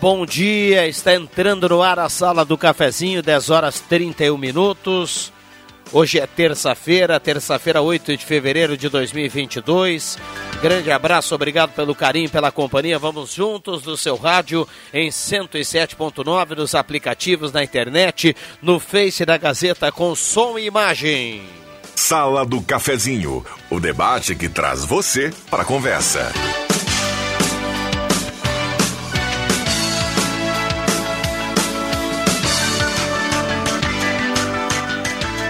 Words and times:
Bom 0.00 0.24
dia. 0.24 0.86
Está 0.86 1.14
entrando 1.14 1.68
no 1.68 1.82
ar 1.82 1.98
a 1.98 2.08
sala 2.08 2.44
do 2.44 2.56
cafezinho, 2.56 3.22
10 3.22 3.50
horas 3.50 3.80
31 3.80 4.36
minutos. 4.36 5.32
Hoje 5.90 6.18
é 6.20 6.26
terça-feira, 6.26 7.18
terça-feira, 7.18 7.80
8 7.80 8.16
de 8.16 8.24
fevereiro 8.24 8.76
de 8.76 8.88
2022. 8.90 10.18
Grande 10.60 10.90
abraço, 10.90 11.34
obrigado 11.34 11.72
pelo 11.72 11.94
carinho, 11.94 12.28
pela 12.28 12.52
companhia. 12.52 12.98
Vamos 12.98 13.32
juntos 13.32 13.84
no 13.84 13.96
seu 13.96 14.16
rádio 14.16 14.68
em 14.92 15.08
107.9, 15.08 16.56
nos 16.56 16.74
aplicativos, 16.74 17.52
na 17.52 17.64
internet, 17.64 18.36
no 18.60 18.78
Face 18.78 19.24
da 19.24 19.38
Gazeta 19.38 19.90
com 19.90 20.14
som 20.14 20.58
e 20.58 20.66
imagem. 20.66 21.42
Sala 21.96 22.44
do 22.44 22.60
Cafezinho, 22.60 23.44
o 23.70 23.80
debate 23.80 24.34
que 24.34 24.48
traz 24.48 24.84
você 24.84 25.32
para 25.50 25.62
a 25.62 25.66
conversa. 25.66 26.30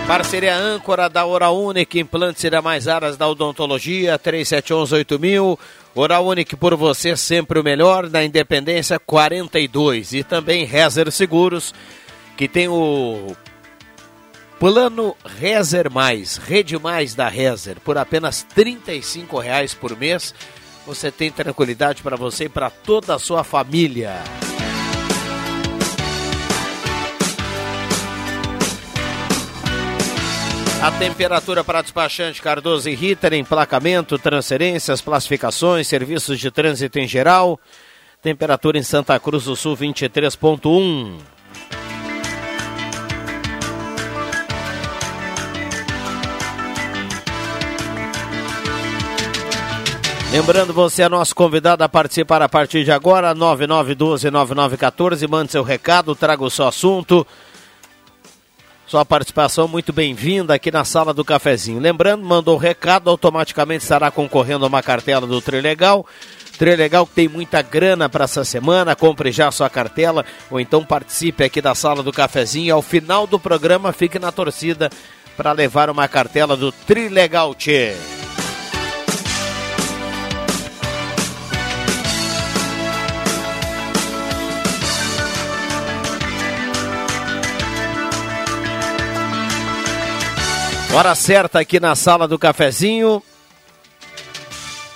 Parceria 0.09 0.57
âncora 0.57 1.07
da 1.07 1.27
Oral 1.27 1.63
Unique, 1.63 2.01
implantes 2.01 2.43
e 2.43 2.49
demais 2.49 2.89
áreas 2.89 3.19
da 3.19 3.29
odontologia, 3.29 4.19
3711-8000. 4.19 5.59
Oral 5.95 6.27
Unique 6.27 6.57
por 6.57 6.75
você, 6.75 7.15
sempre 7.15 7.61
o 7.61 7.63
melhor, 7.63 8.09
na 8.09 8.25
Independência 8.25 8.99
42. 8.99 10.15
E 10.15 10.25
também 10.25 10.65
Rezer 10.65 11.13
Seguros, 11.13 11.75
que 12.39 12.49
tem 12.49 12.69
o 12.69 13.37
Plano 14.59 15.15
Rezer 15.39 15.93
Mais, 15.93 16.39
Rede 16.39 16.79
Mais 16.79 17.15
da 17.15 17.29
Rezer, 17.29 17.77
por 17.85 17.99
apenas 17.99 18.47
R$ 18.57 18.79
reais 19.43 19.75
por 19.75 19.95
mês. 19.95 20.35
Você 20.87 21.11
tem 21.11 21.31
tranquilidade 21.31 22.03
para 22.03 22.17
você 22.17 22.45
e 22.45 22.49
para 22.49 22.71
toda 22.71 23.15
a 23.15 23.19
sua 23.19 23.45
família. 23.45 24.15
A 30.81 30.93
temperatura 30.93 31.65
para 31.65 31.83
despachante 31.83 32.41
Cardoso 32.41 32.89
e 32.89 32.95
Ritter, 32.95 33.35
emplacamento, 33.35 34.17
transferências, 34.17 35.01
classificações, 35.01 35.89
serviços 35.89 36.39
de 36.39 36.53
trânsito 36.53 37.01
em 37.01 37.09
geral. 37.09 37.59
Temperatura 38.23 38.79
em 38.79 38.83
Santa 38.85 39.19
Cruz 39.19 39.45
do 39.45 39.57
Sul 39.57 39.77
23.1. 39.77 41.19
Lembrando 50.31 50.73
você 50.73 51.03
é 51.03 51.09
nosso 51.09 51.35
convidado 51.35 51.83
a 51.83 51.89
participar 51.89 52.41
a 52.41 52.49
partir 52.49 52.85
de 52.85 52.93
agora, 52.93 53.35
9912-9914. 53.35 55.29
Mande 55.29 55.51
seu 55.51 55.65
recado, 55.65 56.15
traga 56.15 56.45
o 56.45 56.51
seu 56.51 56.69
assunto. 56.69 57.27
Sua 58.89 59.05
participação 59.05 59.69
muito 59.69 59.93
bem-vinda 59.93 60.55
aqui 60.55 60.71
na 60.71 60.83
sala 60.83 61.13
do 61.13 61.23
cafezinho. 61.23 61.79
Lembrando, 61.79 62.25
mandou 62.25 62.55
o 62.55 62.59
recado, 62.59 63.11
automaticamente 63.11 63.83
estará 63.83 64.11
concorrendo 64.11 64.65
a 64.65 64.69
uma 64.69 64.83
cartela 64.83 65.27
do 65.27 65.43
Trilegal. 65.43 66.07
Trilegal 66.59 67.07
que 67.07 67.13
tem 67.13 67.29
muita 67.29 67.61
grana 67.61 68.09
para 68.09 68.25
essa 68.25 68.47
semana, 68.47 68.97
compre 68.97 69.31
já 69.31 69.51
sua 69.51 69.69
cartela 69.69 70.25
ou 70.51 70.59
então 70.59 70.83
participe 70.83 71.45
aqui 71.45 71.61
da 71.61 71.75
sala 71.75 72.03
do 72.03 72.11
cafezinho. 72.11 72.75
Ao 72.75 72.81
final 72.81 73.27
do 73.27 73.39
programa, 73.39 73.93
fique 73.93 74.19
na 74.19 74.33
torcida 74.33 74.89
para 75.37 75.53
levar 75.53 75.91
uma 75.91 76.09
cartela 76.09 76.57
do 76.57 76.73
Trilegal 76.73 77.55
Tchê. 77.55 78.18
Hora 90.95 91.15
certa 91.15 91.61
aqui 91.61 91.79
na 91.79 91.95
sala 91.95 92.27
do 92.27 92.39
cafezinho. 92.39 93.23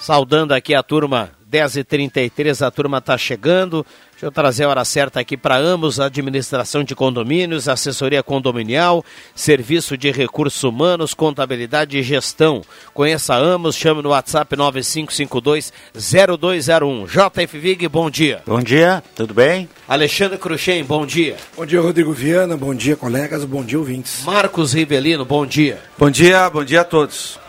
Saudando 0.00 0.52
aqui 0.52 0.74
a 0.74 0.82
turma 0.82 1.30
10h33, 1.50 2.66
a 2.66 2.70
turma 2.70 2.98
está 2.98 3.16
chegando. 3.18 3.86
Deixa 4.22 4.30
eu 4.30 4.32
trazer 4.32 4.62
a 4.62 4.68
hora 4.68 4.84
certa 4.84 5.18
aqui 5.18 5.36
para 5.36 5.58
ambos: 5.58 5.98
administração 5.98 6.84
de 6.84 6.94
condomínios, 6.94 7.66
assessoria 7.66 8.22
condominial, 8.22 9.04
serviço 9.34 9.98
de 9.98 10.12
recursos 10.12 10.62
humanos, 10.62 11.12
contabilidade 11.12 11.98
e 11.98 12.04
gestão. 12.04 12.62
Conheça 12.94 13.34
ambos, 13.34 13.74
chame 13.74 14.00
no 14.00 14.10
WhatsApp 14.10 14.54
9552-0201. 14.54 17.08
JF 17.08 17.58
Vig, 17.58 17.88
bom 17.88 18.08
dia. 18.08 18.42
Bom 18.46 18.62
dia, 18.62 19.02
tudo 19.16 19.34
bem? 19.34 19.68
Alexandre 19.88 20.38
Cruxem, 20.38 20.84
bom 20.84 21.04
dia. 21.04 21.36
Bom 21.56 21.66
dia, 21.66 21.80
Rodrigo 21.80 22.12
Viana, 22.12 22.56
bom 22.56 22.72
dia, 22.72 22.94
colegas, 22.94 23.44
bom 23.44 23.64
dia, 23.64 23.80
ouvintes. 23.80 24.22
Marcos 24.24 24.72
Rivelino, 24.72 25.24
bom 25.24 25.44
dia. 25.44 25.80
Bom 25.98 26.08
dia, 26.08 26.48
bom 26.48 26.64
dia 26.64 26.82
a 26.82 26.84
todos. 26.84 27.42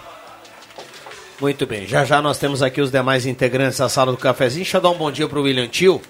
Muito 1.44 1.66
bem, 1.66 1.85
já 1.85 2.06
já 2.06 2.22
nós 2.22 2.38
temos 2.38 2.63
aqui 2.63 2.79
os 2.79 2.89
demais 2.89 3.25
integrantes 3.25 3.78
da 3.78 3.89
sala 3.89 4.12
do 4.12 4.17
cafezinho. 4.17 4.63
Deixa 4.63 4.78
eu 4.78 4.81
dar 4.81 4.91
um 4.91 4.97
bom 4.97 5.12
dia 5.12 5.28
para 5.28 5.38
o 5.38 5.44
William 5.44 5.67
Tio, 5.67 6.01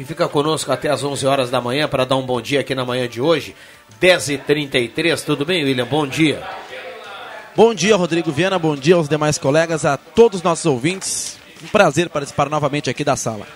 que 0.00 0.04
fica 0.06 0.26
conosco 0.26 0.72
até 0.72 0.88
as 0.88 1.04
11 1.04 1.26
horas 1.26 1.50
da 1.50 1.60
manhã 1.60 1.86
para 1.86 2.06
dar 2.06 2.16
um 2.16 2.22
bom 2.22 2.40
dia 2.40 2.60
aqui 2.60 2.74
na 2.74 2.86
manhã 2.86 3.06
de 3.06 3.20
hoje. 3.20 3.54
10h33, 4.00 5.22
tudo 5.22 5.44
bem, 5.44 5.62
William? 5.62 5.84
Bom 5.84 6.06
dia. 6.06 6.42
Bom 7.54 7.74
dia, 7.74 7.96
Rodrigo 7.96 8.32
Viana, 8.32 8.58
bom 8.58 8.74
dia 8.74 8.94
aos 8.94 9.10
demais 9.10 9.36
colegas, 9.36 9.84
a 9.84 9.98
todos 9.98 10.38
os 10.38 10.42
nossos 10.42 10.64
ouvintes. 10.64 11.38
Um 11.62 11.66
prazer 11.66 12.08
participar 12.08 12.48
novamente 12.48 12.88
aqui 12.88 13.04
da 13.04 13.14
sala. 13.14 13.46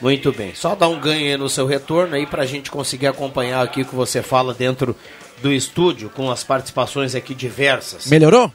Muito 0.00 0.32
bem, 0.32 0.52
só 0.52 0.74
dá 0.74 0.88
um 0.88 0.98
ganho 0.98 1.30
aí 1.30 1.36
no 1.36 1.48
seu 1.48 1.64
retorno 1.64 2.16
aí 2.16 2.26
para 2.26 2.42
a 2.42 2.46
gente 2.46 2.68
conseguir 2.68 3.06
acompanhar 3.06 3.62
aqui 3.62 3.82
o 3.82 3.84
que 3.84 3.94
você 3.94 4.22
fala 4.22 4.52
dentro 4.52 4.96
do 5.40 5.52
estúdio, 5.52 6.10
com 6.10 6.28
as 6.28 6.42
participações 6.42 7.14
aqui 7.14 7.36
diversas. 7.36 8.06
Melhorou? 8.06 8.50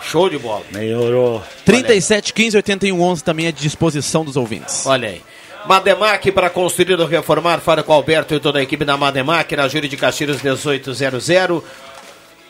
Show 0.00 0.30
de 0.30 0.38
bola. 0.38 0.62
Melhorou. 0.70 1.42
37 1.64 2.32
15 2.32 2.56
81 2.58 3.02
11 3.02 3.24
também 3.24 3.46
é 3.46 3.52
de 3.52 3.60
disposição 3.60 4.24
dos 4.24 4.36
ouvintes. 4.36 4.86
Olha 4.86 5.08
aí. 5.08 5.22
Mademac 5.66 6.30
para 6.30 6.50
construir 6.50 7.00
ou 7.00 7.06
reformar, 7.06 7.58
fala 7.60 7.82
com 7.82 7.92
Alberto 7.92 8.34
e 8.34 8.40
toda 8.40 8.58
a 8.58 8.62
equipe 8.62 8.84
da 8.84 8.96
Mademac, 8.96 9.56
na 9.56 9.66
Júlio 9.66 9.88
de 9.88 9.96
Castilhos 9.96 10.42
1800. 10.42 11.62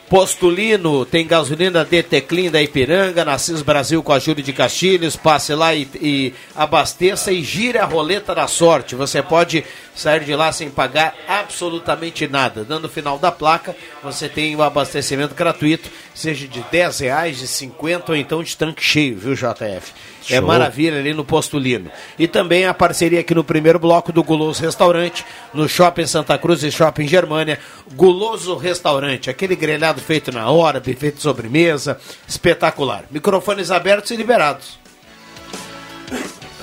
Postulino 0.09 1.03
tem 1.03 1.25
gasolina 1.25 1.83
DT 1.83 2.21
Clean 2.21 2.51
da 2.51 2.61
Ipiranga, 2.61 3.25
na 3.25 3.39
CIS 3.39 3.63
Brasil 3.63 4.03
com 4.03 4.13
a 4.13 4.19
Júlio 4.19 4.43
de 4.43 4.53
Castilhos. 4.53 5.15
Passe 5.15 5.55
lá 5.55 5.73
e, 5.73 5.87
e 5.99 6.33
abasteça 6.55 7.31
e 7.31 7.41
gire 7.41 7.79
a 7.79 7.85
roleta 7.85 8.35
da 8.35 8.47
sorte. 8.47 8.93
Você 8.93 9.23
pode 9.23 9.65
sair 9.95 10.23
de 10.23 10.35
lá 10.35 10.51
sem 10.51 10.69
pagar 10.69 11.15
absolutamente 11.27 12.27
nada. 12.27 12.63
Dando 12.63 12.85
o 12.85 12.89
final 12.89 13.17
da 13.17 13.31
placa, 13.31 13.75
você 14.03 14.29
tem 14.29 14.55
o 14.55 14.61
abastecimento 14.61 15.33
gratuito, 15.33 15.89
seja 16.13 16.47
de 16.47 16.63
10 16.69 16.99
reais, 16.99 17.39
de 17.39 17.47
50 17.47 18.11
ou 18.11 18.15
então 18.15 18.43
de 18.43 18.55
tanque 18.55 18.83
cheio, 18.83 19.17
viu, 19.17 19.33
JF? 19.33 19.91
É 20.29 20.39
maravilha 20.39 20.99
ali 20.99 21.13
no 21.13 21.23
Posto 21.23 21.59
Lino. 21.59 21.91
E 22.17 22.27
também 22.27 22.65
a 22.65 22.73
parceria 22.73 23.19
aqui 23.19 23.35
no 23.35 23.43
primeiro 23.43 23.77
bloco 23.77 24.11
do 24.11 24.23
Guloso 24.23 24.61
Restaurante, 24.61 25.25
no 25.53 25.69
Shopping 25.69 26.07
Santa 26.07 26.37
Cruz 26.37 26.63
e 26.63 26.71
Shopping 26.71 27.07
Germânia. 27.07 27.59
Guloso 27.93 28.55
Restaurante, 28.55 29.29
aquele 29.29 29.55
grelhado 29.55 30.01
feito 30.01 30.31
na 30.31 30.49
hora, 30.49 30.81
feito 30.81 31.15
de 31.15 31.21
sobremesa, 31.21 31.99
espetacular. 32.27 33.05
Microfones 33.11 33.71
abertos 33.71 34.11
e 34.11 34.15
liberados. 34.15 34.79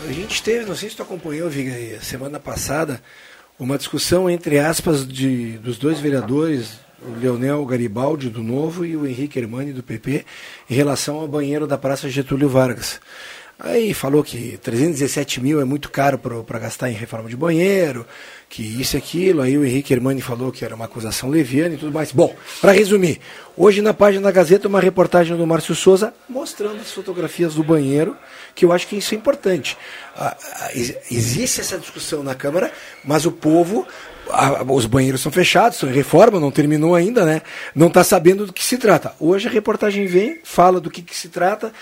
A 0.09 0.12
gente 0.12 0.43
teve, 0.43 0.64
não 0.67 0.75
sei 0.75 0.91
se 0.91 0.97
tu 0.97 1.03
acompanhou, 1.03 1.49
Viga, 1.49 2.00
semana 2.03 2.41
passada, 2.41 3.00
uma 3.59 3.79
discussão 3.79 4.29
entre 4.29 4.59
aspas 4.59 5.06
de, 5.06 5.59
dos 5.59 5.79
dois 5.79 6.00
vereadores, 6.00 6.81
o 7.00 7.20
Leonel 7.20 7.64
Garibaldi 7.64 8.29
do 8.29 8.43
Novo 8.43 8.85
e 8.85 8.97
o 8.97 9.06
Henrique 9.06 9.38
Hermani 9.38 9.73
do 9.73 9.82
PP, 9.82 10.25
em 10.69 10.75
relação 10.75 11.17
ao 11.20 11.29
banheiro 11.29 11.67
da 11.67 11.79
Praça 11.79 12.09
Getúlio 12.09 12.49
Vargas. 12.49 13.00
Aí 13.64 13.94
falou 13.94 14.25
que 14.25 14.59
317 14.59 15.41
mil 15.41 15.61
é 15.61 15.64
muito 15.64 15.88
caro 15.88 16.19
para 16.19 16.59
gastar 16.59 16.91
em 16.91 16.94
reforma 16.94 17.29
de 17.29 17.37
banheiro, 17.37 18.05
que 18.49 18.61
isso 18.61 18.97
e 18.97 18.99
aquilo. 18.99 19.41
Aí 19.41 19.56
o 19.56 19.64
Henrique 19.64 19.94
Hermani 19.94 20.20
falou 20.20 20.50
que 20.50 20.64
era 20.64 20.75
uma 20.75 20.87
acusação 20.87 21.31
leviana 21.31 21.76
e 21.76 21.79
tudo 21.79 21.93
mais. 21.93 22.11
Bom, 22.11 22.35
para 22.61 22.73
resumir, 22.73 23.20
hoje 23.56 23.81
na 23.81 23.94
página 23.94 24.25
da 24.25 24.32
Gazeta 24.32 24.67
uma 24.67 24.81
reportagem 24.81 25.37
do 25.37 25.47
Márcio 25.47 25.76
Souza 25.76 26.12
mostrando 26.29 26.81
as 26.81 26.91
fotografias 26.91 27.55
do 27.55 27.62
banheiro, 27.62 28.17
que 28.53 28.64
eu 28.64 28.73
acho 28.73 28.88
que 28.88 28.97
isso 28.97 29.14
é 29.14 29.19
importante. 29.19 29.79
Ah, 30.17 30.37
ah, 30.37 30.70
existe 30.75 31.61
essa 31.61 31.79
discussão 31.79 32.25
na 32.25 32.35
Câmara, 32.35 32.73
mas 33.05 33.26
o 33.26 33.31
povo 33.31 33.87
os 34.69 34.87
banheiros 34.87 35.20
são 35.20 35.32
fechados, 35.32 35.76
estão 35.76 35.91
em 35.91 35.93
reforma, 35.93 36.38
não 36.38 36.50
terminou 36.50 36.94
ainda, 36.94 37.25
né? 37.25 37.43
Não 37.75 37.88
está 37.88 38.05
sabendo 38.05 38.47
do 38.47 38.53
que 38.53 38.64
se 38.64 38.79
trata. 38.79 39.14
Hoje 39.20 39.49
a 39.49 39.50
reportagem 39.50 40.06
vem, 40.06 40.38
fala 40.44 40.81
do 40.81 40.91
que, 40.91 41.03
que 41.03 41.14
se 41.14 41.29
trata, 41.29 41.73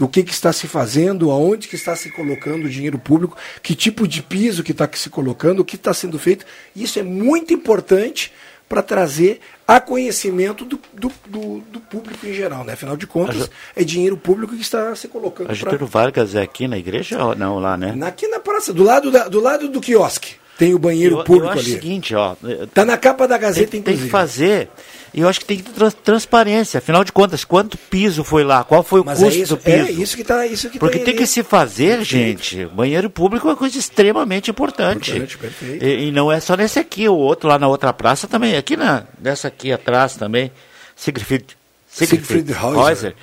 do 0.00 0.08
que, 0.08 0.22
que 0.22 0.32
está 0.32 0.50
se 0.50 0.66
fazendo, 0.66 1.30
aonde 1.30 1.68
que 1.68 1.76
está 1.76 1.94
se 1.94 2.10
colocando 2.10 2.64
o 2.64 2.70
dinheiro 2.70 2.98
público, 2.98 3.36
que 3.62 3.74
tipo 3.74 4.08
de 4.08 4.22
piso 4.22 4.62
que 4.62 4.72
está 4.72 4.88
se 4.90 5.10
colocando, 5.10 5.60
o 5.60 5.64
que 5.64 5.76
está 5.76 5.92
sendo 5.92 6.18
feito. 6.18 6.46
Isso 6.74 6.98
é 6.98 7.02
muito 7.02 7.52
importante 7.52 8.32
para 8.66 8.80
trazer 8.80 9.40
a 9.68 9.78
conhecimento 9.78 10.64
do, 10.64 10.80
do, 10.94 11.12
do, 11.26 11.58
do, 11.70 11.80
público 11.80 12.26
em 12.26 12.32
geral. 12.32 12.64
Né? 12.64 12.72
Afinal 12.72 12.96
de 12.96 13.06
contas, 13.06 13.50
é 13.76 13.84
dinheiro 13.84 14.16
público 14.16 14.54
que 14.54 14.62
está 14.62 14.94
se 14.94 15.06
colocando. 15.06 15.50
A 15.50 15.54
Getúlio 15.54 15.80
pra... 15.80 15.86
Vargas 15.86 16.34
é 16.34 16.40
aqui 16.40 16.66
na 16.66 16.78
igreja 16.78 17.22
ou 17.22 17.36
não 17.36 17.58
lá, 17.58 17.76
né? 17.76 17.94
Aqui 18.06 18.26
na 18.26 18.40
praça, 18.40 18.72
do 18.72 18.82
lado, 18.82 19.10
da, 19.10 19.28
do 19.28 19.38
lado 19.38 19.68
do 19.68 19.82
quiosque. 19.82 20.36
Tem 20.56 20.72
o 20.72 20.78
banheiro 20.78 21.18
eu, 21.18 21.24
público 21.24 21.48
eu 21.48 21.58
acho 21.58 21.60
ali. 21.60 21.72
o 21.72 21.74
seguinte, 21.74 22.14
ó. 22.14 22.36
Tá 22.72 22.86
na 22.86 22.96
capa 22.96 23.28
da 23.28 23.36
Gazeta, 23.36 23.72
tem, 23.72 23.80
inclusive. 23.80 24.02
Tem 24.02 24.08
que 24.08 24.10
fazer. 24.10 24.70
E 25.12 25.20
eu 25.20 25.28
acho 25.28 25.40
que 25.40 25.46
tem 25.46 25.58
que 25.58 25.64
ter 25.64 25.92
transparência. 25.92 26.78
Afinal 26.78 27.02
de 27.02 27.12
contas, 27.12 27.44
quanto 27.44 27.76
piso 27.76 28.22
foi 28.22 28.44
lá? 28.44 28.62
Qual 28.62 28.82
foi 28.82 29.00
o 29.00 29.04
Mas 29.04 29.18
custo 29.18 29.34
é 29.38 29.42
isso, 29.42 29.56
do 29.56 29.62
piso? 29.62 29.86
É 29.86 29.90
isso 29.90 30.16
que 30.16 30.24
tá, 30.24 30.46
isso 30.46 30.70
que 30.70 30.78
Porque 30.78 30.98
tá 30.98 31.04
tem 31.06 31.16
que 31.16 31.26
se 31.26 31.42
fazer, 31.42 32.02
gente. 32.04 32.64
Banheiro 32.66 33.10
público 33.10 33.48
é 33.48 33.50
uma 33.50 33.56
coisa 33.56 33.76
extremamente 33.76 34.50
importante. 34.50 35.16
importante. 35.16 35.78
E, 35.80 36.08
e, 36.08 36.12
não 36.12 36.30
é 36.30 36.38
só 36.38 36.56
nesse 36.56 36.78
aqui, 36.78 37.08
o 37.08 37.16
outro 37.16 37.48
lá 37.48 37.58
na 37.58 37.66
outra 37.66 37.92
praça 37.92 38.28
também. 38.28 38.56
Aqui 38.56 38.76
na, 38.76 39.04
nessa 39.20 39.48
aqui 39.48 39.72
atrás 39.72 40.14
também. 40.14 40.52
Siegfried, 40.94 41.56
Siegfried, 41.88 42.26
Siegfried 42.26 42.52
Häuser. 42.52 43.14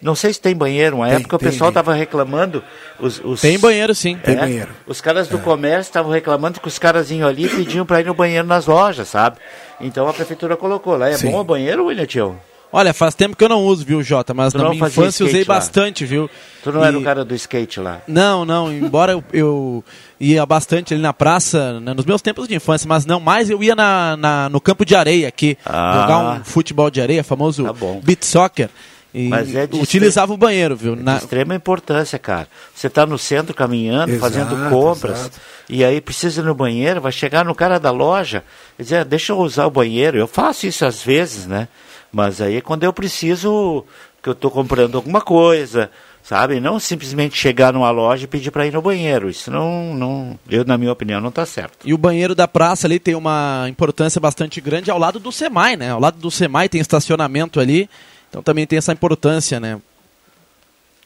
Não 0.00 0.14
sei 0.14 0.32
se 0.32 0.40
tem 0.40 0.54
banheiro. 0.54 0.96
Uma 0.96 1.06
Tem, 1.06 1.16
época 1.16 1.38
tem, 1.38 1.48
o 1.48 1.50
pessoal 1.50 1.72
tem. 1.72 1.80
estava 1.80 1.94
reclamando. 1.96 2.62
Os, 3.00 3.20
os- 3.24 3.40
Tem 3.40 3.58
banheiro 3.58 3.94
sim. 3.94 4.16
Tem 4.16 4.34
é, 4.36 4.38
banheiro. 4.38 4.68
Os 4.86 5.00
caras 5.00 5.26
do 5.28 5.38
comércio 5.38 5.88
estavam 5.88 6.12
reclamando 6.12 6.60
que 6.60 6.68
os 6.68 6.78
caras 6.78 7.10
iam 7.10 7.26
ali 7.26 7.46
e 7.46 7.48
pediam 7.48 7.86
para 7.86 8.00
ir 8.00 8.06
no 8.06 8.14
banheiro 8.14 8.46
nas 8.46 8.66
lojas, 8.66 9.08
sabe? 9.08 9.38
Então 9.80 10.06
a 10.08 10.12
prefeitura 10.12 10.56
colocou 10.56 10.96
lá. 10.96 11.08
É 11.08 11.16
Sim. 11.16 11.30
bom 11.30 11.40
o 11.40 11.44
banheiro, 11.44 11.86
William 11.86 12.06
Tio? 12.06 12.36
Olha, 12.72 12.92
faz 12.92 13.14
tempo 13.14 13.36
que 13.36 13.42
eu 13.44 13.48
não 13.48 13.64
uso, 13.64 13.86
viu, 13.86 14.02
Jota? 14.02 14.34
Mas 14.34 14.52
Tu 14.52 14.58
na 14.58 14.64
não 14.64 14.70
minha 14.72 14.86
infância 14.86 15.22
eu 15.22 15.28
usei 15.28 15.40
lá? 15.44 15.54
bastante, 15.54 16.04
viu? 16.04 16.28
Tu 16.62 16.72
não 16.72 16.84
era 16.84 16.94
E- 16.96 17.00
o 17.00 17.02
cara 17.02 17.24
do 17.24 17.34
skate 17.34 17.80
lá. 17.80 18.02
Não, 18.06 18.44
não, 18.44 18.70
embora 18.70 19.12
eu, 19.12 19.24
eu 19.32 19.84
ia 20.20 20.44
bastante 20.44 20.92
ali 20.92 21.00
na 21.02 21.12
praça, 21.12 21.80
né, 21.80 21.94
nos 21.94 22.04
meus 22.04 22.20
tempos 22.20 22.46
de 22.48 22.54
infância, 22.54 22.86
mas 22.86 23.06
não 23.06 23.18
mais, 23.20 23.48
eu 23.48 23.62
ia 23.62 23.74
na, 23.74 24.16
na- 24.16 24.48
no 24.50 24.60
campo 24.60 24.84
de 24.84 24.94
areia 24.94 25.28
aqui, 25.28 25.56
Ah. 25.64 26.00
jogar 26.02 26.18
um 26.40 26.44
futebol 26.44 26.90
de 26.90 27.00
areia, 27.00 27.24
famoso 27.24 27.64
Tá 27.64 27.72
bom. 27.72 28.00
beat 28.04 28.24
soccer. 28.24 28.68
E 29.18 29.28
Mas 29.30 29.54
é 29.54 29.66
utilizava 29.72 30.34
o 30.34 30.36
banheiro, 30.36 30.76
viu? 30.76 30.94
De 30.94 31.02
Na- 31.02 31.16
extrema 31.16 31.54
importância, 31.54 32.18
cara. 32.18 32.46
Você 32.74 32.86
está 32.88 33.06
no 33.06 33.16
centro 33.16 33.54
caminhando, 33.54 34.10
Exato, 34.12 34.20
fazendo 34.20 34.68
compras, 34.68 35.20
exato. 35.20 35.40
e 35.70 35.82
aí 35.82 36.02
precisa 36.02 36.42
ir 36.42 36.44
no 36.44 36.54
banheiro, 36.54 37.00
vai 37.00 37.10
chegar 37.12 37.42
no 37.42 37.54
cara 37.54 37.80
da 37.80 37.90
loja 37.90 38.44
e 38.78 38.82
dizer, 38.82 38.96
"Ah, 38.98 39.04
deixa 39.04 39.32
eu 39.32 39.38
usar 39.38 39.64
o 39.64 39.70
banheiro. 39.70 40.18
Eu 40.18 40.26
faço 40.26 40.66
isso 40.66 40.84
às 40.84 41.02
vezes, 41.02 41.46
né? 41.46 41.66
Mas 42.12 42.42
aí 42.42 42.56
é 42.56 42.60
quando 42.60 42.84
eu 42.84 42.92
preciso, 42.92 43.84
que 44.22 44.28
eu 44.28 44.34
estou 44.34 44.50
comprando 44.50 44.96
alguma 44.96 45.22
coisa, 45.22 45.90
sabe? 46.22 46.60
Não 46.60 46.78
simplesmente 46.78 47.38
chegar 47.38 47.72
numa 47.72 47.90
loja 47.90 48.24
e 48.24 48.26
pedir 48.28 48.50
para 48.50 48.66
ir 48.66 48.72
no 48.74 48.82
banheiro. 48.82 49.30
Isso 49.30 49.50
não, 49.50 49.94
não, 49.94 50.38
eu, 50.50 50.62
na 50.62 50.76
minha 50.76 50.92
opinião, 50.92 51.22
não 51.22 51.30
está 51.30 51.46
certo. 51.46 51.78
E 51.86 51.94
o 51.94 51.98
banheiro 51.98 52.34
da 52.34 52.46
praça 52.46 52.86
ali 52.86 52.98
tem 52.98 53.14
uma 53.14 53.64
importância 53.66 54.20
bastante 54.20 54.60
grande 54.60 54.90
ao 54.90 54.98
lado 54.98 55.18
do 55.18 55.32
SEMAI, 55.32 55.74
né? 55.76 55.90
Ao 55.92 56.00
lado 56.00 56.18
do 56.18 56.30
SEMAI 56.30 56.68
tem 56.68 56.82
estacionamento 56.82 57.58
ali, 57.60 57.88
então 58.28 58.42
também 58.42 58.66
tem 58.66 58.76
essa 58.78 58.92
importância, 58.92 59.58
né? 59.60 59.80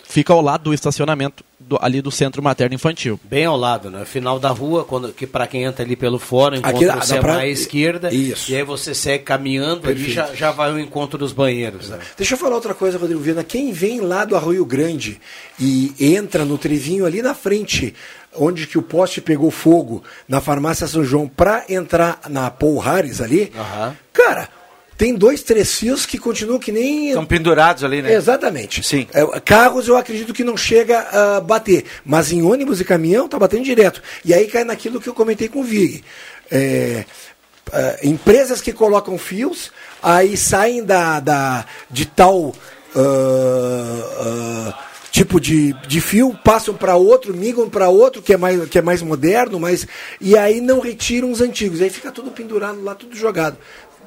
Fica 0.05 0.33
ao 0.33 0.41
lado 0.41 0.65
do 0.65 0.75
estacionamento 0.75 1.45
do- 1.57 1.79
ali 1.81 2.03
do 2.03 2.11
Centro 2.11 2.43
Materno 2.43 2.75
Infantil. 2.75 3.21
Bem 3.23 3.45
ao 3.45 3.57
lado, 3.57 3.89
né? 3.93 4.05
Final 4.05 4.41
da 4.41 4.49
rua, 4.49 4.83
quando, 4.85 5.13
que 5.13 5.25
para 5.25 5.47
quem 5.47 5.63
entra 5.63 5.85
ali 5.85 5.95
pelo 5.95 6.19
fórum, 6.19 6.57
encontra 6.57 6.95
Aqui 6.95 7.07
você 7.07 7.21
pra- 7.21 7.37
à 7.37 7.47
esquerda. 7.47 8.13
Isso. 8.13 8.51
E 8.51 8.57
aí 8.57 8.65
você 8.65 8.93
segue 8.93 9.23
caminhando 9.23 9.87
ali 9.89 10.03
Perfeito. 10.03 10.11
já, 10.13 10.35
já 10.35 10.51
vai 10.51 10.71
ao 10.71 10.81
encontro 10.81 11.17
dos 11.17 11.33
banheiros. 11.33 11.91
Né? 11.91 12.01
Deixa 12.17 12.35
eu 12.35 12.39
falar 12.39 12.57
outra 12.57 12.75
coisa, 12.75 12.99
Rodrigo 12.99 13.21
Viana. 13.21 13.45
Quem 13.45 13.71
vem 13.71 14.01
lá 14.01 14.25
do 14.25 14.35
Arroio 14.35 14.65
Grande 14.65 15.21
e 15.61 15.95
entra 16.01 16.45
no 16.45 16.59
trevinho 16.59 17.07
ali 17.07 17.23
na 17.23 17.33
frente, 17.33 17.95
onde 18.35 18.67
que 18.67 18.79
o 18.79 18.83
poste 18.83 19.21
pegou 19.21 19.53
fogo, 19.53 20.03
na 20.27 20.41
farmácia 20.41 20.89
São 20.89 21.05
João, 21.05 21.29
pra 21.29 21.67
entrar 21.69 22.19
na 22.29 22.51
Paul 22.51 22.79
Harris 22.81 23.21
ali, 23.21 23.53
Aham. 23.57 23.97
cara, 24.13 24.49
tem 25.01 25.15
dois, 25.15 25.43
três 25.43 25.77
fios 25.77 26.05
que 26.05 26.19
continuam 26.19 26.59
que 26.59 26.71
nem. 26.71 27.09
Estão 27.09 27.25
pendurados 27.25 27.83
ali, 27.83 28.03
né? 28.03 28.13
Exatamente. 28.13 28.83
Sim. 28.83 29.07
É, 29.15 29.41
carros 29.41 29.89
eu 29.89 29.97
acredito 29.97 30.35
que 30.35 30.45
não 30.45 30.59
chega 30.59 30.99
a 31.01 31.41
bater, 31.41 31.87
mas 32.05 32.31
em 32.31 32.43
ônibus 32.43 32.83
e 32.83 32.85
caminhão 32.85 33.27
tá 33.27 33.39
batendo 33.39 33.65
direto. 33.65 34.03
E 34.23 34.35
aí 34.35 34.47
cai 34.47 34.63
naquilo 34.63 35.01
que 35.01 35.09
eu 35.09 35.15
comentei 35.15 35.49
com 35.49 35.61
o 35.61 35.65
Vig. 35.65 36.05
É, 36.51 37.07
é, 37.73 38.01
empresas 38.03 38.61
que 38.61 38.75
colocam 38.75 39.17
fios, 39.17 39.73
aí 40.03 40.37
saem 40.37 40.85
da, 40.85 41.19
da, 41.19 41.65
de 41.91 42.05
tal 42.05 42.55
ah, 42.95 44.75
ah, 44.77 44.85
tipo 45.11 45.41
de, 45.41 45.73
de 45.89 46.01
fio, 46.03 46.39
passam 46.45 46.75
para 46.75 46.97
outro, 46.97 47.35
migram 47.35 47.71
para 47.71 47.89
outro 47.89 48.21
que 48.21 48.35
é, 48.35 48.37
mais, 48.37 48.69
que 48.69 48.79
é 48.79 48.83
mais 48.83 49.01
moderno, 49.01 49.59
mas, 49.59 49.87
e 50.21 50.37
aí 50.37 50.61
não 50.61 50.79
retiram 50.79 51.31
os 51.31 51.41
antigos. 51.41 51.81
Aí 51.81 51.89
fica 51.89 52.13
tudo 52.13 52.31
pendurado 52.31 52.83
lá, 52.83 52.95
tudo 52.95 53.17
jogado. 53.17 53.57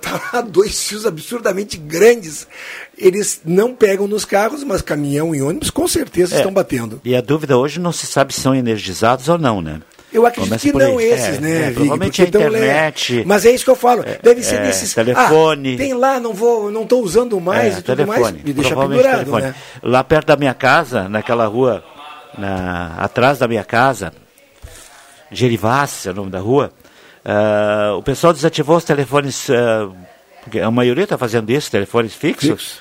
Tá 0.03 0.41
dois 0.45 0.83
fios 0.87 1.05
absurdamente 1.05 1.77
grandes. 1.77 2.47
Eles 2.97 3.41
não 3.45 3.73
pegam 3.73 4.07
nos 4.07 4.25
carros, 4.25 4.63
mas 4.63 4.81
caminhão 4.81 5.33
e 5.33 5.41
ônibus 5.41 5.69
com 5.69 5.87
certeza 5.87 6.35
É. 6.35 6.37
estão 6.37 6.51
batendo. 6.53 6.99
E 7.05 7.15
a 7.15 7.21
dúvida 7.21 7.57
hoje 7.57 7.79
não 7.79 7.91
se 7.91 8.05
sabe 8.05 8.33
se 8.33 8.41
são 8.41 8.53
energizados 8.53 9.29
ou 9.29 9.37
não, 9.37 9.61
né? 9.61 9.81
Eu 10.11 10.27
acredito 10.27 10.49
Começa 10.49 10.71
que 10.71 10.77
não 10.77 11.01
esses, 11.01 11.37
É, 11.37 11.41
né, 11.41 11.51
é, 11.55 11.63
Vig? 11.69 11.73
provavelmente 11.73 12.21
a 12.21 12.29
tão 12.29 12.41
le- 12.41 12.47
internet, 12.59 13.23
Mas 13.25 13.45
é 13.47 13.51
isso 13.51 13.63
que 13.65 13.71
eu 13.71 13.75
falo. 13.75 14.03
Deve 14.21 14.43
ser 14.43 14.55
é, 14.57 14.63
nesses. 14.65 14.93
telefone. 14.93 15.73
Ah, 15.73 15.77
tem 15.77 15.93
lá, 15.95 16.19
não 16.19 16.33
vou, 16.35 16.69
não 16.69 16.83
estou 16.83 17.01
usando 17.01 17.39
mais 17.41 17.77
É, 17.77 17.79
e 17.79 17.81
tudo 17.81 18.05
mais. 18.05 18.31
Me 18.31 18.53
deixa 18.53 18.75
pendurado, 18.75 19.15
telefone. 19.19 19.41
né? 19.41 19.55
Lá 19.81 20.03
perto 20.03 20.27
da 20.27 20.35
minha 20.35 20.53
casa, 20.53 21.09
naquela 21.09 21.47
rua, 21.47 21.83
na, 22.37 22.93
atrás 22.99 23.39
da 23.39 23.47
minha 23.47 23.63
casa, 23.63 24.13
Gerivassi 25.31 26.09
é 26.09 26.11
o 26.11 26.15
nome 26.15 26.29
da 26.29 26.39
rua, 26.39 26.71
ah, 27.25 27.93
o 27.97 28.03
pessoal 28.03 28.33
desativou 28.33 28.77
os 28.77 28.83
telefones, 28.83 29.47
porque 30.43 30.59
a 30.59 30.69
maioria 30.71 31.03
está 31.05 31.17
fazendo 31.17 31.49
isso, 31.51 31.71
telefones 31.71 32.13
fixos, 32.13 32.79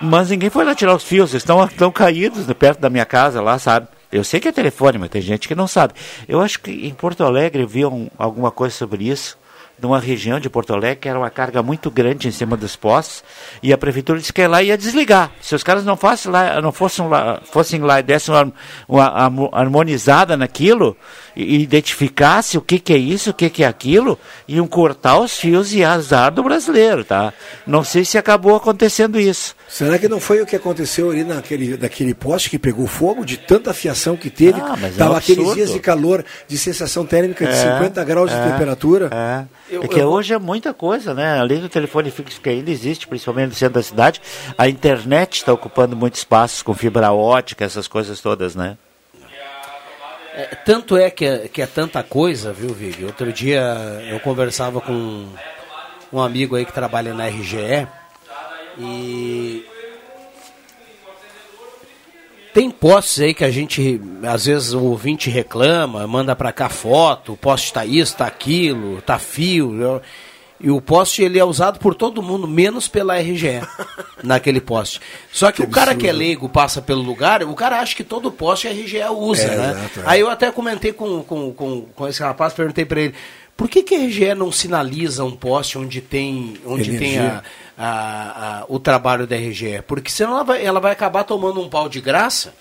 mas 0.00 0.30
ninguém 0.30 0.50
foi 0.50 0.64
lá 0.64 0.74
tirar 0.74 0.94
os 0.94 1.04
fios, 1.04 1.30
eles 1.32 1.42
estão 1.42 1.64
estão 1.64 1.90
caídos 1.92 2.46
perto 2.54 2.80
da 2.80 2.88
minha 2.90 3.04
casa 3.04 3.40
lá, 3.40 3.58
sabe? 3.58 3.88
Eu 4.12 4.24
sei 4.24 4.40
que 4.40 4.48
é 4.48 4.52
telefone, 4.52 4.98
mas 4.98 5.08
tem 5.10 5.22
gente 5.22 5.46
que 5.46 5.54
não 5.54 5.68
sabe. 5.68 5.94
Eu 6.28 6.40
acho 6.40 6.58
que 6.60 6.70
em 6.70 6.92
Porto 6.92 7.22
Alegre 7.22 7.62
eu 7.62 7.68
vi 7.68 7.84
um- 7.86 8.08
alguma 8.18 8.50
coisa 8.50 8.74
sobre 8.74 9.08
isso, 9.08 9.38
de 9.78 9.86
uma 9.86 10.00
região 10.00 10.38
de 10.40 10.50
Porto 10.50 10.74
Alegre 10.74 10.96
que 10.96 11.08
era 11.08 11.18
uma 11.18 11.30
carga 11.30 11.62
muito 11.62 11.90
grande 11.90 12.26
em 12.28 12.30
cima 12.32 12.54
dos 12.56 12.74
postes 12.76 13.22
e 13.62 13.72
a 13.72 13.78
prefeitura 13.78 14.18
disse 14.18 14.32
que 14.32 14.44
lá 14.46 14.62
ia 14.62 14.76
desligar. 14.76 15.30
Se 15.40 15.54
os 15.54 15.62
caras 15.62 15.84
não 15.84 15.96
fossem 15.96 16.30
lá, 16.30 16.60
não 16.60 16.70
fossem 16.72 17.08
lá, 17.08 17.40
fossem 17.44 17.80
lá 17.80 18.00
e 18.00 18.02
dessem 18.02 18.34
uma, 18.34 18.52
uma 18.88 19.48
harmonizada 19.52 20.36
naquilo 20.36 20.96
identificasse 21.36 22.58
o 22.58 22.60
que, 22.60 22.78
que 22.78 22.92
é 22.92 22.96
isso, 22.98 23.30
o 23.30 23.34
que, 23.34 23.48
que 23.48 23.62
é 23.62 23.66
aquilo, 23.66 24.18
iam 24.48 24.66
cortar 24.66 25.18
os 25.18 25.32
fios 25.38 25.72
e 25.74 25.84
azar 25.84 26.32
do 26.32 26.42
brasileiro, 26.42 27.04
tá? 27.04 27.32
Não 27.66 27.84
sei 27.84 28.04
se 28.04 28.18
acabou 28.18 28.56
acontecendo 28.56 29.18
isso. 29.18 29.54
Será 29.68 29.98
que 29.98 30.08
não 30.08 30.18
foi 30.18 30.40
o 30.42 30.46
que 30.46 30.56
aconteceu 30.56 31.10
ali 31.10 31.22
naquele, 31.22 31.76
daquele 31.76 32.12
poste 32.14 32.50
que 32.50 32.58
pegou 32.58 32.86
fogo, 32.86 33.24
de 33.24 33.36
tanta 33.36 33.72
fiação 33.72 34.16
que 34.16 34.28
teve? 34.28 34.60
Ah, 34.60 34.76
mas 34.80 34.96
é 34.96 34.98
Tava 34.98 35.12
um 35.14 35.16
aqueles 35.16 35.54
dias 35.54 35.72
de 35.72 35.78
calor, 35.78 36.24
de 36.48 36.58
sensação 36.58 37.06
térmica 37.06 37.46
de 37.46 37.52
É, 37.52 37.74
50 37.78 38.04
graus 38.04 38.30
de 38.30 38.36
é, 38.36 38.50
temperatura. 38.50 39.10
É, 39.12 39.44
Eu- 39.74 39.84
é 39.84 39.88
que 39.88 40.00
eu 40.00 40.08
hoje 40.08 40.34
é 40.34 40.38
muita 40.38 40.74
coisa, 40.74 41.14
né? 41.14 41.38
Além 41.38 41.60
do 41.60 41.68
telefone 41.68 42.10
fixo 42.10 42.40
que 42.40 42.48
ainda 42.48 42.70
existe, 42.70 43.06
principalmente 43.06 43.50
no 43.50 43.54
centro 43.54 43.74
da 43.74 43.82
cidade, 43.82 44.20
a 44.58 44.68
internet 44.68 45.34
está 45.36 45.52
ocupando 45.52 45.94
muito 45.96 46.16
espaço 46.16 46.64
com 46.64 46.74
fibra 46.74 47.12
ótica, 47.12 47.64
essas 47.64 47.86
coisas 47.86 48.20
todas, 48.20 48.56
né? 48.56 48.76
É, 50.40 50.54
tanto 50.64 50.96
é 50.96 51.10
que, 51.10 51.26
é 51.26 51.48
que 51.48 51.60
é 51.60 51.66
tanta 51.66 52.02
coisa, 52.02 52.50
viu, 52.50 52.72
Vig? 52.72 53.04
Outro 53.04 53.30
dia 53.30 53.60
eu 54.08 54.18
conversava 54.20 54.80
com 54.80 55.26
um 56.10 56.18
amigo 56.18 56.56
aí 56.56 56.64
que 56.64 56.72
trabalha 56.72 57.12
na 57.12 57.26
RGE 57.28 57.86
e 58.78 59.62
tem 62.54 62.70
postes 62.70 63.20
aí 63.20 63.34
que 63.34 63.44
a 63.44 63.50
gente, 63.50 64.00
às 64.26 64.46
vezes 64.46 64.72
o 64.72 64.82
ouvinte 64.82 65.28
reclama, 65.28 66.06
manda 66.06 66.34
pra 66.34 66.52
cá 66.52 66.70
foto, 66.70 67.34
o 67.34 67.36
poste 67.36 67.70
tá 67.70 67.84
isso, 67.84 68.16
tá 68.16 68.26
aquilo, 68.26 69.02
tá 69.02 69.18
fio. 69.18 69.78
eu- 69.78 70.02
E 70.62 70.70
o 70.70 70.78
poste 70.80 71.22
ele 71.22 71.38
é 71.38 71.44
usado 71.44 71.78
por 71.78 71.94
todo 71.94 72.22
mundo, 72.22 72.46
menos 72.46 72.86
pela 72.86 73.18
RGE, 73.18 73.62
naquele 74.22 74.60
poste. 74.60 75.00
Só 75.32 75.50
que, 75.50 75.62
o 75.62 75.68
cara 75.68 75.94
que 75.94 76.06
é 76.06 76.12
leigo 76.12 76.48
passa 76.50 76.82
pelo 76.82 77.00
lugar, 77.00 77.42
o 77.42 77.54
cara 77.54 77.80
acha 77.80 77.94
que 77.96 78.04
todo 78.04 78.30
poste 78.30 78.68
a 78.68 78.70
RGE 78.70 79.02
usa, 79.16 79.42
É, 79.44 79.56
né? 79.56 79.70
exato, 79.70 80.00
é. 80.00 80.02
Aí 80.04 80.20
eu 80.20 80.28
até 80.28 80.50
comentei 80.50 80.92
com, 80.92 81.22
com, 81.22 81.52
com, 81.54 81.82
com 81.94 82.08
esse 82.08 82.22
rapaz, 82.22 82.52
perguntei 82.52 82.84
pra 82.84 83.00
ele, 83.00 83.14
por 83.56 83.68
que, 83.70 83.82
que 83.82 83.94
a 83.94 83.98
RGE 84.00 84.34
não 84.34 84.52
sinaliza 84.52 85.24
um 85.24 85.34
poste 85.34 85.78
onde 85.78 86.00
tem, 86.02 86.58
onde 86.66 86.98
tem 86.98 87.18
a, 87.18 87.42
a- 87.78 88.60
a- 88.60 88.64
o 88.68 88.78
trabalho 88.78 89.26
da 89.26 89.36
RGE? 89.36 89.82
Porque 89.86 90.10
senão 90.10 90.32
ela 90.34 90.44
vai, 90.44 90.64
ela 90.64 90.78
vai 90.80 90.92
acabar 90.92 91.24
tomando 91.24 91.60
um 91.60 91.68
pau 91.70 91.88
de 91.88 92.00
graça. 92.02 92.52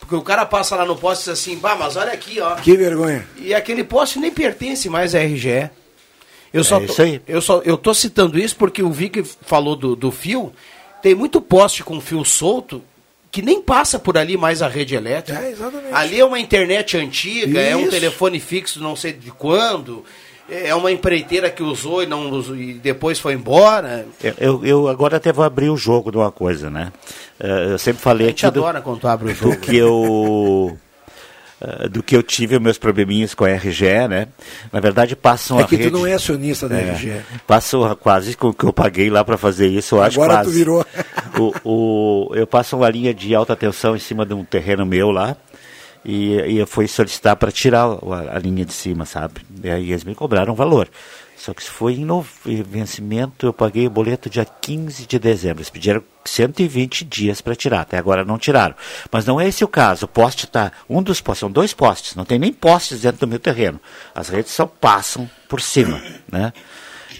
Porque 0.00 0.16
o 0.16 0.22
cara 0.22 0.44
passa 0.44 0.74
lá 0.76 0.84
no 0.84 0.96
poste 0.96 1.22
e 1.30 1.32
diz 1.32 1.40
assim, 1.40 1.56
bah, 1.58 1.76
mas 1.78 1.96
olha 1.96 2.12
aqui, 2.12 2.40
ó. 2.40 2.56
Que 2.56 2.76
vergonha. 2.76 3.24
E 3.38 3.54
aquele 3.54 3.82
poste 3.84 4.18
nem 4.18 4.30
pertence 4.32 4.88
mais 4.90 5.14
à 5.14 5.20
RGE. 5.20 5.70
Eu 6.54 6.64
só, 6.64 6.76
É 6.76 6.86
tô, 6.86 6.92
isso 6.92 7.02
aí. 7.02 7.20
eu 7.26 7.42
só 7.42 7.60
eu 7.64 7.76
tô 7.76 7.92
citando 7.92 8.38
isso 8.38 8.56
porque 8.56 8.82
o 8.82 8.90
Vic 8.90 9.22
falou 9.42 9.76
do, 9.76 9.94
do 9.96 10.10
fio. 10.10 10.52
Tem 11.02 11.14
muito 11.14 11.40
poste 11.40 11.82
com 11.84 12.00
fio 12.00 12.24
solto 12.24 12.80
que 13.30 13.42
nem 13.42 13.60
passa 13.60 13.98
por 13.98 14.16
ali 14.16 14.36
mais 14.36 14.62
a 14.62 14.68
rede 14.68 14.94
elétrica. 14.94 15.40
É, 15.42 15.50
exatamente. 15.50 15.92
Ali 15.92 16.20
é 16.20 16.24
uma 16.24 16.38
internet 16.38 16.96
antiga, 16.96 17.60
é 17.60 17.74
um 17.76 17.80
Isso. 17.82 17.90
telefone 17.90 18.38
fixo 18.38 18.80
não 18.80 18.94
sei 18.94 19.12
de 19.12 19.30
quando. 19.32 20.04
É 20.48 20.74
uma 20.74 20.92
empreiteira 20.92 21.50
que 21.50 21.62
usou 21.62 22.02
e, 22.02 22.06
não 22.06 22.30
usou, 22.30 22.54
e 22.54 22.74
depois 22.74 23.18
foi 23.18 23.32
embora. 23.32 24.06
Eu, 24.38 24.64
eu, 24.64 24.88
agora 24.88 25.16
até 25.16 25.32
vou 25.32 25.42
abrir 25.44 25.70
o 25.70 25.76
jogo 25.76 26.10
de 26.12 26.18
uma 26.18 26.30
coisa, 26.30 26.68
né? 26.70 26.92
Eh, 27.40 27.68
Eu 27.72 27.78
sempre 27.78 28.02
falei 28.02 28.26
A 28.26 28.30
gente 28.30 28.44
aqui 28.46 28.54
do, 28.54 28.60
adora 28.60 28.82
quando 28.82 29.00
tu 29.00 29.08
abre 29.08 29.32
o 29.32 29.34
jogo. 29.34 29.54
do 29.54 29.60
que 29.60 29.74
eu 29.74 30.78
eh, 31.60 31.88
do 31.88 32.02
que 32.02 32.16
eu 32.16 32.22
tive 32.22 32.58
meus 32.58 32.78
probleminhas 32.78 33.34
com 33.34 33.44
a 33.44 33.48
RGE, 33.54 34.08
né? 34.08 34.28
Na 34.72 34.80
verdade 34.80 35.14
passam 35.16 35.58
É 35.58 35.62
a 35.62 35.66
que 35.66 35.76
rede 35.76 35.90
tu 35.90 35.96
não 35.98 36.06
é 36.06 36.14
acionista 36.14 36.68
da 36.68 36.76
É, 36.78 36.92
RGE. 36.92 37.20
Passo 37.46 37.96
quase 38.00 38.36
com 38.36 38.48
o 38.48 38.54
que 38.54 38.64
eu 38.64 38.72
paguei 38.72 39.08
lá 39.10 39.24
para 39.24 39.36
fazer 39.38 39.68
isso, 39.68 39.96
eu 39.96 40.02
acho 40.02 40.20
Agora 40.20 40.40
tu 40.42 40.44
quase. 40.46 40.58
virou. 40.58 40.86
O, 41.36 41.52
o- 41.64 42.34
eu 42.36 42.46
passo 42.46 42.76
uma 42.76 42.88
linha 42.88 43.12
de 43.12 43.34
alta 43.34 43.56
tensão 43.56 43.96
em 43.96 43.98
cima 43.98 44.24
de 44.24 44.32
um 44.34 44.44
terreno 44.44 44.86
meu 44.86 45.10
lá. 45.10 45.36
E, 46.04 46.34
e 46.34 46.58
eu 46.58 46.66
fui 46.66 46.86
solicitar 46.86 47.34
para 47.34 47.50
tirar 47.50 47.84
a, 47.86 48.36
a 48.36 48.38
linha 48.38 48.64
de 48.64 48.72
cima, 48.74 49.04
sabe? 49.06 49.40
E 49.62 49.70
aí 49.70 49.90
eles 49.90 50.04
me 50.04 50.14
cobraram 50.14 50.52
um 50.52 50.56
valor. 50.56 50.86
Só 51.36 51.52
que 51.52 51.62
se 51.62 51.68
foi 51.70 51.94
em 51.94 52.04
nove- 52.04 52.62
vencimento, 52.62 53.44
eu 53.46 53.52
paguei 53.52 53.86
o 53.86 53.90
boleto 53.90 54.30
dia 54.30 54.44
15 54.44 55.06
de 55.06 55.18
dezembro. 55.18 55.58
Eles 55.58 55.68
pediram 55.70 56.02
120 56.24 57.04
dias 57.04 57.40
para 57.40 57.54
tirar. 57.54 57.80
Até 57.82 57.98
agora 57.98 58.24
não 58.24 58.38
tiraram. 58.38 58.74
Mas 59.12 59.26
não 59.26 59.40
é 59.40 59.46
esse 59.48 59.62
o 59.64 59.68
caso. 59.68 60.06
O 60.06 60.08
poste 60.08 60.46
está. 60.46 60.72
Um 60.88 61.02
dos 61.02 61.20
postes, 61.20 61.40
são 61.40 61.50
dois 61.50 61.74
postes. 61.74 62.14
Não 62.14 62.24
tem 62.24 62.38
nem 62.38 62.52
postes 62.52 63.00
dentro 63.02 63.20
do 63.20 63.26
meu 63.28 63.38
terreno. 63.38 63.78
As 64.14 64.28
redes 64.28 64.52
só 64.52 64.64
passam 64.64 65.28
por 65.48 65.60
cima. 65.60 66.00
Né? 66.30 66.52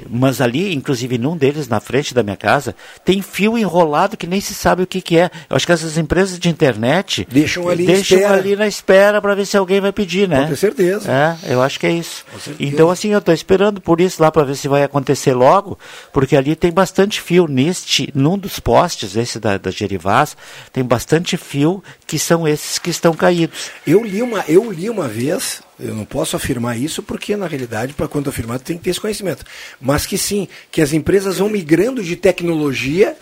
Mas 0.08 0.40
ali, 0.40 0.74
inclusive 0.74 1.18
num 1.18 1.36
deles, 1.36 1.68
na 1.68 1.80
frente 1.80 2.14
da 2.14 2.22
minha 2.22 2.36
casa, 2.36 2.74
tem 3.04 3.22
fio 3.22 3.56
enrolado 3.58 4.16
que 4.16 4.26
nem 4.26 4.40
se 4.40 4.54
sabe 4.54 4.82
o 4.82 4.86
que, 4.86 5.00
que 5.00 5.18
é. 5.18 5.30
Eu 5.48 5.56
acho 5.56 5.66
que 5.66 5.72
essas 5.72 5.96
empresas 5.98 6.38
de 6.38 6.48
internet 6.48 7.26
Deixam 7.30 7.68
ali 7.68 7.86
deixam 7.86 8.18
espera. 8.18 8.34
ali 8.36 8.56
na 8.56 8.66
espera 8.66 9.20
para 9.20 9.34
ver 9.34 9.46
se 9.46 9.56
alguém 9.56 9.80
vai 9.80 9.92
pedir, 9.92 10.28
né? 10.28 10.46
Ter 10.48 10.56
certeza. 10.56 11.10
É, 11.10 11.52
eu 11.52 11.62
acho 11.62 11.78
que 11.78 11.86
é 11.86 11.92
isso. 11.92 12.24
Então, 12.58 12.90
assim, 12.90 13.08
eu 13.08 13.18
estou 13.18 13.34
esperando 13.34 13.80
por 13.80 14.00
isso 14.00 14.22
lá 14.22 14.30
para 14.30 14.44
ver 14.44 14.56
se 14.56 14.68
vai 14.68 14.82
acontecer 14.82 15.34
logo, 15.34 15.78
porque 16.12 16.36
ali 16.36 16.54
tem 16.56 16.72
bastante 16.72 17.20
fio 17.20 17.46
neste, 17.46 18.10
num 18.14 18.38
dos 18.38 18.58
postes, 18.60 19.16
esse 19.16 19.38
da, 19.38 19.58
da 19.58 19.70
Gerivás, 19.70 20.36
tem 20.72 20.84
bastante 20.84 21.36
fio 21.36 21.82
que 22.06 22.18
são 22.18 22.46
esses 22.46 22.78
que 22.78 22.90
estão 22.90 23.14
caídos. 23.14 23.70
Eu 23.86 24.04
li 24.04 24.22
uma, 24.22 24.44
eu 24.48 24.70
li 24.70 24.88
uma 24.88 25.08
vez, 25.08 25.62
eu 25.78 25.94
não 25.94 26.04
posso 26.04 26.36
afirmar 26.36 26.78
isso 26.78 27.02
porque 27.02 27.36
na 27.36 27.46
realidade 27.46 27.92
para 27.92 28.08
quando 28.08 28.30
afirmar 28.30 28.58
tem 28.58 28.76
que 28.76 28.84
ter 28.84 28.90
esse 28.90 29.00
conhecimento, 29.00 29.44
mas 29.80 30.06
que 30.06 30.16
sim, 30.16 30.48
que 30.70 30.80
as 30.80 30.92
empresas 30.92 31.38
vão 31.38 31.48
migrando 31.48 32.02
de 32.02 32.16
tecnologia 32.16 33.16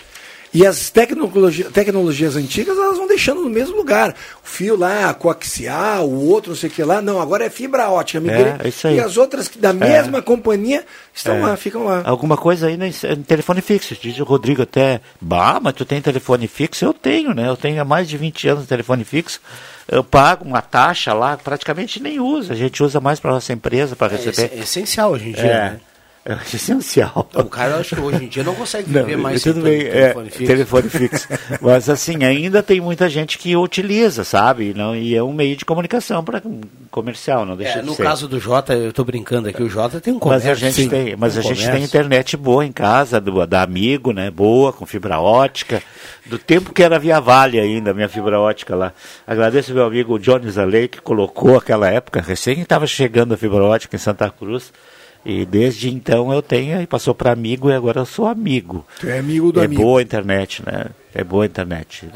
e 0.54 0.66
as 0.66 0.90
tecnologia, 0.90 1.70
tecnologias 1.70 2.36
antigas 2.36 2.76
elas 2.76 2.98
vão 2.98 3.06
deixando 3.06 3.42
no 3.42 3.48
mesmo 3.50 3.76
lugar. 3.76 4.14
O 4.44 4.46
fio 4.48 4.76
lá, 4.76 5.12
coaxial, 5.14 6.08
o 6.08 6.28
outro 6.28 6.50
não 6.50 6.56
sei 6.56 6.68
o 6.68 6.72
que 6.72 6.82
lá, 6.82 7.00
não, 7.00 7.20
agora 7.20 7.44
é 7.44 7.50
fibra 7.50 7.88
ótica. 7.90 8.20
migrei. 8.20 8.54
É, 8.62 8.68
isso 8.68 8.86
aí. 8.86 8.96
E 8.96 9.00
as 9.00 9.16
outras 9.16 9.48
da 9.48 9.72
mesma 9.72 10.20
companhia 10.20 10.84
estão 11.14 11.40
lá, 11.40 11.56
ficam 11.56 11.84
lá. 11.84 12.02
Alguma 12.04 12.36
coisa 12.36 12.66
aí 12.66 12.76
no, 12.76 12.84
no 12.84 13.24
telefone 13.24 13.60
fixo. 13.60 13.96
Diz 14.00 14.18
o 14.18 14.24
Rodrigo 14.24 14.62
até, 14.62 15.00
bah, 15.20 15.58
mas 15.62 15.74
tu 15.74 15.84
tem 15.84 16.00
telefone 16.02 16.46
fixo? 16.46 16.84
Eu 16.84 16.92
tenho, 16.92 17.34
né? 17.34 17.48
Eu 17.48 17.56
tenho 17.56 17.80
há 17.80 17.84
mais 17.84 18.08
de 18.08 18.16
20 18.16 18.48
anos 18.48 18.66
telefone 18.66 19.04
fixo. 19.04 19.40
Eu 19.88 20.04
pago 20.04 20.44
uma 20.44 20.62
taxa 20.62 21.12
lá, 21.12 21.36
praticamente 21.36 22.00
nem 22.00 22.20
usa. 22.20 22.52
A 22.52 22.56
gente 22.56 22.82
usa 22.82 23.00
mais 23.00 23.18
para 23.18 23.32
nossa 23.32 23.52
empresa, 23.52 23.96
para 23.96 24.14
É, 24.14 24.16
receber. 24.16 24.54
é 24.56 24.60
essencial 24.60 25.12
hoje 25.12 25.30
em 25.30 25.32
dia. 25.32 25.44
É, 25.44 25.70
né? 25.70 25.80
É 26.24 26.34
essencial. 26.54 27.28
O 27.34 27.44
cara, 27.44 27.76
acho 27.76 27.96
que 27.96 28.00
hoje 28.00 28.24
em 28.24 28.28
dia 28.28 28.44
não 28.44 28.54
consegue 28.54 28.90
Não, 28.90 29.00
viver 29.04 29.16
mais 29.16 29.42
sem 29.42 29.52
bem, 29.54 29.80
telefone 29.84 30.28
é, 30.28 30.30
fixo. 30.30 30.46
telefone 30.46 30.88
fixo. 30.88 31.28
Mas 31.60 31.88
assim, 31.88 32.24
ainda 32.24 32.62
tem 32.62 32.80
muita 32.80 33.08
gente 33.10 33.36
que 33.38 33.56
utiliza, 33.56 34.22
sabe? 34.22 34.72
Não, 34.74 34.94
e 34.94 35.14
é 35.16 35.22
um 35.22 35.32
meio 35.32 35.56
de 35.56 35.64
comunicação 35.64 36.22
para 36.22 36.40
comercial, 36.90 37.44
não 37.44 37.56
deixa 37.56 37.78
É, 37.78 37.80
de 37.80 37.86
no 37.86 37.94
ser. 37.94 38.02
caso 38.04 38.28
do 38.28 38.38
Jota, 38.38 38.74
eu 38.74 38.92
tô 38.92 39.04
brincando 39.04 39.48
aqui, 39.48 39.62
o 39.62 39.68
Jota 39.68 40.00
tem 40.00 40.12
um 40.12 40.16
Mas 40.16 40.22
comércio. 40.42 40.50
a 40.50 40.54
gente 40.54 40.74
sim, 40.74 40.88
tem, 40.88 41.16
mas 41.16 41.36
um 41.36 41.40
a 41.40 41.42
gente 41.42 41.68
tem 41.70 41.82
internet 41.82 42.36
boa 42.36 42.64
em 42.64 42.72
casa, 42.72 43.20
do, 43.20 43.44
da 43.46 43.62
Amigo, 43.62 44.12
né? 44.12 44.30
Boa, 44.30 44.72
com 44.72 44.86
fibra 44.86 45.18
ótica. 45.20 45.82
Do 46.26 46.38
tempo 46.38 46.72
que 46.72 46.82
era 46.82 46.98
via 47.00 47.20
Vale 47.20 47.58
ainda, 47.58 47.92
minha 47.92 48.08
fibra 48.08 48.38
ótica 48.38 48.76
lá. 48.76 48.92
Agradeço 49.26 49.74
meu 49.74 49.84
amigo 49.86 50.18
Johnny 50.18 50.48
Zalei, 50.50 50.86
que 50.86 51.00
colocou 51.00 51.56
aquela 51.56 51.88
época, 51.90 52.20
recém 52.20 52.60
estava 52.60 52.86
chegando 52.86 53.34
a 53.34 53.36
fibra 53.36 53.64
ótica 53.64 53.96
em 53.96 53.98
Santa 53.98 54.30
Cruz. 54.30 54.72
E 55.24 55.44
desde 55.44 55.88
então 55.88 56.32
eu 56.32 56.42
tenho, 56.42 56.80
e 56.80 56.86
passou 56.86 57.14
para 57.14 57.32
amigo 57.32 57.70
e 57.70 57.74
agora 57.74 58.00
eu 58.00 58.06
sou 58.06 58.26
amigo. 58.26 58.84
Tu 58.98 59.08
é 59.08 59.18
amigo 59.18 59.52
do 59.52 59.60
é 59.60 59.66
amigo. 59.66 59.82
boa 59.82 60.00
a 60.00 60.02
internet, 60.02 60.62
né? 60.66 60.86
É 61.14 61.22
boa 61.22 61.44
a 61.44 61.46
internet. 61.46 62.08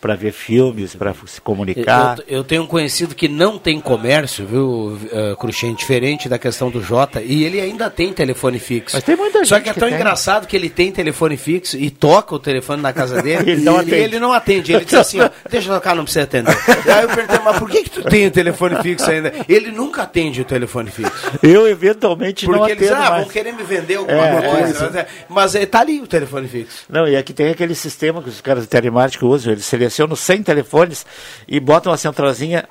Para 0.00 0.14
ver 0.16 0.32
filmes, 0.32 0.94
para 0.94 1.12
se 1.26 1.40
comunicar. 1.42 2.18
Eu, 2.20 2.38
eu 2.38 2.44
tenho 2.44 2.62
um 2.62 2.66
conhecido 2.66 3.14
que 3.14 3.28
não 3.28 3.58
tem 3.58 3.78
comércio, 3.80 4.46
viu, 4.46 4.98
uh, 5.12 5.36
Cruxem, 5.36 5.74
diferente 5.74 6.26
da 6.26 6.38
questão 6.38 6.70
do 6.70 6.82
Jota, 6.82 7.20
e 7.20 7.44
ele 7.44 7.60
ainda 7.60 7.90
tem 7.90 8.10
telefone 8.12 8.58
fixo. 8.58 8.96
Mas 8.96 9.04
tem 9.04 9.14
muita 9.14 9.44
Só 9.44 9.56
gente 9.56 9.64
que 9.64 9.70
é 9.70 9.74
que 9.74 9.78
tão 9.80 9.88
tem. 9.90 9.98
engraçado 9.98 10.46
que 10.46 10.56
ele 10.56 10.70
tem 10.70 10.90
telefone 10.90 11.36
fixo 11.36 11.76
e 11.76 11.90
toca 11.90 12.34
o 12.34 12.38
telefone 12.38 12.80
na 12.80 12.94
casa 12.94 13.20
dele 13.20 13.50
Ele 13.52 13.60
não 13.62 13.76
e 13.76 13.80
atende. 13.80 13.94
ele 13.94 14.18
não 14.18 14.32
atende. 14.32 14.72
Ele 14.72 14.84
diz 14.86 14.94
assim, 14.94 15.20
ó, 15.20 15.28
deixa 15.50 15.68
eu 15.70 15.74
tocar, 15.74 15.94
não 15.94 16.04
precisa 16.04 16.24
atender. 16.24 16.50
Aí 16.50 17.02
eu 17.02 17.08
perguntei, 17.10 17.38
mas 17.44 17.58
por 17.58 17.68
que, 17.68 17.82
que 17.82 17.90
tu 17.90 18.02
tem 18.04 18.26
o 18.26 18.30
telefone 18.30 18.76
fixo 18.82 19.10
ainda? 19.10 19.32
Ele 19.46 19.70
nunca 19.70 20.04
atende 20.04 20.40
o 20.40 20.44
telefone 20.46 20.90
fixo. 20.90 21.12
Eu 21.42 21.68
eventualmente 21.68 22.46
não 22.48 22.58
Porque 22.58 22.72
eles 22.72 22.88
atendo 22.90 23.06
ah, 23.06 23.10
mais. 23.10 23.22
vão 23.24 23.30
querer 23.32 23.52
me 23.52 23.62
vender 23.64 23.96
alguma 23.96 24.16
É, 24.16 24.50
coisa. 24.50 25.06
Mas 25.28 25.54
é, 25.54 25.66
tá 25.66 25.80
ali 25.80 26.00
o 26.00 26.06
telefone 26.06 26.48
fixo. 26.48 26.84
Não, 26.88 27.06
e 27.06 27.16
aqui 27.16 27.34
tem 27.34 27.50
aquele 27.50 27.74
sistema 27.74 28.22
que 28.22 28.30
os 28.30 28.40
caras 28.40 28.62
de 28.62 28.68
telemática 28.70 29.26
usam, 29.26 29.52
eles 29.52 29.66
selecionam 29.66 29.89
100 29.90 30.42
telefones 30.42 31.04
e 31.46 31.58
botam 31.60 31.92
a 31.92 31.96
centralzinha 31.96 32.68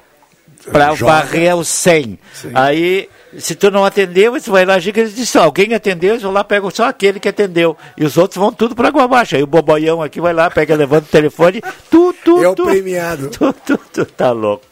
para 0.72 0.94
varrer 0.94 1.56
os 1.56 1.68
100. 1.68 2.20
Sim. 2.34 2.52
Aí, 2.54 3.10
se 3.38 3.56
tu 3.56 3.72
não 3.72 3.86
atendeu, 3.86 4.34
você 4.34 4.50
vai 4.50 4.66
lá, 4.66 4.80
giga, 4.80 5.02
eles 5.02 5.16
dizem, 5.16 5.42
alguém 5.42 5.74
atendeu, 5.74 6.12
eles 6.12 6.24
vão 6.24 6.32
lá, 6.32 6.44
pegam 6.44 6.70
só 6.70 6.86
aquele 6.86 7.20
que 7.20 7.30
atendeu. 7.30 7.78
E 7.98 8.04
os 8.04 8.18
outros 8.18 8.38
vão 8.38 8.52
tudo 8.52 8.76
para 8.76 8.90
água 8.90 9.04
abaixo. 9.04 9.36
Aí 9.36 9.44
o 9.44 9.48
boboião 9.48 10.02
aqui 10.02 10.20
vai 10.20 10.34
lá, 10.34 10.50
pega, 10.50 10.76
levanta 10.76 11.08
o 11.08 11.12
telefone, 11.12 11.62
tu, 11.90 12.14
tu, 12.24 12.44
É 12.44 12.48
o 12.48 12.56
tu, 12.56 12.66
premiado. 12.66 13.30
Tu, 13.30 13.54
tu, 13.66 13.80
tu, 13.94 14.06
tá 14.06 14.32
louco. 14.32 14.69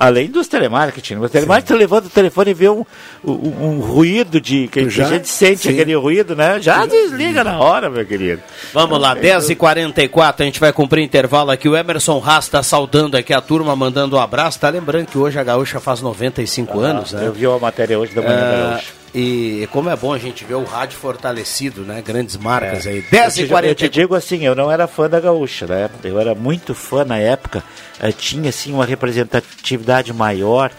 Além 0.00 0.30
dos 0.30 0.48
telemarketing. 0.48 1.16
O 1.16 1.28
telemarketing 1.28 1.74
levando 1.74 2.06
o 2.06 2.08
telefone 2.08 2.52
e 2.52 2.54
vê 2.54 2.70
um, 2.70 2.86
um, 3.22 3.32
um 3.66 3.80
ruído 3.80 4.40
de. 4.40 4.66
que 4.66 4.88
Já? 4.88 5.04
a 5.06 5.08
gente 5.10 5.28
sente 5.28 5.60
Sim. 5.60 5.68
aquele 5.68 5.94
ruído, 5.94 6.34
né? 6.34 6.58
Já 6.58 6.86
desliga 6.86 7.44
na 7.44 7.58
hora, 7.58 7.90
meu 7.90 8.06
querido. 8.06 8.40
Vamos 8.72 8.98
lá, 8.98 9.14
10h44, 9.14 10.34
a 10.40 10.44
gente 10.44 10.58
vai 10.58 10.72
cumprir 10.72 11.02
intervalo 11.04 11.50
aqui. 11.50 11.68
O 11.68 11.76
Emerson 11.76 12.22
Haas 12.24 12.46
está 12.46 12.62
saudando 12.62 13.14
aqui 13.14 13.34
a 13.34 13.42
turma, 13.42 13.76
mandando 13.76 14.16
um 14.16 14.20
abraço. 14.20 14.58
Tá 14.58 14.70
lembrando 14.70 15.06
que 15.06 15.18
hoje 15.18 15.38
a 15.38 15.44
Gaúcha 15.44 15.78
faz 15.80 16.00
95 16.00 16.80
anos, 16.80 17.12
né? 17.12 17.26
Eu 17.26 17.32
vi 17.34 17.44
a 17.44 17.58
matéria 17.58 17.98
hoje 17.98 18.14
da 18.14 18.22
manhã 18.22 18.36
da 18.38 18.46
Ah, 18.46 18.70
Gaúcha. 18.70 18.99
E 19.14 19.68
como 19.72 19.90
é 19.90 19.96
bom 19.96 20.12
a 20.12 20.18
gente 20.18 20.44
ver 20.44 20.54
o 20.54 20.64
rádio 20.64 20.96
fortalecido, 20.96 21.82
né? 21.82 22.00
Grandes 22.00 22.36
marcas 22.36 22.86
aí. 22.86 22.98
Eu 22.98 23.02
te, 23.02 23.40
eu 23.40 23.74
te 23.74 23.86
10h44. 23.86 23.88
digo 23.88 24.14
assim, 24.14 24.44
eu 24.44 24.54
não 24.54 24.70
era 24.70 24.86
fã 24.86 25.08
da 25.08 25.18
gaúcha, 25.18 25.66
né? 25.66 25.90
Eu 26.04 26.20
era 26.20 26.34
muito 26.34 26.74
fã 26.74 27.04
na 27.04 27.18
época, 27.18 27.62
eh, 28.00 28.12
tinha 28.12 28.50
assim 28.50 28.72
uma 28.72 28.84
representatividade 28.84 30.12
maior, 30.12 30.70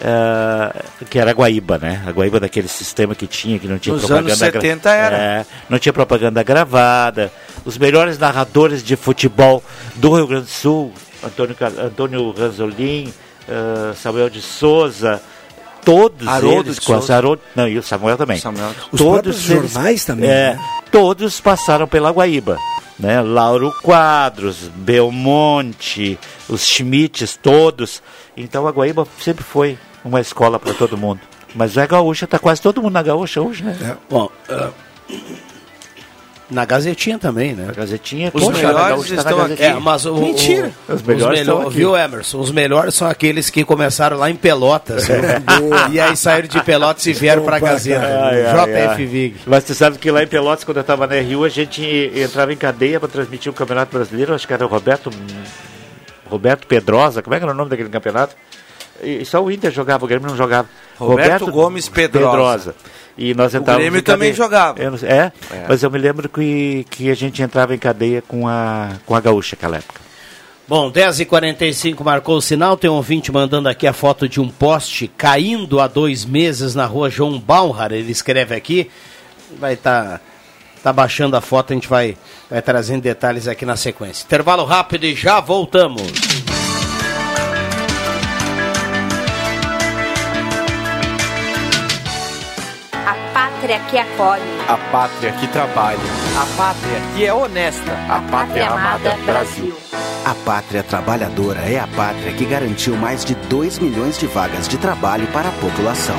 eh, 0.00 0.82
que 1.08 1.16
era 1.16 1.30
a 1.30 1.34
Guaíba, 1.34 1.78
né? 1.78 2.02
A 2.06 2.10
Guaíba 2.10 2.40
daquele 2.40 2.66
sistema 2.66 3.14
que 3.14 3.26
tinha, 3.28 3.56
que 3.58 3.68
não 3.68 3.78
tinha 3.78 3.94
Nos 3.94 4.04
propaganda 4.04 4.30
anos 4.30 4.38
70 4.38 4.90
era. 4.90 5.16
É, 5.16 5.46
não 5.68 5.78
tinha 5.78 5.92
propaganda 5.92 6.42
gravada. 6.42 7.30
Os 7.64 7.78
melhores 7.78 8.18
narradores 8.18 8.82
de 8.82 8.96
futebol 8.96 9.62
do 9.94 10.12
Rio 10.12 10.26
Grande 10.26 10.46
do 10.46 10.50
Sul, 10.50 10.92
Antônio, 11.22 11.56
Antônio 11.84 12.30
Ranzolin, 12.32 13.12
eh, 13.48 13.94
Samuel 13.94 14.28
de 14.28 14.42
Souza, 14.42 15.22
todos 15.86 16.26
Haroldo 16.26 16.68
eles 16.70 17.10
a 17.10 17.16
Haroldo- 17.16 17.40
não, 17.54 17.68
e 17.68 17.78
o 17.78 17.82
Samuel 17.82 18.16
também. 18.18 18.38
Samuel. 18.38 18.72
Os 18.90 19.00
próprios 19.00 19.40
jornais 19.40 20.04
também, 20.04 20.28
É, 20.28 20.54
né? 20.54 20.60
todos 20.90 21.40
passaram 21.40 21.86
pela 21.86 22.10
Guaíba. 22.10 22.58
Né? 22.98 23.20
Lauro 23.20 23.72
Quadros, 23.82 24.68
Belmonte, 24.74 26.18
os 26.48 26.66
Schmitts, 26.66 27.38
todos. 27.40 28.02
Então 28.36 28.66
a 28.66 28.70
Guaíba 28.72 29.06
sempre 29.20 29.44
foi 29.44 29.78
uma 30.04 30.20
escola 30.20 30.58
para 30.58 30.74
todo 30.74 30.96
mundo. 30.96 31.20
Mas 31.54 31.78
a 31.78 31.86
gaúcha, 31.86 32.26
tá 32.26 32.38
quase 32.38 32.60
todo 32.60 32.82
mundo 32.82 32.92
na 32.94 33.02
gaúcha 33.02 33.40
hoje, 33.40 33.62
né? 33.62 33.76
É. 33.80 33.96
Bom, 34.10 34.28
ah, 34.50 34.70
na 36.50 36.64
Gazetinha 36.64 37.18
também, 37.18 37.54
né? 37.54 37.66
A 37.68 37.72
Gazetinha, 37.72 38.30
Os 38.32 38.42
poxa, 38.44 38.58
a 38.60 38.72
melhores 38.72 39.10
na 39.10 39.16
estão 39.16 39.38
Gazetinha. 39.38 39.68
É, 39.68 39.74
mas 39.74 40.06
o, 40.06 40.14
Mentira. 40.16 40.70
o- 40.88 40.92
Os 40.94 41.02
melhores 41.02 41.38
melhor- 41.40 41.54
estão 41.56 41.68
aqui. 41.68 41.76
Viu, 41.76 41.96
Emerson? 41.96 42.38
Os 42.40 42.50
melhores 42.52 42.94
são 42.94 43.08
aqueles 43.08 43.50
que 43.50 43.64
começaram 43.64 44.16
lá 44.16 44.30
em 44.30 44.36
Pelotas. 44.36 45.08
né? 45.08 45.42
e 45.92 45.98
aí 46.00 46.16
saíram 46.16 46.48
de 46.48 46.62
Pelotas 46.62 47.04
e 47.06 47.12
vieram 47.12 47.42
para 47.44 47.58
pra 47.58 47.70
Gazeta. 47.70 48.00
cá. 48.00 48.06
Ai, 48.28 48.46
ai, 48.46 48.52
JF 48.66 48.88
ai. 49.02 49.06
Vig. 49.06 49.36
Mas 49.46 49.64
tu 49.64 49.74
sabe 49.74 49.98
que 49.98 50.10
lá 50.10 50.22
em 50.22 50.26
Pelotas, 50.28 50.64
quando 50.64 50.76
eu 50.76 50.82
estava 50.82 51.06
na 51.06 51.14
RU, 51.20 51.44
a 51.44 51.48
gente 51.48 51.82
entrava 52.14 52.52
em 52.52 52.56
cadeia 52.56 53.00
para 53.00 53.08
transmitir 53.08 53.50
o 53.50 53.54
Campeonato 53.54 53.92
Brasileiro, 53.96 54.32
acho 54.34 54.46
que 54.46 54.52
era 54.54 54.64
o 54.64 54.68
Roberto 54.68 55.10
Roberto 56.28 56.66
Pedrosa, 56.66 57.22
como 57.22 57.34
é 57.34 57.38
que 57.38 57.44
era 57.44 57.52
o 57.52 57.56
nome 57.56 57.70
daquele 57.70 57.88
campeonato? 57.88 58.34
E 59.02 59.24
só 59.24 59.42
o 59.42 59.50
Inter 59.50 59.70
jogava, 59.70 60.04
o 60.04 60.08
Grêmio 60.08 60.28
não 60.28 60.36
jogava. 60.36 60.68
Roberto 60.98 61.50
Gomes 61.50 61.88
Pedrosa. 61.88 62.74
E 63.18 63.34
nós 63.34 63.54
entrávamos 63.54 63.82
Grêmio 63.82 64.00
em 64.00 64.02
cadeia. 64.02 64.18
também 64.18 64.32
jogava. 64.34 64.82
Eu 64.82 64.90
não 64.90 64.98
sei- 64.98 65.08
é, 65.08 65.32
mas 65.68 65.82
eu 65.82 65.90
me 65.90 65.98
lembro 65.98 66.28
que, 66.28 66.86
que 66.90 67.10
a 67.10 67.14
gente 67.14 67.42
entrava 67.42 67.74
em 67.74 67.78
cadeia 67.78 68.22
com 68.22 68.46
a, 68.46 68.90
com 69.06 69.14
a 69.14 69.20
Gaúcha 69.20 69.56
naquela 69.56 69.78
época. 69.78 70.00
Bom, 70.68 70.90
10h45 70.90 72.02
marcou 72.02 72.36
o 72.36 72.42
sinal. 72.42 72.76
Tem 72.76 72.90
um 72.90 72.94
ouvinte 72.94 73.30
mandando 73.30 73.68
aqui 73.68 73.86
a 73.86 73.92
foto 73.92 74.28
de 74.28 74.40
um 74.40 74.48
poste 74.48 75.08
caindo 75.16 75.80
há 75.80 75.86
dois 75.86 76.24
meses 76.24 76.74
na 76.74 76.84
rua 76.84 77.08
João 77.08 77.38
Baumhar. 77.38 77.92
Ele 77.92 78.10
escreve 78.10 78.54
aqui. 78.54 78.90
Vai 79.60 79.74
estar 79.74 80.20
tá 80.82 80.92
baixando 80.92 81.36
a 81.36 81.40
foto, 81.40 81.72
a 81.72 81.74
gente 81.74 81.88
vai, 81.88 82.16
vai 82.50 82.60
trazendo 82.60 83.02
detalhes 83.02 83.46
aqui 83.48 83.64
na 83.64 83.76
sequência. 83.76 84.24
Intervalo 84.24 84.64
rápido 84.64 85.04
e 85.04 85.14
já 85.14 85.40
voltamos. 85.40 86.02
Pátria 93.66 93.80
que 93.90 93.98
acolhe. 93.98 94.42
A 94.68 94.76
pátria 94.92 95.32
que 95.32 95.48
trabalha. 95.48 95.98
A 96.40 96.56
pátria 96.56 97.00
que 97.14 97.26
é 97.26 97.34
honesta. 97.34 97.92
A 98.08 98.20
pátria 98.30 98.70
amada 98.70 99.16
Brasil. 99.24 99.76
A 100.24 100.34
Pátria 100.34 100.82
Trabalhadora 100.82 101.60
é 101.60 101.78
a 101.78 101.86
pátria 101.86 102.32
que 102.32 102.44
garantiu 102.44 102.96
mais 102.96 103.24
de 103.24 103.34
2 103.34 103.78
milhões 103.78 104.18
de 104.18 104.26
vagas 104.26 104.66
de 104.66 104.76
trabalho 104.76 105.26
para 105.28 105.48
a 105.48 105.52
população. 105.52 106.16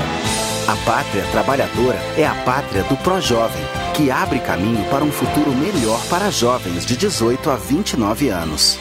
A 0.66 0.76
Pátria 0.90 1.24
Trabalhadora 1.32 1.98
é 2.18 2.26
a 2.26 2.34
pátria 2.46 2.84
do 2.84 2.96
Projovem, 2.98 3.64
que 3.94 4.10
abre 4.10 4.40
caminho 4.40 4.84
para 4.90 5.04
um 5.04 5.12
futuro 5.12 5.52
melhor 5.52 6.02
para 6.10 6.32
jovens 6.32 6.86
de 6.86 6.96
18 6.96 7.50
a 7.50 7.56
29 7.56 8.30
anos. 8.30 8.80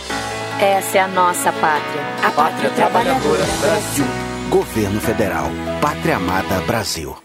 Essa 0.61 0.99
é 0.99 1.01
a 1.01 1.09
nossa 1.09 1.53
pátria. 1.53 2.03
A 2.25 2.31
pátria 2.31 2.71
trabalhadora 2.71 3.45
Brasil. 3.61 4.07
Governo 4.49 5.01
Federal. 5.01 5.47
Pátria 5.81 6.17
Amada 6.17 6.61
Brasil. 6.67 7.17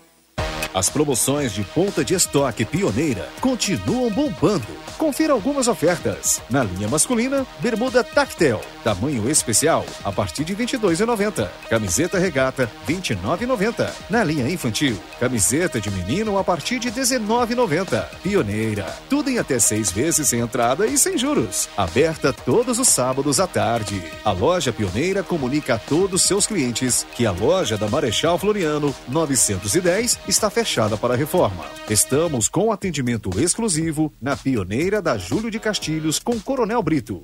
As 0.73 0.87
promoções 0.89 1.51
de 1.51 1.63
ponta 1.63 2.03
de 2.03 2.13
estoque 2.13 2.63
pioneira 2.63 3.27
continuam 3.41 4.09
bombando. 4.09 4.81
Confira 4.97 5.33
algumas 5.33 5.67
ofertas. 5.67 6.41
Na 6.49 6.63
linha 6.63 6.87
masculina, 6.87 7.45
bermuda 7.60 8.03
Tactel, 8.03 8.62
tamanho 8.84 9.29
especial, 9.29 9.86
a 10.03 10.12
partir 10.12 10.45
de 10.45 10.53
R$ 10.53 10.65
22,90. 10.65 11.49
Camiseta 11.69 12.19
regata, 12.19 12.69
R$ 12.88 12.93
29,90. 12.93 13.91
Na 14.10 14.23
linha 14.23 14.47
infantil, 14.49 14.97
camiseta 15.19 15.81
de 15.81 15.91
menino 15.91 16.38
a 16.38 16.43
partir 16.43 16.79
de 16.79 16.89
R$ 16.89 17.01
19,90. 17.01 18.05
Pioneira, 18.23 18.86
tudo 19.10 19.29
em 19.29 19.39
até 19.39 19.60
seis 19.60 19.91
vezes 19.91 20.29
sem 20.29 20.39
entrada 20.39 20.88
e 20.88 20.97
sem 20.97 21.17
juros. 21.17 21.67
Aberta 21.75 22.31
todos 22.31 22.79
os 22.79 22.88
sábados 22.88 23.41
à 23.41 23.47
tarde. 23.47 24.01
A 24.23 24.31
loja 24.31 24.71
Pioneira 24.71 25.21
comunica 25.21 25.75
a 25.75 25.79
todos 25.79 26.21
seus 26.21 26.47
clientes 26.47 27.05
que 27.13 27.25
a 27.25 27.31
loja 27.31 27.77
da 27.77 27.89
Marechal 27.89 28.38
Floriano 28.38 28.95
910 29.10 30.19
está 30.27 30.49
fechada 30.49 30.61
para 30.95 31.15
reforma. 31.15 31.65
Estamos 31.89 32.47
com 32.47 32.71
atendimento 32.71 33.32
exclusivo 33.39 34.13
na 34.21 34.38
Pioneira 34.38 35.02
da 35.02 35.17
Júlio 35.17 35.50
de 35.50 35.60
Castilhos 35.60 36.19
com 36.19 36.39
Coronel 36.39 36.84
Brito. 36.84 37.24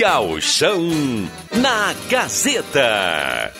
Gauchão 0.00 0.88
na 1.52 1.94
Gazeta. 2.08 3.52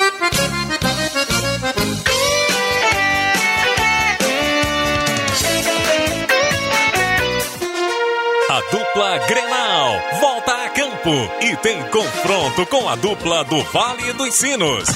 A 8.48 8.60
dupla 8.72 9.18
Grenal 9.26 10.00
volta 10.18 10.64
a 10.64 10.70
campo 10.70 11.10
e 11.42 11.56
tem 11.56 11.82
confronto 11.88 12.64
com 12.64 12.88
a 12.88 12.96
dupla 12.96 13.44
do 13.44 13.62
Vale 13.64 14.14
dos 14.14 14.34
Sinos. 14.34 14.88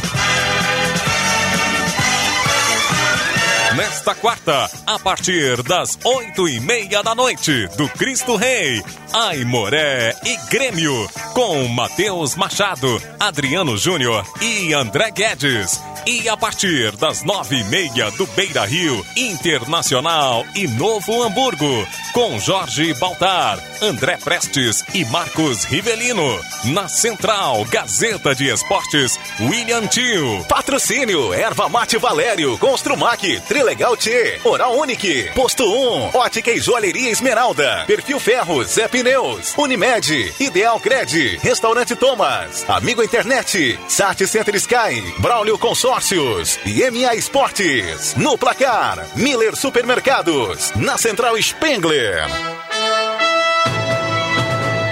Nesta 3.77 4.15
quarta, 4.15 4.71
a 4.87 4.99
partir 5.01 5.61
das 5.65 5.99
oito 6.05 6.49
e 6.49 6.61
meia 6.61 7.03
da 7.03 7.13
noite, 7.13 7.67
do 7.77 7.89
Cristo 7.89 8.37
Rei, 8.37 8.81
Aimoré 9.13 10.15
e 10.25 10.37
Grêmio, 10.49 11.11
com 11.33 11.67
Matheus 11.67 12.37
Machado, 12.37 13.03
Adriano 13.19 13.77
Júnior 13.77 14.25
e 14.41 14.73
André 14.73 15.11
Guedes. 15.11 15.81
E 16.07 16.29
a 16.29 16.37
partir 16.37 16.95
das 16.97 17.23
nove 17.23 17.57
e 17.57 17.65
meia 17.65 18.11
do 18.11 18.27
Beira 18.27 18.67
Rio, 18.67 19.05
Internacional 19.17 20.45
e 20.55 20.69
Novo 20.69 21.23
Hamburgo, 21.23 21.89
com 22.13 22.39
Jorge 22.39 22.93
Baltar, 22.95 23.59
André 23.81 24.19
Prestes 24.19 24.85
e 24.93 25.03
Marcos 25.07 25.65
Rivelino. 25.65 26.39
Na 26.65 26.89
Central 26.89 27.65
Gazeta 27.65 28.35
de 28.35 28.51
Esportes, 28.51 29.19
William 29.41 29.87
Tio. 29.87 30.45
Patrocínio, 30.45 31.33
Erva 31.33 31.71
Mate 31.71 31.97
Valério, 31.97 32.59
Construmac, 32.59 33.41
Trilegal 33.49 33.97
T, 33.97 34.41
Oral 34.45 34.77
Unique, 34.79 35.31
Posto 35.35 35.65
1, 35.65 36.11
Ótica 36.19 36.51
e 36.51 36.61
Joalheria 36.61 37.11
Esmeralda, 37.11 37.85
Perfil 37.87 38.21
Ferros, 38.21 38.69
Zé 38.69 38.89
Pneus, 38.89 39.55
Unimed, 39.57 40.35
Ideal 40.39 40.79
Cred, 40.81 41.39
Restaurante 41.43 41.97
Thomas, 41.97 42.69
Amigo 42.69 43.03
Internet, 43.03 43.79
Sat 43.89 44.27
Center 44.27 44.55
Sky, 44.57 45.15
Braulio 45.19 45.57
Consórcios 45.95 46.59
e 46.67 46.91
MA 46.91 47.15
Esportes. 47.15 48.17
No 48.17 48.37
placar, 48.37 49.07
Miller 49.15 49.55
Supermercados, 49.55 50.73
na 50.75 50.99
Central 50.99 51.41
Spengler. 51.41 52.19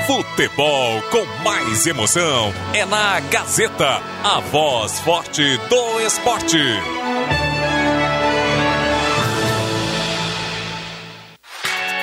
Futebol 0.07 1.03
com 1.11 1.25
mais 1.43 1.89
emoção 1.89 2.55
é 2.73 2.85
na 2.85 3.19
Gazeta, 3.19 4.01
a 4.23 4.39
voz 4.53 5.01
forte 5.01 5.59
do 5.69 6.01
esporte. 6.01 7.02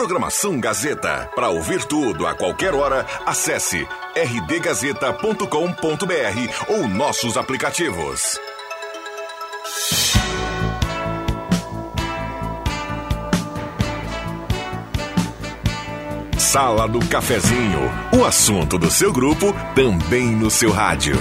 Programação 0.00 0.58
Gazeta. 0.58 1.28
Para 1.34 1.50
ouvir 1.50 1.84
tudo 1.84 2.26
a 2.26 2.34
qualquer 2.34 2.72
hora, 2.72 3.04
acesse 3.26 3.86
rdgazeta.com.br 4.16 5.44
ou 6.68 6.88
nossos 6.88 7.36
aplicativos. 7.36 8.40
Sala 16.38 16.88
do 16.88 17.06
Cafezinho. 17.06 17.80
O 18.18 18.24
assunto 18.24 18.78
do 18.78 18.90
seu 18.90 19.12
grupo 19.12 19.54
também 19.74 20.34
no 20.34 20.50
seu 20.50 20.70
rádio. 20.70 21.18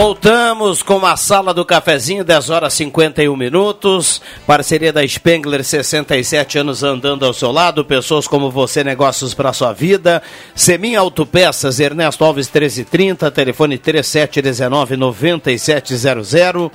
Voltamos 0.00 0.80
com 0.80 1.04
a 1.04 1.16
sala 1.16 1.52
do 1.52 1.64
cafezinho, 1.64 2.22
10 2.22 2.50
horas 2.50 2.72
51 2.74 3.34
minutos. 3.36 4.22
Parceria 4.46 4.92
da 4.92 5.04
Spengler, 5.04 5.64
67 5.64 6.56
anos 6.56 6.84
andando 6.84 7.26
ao 7.26 7.32
seu 7.32 7.50
lado. 7.50 7.84
Pessoas 7.84 8.28
como 8.28 8.48
você, 8.48 8.84
negócios 8.84 9.34
para 9.34 9.52
sua 9.52 9.72
vida. 9.72 10.22
Semin 10.54 10.94
Autopeças, 10.94 11.80
Ernesto 11.80 12.24
Alves 12.24 12.46
1330, 12.46 13.28
telefone 13.32 13.76
3719 13.76 14.96
9700. 14.96 16.70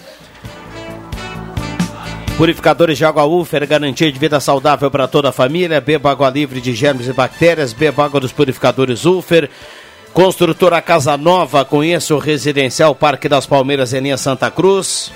Purificadores 2.36 2.98
de 2.98 3.06
água 3.06 3.24
Ufer, 3.24 3.66
garantia 3.66 4.12
de 4.12 4.20
vida 4.20 4.42
saudável 4.42 4.92
para 4.92 5.08
toda 5.08 5.30
a 5.30 5.32
família. 5.32 5.80
Beba 5.80 6.12
água 6.12 6.30
livre 6.30 6.60
de 6.60 6.74
germes 6.74 7.08
e 7.08 7.14
bactérias. 7.14 7.72
Beba 7.72 8.04
água 8.04 8.20
dos 8.20 8.34
purificadores 8.34 9.06
Ufer. 9.06 9.50
Construtora 10.14 10.80
Casa 10.80 11.18
Nova, 11.18 11.66
conheça 11.66 12.14
o 12.14 12.20
Residencial 12.20 12.94
Parque 12.94 13.28
das 13.28 13.48
Palmeiras 13.48 13.94
em 13.94 14.00
linha 14.00 14.16
Santa 14.16 14.52
Cruz. 14.52 15.12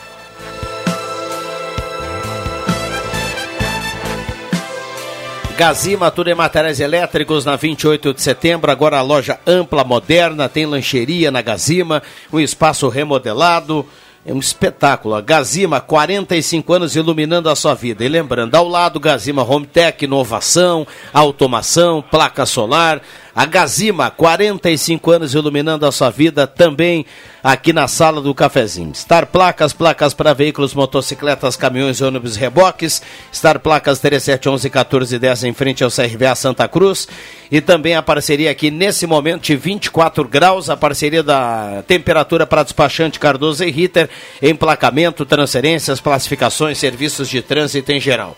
Gazima, 5.55 6.09
tudo 6.09 6.31
em 6.31 6.35
materiais 6.35 6.79
elétricos 6.79 7.45
na 7.45 7.55
28 7.55 8.11
de 8.11 8.21
setembro. 8.23 8.71
Agora 8.71 8.97
a 8.97 9.03
loja 9.03 9.39
ampla, 9.45 9.83
moderna, 9.83 10.49
tem 10.49 10.65
lancheria 10.65 11.29
na 11.29 11.43
Gazima, 11.43 12.01
um 12.33 12.39
espaço 12.39 12.89
remodelado. 12.89 13.85
É 14.25 14.33
um 14.33 14.39
espetáculo. 14.39 15.15
A 15.15 15.21
Gazima, 15.21 15.79
45 15.79 16.73
anos 16.73 16.95
iluminando 16.97 17.49
a 17.49 17.55
sua 17.55 17.73
vida. 17.73 18.03
E 18.03 18.09
lembrando, 18.09 18.55
ao 18.55 18.67
lado, 18.67 18.99
Gazima 18.99 19.41
Home 19.41 19.65
Tech, 19.65 20.03
inovação, 20.03 20.85
automação, 21.13 22.01
placa 22.01 22.45
solar. 22.45 23.01
A 23.37 23.45
Gazima, 23.45 24.09
45 24.09 25.11
anos 25.11 25.35
iluminando 25.35 25.85
a 25.85 25.91
sua 25.91 26.09
vida 26.09 26.47
também 26.47 27.05
aqui 27.43 27.71
na 27.71 27.87
sala 27.87 28.19
do 28.19 28.33
cafezinho. 28.33 28.95
Star 28.95 29.27
Placas, 29.27 29.73
placas 29.73 30.11
para 30.11 30.33
veículos, 30.33 30.73
motocicletas, 30.73 31.55
caminhões, 31.55 32.01
ônibus, 32.01 32.35
reboques. 32.35 32.99
Star 33.31 33.59
Placas 33.59 33.99
3711 33.99 34.69
1410 34.69 35.43
em 35.43 35.53
frente 35.53 35.83
ao 35.83 35.91
CRVA 35.91 36.33
Santa 36.33 36.67
Cruz. 36.67 37.07
E 37.51 37.61
também 37.61 37.93
a 37.93 38.01
parceria 38.01 38.49
aqui 38.49 38.71
nesse 38.71 39.05
momento 39.05 39.43
de 39.43 39.55
24 39.55 40.27
graus, 40.27 40.67
a 40.67 40.75
parceria 40.75 41.21
da 41.21 41.83
temperatura 41.85 42.47
para 42.47 42.63
despachante 42.63 43.19
Cardoso 43.19 43.63
e 43.63 43.69
Ritter, 43.69 44.09
emplacamento, 44.41 45.27
transferências, 45.27 45.99
classificações, 45.99 46.79
serviços 46.79 47.29
de 47.29 47.43
trânsito 47.43 47.91
em 47.91 47.99
geral. 47.99 48.35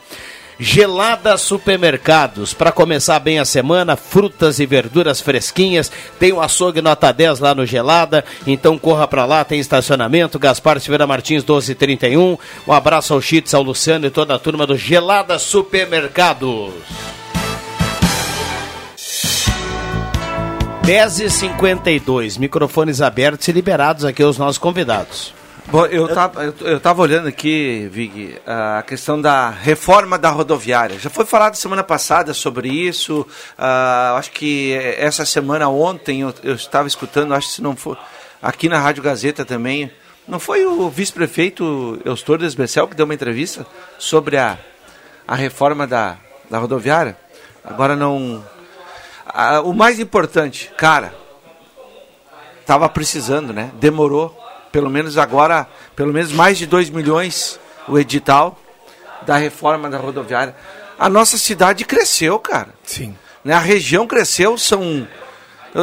Gelada 0.60 1.38
Supermercados. 1.38 2.54
Para 2.54 2.72
começar 2.72 3.18
bem 3.20 3.40
a 3.40 3.46
semana, 3.46 3.96
frutas 3.96 4.60
e 4.60 4.66
verduras 4.66 5.22
fresquinhas. 5.22 5.90
Tem 6.20 6.34
o 6.34 6.42
açougue 6.42 6.82
nota 6.82 7.14
10 7.14 7.40
lá 7.40 7.56
no 7.56 7.66
Gelada. 7.66 8.26
Então 8.46 8.78
corra 8.78 9.08
para 9.08 9.26
lá, 9.26 9.46
tem 9.46 9.60
estacionamento. 9.60 10.38
Gaspar 10.38 10.80
Silveira 10.82 11.08
Martins 11.08 11.44
1231. 11.44 12.38
Um 12.68 12.74
abraço 12.74 13.14
ao 13.14 13.22
Chitz, 13.22 13.54
ao 13.54 13.64
Luciano 13.64 14.06
e 14.06 14.10
toda 14.10 14.36
a 14.36 14.40
turma 14.40 14.68
do 14.68 14.76
Gelada 14.76 15.40
Supermercados. 15.40 16.74
10h52, 20.84 22.40
microfones 22.40 23.00
abertos 23.00 23.48
e 23.48 23.52
liberados 23.52 24.04
aqui 24.04 24.24
aos 24.24 24.38
nossos 24.38 24.58
convidados. 24.58 25.39
Bom, 25.72 25.86
eu 25.86 26.08
estava 26.08 26.44
eu, 26.44 26.54
eu 26.62 26.80
tava 26.80 27.00
olhando 27.04 27.28
aqui, 27.28 27.88
Vig, 27.92 28.42
a 28.44 28.82
questão 28.82 29.22
da 29.22 29.52
reforma 29.52 30.18
da 30.18 30.32
rodoviária. 30.32 30.98
Já 30.98 31.12
foi 31.12 31.26
falado 31.26 31.54
semana 31.54 31.84
passada 31.84 32.34
sobre 32.34 32.70
isso. 32.70 33.22
Uh, 33.22 34.18
acho 34.18 34.32
que 34.32 34.74
essa 34.98 35.24
semana, 35.26 35.70
ontem, 35.70 36.22
eu, 36.22 36.34
eu 36.42 36.56
estava 36.56 36.88
escutando, 36.88 37.36
acho 37.36 37.50
que 37.50 37.54
se 37.54 37.62
não 37.62 37.76
for. 37.76 38.00
Aqui 38.42 38.68
na 38.68 38.80
Rádio 38.80 39.04
Gazeta 39.04 39.46
também. 39.46 39.92
Não 40.28 40.40
foi 40.40 40.66
o 40.66 40.90
vice-prefeito 40.90 42.02
Eustor 42.04 42.40
Desbecel 42.40 42.88
que 42.88 42.96
deu 42.96 43.06
uma 43.06 43.14
entrevista 43.14 43.64
sobre 44.00 44.38
a, 44.38 44.58
a 45.28 45.36
reforma 45.36 45.86
da, 45.86 46.18
da 46.50 46.58
rodoviária? 46.58 47.16
Agora 47.64 47.96
não. 47.96 48.44
Uh, 49.28 49.70
o 49.70 49.74
mais 49.74 50.00
importante, 50.00 50.72
cara, 50.76 51.14
estava 52.60 52.90
precisando, 52.90 53.54
né? 53.54 53.70
Demorou 53.76 54.49
pelo 54.72 54.90
menos 54.90 55.18
agora, 55.18 55.68
pelo 55.96 56.14
menos 56.14 56.32
mais 56.32 56.58
de 56.58 56.66
2 56.66 56.90
milhões 56.90 57.60
o 57.88 57.98
edital 57.98 58.58
da 59.26 59.38
reforma 59.38 59.90
da 59.90 59.98
rodoviária. 59.98 60.56
A 60.98 61.10
nossa 61.10 61.38
cidade 61.38 61.86
cresceu, 61.86 62.38
cara. 62.40 62.74
Sim. 62.84 63.16
Né? 63.44 63.54
A 63.54 63.60
região 63.60 64.06
cresceu, 64.06 64.58
são. 64.58 65.08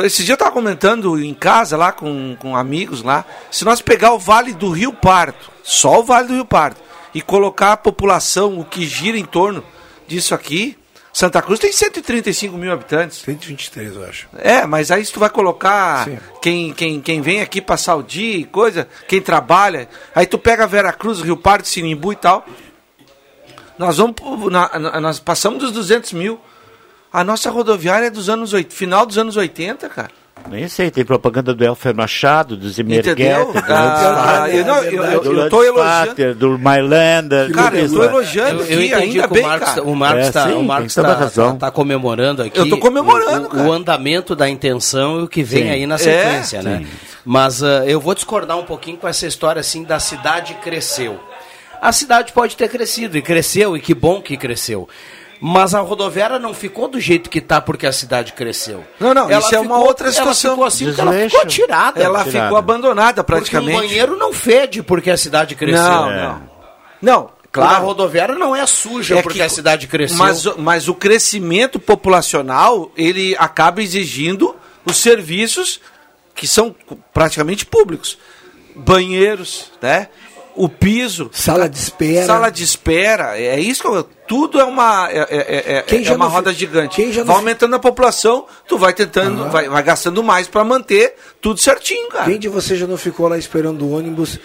Esse 0.04 0.24
dia 0.24 0.32
eu 0.32 0.36
estava 0.36 0.50
comentando 0.50 1.22
em 1.22 1.32
casa 1.32 1.76
lá 1.76 1.92
com, 1.92 2.36
com 2.38 2.56
amigos 2.56 3.02
lá. 3.02 3.24
Se 3.50 3.64
nós 3.64 3.80
pegar 3.80 4.12
o 4.12 4.18
Vale 4.18 4.52
do 4.52 4.70
Rio 4.70 4.92
Pardo, 4.92 5.38
só 5.62 6.00
o 6.00 6.04
Vale 6.04 6.28
do 6.28 6.34
Rio 6.34 6.44
Pardo, 6.44 6.80
e 7.14 7.22
colocar 7.22 7.72
a 7.72 7.76
população, 7.76 8.58
o 8.58 8.64
que 8.64 8.84
gira 8.84 9.16
em 9.16 9.24
torno 9.24 9.64
disso 10.06 10.34
aqui, 10.34 10.76
Santa 11.18 11.40
Cruz 11.40 11.58
tem 11.58 11.72
135 11.72 12.58
mil 12.58 12.70
habitantes. 12.70 13.22
123, 13.22 13.96
eu 13.96 14.04
acho. 14.04 14.28
É, 14.36 14.66
mas 14.66 14.90
aí 14.90 15.02
se 15.02 15.10
tu 15.10 15.18
vai 15.18 15.30
colocar 15.30 16.06
quem, 16.42 16.74
quem, 16.74 17.00
quem 17.00 17.22
vem 17.22 17.40
aqui 17.40 17.62
passar 17.62 17.94
o 17.96 18.02
dia 18.02 18.36
e 18.36 18.44
coisa, 18.44 18.86
quem 19.08 19.22
trabalha, 19.22 19.88
aí 20.14 20.26
tu 20.26 20.38
pega 20.38 20.66
Vera 20.66 20.92
Cruz, 20.92 21.22
Rio 21.22 21.38
Pardo, 21.38 21.66
Sinimbu 21.66 22.12
e 22.12 22.16
tal. 22.16 22.44
Nós 23.78 23.96
vamos, 23.96 24.14
nós 25.00 25.18
passamos 25.18 25.58
dos 25.60 25.72
200 25.72 26.12
mil. 26.12 26.38
A 27.10 27.24
nossa 27.24 27.48
rodoviária 27.50 28.08
é 28.08 28.10
dos 28.10 28.28
anos 28.28 28.52
oit- 28.52 28.70
final 28.74 29.06
dos 29.06 29.16
anos 29.16 29.38
80, 29.38 29.88
cara. 29.88 30.10
Nem 30.48 30.68
sei, 30.68 30.92
tem 30.92 31.04
propaganda 31.04 31.52
do 31.52 31.64
Elfer 31.64 31.92
Machado, 31.94 32.56
do 32.56 32.68
Zimmer 32.70 33.00
Entendeu? 33.00 33.46
Getter, 33.52 33.66
do 33.66 33.72
Ah, 33.72 34.46
eu 34.48 34.64
não- 34.64 34.82
eu- 34.84 35.02
eu- 35.04 35.20
do 35.20 35.32
eu 35.40 35.48
tô 35.50 35.56
Lutz 35.58 35.68
elogiando. 35.68 36.08
Fater, 36.08 36.34
do 36.34 36.58
Mylander. 36.58 37.52
Cara, 37.52 37.76
eu 37.78 37.88
tô 37.90 38.04
elogiando 38.04 38.50
Eu, 38.50 38.56
eu 38.58 38.62
aqui, 38.62 38.74
entendi 38.86 38.94
ainda 38.94 39.28
que 39.28 39.34
bem, 39.34 39.42
o 39.42 39.46
Marcos, 39.46 39.68
cara. 39.70 39.82
o 39.82 39.96
Marcos 39.96 40.26
É, 40.26 40.30
tá, 40.30 40.48
sim, 40.48 40.54
o 40.54 40.62
Marcos 40.62 40.94
tá, 40.94 41.14
razão. 41.14 41.52
tá- 41.58 41.66
tá 41.66 41.70
comemorando 41.72 42.42
aqui. 42.42 42.58
Eu 42.60 42.68
tô 42.68 42.78
comemorando, 42.78 43.46
o, 43.48 43.50
cara. 43.50 43.62
o 43.68 43.72
andamento 43.72 44.36
da 44.36 44.48
intenção 44.48 45.18
e 45.20 45.22
o 45.24 45.28
que 45.28 45.42
vem 45.42 45.64
Sim. 45.64 45.70
aí 45.70 45.86
na 45.86 45.96
É, 45.96 45.98
sequência, 45.98 46.62
né? 46.62 46.78
sim. 46.78 46.86
Mas 47.24 47.62
ah, 47.64 47.84
eu 47.84 48.00
vou 48.00 48.14
discordar 48.14 48.56
um 48.56 48.64
pouquinho 48.64 48.98
com 48.98 49.08
essa 49.08 49.26
história 49.26 49.58
assim 49.58 49.82
da 49.82 49.98
cidade 49.98 50.54
cresceu. 50.62 51.18
A 51.82 51.90
cidade 51.92 52.32
pode 52.32 52.56
ter 52.56 52.68
crescido 52.68 53.18
e 53.18 53.22
cresceu 53.22 53.76
e 53.76 53.80
que 53.80 53.92
bom 53.94 54.20
que 54.22 54.36
cresceu. 54.36 54.88
Mas 55.40 55.74
a 55.74 55.80
rodoviária 55.80 56.38
não 56.38 56.54
ficou 56.54 56.88
do 56.88 56.98
jeito 56.98 57.28
que 57.28 57.38
está 57.38 57.60
porque 57.60 57.86
a 57.86 57.92
cidade 57.92 58.32
cresceu. 58.32 58.84
Não, 58.98 59.12
não, 59.12 59.30
isso 59.30 59.54
é 59.54 59.60
uma 59.60 59.78
outra 59.78 60.10
situação. 60.10 60.52
Ela 60.52 60.56
ficou 60.56 60.64
assim 60.66 60.84
porque 60.86 61.00
ela 61.00 61.12
ficou 61.30 61.46
tirada. 61.46 62.02
Ela 62.02 62.24
Tirada. 62.24 62.44
ficou 62.46 62.58
abandonada 62.58 63.22
Porque 63.24 63.32
um 63.34 63.42
praticamente. 63.44 63.76
banheiro 63.78 64.16
não 64.16 64.32
fede 64.32 64.82
porque 64.82 65.10
a 65.10 65.16
cidade 65.16 65.54
cresceu. 65.54 65.82
Não, 65.82 66.10
É. 66.10 66.22
não. 66.22 66.42
Não, 67.02 67.36
Claro. 67.52 67.74
A 67.76 67.78
rodoviária 67.78 68.34
não 68.34 68.54
é 68.54 68.66
suja 68.66 69.18
É 69.18 69.22
porque 69.22 69.38
que- 69.38 69.44
a 69.44 69.48
cidade 69.48 69.86
cresceu. 69.86 70.18
Mas, 70.18 70.44
o- 70.44 70.56
mas 70.58 70.88
o 70.88 70.94
crescimento 70.94 71.78
populacional, 71.80 72.90
ele 72.96 73.34
acaba 73.38 73.82
exigindo 73.82 74.54
os 74.84 74.98
serviços 74.98 75.80
que 76.34 76.46
são 76.46 76.74
praticamente 77.14 77.64
públicos. 77.64 78.18
Banheiros, 78.74 79.70
né? 79.80 80.08
O 80.56 80.68
piso. 80.68 81.28
Sala 81.32 81.68
de 81.68 81.78
espera. 81.78 82.26
Sala 82.26 82.50
de 82.50 82.64
espera. 82.64 83.38
É 83.38 83.60
isso 83.60 83.82
que 83.82 83.88
eu, 83.88 84.02
Tudo 84.26 84.58
é 84.58 84.64
uma, 84.64 85.08
é, 85.10 85.18
é- 85.18 85.84
é- 85.98 86.04
é 86.08 86.12
uma 86.12 86.26
roda 86.26 86.52
gigante. 86.52 86.96
vai 87.22 87.24
não 87.24 87.34
aumentando 87.36 87.76
a 87.76 87.78
população, 87.78 88.46
tu 88.66 88.76
vai 88.76 88.92
tentando, 88.92 89.48
vai, 89.50 89.68
vai 89.68 89.82
gastando 89.82 90.22
mais 90.22 90.48
para 90.48 90.64
manter 90.64 91.14
tudo 91.40 91.60
certinho, 91.60 92.08
cara. 92.08 92.24
Quem 92.24 92.38
de 92.38 92.48
vocês 92.48 92.80
já 92.80 92.86
não 92.86 92.96
ficou 92.96 93.28
lá 93.28 93.38
esperando 93.38 93.82
o 93.84 93.92
ônibus 93.96 94.38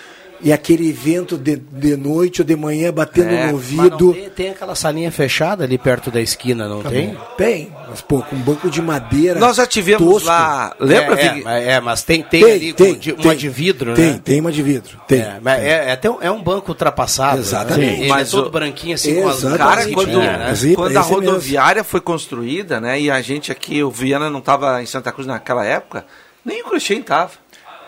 e 0.44 0.52
aquele 0.52 0.92
vento 0.92 1.38
de, 1.38 1.56
de 1.56 1.96
noite 1.96 2.42
ou 2.42 2.46
de 2.48 2.56
manhã 2.56 2.92
batendo 2.92 3.30
É, 3.30 3.32
no 3.32 3.38
Mas 3.38 3.46
não 3.48 3.54
ouvido? 3.54 4.14
tem, 4.14 4.30
tem 4.30 4.50
aquela 4.50 4.74
salinha 4.76 5.12
fechada 5.12 5.64
ali 5.64 5.78
perto 5.78 6.10
da 6.10 6.20
esquina, 6.20 6.68
não 6.68 6.82
tem? 6.82 7.18
Tem, 7.38 7.72
mas 7.90 8.02
pô, 8.02 8.22
com 8.22 8.36
um 8.36 8.40
banco 8.40 8.70
de 8.70 8.82
madeira. 8.82 9.40
Nós 9.40 9.58
já 9.58 9.66
tivemos 9.68 10.04
tosco. 10.04 10.28
lá, 10.28 10.76
lembra, 10.80 11.20
é, 11.22 11.44
é, 11.46 11.72
é, 11.74 11.80
mas 11.80 12.04
tem, 12.04 12.24
tem, 12.24 12.44
Tem, 12.44 12.52
ali 12.54 12.74
tem, 12.74 12.94
com 12.94 13.00
de- 13.00 13.14
tem. 13.14 13.26
uma 13.26 13.36
de 13.36 13.50
vidro, 13.50 13.94
Tem, 13.94 14.12
né? 14.14 14.22
tem 14.24 14.40
uma 14.40 14.52
de 14.52 14.64
vidro. 14.64 15.00
Tem. 15.08 15.20
É, 15.22 15.40
mas 15.42 15.62
é, 15.62 15.90
é, 15.90 15.92
até 15.92 16.10
um, 16.10 16.18
é 16.22 16.32
um 16.32 16.42
banco 16.42 16.72
ultrapassado. 16.72 17.40
Exatamente. 17.40 17.92
Né? 17.92 18.00
Ele 18.02 18.08
Mas 18.10 18.28
é 18.30 18.32
todo 18.32 18.48
o- 18.48 18.52
branquinho 18.52 18.96
assim 18.96 19.22
com 19.22 19.28
as. 19.30 19.44
Cara, 19.44 19.88
quando, 19.92 20.20
né? 20.20 20.54
Zipa, 20.56 20.76
quando 20.82 20.98
a 20.98 21.02
rodoviária 21.02 21.84
foi 21.84 22.02
construída, 22.02 22.80
né? 22.82 23.00
E 23.00 23.12
a 23.12 23.22
gente 23.22 23.52
aqui, 23.52 23.84
o 23.84 23.92
Viana 23.92 24.30
não 24.30 24.40
estava 24.40 24.82
em 24.82 24.86
Santa 24.86 25.12
Cruz 25.12 25.28
naquela 25.28 25.64
época, 25.66 26.06
nem 26.44 26.62
o 26.62 26.66
Cruxem 26.66 27.00
estava. 27.00 27.32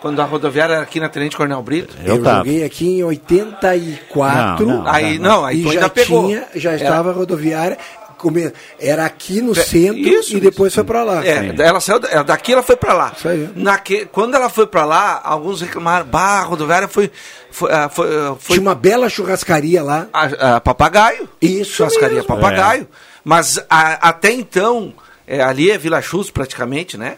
Quando 0.04 0.20
a 0.20 0.24
rodoviária 0.26 0.74
era 0.74 0.82
aqui 0.82 1.00
na 1.00 1.08
Tenente 1.08 1.34
Coronel 1.34 1.62
Brito. 1.62 1.96
Eu, 2.04 2.16
Eu 2.16 2.22
tava. 2.22 2.36
joguei 2.40 2.62
aqui 2.62 2.98
em 2.98 3.02
84. 3.04 4.66
Não, 4.66 4.82
não, 4.82 4.86
aí 4.86 5.18
não, 5.18 5.44
aí 5.46 5.60
e 5.60 5.62
tu 5.62 5.68
já 5.72 5.78
ainda 5.78 5.88
pegou. 5.88 6.26
tinha, 6.26 6.46
já 6.54 6.72
Era- 6.72 6.82
estava 6.82 7.08
a 7.08 7.12
rodoviária. 7.14 7.78
come- 8.18 8.52
Era 8.78 9.06
aqui 9.06 9.40
no 9.40 9.52
É, 9.52 9.62
centro 9.62 9.98
isso, 9.98 10.36
e 10.36 10.40
depois 10.40 10.74
foi 10.74 10.84
para 10.84 11.02
lá. 11.04 11.24
É, 11.26 11.54
ela 11.58 11.80
saiu 11.80 11.98
da- 12.00 12.22
daqui, 12.22 12.52
ela 12.52 12.62
foi 12.62 12.76
pra 12.76 12.92
lá. 12.92 13.12
Isso 13.16 13.26
aí. 13.26 13.48
Naque, 13.56 14.04
quando 14.12 14.34
ela 14.34 14.50
foi 14.50 14.66
pra 14.66 14.84
lá, 14.84 15.22
alguns 15.24 15.62
reclamaram, 15.62 16.04
bah, 16.06 16.40
a 16.40 16.42
rodoviária 16.42 16.86
foi. 16.86 17.10
foi, 17.50 17.72
ah, 17.72 17.88
foi, 17.88 18.06
ah, 18.14 18.34
foi 18.38 18.56
Tinha 18.56 18.60
uma 18.68 18.74
bela 18.74 19.08
churrascaria 19.08 19.82
lá. 19.82 20.06
a, 20.12 20.56
a 20.56 20.60
papagaio. 20.60 21.26
Isso 21.40 21.76
Churrascaria 21.76 22.16
mesmo. 22.16 22.28
papagaio. 22.28 22.86
Mas 23.24 23.58
a- 23.70 24.08
até 24.08 24.32
então, 24.32 24.92
é, 25.26 25.42
ali 25.42 25.70
é 25.70 25.78
Vila 25.78 26.02
Chus 26.02 26.30
praticamente, 26.30 26.98
né? 26.98 27.16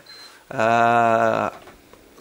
Ah, 0.48 1.52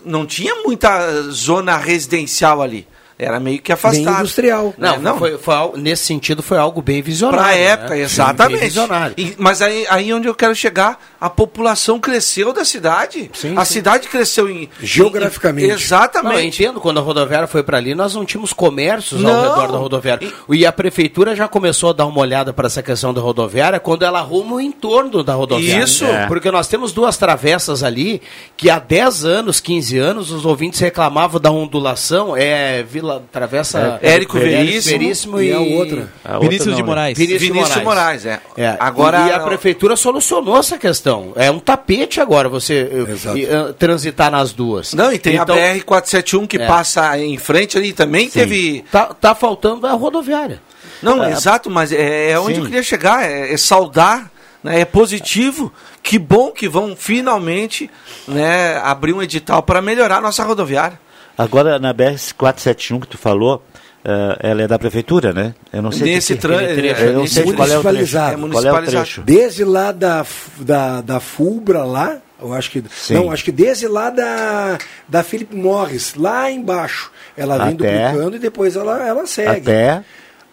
não 0.06 0.26
tinha 0.26 0.56
muita 0.63 1.24
zona 1.32 1.78
residencial 1.78 2.62
ali. 2.62 2.88
Era 3.17 3.39
meio 3.39 3.62
que 3.62 3.71
afastado. 3.71 4.04
Bem 4.04 4.13
industrial. 4.13 4.73
Não, 4.78 4.95
É, 4.95 4.97
não. 4.97 5.17
Foi, 5.17 5.38
foi 5.38 5.54
al- 5.56 5.73
nesse 5.78 6.04
sentido 6.06 6.43
foi 6.43 6.58
algo 6.58 6.82
bem 6.82 7.01
visionário. 7.01 7.45
Pra 7.45 7.56
época, 7.56 7.89
né? 7.91 7.95
Bem 7.95 8.04
exatamente. 8.04 8.60
visionário. 8.60 9.13
E- 9.17 9.36
mas 9.38 9.62
aí, 9.62 9.86
aí 9.89 10.13
onde 10.13 10.28
eu 10.28 10.36
quero 10.36 10.54
chegar, 10.54 10.99
a 11.19 11.30
população 11.30 11.97
cresceu 11.97 12.51
da 12.51 12.65
cidade. 12.65 13.32
Sim, 13.34 13.58
a 13.58 13.63
sim. 13.63 13.73
cidade 13.75 14.10
cresceu 14.10 14.49
em. 14.49 14.69
Geograficamente. 14.82 15.63
em- 15.65 15.67
Não, 15.69 15.75
eu 15.75 15.80
exatamente. 15.82 16.62
entendo, 16.62 16.82
quando 16.82 16.97
a 16.99 17.01
rodoviária 17.01 17.47
foi 17.47 17.63
para 17.63 17.78
ali, 17.78 17.95
nós 17.95 18.13
não 18.15 18.25
tínhamos 18.25 18.51
comércios 18.51 19.23
ao 19.23 19.32
Não. 19.32 19.41
redor 19.49 19.71
da 19.71 19.78
rodoviária. 19.78 20.30
E 20.49 20.65
a 20.65 20.71
prefeitura 20.73 21.34
já 21.36 21.47
começou 21.47 21.91
a 21.91 21.93
dar 21.93 22.06
uma 22.08 22.19
olhada 22.19 22.51
para 22.51 22.67
essa 22.67 22.84
questão 22.84 23.13
da 23.13 23.21
rodoviária 23.21 23.80
quando 23.80 24.04
ela 24.04 24.19
arruma 24.19 24.56
o 24.56 24.60
entorno 24.60 25.23
da 25.23 25.34
rodoviária. 25.36 25.84
Isso. 25.86 26.04
É. 26.04 26.28
Porque 26.28 26.51
nós 26.51 26.67
temos 26.67 26.91
duas 26.91 27.15
travessas 27.15 27.82
ali 27.82 28.21
que 28.58 28.69
há 28.69 28.78
10 28.78 29.23
anos, 29.23 29.62
15 29.62 29.97
anos, 29.97 30.32
os 30.32 30.45
ouvintes 30.45 30.82
reclamavam 30.82 31.39
da 31.39 31.49
ondulação. 31.49 32.36
É 32.36 32.84
Vila 32.84 33.05
Travessa 33.32 34.00
É, 34.02 34.13
Érico 34.13 34.38
Veríssimo. 34.39 35.00
Veríssimo 35.00 35.41
E 35.41 35.50
e, 35.50 35.54
a 35.54 35.60
outra? 35.60 36.10
A 36.24 36.34
outra 36.34 36.39
Vinícius 36.50 36.68
não, 36.68 36.76
de? 36.76 36.84
Moraes. 36.84 37.18
Vinícius, 37.18 37.41
Vinícius 37.41 37.84
Moraes, 37.84 38.26
é. 38.26 38.39
É, 38.58 38.76
Agora- 38.80 39.28
e 39.28 39.32
a 39.32 39.39
prefeitura 39.39 39.96
solucionou 39.96 40.58
essa 40.58 40.78
questão. 40.78 41.34
É 41.36 41.50
um 41.52 41.60
tapete 41.60 42.20
agora 42.20 42.48
você 42.50 42.89
eh, 42.91 43.12
Exato. 43.12 43.38
eh, 43.38 43.74
transitar 43.78 44.32
nas 44.32 44.52
duas. 44.54 44.94
Não, 44.94 45.12
e 45.12 45.20
tem 45.20 45.36
Então, 45.36 45.56
a 45.56 45.58
BR-471 45.58 46.48
que 46.48 46.58
É. 46.58 46.65
passa 46.68 47.18
em 47.20 47.38
frente 47.38 47.78
ali 47.78 47.94
também. 47.94 48.30
Teve. 48.30 48.84
Tá, 48.91 49.06
tá 49.13 49.36
faltando 49.36 49.86
a 49.88 49.91
rodoviária. 49.94 50.62
Não, 51.02 51.24
exato, 51.30 51.70
mas 51.70 51.91
é, 51.91 52.32
é 52.32 52.39
onde 52.39 52.56
Sim. 52.56 52.60
eu 52.62 52.65
queria 52.65 52.84
chegar. 52.84 53.24
É, 53.30 53.54
é 53.54 53.58
saudar, 53.58 54.32
né, 54.63 54.80
é 54.82 54.86
positivo. 54.86 55.72
Que 56.02 56.18
bom 56.20 56.52
que 56.52 56.68
vão 56.70 56.96
finalmente 56.96 57.89
né, 58.28 58.78
abrir 58.84 59.13
um 59.13 59.22
edital 59.22 59.62
para 59.63 59.82
melhorar 59.82 60.18
a 60.18 60.22
nossa 60.22 60.44
rodoviária. 60.44 61.00
Agora, 61.38 61.78
na 61.80 61.93
BR-471 61.93 63.02
que 63.02 63.08
tu 63.08 63.17
falou, 63.17 63.63
eh, 64.04 64.38
ela 64.39 64.62
é 64.63 64.67
da 64.67 64.80
prefeitura, 64.80 65.34
né? 65.34 65.54
Eu 65.74 65.82
não 65.82 65.91
sei 65.91 66.13
Nesse 66.15 66.36
que- 66.38 66.45
aquele 66.48 66.76
trecho, 66.76 67.02
é, 67.04 67.08
Eu 67.08 67.13
não 67.13 67.21
nesse 67.24 67.34
sei 67.34 67.43
qual 67.43 67.54
é 67.54 67.54
o 67.54 67.56
trecho. 67.82 67.84
municipalizado. 67.84 68.34
É 68.34 68.50
Qual 68.52 68.63
é 68.65 68.71
o 68.71 68.86
trecho? 68.86 69.21
Desde 69.21 69.63
lá 69.63 69.91
da, 69.91 70.26
da, 70.60 71.02
da 71.02 71.19
Fulbra 71.19 71.84
lá, 71.84 72.17
eu 72.41 72.54
acho 72.54 72.71
que. 72.71 72.84
Sim. 72.89 73.15
Não, 73.15 73.32
acho 73.32 73.43
que 73.43 73.52
desde 73.52 73.88
lá 73.88 74.10
da, 74.10 74.78
da 75.10 75.24
Philip 75.24 75.56
Morris, 75.56 76.13
lá 76.15 76.50
embaixo. 76.52 77.12
Ela 77.38 77.58
vem 77.58 77.74
Até- 77.74 78.08
duplicando 78.08 78.36
e 78.38 78.39
depois 78.39 78.76
ela, 78.76 79.06
ela 79.06 79.26
segue. 79.28 79.69
Até... 79.69 80.04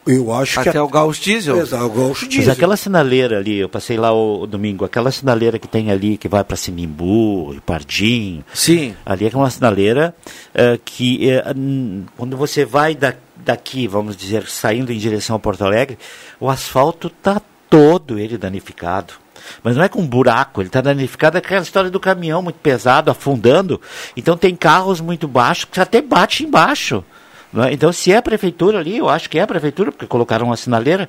Eu 0.06 0.32
acho 0.32 0.60
que. 0.60 0.68
Até 0.68 0.80
o 0.82 0.88
Gaúcho 0.88 1.22
Diesel. 1.22 1.58
Exato, 1.58 1.84
o 1.84 1.90
Gaúcho 1.90 2.24
Mas 2.24 2.34
Diesel. 2.34 2.52
aquela 2.52 2.76
sinaleira 2.76 3.38
ali, 3.38 3.58
eu 3.58 3.68
passei 3.68 3.96
lá 3.96 4.12
o, 4.12 4.42
o 4.42 4.46
domingo, 4.46 4.84
aquela 4.84 5.10
sinaleira 5.10 5.58
que 5.58 5.68
tem 5.68 5.90
ali, 5.90 6.16
que 6.16 6.28
vai 6.28 6.42
para 6.42 6.56
Sinimbu, 6.56 7.54
Pardim, 7.64 8.44
Sim. 8.52 8.96
ali 9.06 9.26
é 9.26 9.36
uma 9.36 9.50
sinaleira 9.50 10.14
eh, 10.54 10.78
que 10.84 11.30
hum, 11.56 12.04
quando 12.16 12.36
você 12.36 12.64
vai 12.64 12.94
da, 12.94 13.14
daqui, 13.36 13.86
vamos 13.86 14.16
dizer, 14.16 14.46
saindo 14.48 14.92
em 14.92 14.98
direção 14.98 15.36
a 15.36 15.38
Porto 15.38 15.64
Alegre, 15.64 15.98
o 16.40 16.48
asfalto 16.48 17.08
tá 17.08 17.40
todo 17.70 18.18
ele 18.18 18.36
danificado. 18.36 19.14
Mas 19.62 19.76
não 19.76 19.82
é 19.82 19.88
com 19.88 20.06
buraco, 20.06 20.60
ele 20.60 20.68
está 20.68 20.80
danificado, 20.80 21.36
é 21.36 21.38
aquela 21.38 21.62
história 21.62 21.90
do 21.90 21.98
caminhão 21.98 22.42
muito 22.42 22.58
pesado, 22.60 23.10
afundando. 23.10 23.80
Então 24.16 24.36
tem 24.36 24.54
carros 24.54 25.00
muito 25.00 25.26
baixos 25.26 25.64
que 25.64 25.80
até 25.80 26.00
bate 26.00 26.44
embaixo. 26.44 27.04
É? 27.56 27.72
Então, 27.72 27.92
se 27.92 28.12
é 28.12 28.16
a 28.16 28.22
prefeitura 28.22 28.78
ali, 28.78 28.96
eu 28.96 29.08
acho 29.08 29.28
que 29.28 29.38
é 29.38 29.42
a 29.42 29.46
prefeitura, 29.46 29.92
porque 29.92 30.06
colocaram 30.06 30.46
uma 30.46 30.56
sinaleira. 30.56 31.08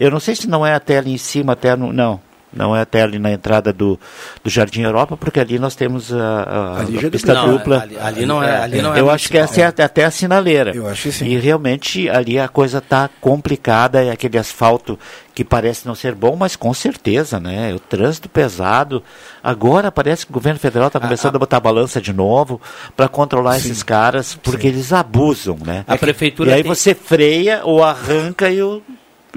Eu 0.00 0.10
não 0.10 0.18
sei 0.18 0.34
se 0.34 0.48
não 0.48 0.66
é 0.66 0.74
até 0.74 0.98
ali 0.98 1.12
em 1.12 1.18
cima, 1.18 1.52
até 1.52 1.76
no. 1.76 1.92
Não. 1.92 2.20
Não 2.52 2.74
é 2.74 2.80
até 2.80 3.02
ali 3.02 3.18
na 3.18 3.30
entrada 3.32 3.70
do, 3.72 3.98
do 4.42 4.48
Jardim 4.48 4.80
Europa, 4.82 5.16
porque 5.16 5.38
ali 5.40 5.58
nós 5.58 5.74
temos 5.74 6.12
a, 6.14 6.18
a, 6.42 6.80
Ali 6.80 6.96
a 6.96 7.06
é 7.06 7.10
pista 7.10 7.34
Não, 7.34 7.48
dupla. 7.52 7.82
ali- 7.82 7.98
ali 7.98 8.24
não 8.24 8.42
é- 8.42 8.56
ali 8.62 8.80
não 8.80 8.94
é 8.94 9.00
Eu 9.00 9.10
acho 9.10 9.28
que 9.28 9.36
essa 9.36 9.60
é 9.60 9.64
até- 9.64 9.82
até 9.82 10.04
a 10.04 10.10
sinaleira. 10.10 10.70
Eu 10.74 10.86
acho 10.88 11.02
que 11.02 11.12
sim. 11.12 11.26
E 11.26 11.36
realmente 11.38 12.08
ali 12.08 12.38
a 12.38 12.48
coisa 12.48 12.78
está 12.78 13.10
complicada, 13.20 14.02
é 14.02 14.10
aquele 14.10 14.38
asfalto 14.38 14.98
que 15.34 15.44
parece 15.44 15.86
não 15.86 15.94
ser 15.94 16.14
bom, 16.14 16.34
mas 16.34 16.56
com 16.56 16.72
certeza, 16.72 17.38
né? 17.38 17.74
O 17.74 17.78
trânsito 17.80 18.26
pesado. 18.28 19.02
Agora 19.44 19.92
parece 19.92 20.24
que 20.24 20.32
o 20.32 20.34
governo 20.34 20.58
federal 20.58 20.86
está 20.86 20.98
começando 20.98 21.36
a, 21.36 21.38
botar 21.38 21.58
a 21.58 21.60
balança 21.60 22.00
de 22.00 22.12
novo 22.12 22.58
para 22.96 23.06
controlar 23.06 23.58
esses 23.58 23.82
caras, 23.82 24.34
porque 24.42 24.66
eles 24.68 24.94
abusam, 24.94 25.58
né? 25.62 25.84
A 25.86 25.98
prefeitura 25.98 26.50
e 26.50 26.54
aí 26.54 26.62
tem- 26.62 26.74
você 26.74 26.94
freia 26.94 27.60
ou 27.64 27.84
arranca 27.84 28.48
e 28.50 28.62
o, 28.62 28.80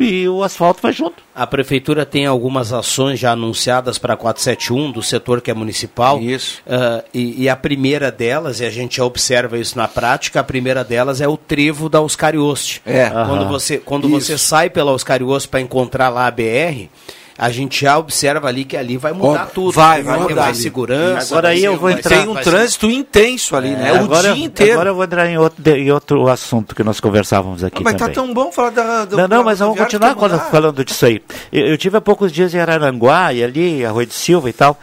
e 0.04 0.28
o 0.30 0.44
asfalto 0.44 0.82
vai 0.82 0.92
junto. 0.92 1.24
A 1.34 1.48
prefeitura 1.48 2.06
tem 2.06 2.26
algumas 2.26 2.74
ações 2.74 3.20
já 3.20 3.32
anunciadas 3.32 3.98
para 3.98 4.18
471 4.18 4.92
do 4.92 5.02
setor 5.02 5.42
que 5.42 5.52
é 5.52 5.54
municipal. 5.54 6.20
Isso. 6.20 6.62
Ah, 6.68 7.04
e, 7.14 7.44
e 7.44 7.50
a 7.50 7.56
primeira 7.56 8.12
delas, 8.12 8.60
e 8.60 8.66
a 8.66 8.70
gente 8.70 8.98
já 8.98 9.06
observa 9.06 9.58
isso 9.58 9.78
na 9.78 9.88
prática, 9.88 10.40
a 10.40 10.44
primeira 10.44 10.84
delas 10.84 11.22
é 11.22 11.28
o 11.28 11.38
trevo 11.38 11.90
da 11.90 12.02
Oscarioste. 12.02 12.82
É. 12.86 13.10
Quando 13.10 13.48
você, 13.48 13.78
quando 13.78 14.08
Isso. 14.10 14.28
você 14.28 14.38
sai 14.38 14.70
pela 14.70 14.92
Oscarioste 14.92 15.48
para 15.48 15.62
encontrar 15.62 16.10
lá 16.10 16.28
a 16.28 16.32
BR, 16.32 16.90
a 17.40 17.50
gente 17.50 17.82
já 17.82 17.98
observa 17.98 18.48
ali 18.48 18.66
que 18.66 18.76
ali 18.78 18.98
vai 18.98 19.14
mudar 19.14 19.42
Óbvio, 19.44 19.54
tudo. 19.56 19.72
vai, 19.74 19.98
Tem 19.98 20.04
vai 20.06 20.18
ter 20.20 20.30
mudar. 20.30 20.42
mais 20.42 20.58
segurança. 20.58 21.34
Agora 21.34 21.48
vai 21.48 21.56
aí 21.58 21.64
eu 21.64 21.72
vou 21.72 21.90
vai 21.90 21.94
entrar- 21.94 22.18
Tem 22.20 22.28
um 22.28 22.34
vai 22.34 22.44
ser- 22.44 22.50
trânsito 22.52 22.90
intenso 22.92 23.56
ali, 23.56 23.70
né? 23.72 23.94
O 23.94 23.96
agora, 24.04 24.34
dia 24.34 24.46
inteiro. 24.46 24.74
agora 24.74 24.90
eu 24.90 24.96
vou 24.96 25.04
entrar 25.04 25.28
em 25.30 25.38
outro, 25.38 25.70
em 25.72 25.92
outro 25.92 26.28
assunto 26.28 26.76
que 26.76 26.84
nós 26.84 27.00
conversávamos 27.00 27.64
aqui 27.64 27.84
mas 27.84 27.94
também. 27.96 28.08
tá 28.14 28.22
tão 28.22 28.34
bom 28.34 28.52
falar 28.52 28.72
da. 28.72 29.06
do- 29.06 29.18
Não, 29.18 29.28
não, 29.28 29.44
mas 29.44 29.60
vamos 29.60 29.78
continuar 29.78 30.16
falando 30.52 30.84
disso 30.84 31.06
aí. 31.06 31.22
Eu, 31.52 31.68
eu 31.68 31.78
tive 31.78 31.98
há 31.98 32.02
poucos 32.02 32.32
dias 32.32 32.54
em 32.54 32.60
Araranguá 32.60 33.32
e 33.34 33.44
ali, 33.44 33.86
Arroio 33.86 34.08
de 34.08 34.14
Silva 34.14 34.50
e 34.50 34.54
tal. 34.54 34.78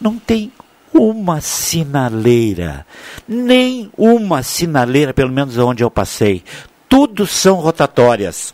Não 0.00 0.18
tem 0.18 0.50
uma 0.92 1.40
sinaleira. 1.40 2.84
Nem 3.26 3.90
uma 3.96 4.42
sinaleira, 4.42 5.14
pelo 5.14 5.30
menos 5.30 5.56
onde 5.58 5.82
eu 5.82 5.90
passei. 5.90 6.42
Tudo 6.88 7.26
são 7.26 7.56
rotatórias. 7.56 8.52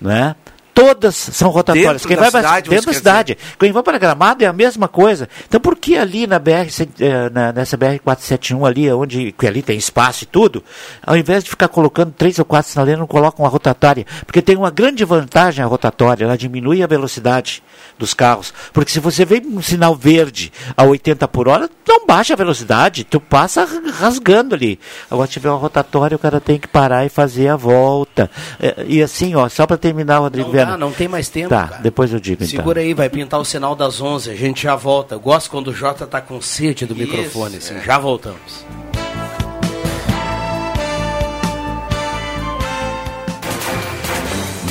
Né? 0.00 0.34
Todas 0.74 1.14
são 1.16 1.50
rotatórias. 1.50 1.92
Dentro 2.02 2.08
Quem 2.08 2.16
da 2.16 2.22
vai 2.22 2.30
pra- 2.30 2.40
cidade, 2.40 2.70
dentro 2.70 2.86
da 2.86 2.92
cidade. 2.94 3.38
Quem 3.58 3.72
vai 3.72 3.82
para 3.82 3.98
Gramado 3.98 4.42
é 4.44 4.46
a 4.46 4.52
mesma 4.52 4.88
coisa. 4.88 5.28
Então 5.46 5.60
por 5.60 5.76
que 5.76 5.96
ali 5.96 6.26
na 6.26 6.38
BR, 6.38 6.68
eh, 7.00 7.30
na- 7.30 7.52
nessa 7.52 7.76
BR 7.76 7.98
471 7.98 8.64
ali, 8.64 8.90
onde 8.92 9.32
que 9.32 9.46
ali 9.46 9.62
tem 9.62 9.76
espaço 9.76 10.24
e 10.24 10.26
tudo, 10.26 10.62
ao 11.06 11.16
invés 11.16 11.44
de 11.44 11.50
ficar 11.50 11.68
colocando 11.68 12.12
três 12.16 12.38
ou 12.38 12.44
quatro 12.44 12.70
sinaleiras, 12.70 12.98
não 13.00 13.06
colocam 13.06 13.44
uma 13.44 13.50
rotatória? 13.50 14.06
Porque 14.24 14.40
tem 14.40 14.56
uma 14.56 14.70
grande 14.70 15.04
vantagem 15.04 15.62
a 15.64 15.68
rotatória, 15.68 16.24
ela 16.24 16.38
diminui 16.38 16.82
a 16.82 16.86
velocidade 16.86 17.62
dos 17.98 18.14
carros. 18.14 18.54
Porque 18.72 18.90
se 18.90 19.00
você 19.00 19.24
vê 19.24 19.42
um 19.44 19.60
sinal 19.60 19.94
verde 19.94 20.52
a 20.76 20.84
80 20.84 21.28
por 21.28 21.48
hora, 21.48 21.68
não 21.86 22.06
baixa 22.06 22.32
a 22.32 22.36
velocidade, 22.36 23.04
tu 23.04 23.20
passa 23.20 23.68
rasgando 23.98 24.54
ali. 24.54 24.78
Agora 25.10 25.26
se 25.26 25.34
tiver 25.34 25.50
uma 25.50 25.58
rotatória, 25.58 26.16
o 26.16 26.18
cara 26.18 26.40
tem 26.40 26.58
que 26.58 26.68
parar 26.68 27.04
e 27.04 27.08
fazer 27.08 27.48
a 27.48 27.56
volta. 27.56 28.30
Eh, 28.58 28.84
E 28.86 29.02
assim, 29.02 29.34
ó, 29.34 29.48
só 29.48 29.66
para 29.66 29.76
terminar, 29.76 30.18
Rodrigo 30.18 30.48
Não 30.48 30.54
Viana. 30.64 30.72
dá, 30.72 30.78
não 30.78 30.92
tem 30.92 31.08
mais 31.08 31.28
tempo, 31.28 31.48
Tá, 31.48 31.68
cara. 31.68 31.82
depois 31.82 32.12
eu 32.12 32.20
digo 32.20 32.42
então. 32.44 32.56
Segura 32.58 32.80
aí, 32.80 32.94
vai 32.94 33.08
pintar 33.08 33.40
o 33.40 33.44
sinal 33.44 33.74
das 33.74 34.00
11, 34.00 34.30
a 34.30 34.34
gente 34.34 34.62
já 34.62 34.76
volta. 34.76 35.14
Eu 35.16 35.20
gosto 35.20 35.50
quando 35.50 35.68
o 35.68 35.74
Jota 35.74 36.06
tá 36.06 36.20
com 36.20 36.40
sede 36.40 36.86
do 36.86 36.94
Isso, 36.94 37.02
microfone, 37.02 37.56
assim, 37.56 37.74
é. 37.76 37.80
já 37.82 37.98
voltamos. 37.98 38.64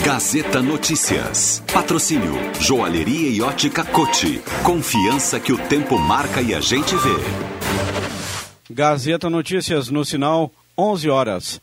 Gazeta 0.03 0.61
Notícias. 0.61 1.61
Patrocínio 1.71 2.33
Joalheria 2.59 3.29
e 3.29 3.41
Ótica 3.41 3.83
Cote. 3.83 4.41
Confiança 4.63 5.39
que 5.39 5.51
o 5.53 5.57
tempo 5.57 5.97
marca 5.99 6.41
e 6.41 6.53
a 6.53 6.61
gente 6.61 6.95
vê. 6.95 7.15
Gazeta 8.73 9.29
Notícias 9.29 9.89
no 9.89 10.03
sinal 10.05 10.51
11 10.77 11.09
horas. 11.09 11.61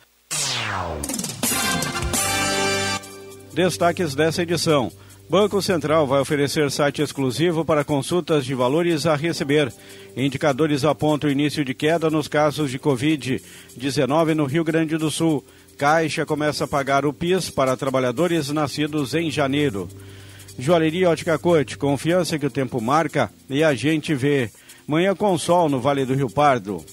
Destaques 3.57 4.15
dessa 4.15 4.43
edição. 4.43 4.93
Banco 5.31 5.63
Central 5.63 6.07
vai 6.07 6.21
oferecer 6.21 6.71
site 6.71 7.01
exclusivo 7.01 7.65
para 7.65 7.87
consultas 7.87 8.45
de 8.45 8.55
valores 8.55 9.07
a 9.07 9.17
receber. 9.17 9.73
Indicadores 10.15 10.85
apontam 10.85 11.31
início 11.31 11.65
de 11.65 11.73
queda 11.73 12.11
nos 12.11 12.29
casos 12.29 12.71
de 12.71 12.79
Covid-19 12.79 14.35
no 14.35 14.45
Rio 14.45 14.63
Grande 14.63 14.99
do 14.99 15.11
Sul. 15.11 15.43
Caixa 15.79 16.27
começa 16.27 16.65
a 16.65 16.69
pagar 16.69 17.07
o 17.07 17.15
PIS 17.15 17.49
para 17.49 17.79
trabalhadores 17.79 18.51
nascidos 18.51 19.15
em 19.15 19.31
janeiro. 19.31 19.89
Joalheria 20.59 21.09
Ótica 21.09 21.39
Corte, 21.39 21.79
confiança 21.79 22.39
que 22.39 22.45
o 22.45 22.51
tempo 22.51 22.79
marca 22.79 23.31
e 23.49 23.65
a 23.65 23.75
gente 23.75 24.15
vê. 24.15 24.51
Manhã 24.87 25.17
com 25.17 25.39
sol 25.39 25.71
no 25.71 25.81
Vale 25.81 26.05
do 26.05 26.15
Rio 26.15 26.29
Pardo. 26.29 26.85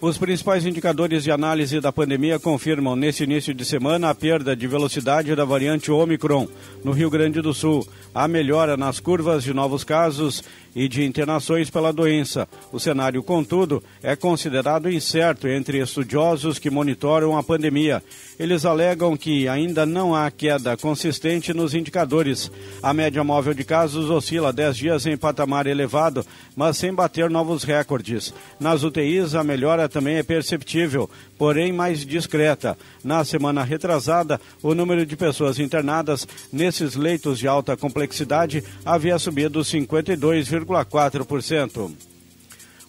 Os 0.00 0.16
principais 0.16 0.64
indicadores 0.64 1.24
de 1.24 1.30
análise 1.30 1.78
da 1.78 1.92
pandemia 1.92 2.38
confirmam 2.38 2.96
nesse 2.96 3.24
início 3.24 3.52
de 3.52 3.66
semana 3.66 4.08
a 4.08 4.14
perda 4.14 4.56
de 4.56 4.66
velocidade 4.66 5.34
da 5.34 5.44
variante 5.44 5.90
Omicron 5.90 6.48
no 6.82 6.92
Rio 6.92 7.10
Grande 7.10 7.42
do 7.42 7.52
Sul, 7.52 7.86
a 8.14 8.26
melhora 8.26 8.78
nas 8.78 8.98
curvas 8.98 9.44
de 9.44 9.52
novos 9.52 9.84
casos 9.84 10.42
e 10.74 10.88
de 10.88 11.04
internações 11.04 11.70
pela 11.70 11.92
doença. 11.92 12.48
O 12.72 12.78
cenário, 12.78 13.22
contudo, 13.22 13.82
é 14.02 14.14
considerado 14.14 14.90
incerto 14.90 15.48
entre 15.48 15.78
estudiosos 15.78 16.58
que 16.58 16.70
monitoram 16.70 17.36
a 17.36 17.42
pandemia. 17.42 18.02
Eles 18.38 18.64
alegam 18.64 19.16
que 19.16 19.48
ainda 19.48 19.84
não 19.84 20.14
há 20.14 20.30
queda 20.30 20.76
consistente 20.76 21.52
nos 21.52 21.74
indicadores. 21.74 22.50
A 22.82 22.94
média 22.94 23.22
móvel 23.22 23.52
de 23.52 23.64
casos 23.64 24.08
oscila 24.08 24.52
10 24.52 24.76
dias 24.76 25.06
em 25.06 25.16
patamar 25.16 25.66
elevado, 25.66 26.24
mas 26.56 26.76
sem 26.76 26.92
bater 26.92 27.28
novos 27.28 27.64
recordes. 27.64 28.32
Nas 28.58 28.82
UTIs, 28.82 29.34
a 29.34 29.44
melhora 29.44 29.88
também 29.88 30.16
é 30.16 30.22
perceptível, 30.22 31.10
porém 31.36 31.72
mais 31.72 32.04
discreta. 32.04 32.78
Na 33.04 33.24
semana 33.24 33.64
retrasada, 33.64 34.40
o 34.62 34.74
número 34.74 35.04
de 35.04 35.16
pessoas 35.16 35.58
internadas 35.58 36.26
nesses 36.52 36.94
leitos 36.94 37.38
de 37.38 37.48
alta 37.48 37.76
complexidade 37.76 38.64
havia 38.84 39.18
subido 39.18 39.64
52,4%. 40.64 41.90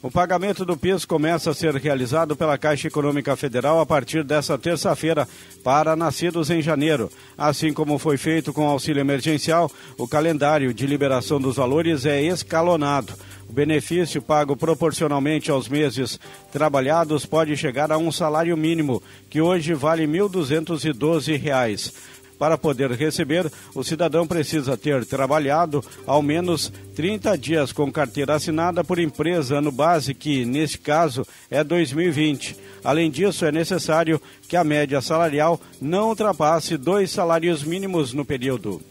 O 0.03 0.09
pagamento 0.09 0.65
do 0.65 0.75
PIS 0.75 1.05
começa 1.05 1.51
a 1.51 1.53
ser 1.53 1.75
realizado 1.75 2.35
pela 2.35 2.57
Caixa 2.57 2.87
Econômica 2.87 3.35
Federal 3.35 3.79
a 3.79 3.85
partir 3.85 4.23
desta 4.23 4.57
terça-feira 4.57 5.27
para 5.63 5.95
nascidos 5.95 6.49
em 6.49 6.59
janeiro. 6.59 7.11
Assim 7.37 7.71
como 7.71 7.99
foi 7.99 8.17
feito 8.17 8.51
com 8.51 8.65
o 8.65 8.69
auxílio 8.69 8.99
emergencial, 8.99 9.71
o 9.99 10.07
calendário 10.07 10.73
de 10.73 10.87
liberação 10.87 11.39
dos 11.39 11.57
valores 11.57 12.03
é 12.07 12.19
escalonado. 12.19 13.13
O 13.47 13.53
benefício 13.53 14.23
pago 14.23 14.55
proporcionalmente 14.55 15.51
aos 15.51 15.69
meses 15.69 16.19
trabalhados 16.51 17.23
pode 17.23 17.55
chegar 17.55 17.91
a 17.91 17.97
um 17.97 18.11
salário 18.11 18.57
mínimo, 18.57 19.03
que 19.29 19.39
hoje 19.39 19.75
vale 19.75 20.07
R$ 20.07 20.19
1.212. 20.19 21.93
Para 22.41 22.57
poder 22.57 22.89
receber, 22.89 23.51
o 23.75 23.83
cidadão 23.83 24.25
precisa 24.25 24.75
ter 24.75 25.05
trabalhado 25.05 25.85
ao 26.07 26.23
menos 26.23 26.73
30 26.95 27.37
dias 27.37 27.71
com 27.71 27.91
carteira 27.91 28.33
assinada 28.33 28.83
por 28.83 28.97
empresa 28.97 29.59
ano 29.59 29.71
base, 29.71 30.15
que 30.15 30.43
neste 30.43 30.79
caso 30.79 31.23
é 31.51 31.63
2020. 31.63 32.57
Além 32.83 33.11
disso, 33.11 33.45
é 33.45 33.51
necessário 33.51 34.19
que 34.47 34.55
a 34.57 34.63
média 34.63 34.99
salarial 35.01 35.61
não 35.79 36.09
ultrapasse 36.09 36.77
dois 36.77 37.11
salários 37.11 37.61
mínimos 37.63 38.11
no 38.11 38.25
período. 38.25 38.81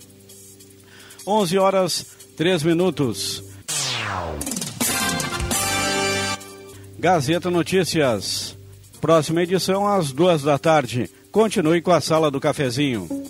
11 1.26 1.58
horas 1.58 2.06
3 2.36 2.62
minutos. 2.62 3.42
Gazeta 7.00 7.50
Notícias. 7.50 8.56
Próxima 9.00 9.42
edição 9.42 9.88
às 9.88 10.12
duas 10.12 10.40
da 10.40 10.56
tarde. 10.56 11.10
Continue 11.32 11.82
com 11.82 11.90
a 11.90 12.00
sala 12.00 12.30
do 12.30 12.38
cafezinho. 12.38 13.29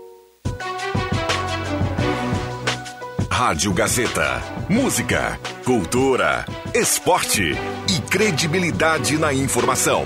Rádio 3.43 3.73
Gazeta. 3.73 4.39
Música, 4.69 5.39
cultura, 5.65 6.45
esporte 6.75 7.55
e 7.89 8.01
credibilidade 8.01 9.17
na 9.17 9.33
informação. 9.33 10.05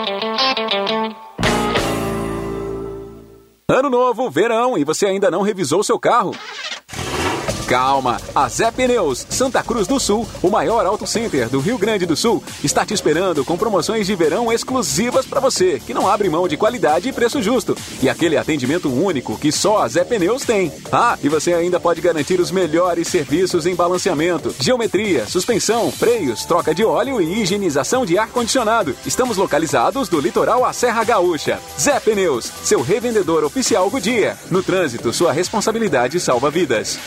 Ano 3.71 3.89
novo, 3.89 4.29
verão 4.29 4.77
e 4.77 4.83
você 4.83 5.05
ainda 5.05 5.31
não 5.31 5.43
revisou 5.43 5.81
seu 5.81 5.97
carro? 5.97 6.35
Calma, 7.71 8.19
a 8.35 8.49
Zé 8.49 8.69
Pneus, 8.69 9.25
Santa 9.29 9.63
Cruz 9.63 9.87
do 9.87 9.97
Sul, 9.97 10.27
o 10.43 10.49
maior 10.49 10.85
auto 10.85 11.07
center 11.07 11.47
do 11.47 11.61
Rio 11.61 11.77
Grande 11.77 12.05
do 12.05 12.17
Sul, 12.17 12.43
está 12.61 12.85
te 12.85 12.93
esperando 12.93 13.45
com 13.45 13.57
promoções 13.57 14.05
de 14.05 14.13
verão 14.13 14.51
exclusivas 14.51 15.25
para 15.25 15.39
você, 15.39 15.79
que 15.79 15.93
não 15.93 16.05
abre 16.05 16.27
mão 16.27 16.49
de 16.49 16.57
qualidade 16.57 17.07
e 17.07 17.13
preço 17.13 17.41
justo. 17.41 17.73
E 18.03 18.09
aquele 18.09 18.35
atendimento 18.35 18.89
único 18.93 19.37
que 19.37 19.53
só 19.53 19.81
a 19.81 19.87
Zé 19.87 20.03
Pneus 20.03 20.43
tem. 20.43 20.69
Ah, 20.91 21.17
e 21.23 21.29
você 21.29 21.53
ainda 21.53 21.79
pode 21.79 22.01
garantir 22.01 22.41
os 22.41 22.51
melhores 22.51 23.07
serviços 23.07 23.65
em 23.65 23.73
balanceamento, 23.73 24.53
geometria, 24.59 25.25
suspensão, 25.25 25.89
freios, 25.93 26.43
troca 26.43 26.75
de 26.75 26.83
óleo 26.83 27.21
e 27.21 27.41
higienização 27.41 28.05
de 28.05 28.17
ar-condicionado. 28.17 28.93
Estamos 29.05 29.37
localizados 29.37 30.09
do 30.09 30.19
litoral 30.19 30.65
à 30.65 30.73
Serra 30.73 31.05
Gaúcha. 31.05 31.57
Zé 31.79 32.01
Pneus, 32.01 32.51
seu 32.65 32.81
revendedor 32.81 33.45
oficial 33.45 33.89
Goodyear. 33.89 34.37
No 34.49 34.61
trânsito, 34.61 35.13
sua 35.13 35.31
responsabilidade 35.31 36.19
salva 36.19 36.51
vidas. 36.51 36.99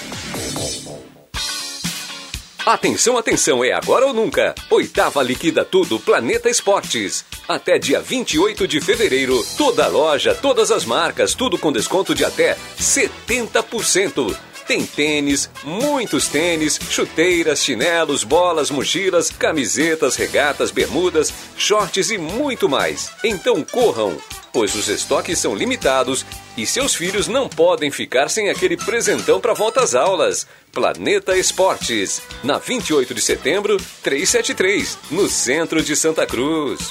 Atenção, 2.67 3.19
atenção, 3.19 3.62
é 3.62 3.73
agora 3.73 4.07
ou 4.07 4.15
nunca. 4.15 4.55
Oitava 4.71 5.23
Liquida 5.23 5.67
Tudo 5.67 6.01
Planeta 6.01 6.49
Esportes. 6.49 7.23
Até 7.47 7.79
dia 7.79 8.01
28 8.01 8.67
de 8.67 8.81
fevereiro, 8.81 9.45
toda 9.59 9.87
loja, 9.87 10.35
todas 10.35 10.71
as 10.71 10.87
marcas, 10.87 11.35
tudo 11.35 11.59
com 11.59 11.71
desconto 11.71 12.15
de 12.15 12.25
até 12.25 12.57
70%. 12.81 14.35
Tem 14.67 14.87
tênis, 14.87 15.51
muitos 15.62 16.27
tênis, 16.27 16.81
chuteiras, 16.89 17.62
chinelos, 17.62 18.25
bolas, 18.25 18.71
mochilas, 18.71 19.31
camisetas, 19.31 20.17
regatas, 20.17 20.71
bermudas, 20.71 21.35
shorts 21.59 22.11
e 22.11 22.17
muito 22.17 22.67
mais. 22.67 23.11
Então 23.23 23.62
corram, 23.62 24.17
pois 24.55 24.73
os 24.77 24.87
estoques 24.87 25.41
são 25.41 25.53
limitados 25.53 26.25
e 26.57 26.65
seus 26.65 26.95
filhos 26.95 27.27
não 27.27 27.49
podem 27.49 27.91
ficar 27.91 28.31
sem 28.31 28.49
aquele 28.49 28.77
presentão 28.77 29.41
para 29.41 29.53
volta 29.53 29.83
às 29.83 29.97
aulas. 29.97 30.47
Planeta 30.71 31.37
Esportes, 31.37 32.23
na 32.45 32.57
28 32.59 33.13
de 33.13 33.21
setembro, 33.21 33.77
373, 34.05 34.97
no 35.11 35.29
centro 35.29 35.83
de 35.83 35.97
Santa 35.97 36.25
Cruz. 36.25 36.89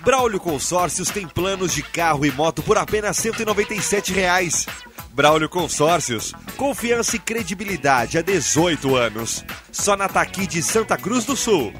Braulio 0.00 0.40
Consórcios 0.40 1.08
tem 1.10 1.28
planos 1.28 1.72
de 1.72 1.82
carro 1.82 2.26
e 2.26 2.32
moto 2.32 2.60
por 2.60 2.78
apenas 2.78 3.16
197 3.18 4.12
reais. 4.12 4.66
Braulio 5.12 5.48
Consórcios, 5.48 6.32
confiança 6.56 7.14
e 7.14 7.18
credibilidade 7.20 8.18
há 8.18 8.22
18 8.22 8.96
anos. 8.96 9.44
Só 9.70 9.96
na 9.96 10.08
Taqui 10.08 10.48
de 10.48 10.62
Santa 10.62 10.96
Cruz 10.96 11.24
do 11.24 11.36
Sul. 11.36 11.72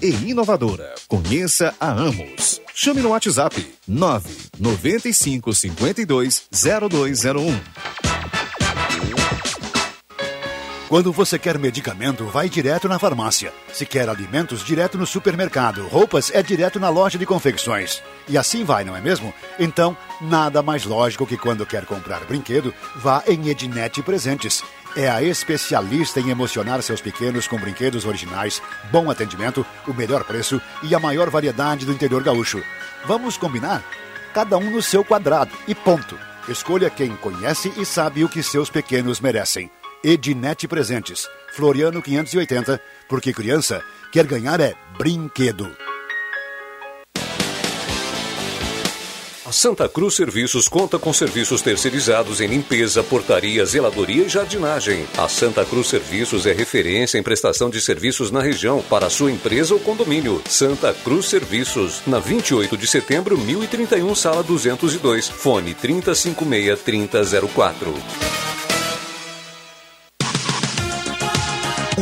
e 0.00 0.30
inovadora. 0.30 0.94
Conheça 1.08 1.74
a 1.80 1.90
Amos. 1.90 2.60
Chame 2.72 3.02
no 3.02 3.08
WhatsApp 3.08 3.66
995 3.88 5.52
52 5.52 6.48
0201. 6.52 7.60
Quando 10.88 11.12
você 11.12 11.36
quer 11.36 11.58
medicamento, 11.58 12.26
vai 12.26 12.48
direto 12.48 12.88
na 12.88 12.96
farmácia. 12.96 13.52
Se 13.72 13.84
quer 13.84 14.08
alimentos, 14.08 14.64
direto 14.64 14.96
no 14.96 15.04
supermercado. 15.04 15.88
Roupas 15.88 16.30
é 16.32 16.40
direto 16.44 16.78
na 16.78 16.88
loja 16.88 17.18
de 17.18 17.26
confecções. 17.26 18.00
E 18.28 18.38
assim 18.38 18.62
vai, 18.62 18.84
não 18.84 18.94
é 18.94 19.00
mesmo? 19.00 19.34
Então, 19.58 19.96
nada 20.20 20.62
mais 20.62 20.84
lógico 20.84 21.26
que 21.26 21.36
quando 21.36 21.66
quer 21.66 21.84
comprar 21.86 22.24
brinquedo, 22.24 22.72
vá 22.94 23.20
em 23.26 23.48
Ednet 23.48 24.00
Presentes. 24.02 24.62
É 24.96 25.10
a 25.10 25.22
especialista 25.22 26.20
em 26.20 26.30
emocionar 26.30 26.82
seus 26.82 27.02
pequenos 27.02 27.46
com 27.46 27.58
brinquedos 27.58 28.06
originais, 28.06 28.62
bom 28.90 29.10
atendimento, 29.10 29.64
o 29.86 29.92
melhor 29.92 30.24
preço 30.24 30.58
e 30.82 30.94
a 30.94 30.98
maior 30.98 31.28
variedade 31.28 31.84
do 31.84 31.92
interior 31.92 32.22
gaúcho. 32.22 32.62
Vamos 33.04 33.36
combinar? 33.36 33.84
Cada 34.32 34.56
um 34.56 34.70
no 34.70 34.80
seu 34.80 35.04
quadrado 35.04 35.52
e 35.68 35.74
ponto. 35.74 36.18
Escolha 36.48 36.88
quem 36.88 37.14
conhece 37.16 37.70
e 37.76 37.84
sabe 37.84 38.24
o 38.24 38.28
que 38.28 38.42
seus 38.42 38.70
pequenos 38.70 39.20
merecem. 39.20 39.70
Ednet 40.02 40.66
Presentes, 40.66 41.28
Floriano 41.52 42.00
580, 42.00 42.80
porque 43.06 43.34
criança 43.34 43.84
quer 44.10 44.26
ganhar 44.26 44.60
é 44.60 44.74
brinquedo. 44.96 45.76
A 49.46 49.52
Santa 49.52 49.88
Cruz 49.88 50.16
Serviços 50.16 50.66
conta 50.66 50.98
com 50.98 51.12
serviços 51.12 51.62
terceirizados 51.62 52.40
em 52.40 52.48
limpeza, 52.48 53.04
portaria, 53.04 53.64
zeladoria 53.64 54.24
e 54.24 54.28
jardinagem. 54.28 55.06
A 55.16 55.28
Santa 55.28 55.64
Cruz 55.64 55.86
Serviços 55.86 56.46
é 56.46 56.52
referência 56.52 57.16
em 57.16 57.22
prestação 57.22 57.70
de 57.70 57.80
serviços 57.80 58.32
na 58.32 58.42
região 58.42 58.82
para 58.90 59.08
sua 59.08 59.30
empresa 59.30 59.72
ou 59.72 59.78
condomínio. 59.78 60.42
Santa 60.48 60.92
Cruz 60.92 61.26
Serviços, 61.26 62.02
na 62.08 62.18
28 62.18 62.76
de 62.76 62.88
setembro, 62.88 63.38
1031, 63.38 64.16
sala 64.16 64.42
202, 64.42 65.28
fone 65.28 65.76
3056-3004. 65.76 67.72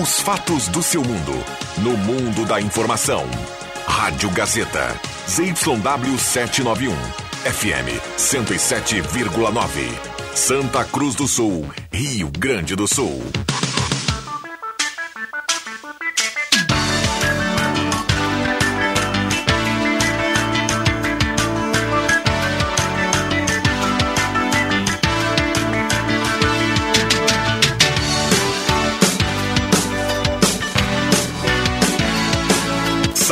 Os 0.02 0.20
fatos 0.20 0.66
do 0.68 0.82
seu 0.82 1.02
mundo, 1.02 1.44
no 1.76 1.94
mundo 1.94 2.46
da 2.46 2.58
informação. 2.58 3.28
Rádio 3.86 4.30
Gazeta, 4.30 4.98
ZYW 5.28 6.18
791, 6.18 7.23
FM 7.44 8.00
107,9. 8.16 10.34
Santa 10.34 10.82
Cruz 10.86 11.14
do 11.14 11.28
Sul, 11.28 11.66
Rio 11.92 12.30
Grande 12.30 12.74
do 12.74 12.88
Sul. 12.88 13.20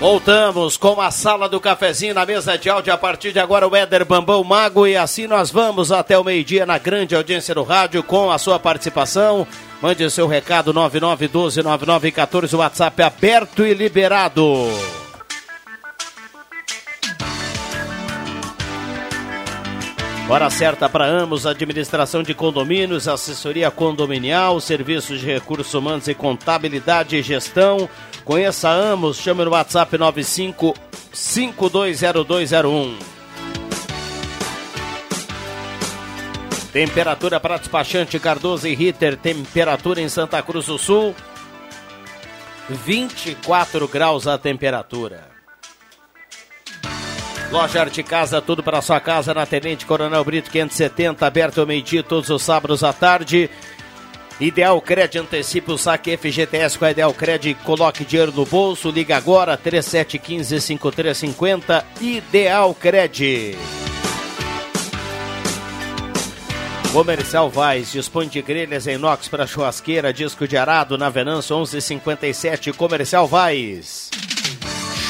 Voltamos 0.00 0.78
com 0.78 0.98
a 0.98 1.10
sala 1.10 1.46
do 1.46 1.60
cafezinho 1.60 2.14
na 2.14 2.24
mesa 2.24 2.56
de 2.56 2.70
áudio. 2.70 2.90
A 2.90 2.96
partir 2.96 3.32
de 3.34 3.38
agora, 3.38 3.68
o 3.68 3.76
Éder 3.76 4.02
Bambão 4.06 4.42
Mago. 4.42 4.86
E 4.86 4.96
assim 4.96 5.26
nós 5.26 5.50
vamos 5.50 5.92
até 5.92 6.18
o 6.18 6.24
meio-dia 6.24 6.64
na 6.64 6.78
grande 6.78 7.14
audiência 7.14 7.54
do 7.54 7.62
rádio 7.62 8.02
com 8.02 8.30
a 8.30 8.38
sua 8.38 8.58
participação. 8.58 9.46
Mande 9.82 10.10
seu 10.10 10.26
recado 10.26 10.72
99129914. 10.72 12.54
O 12.54 12.56
WhatsApp 12.56 13.02
aberto 13.02 13.66
e 13.66 13.74
liberado. 13.74 14.70
Hora 20.30 20.48
certa 20.48 20.88
para 20.88 21.06
Amos, 21.06 21.44
administração 21.44 22.22
de 22.22 22.32
condomínios, 22.34 23.08
assessoria 23.08 23.68
condominial, 23.68 24.60
serviços 24.60 25.18
de 25.18 25.26
recursos 25.26 25.74
humanos 25.74 26.06
e 26.06 26.14
contabilidade 26.14 27.16
e 27.16 27.22
gestão. 27.22 27.88
Conheça 28.24 28.68
a 28.68 28.72
Amos, 28.72 29.16
chame 29.16 29.44
no 29.44 29.50
WhatsApp 29.50 29.98
95 29.98 30.72
520201. 31.12 32.96
Temperatura 36.72 37.40
para 37.40 37.56
despachante 37.56 38.20
Cardoso 38.20 38.68
e 38.68 38.74
Ritter, 38.76 39.16
temperatura 39.16 40.00
em 40.00 40.08
Santa 40.08 40.40
Cruz 40.40 40.66
do 40.66 40.78
Sul, 40.78 41.12
24 42.68 43.88
graus 43.88 44.28
a 44.28 44.38
temperatura. 44.38 45.29
Loja 47.50 47.80
Arte 47.80 48.02
Casa, 48.04 48.40
tudo 48.40 48.62
para 48.62 48.80
sua 48.80 49.00
casa 49.00 49.34
na 49.34 49.44
Tenente 49.44 49.84
Coronel 49.84 50.24
Brito 50.24 50.52
570, 50.52 51.26
aberto 51.26 51.60
ao 51.60 51.66
meio-dia 51.66 52.00
todos 52.00 52.30
os 52.30 52.42
sábados 52.42 52.84
à 52.84 52.92
tarde. 52.92 53.50
Ideal 54.38 54.80
Cred 54.80 55.18
antecipe 55.18 55.72
o 55.72 55.76
saque 55.76 56.16
FGTS 56.16 56.78
com 56.78 56.84
a 56.84 56.92
Ideal 56.92 57.12
Cred, 57.12 57.54
coloque 57.64 58.04
dinheiro 58.04 58.30
no 58.30 58.46
bolso, 58.46 58.88
liga 58.90 59.16
agora 59.16 59.58
3715-5350, 59.58 61.84
Ideal 62.00 62.72
Cred. 62.72 63.58
Comercial 66.92 67.50
Vaz, 67.50 67.90
dispõe 67.90 68.28
de 68.28 68.40
grelhas 68.42 68.86
em 68.86 68.94
inox 68.94 69.26
para 69.26 69.44
churrasqueira, 69.46 70.12
disco 70.12 70.46
de 70.46 70.56
arado 70.56 70.96
na 70.96 71.10
Venâncio 71.10 71.56
1157, 71.56 72.72
Comercial 72.72 73.26
Vaz. 73.26 74.08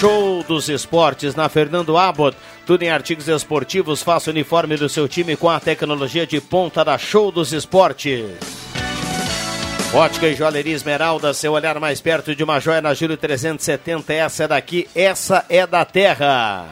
Show 0.00 0.42
dos 0.44 0.70
Esportes 0.70 1.34
na 1.34 1.46
Fernando 1.50 1.98
Abbott. 1.98 2.34
Tudo 2.64 2.82
em 2.82 2.88
artigos 2.88 3.28
esportivos. 3.28 4.02
Faça 4.02 4.30
o 4.30 4.32
uniforme 4.32 4.74
do 4.74 4.88
seu 4.88 5.06
time 5.06 5.36
com 5.36 5.50
a 5.50 5.60
tecnologia 5.60 6.26
de 6.26 6.40
ponta 6.40 6.82
da 6.82 6.96
Show 6.96 7.30
dos 7.30 7.52
Esportes. 7.52 8.24
Ótica 9.92 10.28
e 10.28 10.34
Joalheria 10.34 10.74
Esmeralda, 10.74 11.34
seu 11.34 11.52
olhar 11.52 11.78
mais 11.78 12.00
perto 12.00 12.34
de 12.34 12.42
uma 12.42 12.58
joia 12.58 12.80
na 12.80 12.94
Júlio 12.94 13.18
370. 13.18 14.14
Essa 14.14 14.44
é 14.44 14.48
daqui, 14.48 14.88
essa 14.94 15.44
é 15.50 15.66
da 15.66 15.84
terra. 15.84 16.70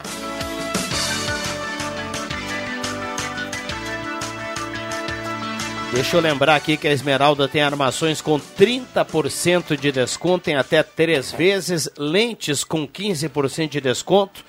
Deixa 5.91 6.17
eu 6.17 6.21
lembrar 6.21 6.55
aqui 6.55 6.77
que 6.77 6.87
a 6.87 6.91
Esmeralda 6.91 7.47
tem 7.47 7.63
armações 7.63 8.21
com 8.21 8.39
30% 8.39 9.75
de 9.75 9.91
desconto 9.91 10.49
em 10.49 10.55
até 10.55 10.83
três 10.83 11.31
vezes, 11.31 11.89
lentes 11.97 12.63
com 12.63 12.87
15% 12.87 13.69
de 13.69 13.81
desconto, 13.81 14.45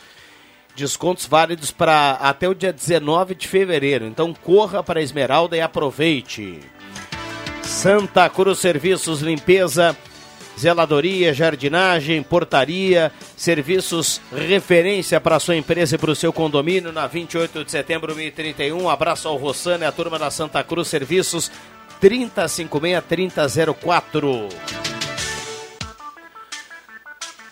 descontos 0.76 1.26
válidos 1.26 1.70
para 1.70 2.12
até 2.20 2.46
o 2.46 2.54
dia 2.54 2.72
19 2.72 3.34
de 3.34 3.48
fevereiro. 3.48 4.04
Então 4.04 4.34
corra 4.34 4.82
para 4.82 5.00
a 5.00 5.02
Esmeralda 5.02 5.56
e 5.56 5.62
aproveite. 5.62 6.60
Santa 7.62 8.28
Cruz 8.28 8.58
Serviços 8.58 9.22
Limpeza, 9.22 9.96
zeladoria, 10.60 11.32
jardinagem, 11.32 12.22
portaria, 12.22 13.10
serviços 13.36 14.20
referência 14.30 15.18
para 15.20 15.40
sua 15.40 15.56
empresa 15.56 15.94
e 15.94 15.98
para 15.98 16.10
o 16.10 16.16
seu 16.16 16.32
condomínio 16.32 16.92
na 16.92 17.06
28 17.06 17.64
de 17.64 17.70
setembro 17.70 18.08
de 18.08 18.14
2031. 18.14 18.88
Abraço 18.88 19.28
ao 19.28 19.36
Rossana 19.36 19.84
e 19.84 19.88
a 19.88 19.92
turma 19.92 20.18
da 20.18 20.30
Santa 20.30 20.62
Cruz 20.62 20.88
Serviços 20.88 21.50
3056-3004. 22.02 24.89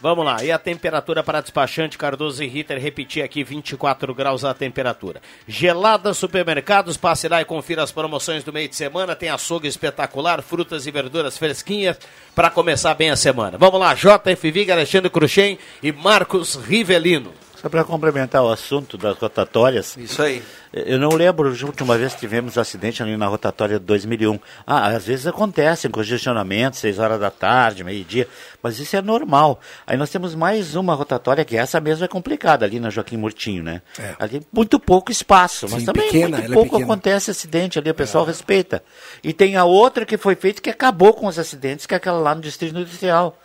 Vamos 0.01 0.25
lá, 0.25 0.45
e 0.45 0.53
a 0.53 0.59
temperatura 0.61 1.25
para 1.25 1.41
despachante 1.41 1.99
Cardoso 1.99 2.45
e 2.45 2.47
Ritter, 2.47 2.81
repetir 2.81 3.21
aqui 3.21 3.43
24 3.43 4.15
graus 4.15 4.45
a 4.45 4.55
temperatura. 4.55 5.21
Gelada 5.47 6.15
Supermercados, 6.15 6.97
passe 6.97 7.27
lá 7.27 7.43
e 7.43 7.45
confira 7.45 7.83
as 7.83 7.91
promoções 7.91 8.45
do 8.45 8.53
meio 8.53 8.69
de 8.69 8.77
semana. 8.77 9.17
Tem 9.17 9.29
açougue 9.29 9.67
espetacular, 9.67 10.41
frutas 10.41 10.87
e 10.87 10.93
verduras 10.93 11.37
fresquinhas 11.37 11.99
para 12.33 12.49
começar 12.49 12.95
bem 12.95 13.11
a 13.11 13.17
semana. 13.17 13.59
Vamos 13.59 13.81
lá, 13.81 13.93
JFV, 13.93 14.71
Alexandre 14.71 15.11
Cruxem 15.11 15.59
e 15.83 15.91
Marcos 15.91 16.55
Rivelino. 16.55 17.33
Só 17.61 17.69
para 17.69 17.83
complementar 17.83 18.43
o 18.45 18.51
assunto 18.51 18.97
das 18.97 19.19
rotatórias. 19.19 19.97
Isso 19.97 20.23
aí. 20.23 20.43
Eu 20.73 20.99
não 20.99 21.09
lembro 21.09 21.49
a 21.49 21.67
última 21.67 21.99
vez 21.99 22.15
que 22.15 22.21
tivemos 22.21 22.57
acidente 22.57 23.03
ali 23.03 23.17
na 23.17 23.27
rotatória 23.27 23.81
de 23.81 23.85
2001. 23.85 24.39
Ah, 24.65 24.87
às 24.89 25.07
vezes 25.07 25.27
acontecem 25.27 25.91
congestionamentos, 25.91 26.79
6 26.79 26.99
horas 27.01 27.19
da 27.19 27.31
tarde, 27.31 27.83
meio-dia, 27.83 28.29
mas 28.63 28.79
isso 28.79 28.95
é 28.95 29.03
normal. 29.03 29.61
Aí 29.87 29.97
nós 29.97 30.09
temos 30.11 30.37
mais 30.37 30.77
uma 30.77 30.95
rotatória 30.95 31.45
que 31.45 31.57
essa 31.57 31.81
mesmo 31.81 32.05
é 32.05 32.09
complicada 32.09 32.65
ali 32.65 32.79
na 32.79 32.91
Joaquim 32.91 33.17
Murtinho, 33.17 33.65
né? 33.65 33.83
É. 33.99 34.15
Ali 34.21 34.47
muito 34.53 34.79
pouco 34.79 35.11
espaço, 35.11 35.67
mas 35.69 35.81
Sim, 35.81 35.87
também 35.87 36.05
pequena, 36.05 36.39
muito 36.39 36.53
é 36.53 36.55
pouco 36.55 36.71
pequena. 36.71 36.85
acontece 36.85 37.31
acidente 37.31 37.79
ali, 37.79 37.91
o 37.91 37.95
pessoal 37.95 38.25
respeita. 38.25 38.85
E 39.25 39.33
tem 39.33 39.57
a 39.57 39.65
outra 39.65 40.07
que 40.07 40.17
foi 40.17 40.37
feita 40.37 40.63
que 40.63 40.71
acabou 40.71 41.13
com 41.13 41.27
os 41.27 41.39
acidentes, 41.39 41.87
que 41.87 41.95
é 41.95 41.97
aquela 41.97 42.19
lá 42.19 42.35
no 42.35 42.41
Distrito 42.41 42.79
Industrial. 42.79 43.37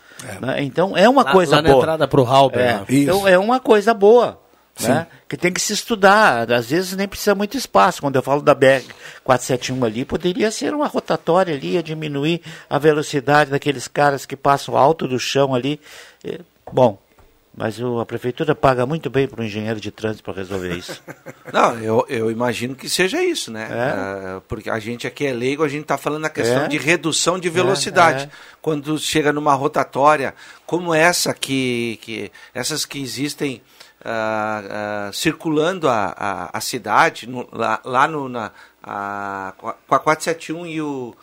Né? 0.42 0.64
Então 0.64 0.96
é 0.98 1.08
uma 1.10 1.24
Lá- 1.24 1.32
coisa 1.32 1.56
lá 1.58 1.62
na 1.62 1.70
boa. 1.70 1.82
entrada 1.82 2.08
pro 2.08 2.24
Halber, 2.26 2.60
É, 2.62 2.74
né? 2.74 2.86
Então 2.90 3.28
é 3.28 3.38
uma 3.38 3.60
coisa 3.60 3.94
boa. 3.94 4.40
Né? 4.80 5.06
Que 5.30 5.38
tem 5.38 5.54
que 5.54 5.62
se 5.62 5.72
estudar. 5.72 6.52
Às 6.52 6.72
vezes 6.72 6.96
nem 6.96 7.08
precisa 7.08 7.36
muito 7.36 7.56
espaço. 7.56 8.02
Quando 8.02 8.16
eu 8.16 8.24
falo 8.24 8.42
da 8.42 8.56
BR 8.56 8.82
471 9.24 9.86
ali, 9.86 10.04
poderia 10.04 10.50
ser 10.50 10.74
uma 10.74 10.88
rotatória 10.88 11.54
ali, 11.54 11.78
a 11.78 11.82
diminuir 11.84 12.42
a 12.68 12.80
velocidade 12.80 13.52
daqueles 13.52 13.88
caras 13.88 14.26
que 14.26 14.36
passam 14.36 14.76
alto 14.76 15.08
do 15.08 15.20
chão 15.20 15.54
ali. 15.54 15.80
É, 16.26 16.40
bom, 16.72 16.98
mas 17.56 17.80
o- 17.80 18.00
a 18.00 18.06
prefeitura 18.06 18.56
paga 18.56 18.86
muito 18.86 19.10
bem 19.10 19.28
para 19.28 19.42
o 19.42 19.44
engenheiro 19.44 19.80
de 19.80 19.92
trânsito 19.92 20.24
para 20.24 20.34
resolver 20.34 20.76
isso. 20.76 21.02
Não, 21.54 21.78
eu, 21.80 22.06
eu 22.10 22.32
imagino 22.32 22.76
que 22.76 22.90
seja 22.90 23.24
isso, 23.24 23.52
né? 23.52 23.68
É. 23.70 23.74
Ah, 23.76 24.42
porque 24.48 24.70
a 24.70 24.80
gente 24.80 25.06
aqui 25.06 25.26
é 25.28 25.32
leigo, 25.34 25.64
a 25.64 25.68
gente 25.68 25.84
está 25.84 25.98
falando 25.98 26.24
da 26.24 26.30
questão 26.30 26.64
É. 26.64 26.68
de 26.68 26.78
redução 26.78 27.38
de 27.38 27.50
velocidade. 27.50 28.26
é. 28.26 28.30
Quando 28.62 28.98
chega 28.98 29.32
numa 29.34 29.54
rotatória 29.54 30.34
como 30.66 30.94
essa 30.94 31.34
que, 31.34 32.00
que 32.02 32.32
essas 32.54 32.86
que 32.86 33.02
existem 33.02 33.62
ah, 34.04 35.08
ah, 35.08 35.12
circulando 35.14 35.88
a, 35.88 36.14
a, 36.18 36.58
a 36.58 36.62
cidade, 36.62 37.28
no- 37.30 37.48
lá, 37.52 37.80
lá 37.86 38.08
no, 38.08 38.28
na, 38.28 38.52
a- 38.82 39.54
com 39.58 39.68
a 39.70 40.00
471 40.00 40.66
e 40.66 40.82
o 40.82 41.16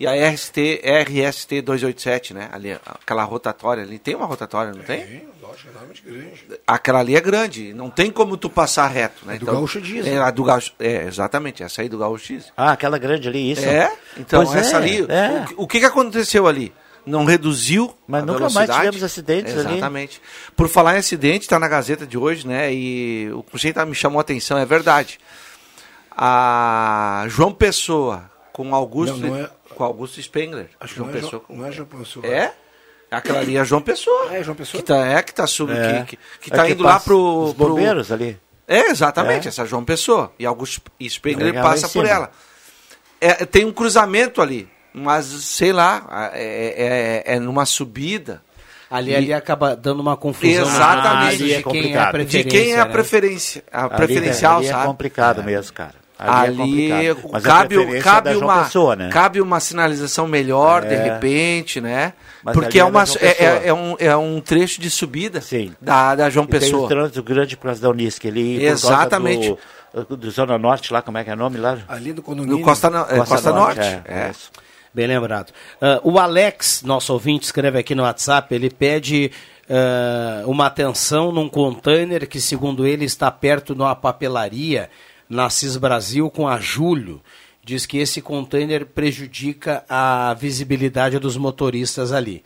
e 0.00 0.06
a 0.06 0.12
RST, 0.30 0.80
RST 0.84 1.60
287, 1.62 2.32
né? 2.34 2.48
Ali, 2.52 2.72
aquela 2.84 3.24
rotatória 3.24 3.82
ali. 3.82 3.98
Tem 3.98 4.14
uma 4.14 4.26
rotatória, 4.26 4.72
não 4.72 4.82
tem? 4.82 5.26
Lógico, 5.42 5.70
enormemente 5.70 6.02
grande. 6.02 6.44
Aquela 6.66 7.00
ali 7.00 7.16
é 7.16 7.20
grande, 7.20 7.72
não 7.74 7.90
tem 7.90 8.10
como 8.10 8.36
tu 8.36 8.48
passar 8.48 8.86
reto, 8.88 9.26
né? 9.26 9.36
É 9.36 9.38
do 9.38 9.46
Gaúcho 9.46 9.80
Diesel. 9.80 10.14
É, 10.14 10.18
a 10.18 10.30
do 10.30 10.44
Gaúcho, 10.44 10.72
é, 10.78 11.04
exatamente, 11.06 11.62
essa 11.62 11.82
aí 11.82 11.88
do 11.88 11.98
Gaúcho 11.98 12.28
Diesel. 12.28 12.52
Ah, 12.56 12.72
aquela 12.72 12.98
grande 12.98 13.26
ali, 13.28 13.50
isso? 13.52 13.64
É, 13.64 13.92
então 14.16 14.44
Pois 14.44 14.54
essa 14.56 14.76
é, 14.76 14.76
ali, 14.76 15.06
é. 15.08 15.40
o, 15.42 15.46
que- 15.46 15.54
o 15.58 15.66
que 15.66 15.80
que 15.80 15.86
aconteceu 15.86 16.46
ali? 16.46 16.72
Não 17.06 17.24
reduziu 17.24 17.94
Mas 18.06 18.22
a 18.22 18.26
nunca 18.26 18.40
mais 18.40 18.52
velocidade? 18.52 18.80
tivemos 18.80 19.02
acidentes 19.02 19.56
ali. 19.56 19.72
Exatamente. 19.72 20.20
Por 20.54 20.68
falar 20.68 20.94
em 20.96 20.98
acidente, 20.98 21.40
está 21.46 21.58
na 21.58 21.66
Gazeta 21.66 22.06
de 22.06 22.18
hoje, 22.18 22.46
né? 22.46 22.70
E 22.72 23.30
o 23.32 23.42
conceito 23.42 23.84
me 23.86 23.94
chamou 23.94 24.18
a 24.18 24.20
atenção, 24.20 24.58
é 24.58 24.66
verdade. 24.66 25.18
A 26.14 27.24
João 27.28 27.52
Pessoa 27.52 28.30
com 28.64 28.74
Augusto, 28.74 29.16
Não, 29.18 29.28
não 29.28 29.36
é- 29.36 29.50
com 29.72 29.84
Augusto 29.84 30.20
Spengler. 30.20 30.68
Acho 30.80 30.92
que 30.94 30.98
João 30.98 31.08
não 31.10 31.16
é, 31.16 31.20
Pessoa 31.20 31.42
João, 31.48 31.58
não 31.60 31.66
é 31.66 31.70
João 31.72 31.86
Pessoa. 31.88 32.26
É? 32.26 32.52
Aquela 33.08 33.38
ali 33.38 33.56
é 33.56 33.64
João 33.64 33.80
Pessoa. 33.80 34.34
É, 34.34 34.42
João 34.42 34.56
Pessoa. 34.56 34.82
Que 34.82 34.86
tá, 34.86 35.06
é 35.06 35.22
que 35.22 35.32
tá 35.32 35.46
sub, 35.46 35.72
É. 35.72 36.02
que, 36.04 36.16
que, 36.16 36.22
que 36.42 36.52
É 36.52 36.56
tá 36.56 36.66
que 36.66 36.72
indo 36.72 36.82
lá 36.82 36.98
pro, 36.98 37.44
os 37.44 37.54
pro- 37.54 37.68
bombeiros 37.68 38.10
ali. 38.10 38.36
É, 38.66 38.90
exatamente, 38.90 39.46
É. 39.46 39.48
essa 39.48 39.64
João 39.64 39.84
Pessoa. 39.84 40.32
E 40.38 40.44
Augusto 40.44 40.82
Spengler 41.08 41.54
É, 41.54 41.62
lá 41.62 41.70
passa 41.70 41.88
por 41.88 42.04
ela. 42.04 42.30
É, 43.20 43.44
tem 43.46 43.64
um 43.64 43.72
cruzamento 43.72 44.42
ali, 44.42 44.68
mas 44.92 45.24
sei 45.26 45.72
lá, 45.72 46.30
é, 46.34 47.22
é, 47.26 47.34
é 47.36 47.38
numa 47.40 47.64
subida. 47.64 48.42
Ali, 48.90 49.12
E- 49.12 49.16
ali 49.16 49.32
acaba 49.32 49.76
dando 49.76 50.00
uma 50.00 50.16
confusão. 50.16 50.66
Exatamente. 50.66 51.36
de 51.38 51.44
quem 51.44 51.52
é 51.54 51.58
a 51.58 51.62
complicado. 51.62 52.10
preferência. 52.10 52.42
De 52.44 52.50
quem 52.50 52.72
é 52.72 52.80
a 52.80 52.84
né? 52.86 52.90
preferência, 52.92 53.64
a 53.70 53.84
Ali- 53.84 53.94
preferencial, 53.96 54.56
ali 54.58 54.66
é 54.66 54.70
sabe? 54.70 54.86
complicado 54.86 55.44
mesmo, 55.44 55.72
cara. 55.72 55.94
Ali, 56.18 56.90
Ali, 56.90 56.90
é. 57.10 57.16
Mas 57.30 57.42
cabe, 57.44 57.76
é 57.96 58.00
cabe, 58.00 58.34
uma, 58.34 58.64
Pessoa, 58.64 58.96
né? 58.96 59.08
cabe 59.10 59.40
uma 59.40 59.60
sinalização 59.60 60.26
melhor, 60.26 60.82
de 60.84 60.94
É. 60.94 61.02
repente, 61.14 61.80
né? 61.80 62.12
Mas 62.42 62.54
Porque 62.54 62.78
é, 62.78 62.80
é 62.80 62.84
uma, 62.84 63.02
é, 63.02 63.04
Pessoa. 63.04 63.24
é, 63.30 63.68
é 63.68 63.72
um, 63.74 63.96
é 64.00 64.16
um 64.16 64.40
trecho 64.40 64.80
de 64.80 64.90
subida 64.90 65.40
Sim. 65.40 65.72
da, 65.80 66.16
da 66.16 66.28
João 66.28 66.44
E 66.44 66.48
tem 66.48 66.58
um 66.58 66.60
Pessoa. 66.60 66.88
trânsito 66.88 67.22
grande 67.22 67.56
causa 67.56 67.80
da 67.80 67.88
Unisc. 67.90 68.24
Ali, 68.26 68.64
Exatamente. 68.64 69.56
Do, 70.08 70.16
do 70.16 70.30
Zona 70.30 70.58
Norte 70.58 70.92
lá, 70.92 71.00
como 71.02 71.18
é 71.18 71.24
que 71.24 71.30
é 71.30 71.34
o 71.34 71.36
nome 71.36 71.56
lá? 71.56 71.78
Ali 71.88 72.12
no 72.12 72.20
condomínio. 72.20 72.58
No 72.58 72.64
Costa, 72.64 72.90
No- 72.90 73.06
é, 73.08 73.24
Costa, 73.24 73.52
Norte. 73.52 73.80
é, 73.80 74.02
é. 74.06 74.30
isso. 74.30 74.50
Bem 74.92 75.06
lembrado. 75.06 75.50
Uh, 75.80 76.12
o 76.14 76.18
Alex, 76.18 76.82
nosso 76.82 77.12
ouvinte, 77.12 77.44
escreve 77.46 77.78
aqui 77.78 77.94
no 77.94 78.02
WhatsApp, 78.02 78.52
ele 78.54 78.70
pede 78.70 79.30
uh, 79.68 80.50
uma 80.50 80.66
atenção 80.66 81.30
num 81.32 81.48
container 81.48 82.26
que, 82.26 82.40
segundo 82.40 82.86
ele, 82.86 83.04
está 83.04 83.30
perto 83.30 83.74
de 83.74 83.80
uma 83.82 83.94
papelaria 83.94 84.90
na 85.28 85.50
CIS 85.50 85.76
Brasil 85.76 86.30
com 86.30 86.48
a 86.48 86.58
Júlio. 86.58 87.20
Diz 87.64 87.84
que 87.84 87.98
esse 87.98 88.22
container 88.22 88.86
prejudica 88.86 89.84
a 89.88 90.34
visibilidade 90.34 91.18
dos 91.18 91.36
motoristas 91.36 92.12
ali. 92.12 92.42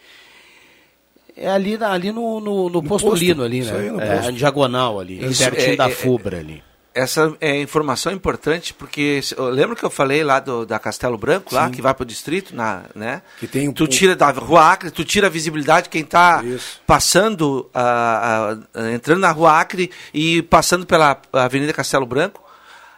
É 1.36 1.48
ali, 1.50 1.78
ali 1.82 2.12
no, 2.12 2.40
no, 2.40 2.68
no 2.68 2.82
posto, 2.82 3.08
posto 3.08 3.42
ali, 3.42 3.62
né? 3.62 4.26
É, 4.26 4.32
diagonal 4.32 5.00
ali, 5.00 5.24
Isso, 5.24 5.42
pertinho 5.44 5.74
é, 5.74 5.76
da 5.76 5.88
é, 5.88 5.90
Fubra 5.90 6.38
ali 6.38 6.62
essa 6.94 7.34
é 7.40 7.60
informação 7.60 8.12
importante 8.12 8.74
porque 8.74 9.20
lembra 9.52 9.74
que 9.74 9.84
eu 9.84 9.90
falei 9.90 10.22
lá 10.22 10.40
do, 10.40 10.66
da 10.66 10.78
Castelo 10.78 11.16
Branco 11.16 11.50
Sim. 11.50 11.56
lá 11.56 11.70
que 11.70 11.80
vai 11.80 11.94
para 11.94 12.02
o 12.02 12.06
distrito 12.06 12.54
na 12.54 12.82
né 12.94 13.22
que 13.38 13.46
tem 13.46 13.68
um... 13.68 13.72
tu 13.72 13.86
tira 13.86 14.14
da 14.14 14.30
Rua 14.30 14.72
Acre 14.72 14.90
tu 14.90 15.04
tira 15.04 15.26
a 15.26 15.30
visibilidade 15.30 15.88
quem 15.88 16.02
está 16.02 16.42
passando 16.86 17.68
a, 17.72 18.56
a, 18.74 18.92
entrando 18.92 19.20
na 19.20 19.30
Rua 19.30 19.58
Acre 19.58 19.90
e 20.12 20.42
passando 20.42 20.86
pela 20.86 21.20
Avenida 21.32 21.72
Castelo 21.72 22.06
Branco 22.06 22.42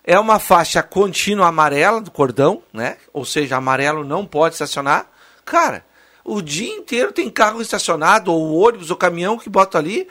é 0.05 0.19
uma 0.19 0.39
faixa 0.39 0.83
contínua 0.83 1.49
amarela 1.49 2.01
do 2.01 2.11
cordão 2.11 2.63
né 2.73 2.97
ou 3.13 3.25
seja 3.25 3.57
amarelo 3.57 4.05
não 4.05 4.27
pode 4.27 4.55
estacionar 4.55 5.11
cara 5.45 5.85
o 6.25 6.41
dia 6.41 6.71
inteiro 6.71 7.13
tem 7.13 7.29
carro 7.29 7.61
estacionado 7.61 8.33
ou 8.33 8.55
ônibus 8.55 8.91
ou 8.91 8.97
caminhão 8.97 9.39
que 9.39 9.51
bota 9.51 9.79
ali 9.79 10.09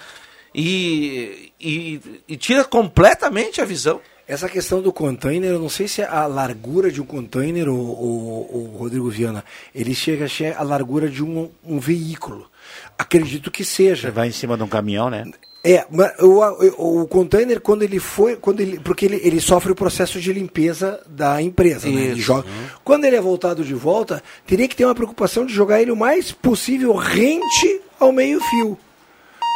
e, 0.54 1.52
e, 1.60 2.22
e 2.28 2.38
tira 2.38 2.64
completamente 2.64 3.60
a 3.60 3.66
visão. 3.66 4.00
Essa 4.28 4.48
questão 4.48 4.82
do 4.82 4.94
container, 4.94 5.52
eu 5.52 5.60
não 5.60 5.70
sei 5.70 5.88
se 5.88 6.02
é 6.02 6.08
a 6.08 6.26
largura 6.26 6.90
de 6.90 7.02
um 7.02 7.06
container, 7.06 7.68
o, 7.68 7.76
o, 7.76 8.74
o 8.74 8.78
Rodrigo 8.78 9.10
Viana, 9.10 9.44
ele 9.76 9.94
chega 9.94 10.26
a 10.26 10.30
ser 10.30 10.56
a 10.56 10.64
largura 10.64 11.10
de 11.10 11.22
um, 11.22 11.50
um 11.64 11.78
veículo. 11.78 12.50
Acredito 12.98 13.52
que 13.52 13.66
seja. 13.66 14.08
Você 14.08 14.12
vai 14.12 14.30
em 14.30 14.32
cima 14.32 14.56
de 14.56 14.64
um 14.64 14.68
caminhão, 14.68 15.10
né? 15.10 15.26
É, 15.66 15.86
o, 16.22 17.02
o 17.02 17.08
container, 17.08 17.60
quando 17.62 17.84
ele 17.84 18.00
foi, 18.00 18.36
quando 18.36 18.60
ele, 18.60 18.80
porque 18.80 19.06
ele, 19.06 19.22
ele 19.24 19.40
sofre 19.40 19.72
o 19.72 19.76
processo 19.76 20.20
de 20.20 20.32
limpeza 20.32 21.02
da 21.08 21.42
empresa. 21.42 21.88
Né? 21.88 22.02
Ele 22.02 22.22
joga, 22.22 22.48
quando 22.84 23.06
ele 23.06 23.16
é 23.16 23.22
voltado 23.22 23.64
de 23.64 23.74
volta, 23.74 24.22
teria 24.46 24.68
que 24.68 24.76
ter 24.76 24.84
uma 24.84 24.96
preocupação 24.96 25.46
de 25.46 25.54
jogar 25.54 25.82
ele 25.82 25.92
o 25.92 25.96
mais 25.96 26.34
possível 26.34 26.94
rente 26.96 27.82
ao 27.98 28.12
meio-fio 28.12 28.78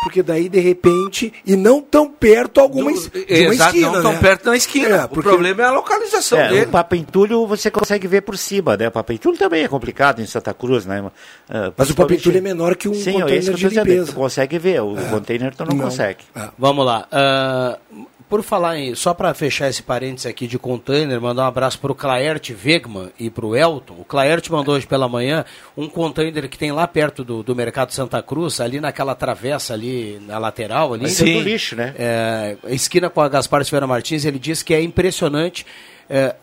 porque 0.03 0.23
daí 0.23 0.49
de 0.49 0.59
repente 0.59 1.33
e 1.45 1.55
não 1.55 1.81
tão 1.81 2.09
perto 2.09 2.59
alguma 2.59 2.91
Do, 2.91 3.09
de 3.09 3.19
uma 3.19 3.53
exato, 3.53 3.75
esquina, 3.75 3.91
não 3.91 4.01
tão 4.01 4.13
né? 4.13 4.19
perto 4.19 4.45
da 4.45 4.55
esquina. 4.55 4.95
É, 4.95 5.07
porque, 5.07 5.19
o 5.19 5.23
problema 5.23 5.63
é 5.63 5.65
a 5.65 5.71
localização 5.71 6.39
é, 6.39 6.49
dele. 6.49 6.65
O 6.65 6.69
papentulho 6.69 7.47
você 7.47 7.69
consegue 7.71 8.07
ver 8.07 8.21
por 8.21 8.37
cima, 8.37 8.77
né? 8.77 8.87
O 8.87 8.91
papentulho 8.91 9.37
também 9.37 9.63
é 9.63 9.67
complicado 9.67 10.21
em 10.21 10.25
Santa 10.25 10.53
Cruz, 10.53 10.85
né? 10.85 11.01
Uh, 11.01 11.73
Mas 11.75 11.89
o 11.89 11.95
papentulho 11.95 12.37
é 12.37 12.41
menor 12.41 12.75
que 12.75 12.87
um 12.87 12.93
Sim, 12.93 13.13
container 13.13 13.53
de 13.53 13.69
limpeza. 13.69 14.11
Tu 14.11 14.15
consegue 14.15 14.59
ver, 14.59 14.81
o 14.81 14.97
é. 14.97 15.09
container 15.09 15.55
tu 15.55 15.65
não, 15.65 15.75
não. 15.75 15.85
consegue. 15.85 16.19
É. 16.35 16.49
Vamos 16.57 16.85
lá. 16.85 17.07
Uh, 17.11 18.07
por 18.29 18.43
falar 18.43 18.77
em, 18.77 18.93
só 18.93 19.13
para 19.13 19.33
fechar 19.33 19.69
esse 19.69 19.81
parênteses 19.81 20.25
aqui 20.25 20.47
de 20.47 20.59
container, 20.59 21.19
mandar 21.21 21.43
um 21.43 21.47
abraço 21.47 21.79
para 21.79 21.91
o 21.91 21.95
Claert 21.95 22.49
Wegman 22.49 23.09
e 23.17 23.29
para 23.29 23.45
o 23.45 23.55
Elton. 23.55 23.95
O 23.99 24.03
Claert 24.03 24.49
mandou 24.49 24.75
hoje 24.75 24.85
pela 24.85 25.07
manhã 25.07 25.45
um 25.77 25.87
container 25.87 26.49
que 26.49 26.57
tem 26.57 26.71
lá 26.71 26.85
perto 26.87 27.23
do, 27.23 27.41
do 27.41 27.55
Mercado 27.55 27.93
Santa 27.93 28.21
Cruz, 28.21 28.59
ali 28.59 28.81
naquela 28.81 29.15
travessa 29.15 29.73
ali 29.73 30.19
na 30.27 30.37
lateral 30.37 30.93
ali. 30.93 31.09
Sim. 31.09 31.33
do 31.33 31.41
lixo, 31.41 31.75
né? 31.75 31.95
É, 31.97 32.57
esquina 32.67 33.09
com 33.09 33.21
a 33.21 33.29
Gaspar 33.29 33.63
Silveira 33.63 33.87
Martins, 33.87 34.25
ele 34.25 34.39
disse 34.39 34.63
que 34.63 34.73
é 34.73 34.81
impressionante. 34.81 35.65
É, 36.09 36.35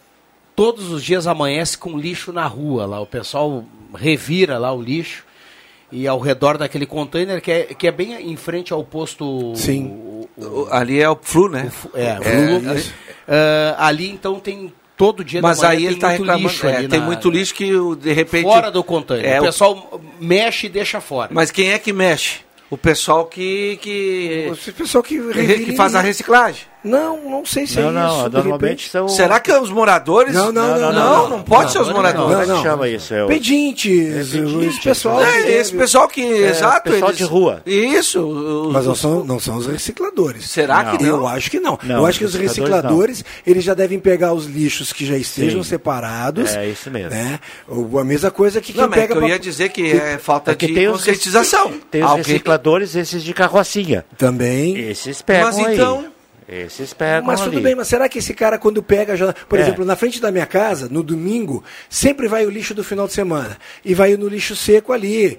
todos 0.57 0.91
os 0.91 1.05
dias 1.05 1.27
amanhece 1.27 1.77
com 1.77 1.99
lixo 1.99 2.33
na 2.33 2.47
rua 2.47 2.87
lá. 2.87 3.01
O 3.01 3.07
pessoal 3.07 3.63
revira 3.95 4.57
lá 4.57 4.73
o 4.73 4.81
lixo 4.81 5.25
e 5.95 6.09
ao 6.09 6.19
redor 6.19 6.59
daquele 6.59 6.87
container 6.87 7.41
que 7.41 7.53
é, 7.53 7.63
que 7.63 7.87
é 7.87 7.93
bem 7.93 8.15
em 8.29 8.37
frente 8.37 8.73
ao 8.73 8.83
posto. 8.83 9.55
Sim. 9.55 9.87
O, 9.87 10.29
o, 10.37 10.69
ali 10.69 11.01
é 11.01 11.09
o 11.09 11.17
Flu, 11.23 11.49
né? 11.49 11.71
O, 11.93 11.97
é, 11.97 12.07
é, 12.07 12.17
Flu. 12.17 12.71
É, 13.29 13.73
uh, 13.73 13.77
ali 13.79 14.11
então 14.11 14.41
tem 14.41 14.73
todo 14.97 15.25
dia 15.25 15.41
Mas 15.41 15.63
aí 15.63 15.87
ele 15.87 15.95
está 15.95 16.09
reclamando. 16.09 16.67
É, 16.67 16.89
tem 16.89 16.99
na, 16.99 17.07
muito 17.07 17.31
lixo 17.31 17.55
que 17.55 17.71
de 18.01 18.13
repente. 18.13 18.43
Fora 18.43 18.73
do 18.73 18.83
container. 18.83 19.25
É, 19.25 19.41
o 19.41 19.45
pessoal 19.45 20.01
mexe 20.21 20.67
e 20.67 20.69
deixa 20.69 21.01
fora. 21.01 21.31
Mas 21.33 21.53
quem 21.53 21.71
é 21.71 21.79
que 21.79 21.93
mexe? 21.93 22.41
O 22.69 22.77
pessoal 22.77 23.27
que. 23.27 23.79
que... 23.81 24.51
O 24.51 24.73
pessoal 24.73 25.05
que, 25.05 25.21
que 25.65 25.77
faz 25.77 25.95
a 25.95 26.01
reciclagem. 26.01 26.74
Não, 26.85 27.19
não 27.31 27.47
sei 27.47 27.67
se 27.67 27.81
não, 27.81 27.89
é 27.89 27.93
não, 27.93 28.21
isso. 28.21 28.31
Normalmente 28.31 28.91
são. 28.91 29.09
Será 29.09 29.41
que 29.41 29.51
é 29.51 29.59
os 29.59 29.71
moradores? 29.71 30.35
Não, 30.35 30.53
não, 30.53 30.79
não. 30.79 30.93
Não, 30.93 30.93
não, 30.93 31.29
não 31.31 31.43
pode 31.43 31.73
ser 31.73 31.81
os 31.81 31.89
moradores. 31.89 32.47
Como 32.47 32.53
é 32.53 32.57
que 32.57 32.63
chama 32.63 32.89
isso? 32.89 33.15
É 33.15 33.25
o... 33.25 33.27
Pedintes, 33.27 34.35
é 34.35 34.67
esse 34.67 34.81
pessoal. 34.83 35.25
É, 35.25 35.51
esse 35.51 35.75
pessoal 35.75 36.07
que. 36.07 36.21
É, 36.23 36.51
exato. 36.51 36.91
Pessoal 36.91 37.11
eles... 37.11 37.19
de 37.19 37.25
rua. 37.25 37.63
Isso. 37.65 38.71
Mas 38.71 38.85
não 38.85 38.95
são, 38.95 39.25
não 39.25 39.41
são 39.41 39.57
os 39.57 39.67
recicladores. 39.67 40.51
Será 40.51 40.85
que 40.85 41.03
não? 41.03 41.09
Eu 41.09 41.27
acho 41.27 41.51
que 41.51 41.59
não. 41.59 41.79
não 41.83 41.97
Eu 41.97 42.07
acho 42.07 42.19
que 42.19 42.25
os 42.27 42.35
recicladores, 42.35 43.25
eles 43.47 43.65
já 43.65 43.73
devem 43.73 43.99
pegar 43.99 44.35
os 44.35 44.45
lixos 44.45 44.93
que 44.93 45.07
já 45.07 45.17
estejam 45.17 45.63
Sim. 45.63 45.71
separados. 45.71 46.55
É 46.55 46.69
isso 46.69 46.91
mesmo. 46.91 47.11
Né? 47.11 47.41
A 47.99 48.05
mesma 48.05 48.31
coisa 48.31 48.61
que 48.61 48.73
quem 48.73 48.83
não, 48.83 48.91
pega. 48.91 49.15
eu 49.15 49.27
ia 49.27 49.39
dizer 49.39 49.71
que 49.71 49.93
é 49.93 50.19
falta 50.19 50.55
de 50.55 50.87
conscientização. 50.87 51.73
Tem 51.91 52.05
os 52.05 52.15
recicladores, 52.15 52.95
esses 52.95 53.23
de 53.23 53.33
carrocinha. 53.33 54.05
Também. 54.19 54.77
Esses 54.79 55.23
pegam 55.23 55.53
Mas 55.53 55.59
então. 55.59 56.14
Esses 56.49 56.93
pegam 56.93 57.27
Mas 57.27 57.41
tudo 57.41 57.55
ali. 57.55 57.63
bem, 57.63 57.75
mas 57.75 57.89
será 57.89 58.07
que 58.07 58.19
esse 58.19 58.35
cara 58.35 58.59
quando 58.59 58.83
pega, 58.83 59.17
já, 59.17 59.33
por 59.33 59.59
é. 59.59 59.63
exemplo, 59.63 59.85
na 59.85 59.97
frente 59.97 60.21
da 60.21 60.31
minha 60.31 60.45
casa, 60.45 60.89
no 60.91 61.03
domingo, 61.03 61.65
sempre 61.89 62.29
vai 62.29 62.45
o 62.45 62.51
lixo 62.51 62.75
do 62.75 62.85
final 62.85 63.07
de 63.07 63.15
semana 63.15 63.57
e 63.83 63.95
vai 63.95 64.15
no 64.17 64.29
lixo 64.29 64.55
seco 64.55 64.93
ali. 64.93 65.39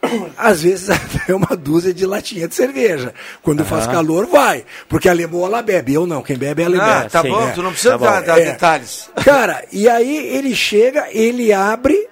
Às 0.38 0.62
vezes 0.62 0.90
até 0.90 1.34
uma 1.34 1.56
dúzia 1.56 1.92
de 1.92 2.06
latinha 2.06 2.46
de 2.46 2.54
cerveja. 2.54 3.12
Quando 3.42 3.60
uhum. 3.60 3.66
faz 3.66 3.86
calor, 3.88 4.26
vai. 4.26 4.64
Porque 4.88 5.08
a 5.08 5.12
lemoa 5.12 5.48
ela 5.48 5.62
bebe, 5.62 5.94
eu 5.94 6.06
não. 6.06 6.22
Quem 6.22 6.36
bebe, 6.36 6.62
ela 6.62 6.76
ah, 6.76 6.98
bebe. 6.98 7.10
Tá 7.10 7.22
Sim, 7.22 7.30
bom, 7.30 7.48
é. 7.48 7.52
tu 7.52 7.62
não 7.62 7.70
precisa 7.70 7.98
tá 7.98 8.20
dar, 8.20 8.22
dar 8.22 8.40
é. 8.40 8.44
detalhes. 8.52 9.10
Cara, 9.24 9.64
e 9.72 9.88
aí 9.88 10.28
ele 10.28 10.54
chega, 10.54 11.08
ele 11.10 11.52
abre, 11.52 12.08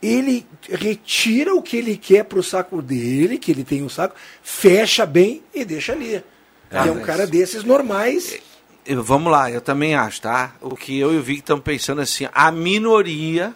ele 0.00 0.46
retira 0.70 1.52
o 1.54 1.60
que 1.62 1.76
ele 1.76 1.96
quer 1.96 2.24
pro 2.24 2.42
saco 2.42 2.80
dele, 2.80 3.36
que 3.36 3.50
ele 3.50 3.64
tem 3.64 3.82
um 3.82 3.88
saco, 3.88 4.14
fecha 4.44 5.04
bem 5.04 5.42
e 5.52 5.64
deixa 5.64 5.92
ali. 5.92 6.22
Ah, 6.70 6.86
é 6.86 6.90
um 6.90 7.00
cara 7.00 7.26
desses 7.26 7.64
normais. 7.64 8.38
Vamos 8.86 9.32
lá, 9.32 9.50
eu 9.50 9.60
também 9.60 9.94
acho, 9.94 10.20
tá? 10.20 10.52
O 10.60 10.76
que 10.76 10.98
eu 10.98 11.14
e 11.14 11.16
o 11.16 11.22
Vic 11.22 11.40
estamos 11.40 11.64
pensando 11.64 12.00
assim, 12.00 12.28
a 12.34 12.50
minoria 12.50 13.54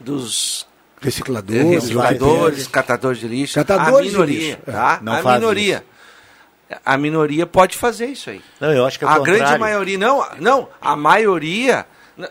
dos 0.00 0.66
recicladores, 1.00 1.70
recicladores 1.70 2.66
catadores 2.66 3.20
de 3.20 3.28
lixo, 3.28 3.54
catadores 3.54 4.08
a 4.08 4.12
minoria, 4.12 4.38
lixo. 4.38 4.58
tá? 4.66 4.98
Não 5.02 5.12
a 5.12 5.34
minoria. 5.34 5.76
Isso. 5.76 6.80
A 6.84 6.98
minoria 6.98 7.46
pode 7.46 7.76
fazer 7.76 8.06
isso 8.06 8.28
aí. 8.28 8.42
Não, 8.60 8.72
eu 8.72 8.84
acho 8.84 8.98
que 8.98 9.04
é 9.04 9.08
a 9.08 9.16
contrário. 9.16 9.40
grande 9.40 9.58
maioria 9.58 9.98
não, 9.98 10.26
não, 10.38 10.68
a 10.80 10.96
maioria 10.96 11.86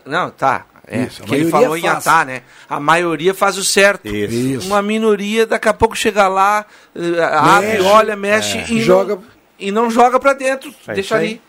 não, 0.06 0.30
tá. 0.30 0.66
É, 0.90 1.04
isso, 1.04 1.22
que 1.24 1.36
ele 1.36 1.50
falou 1.50 1.72
faz. 1.72 1.84
em 1.84 1.88
atar, 1.88 2.26
né? 2.26 2.44
A 2.70 2.80
maioria 2.80 3.34
faz 3.34 3.58
o 3.58 3.64
certo. 3.64 4.08
Isso. 4.08 4.68
Uma 4.68 4.82
minoria 4.82 5.46
daqui 5.46 5.68
a 5.68 5.74
pouco 5.74 5.98
chega 5.98 6.30
lá, 6.30 6.66
eh, 6.96 7.00
mexe, 7.00 7.22
abre, 7.22 7.82
olha, 7.82 8.16
mexe 8.16 8.58
é. 8.58 8.72
e 8.72 8.82
joga 8.82 9.16
não, 9.16 9.24
e 9.60 9.72
não 9.72 9.90
joga 9.90 10.20
para 10.20 10.34
dentro, 10.34 10.74
é 10.88 10.94
deixa 10.94 11.16
ali. 11.16 11.42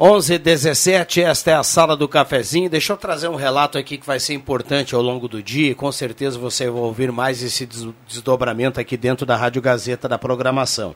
11 0.00 0.38
17 0.38 1.22
esta 1.22 1.50
é 1.50 1.54
a 1.54 1.62
sala 1.64 1.96
do 1.96 2.06
cafezinho. 2.06 2.70
Deixa 2.70 2.92
eu 2.92 2.96
trazer 2.96 3.26
um 3.26 3.34
relato 3.34 3.76
aqui 3.76 3.98
que 3.98 4.06
vai 4.06 4.20
ser 4.20 4.32
importante 4.32 4.94
ao 4.94 5.02
longo 5.02 5.26
do 5.26 5.42
dia. 5.42 5.74
Com 5.74 5.90
certeza 5.90 6.38
você 6.38 6.70
vai 6.70 6.80
ouvir 6.80 7.10
mais 7.10 7.42
esse 7.42 7.68
desdobramento 8.06 8.78
aqui 8.78 8.96
dentro 8.96 9.26
da 9.26 9.36
Rádio 9.36 9.60
Gazeta 9.60 10.08
da 10.08 10.16
programação. 10.16 10.94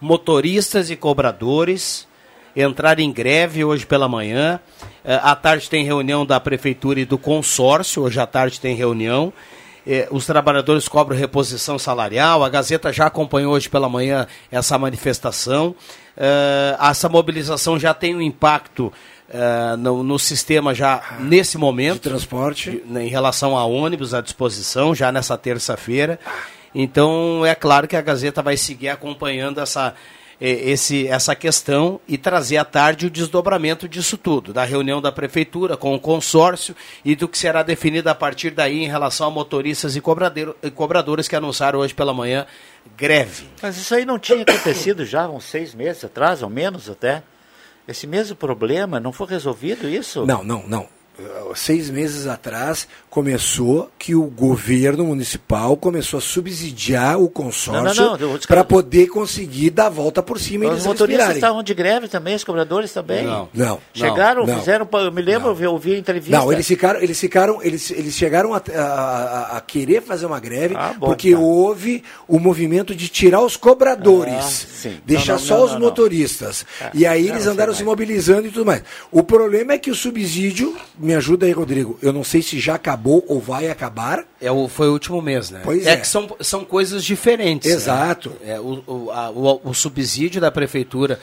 Motoristas 0.00 0.90
e 0.90 0.96
cobradores 0.96 2.08
entraram 2.56 3.00
em 3.00 3.12
greve 3.12 3.64
hoje 3.64 3.86
pela 3.86 4.08
manhã. 4.08 4.58
Eh, 5.04 5.20
à 5.22 5.36
tarde 5.36 5.70
tem 5.70 5.84
reunião 5.84 6.26
da 6.26 6.40
prefeitura 6.40 6.98
e 6.98 7.04
do 7.04 7.16
consórcio. 7.16 8.02
Hoje 8.02 8.18
à 8.18 8.26
tarde 8.26 8.60
tem 8.60 8.74
reunião. 8.74 9.32
Eh, 9.86 10.08
os 10.10 10.26
trabalhadores 10.26 10.88
cobram 10.88 11.16
reposição 11.18 11.78
salarial. 11.78 12.44
A 12.44 12.48
Gazeta 12.48 12.92
já 12.92 13.06
acompanhou 13.06 13.54
hoje 13.54 13.68
pela 13.68 13.88
manhã 13.88 14.26
essa 14.50 14.78
manifestação. 14.78 15.74
Eh, 16.16 16.76
essa 16.80 17.08
mobilização 17.08 17.78
já 17.78 17.92
tem 17.92 18.14
um 18.14 18.22
impacto 18.22 18.92
eh, 19.28 19.76
no, 19.76 20.02
no, 20.02 20.18
sistema 20.18 20.74
já 20.74 21.16
nesse 21.20 21.58
momento. 21.58 21.94
De 21.94 22.10
transporte. 22.10 22.82
De, 22.84 22.98
em 23.00 23.08
relação 23.08 23.56
a 23.56 23.64
ônibus 23.64 24.14
à 24.14 24.20
disposição, 24.20 24.94
já 24.94 25.10
nessa 25.10 25.36
terça-feira. 25.36 26.18
Então, 26.74 27.44
é 27.44 27.54
claro 27.54 27.86
que 27.86 27.96
a 27.96 28.00
Gazeta 28.00 28.40
vai 28.40 28.56
seguir 28.56 28.88
acompanhando 28.88 29.60
essa, 29.60 29.94
esse, 30.44 31.06
essa 31.06 31.36
questão 31.36 32.00
e 32.08 32.18
trazer 32.18 32.56
à 32.56 32.64
tarde 32.64 33.06
o 33.06 33.10
desdobramento 33.10 33.88
disso 33.88 34.16
tudo, 34.16 34.52
da 34.52 34.64
reunião 34.64 35.00
da 35.00 35.12
prefeitura 35.12 35.76
com 35.76 35.94
o 35.94 36.00
consórcio 36.00 36.74
e 37.04 37.14
do 37.14 37.28
que 37.28 37.38
será 37.38 37.62
definido 37.62 38.10
a 38.10 38.14
partir 38.14 38.50
daí 38.50 38.82
em 38.82 38.88
relação 38.88 39.28
a 39.28 39.30
motoristas 39.30 39.94
e 39.94 40.00
cobradores 40.74 41.28
que 41.28 41.36
anunciaram 41.36 41.78
hoje 41.78 41.94
pela 41.94 42.12
manhã 42.12 42.44
greve. 42.96 43.44
Mas 43.62 43.76
isso 43.76 43.94
aí 43.94 44.04
não 44.04 44.18
tinha 44.18 44.42
acontecido 44.48 45.04
já 45.04 45.28
uns 45.28 45.44
seis 45.44 45.74
meses 45.74 46.04
atrás, 46.04 46.42
ou 46.42 46.50
menos 46.50 46.90
até? 46.90 47.22
Esse 47.86 48.06
mesmo 48.06 48.34
problema 48.34 48.98
não 48.98 49.12
foi 49.12 49.28
resolvido 49.28 49.88
isso? 49.88 50.26
Não, 50.26 50.42
não, 50.42 50.66
não. 50.66 50.88
Seis 51.54 51.90
meses 51.90 52.26
atrás, 52.26 52.88
começou 53.10 53.90
que 53.98 54.14
o 54.14 54.24
governo 54.24 55.04
municipal 55.04 55.76
começou 55.76 56.18
a 56.18 56.20
subsidiar 56.20 57.20
o 57.20 57.28
consórcio 57.28 58.02
Não, 58.02 58.16
não, 58.16 58.28
não, 58.32 58.38
para 58.38 58.64
poder 58.64 59.08
conseguir 59.08 59.70
dar 59.70 59.86
a 59.86 59.90
volta 59.90 60.22
por 60.22 60.40
cima 60.40 60.64
Os 60.64 60.70
eles 60.72 60.86
motoristas 60.86 61.08
respirarem. 61.26 61.36
estavam 61.36 61.62
de 61.62 61.74
greve 61.74 62.08
também, 62.08 62.34
os 62.34 62.42
cobradores 62.44 62.92
também. 62.92 63.24
Não. 63.24 63.48
Não. 63.52 63.78
Chegaram, 63.92 64.46
Não. 64.46 64.58
fizeram, 64.58 64.88
eu 64.90 65.12
me 65.12 65.20
lembro, 65.22 65.48
eu 65.50 65.54
vi- 65.54 65.64
eu 65.64 65.78
vi 65.78 65.94
a 65.94 65.98
entrevista. 65.98 66.36
Não, 66.38 66.50
eles 66.52 66.66
ficaram, 66.66 67.00
eles 67.00 67.20
ficaram, 67.20 67.62
eles, 67.62 67.90
eles 67.90 68.14
chegaram 68.14 68.54
a, 68.54 68.62
a- 68.74 69.56
a- 69.58 69.60
querer 69.60 70.00
fazer 70.02 70.24
uma 70.26 70.40
greve 70.40 70.74
Ah, 70.76 70.94
bom, 70.98 71.06
porque 71.06 71.32
tá. 71.32 71.38
houve 71.38 72.02
o 72.26 72.38
movimento 72.38 72.94
de 72.94 73.08
tirar 73.08 73.40
os 73.42 73.56
cobradores, 73.56 74.66
Ah, 74.86 74.88
deixar 75.04 75.34
Não, 75.34 75.40
não, 75.40 75.46
só 75.46 75.56
não, 75.58 75.64
os 75.64 75.72
não, 75.72 75.78
não. 75.80 75.86
motoristas. 75.86 76.64
Ah, 76.80 76.90
e 76.94 77.06
aí 77.06 77.24
não, 77.26 77.34
eles 77.34 77.44
não 77.44 77.52
andaram 77.52 77.74
se 77.74 77.84
mobilizando 77.84 78.46
e 78.46 78.50
tudo 78.50 78.64
mais. 78.66 78.82
O 79.10 79.22
problema 79.22 79.74
é 79.74 79.78
que 79.78 79.90
o 79.90 79.94
subsídio, 79.94 80.74
me 81.02 81.14
ajuda 81.14 81.44
aí, 81.46 81.52
Rodrigo. 81.52 81.98
Eu 82.00 82.12
não 82.12 82.22
sei 82.24 82.40
se 82.42 82.58
já 82.60 82.76
acabou 82.76 83.24
ou 83.28 83.40
vai 83.40 83.68
acabar. 83.68 84.24
É 84.40 84.50
o, 84.50 84.68
foi 84.68 84.88
o 84.88 84.92
último 84.92 85.20
mês, 85.20 85.50
né? 85.50 85.60
Pois 85.64 85.86
é, 85.86 85.92
é. 85.92 85.96
que 85.96 86.06
são, 86.06 86.28
são 86.40 86.64
coisas 86.64 87.04
diferentes. 87.04 87.68
né? 87.70 87.76
Exato. 87.76 88.32
É, 88.44 88.58
o, 88.60 88.82
o, 88.86 89.10
a- 89.10 89.30
o- 89.30 89.60
o 89.64 89.74
subsídio 89.74 90.40
da 90.40 90.50
prefeitura 90.50 91.18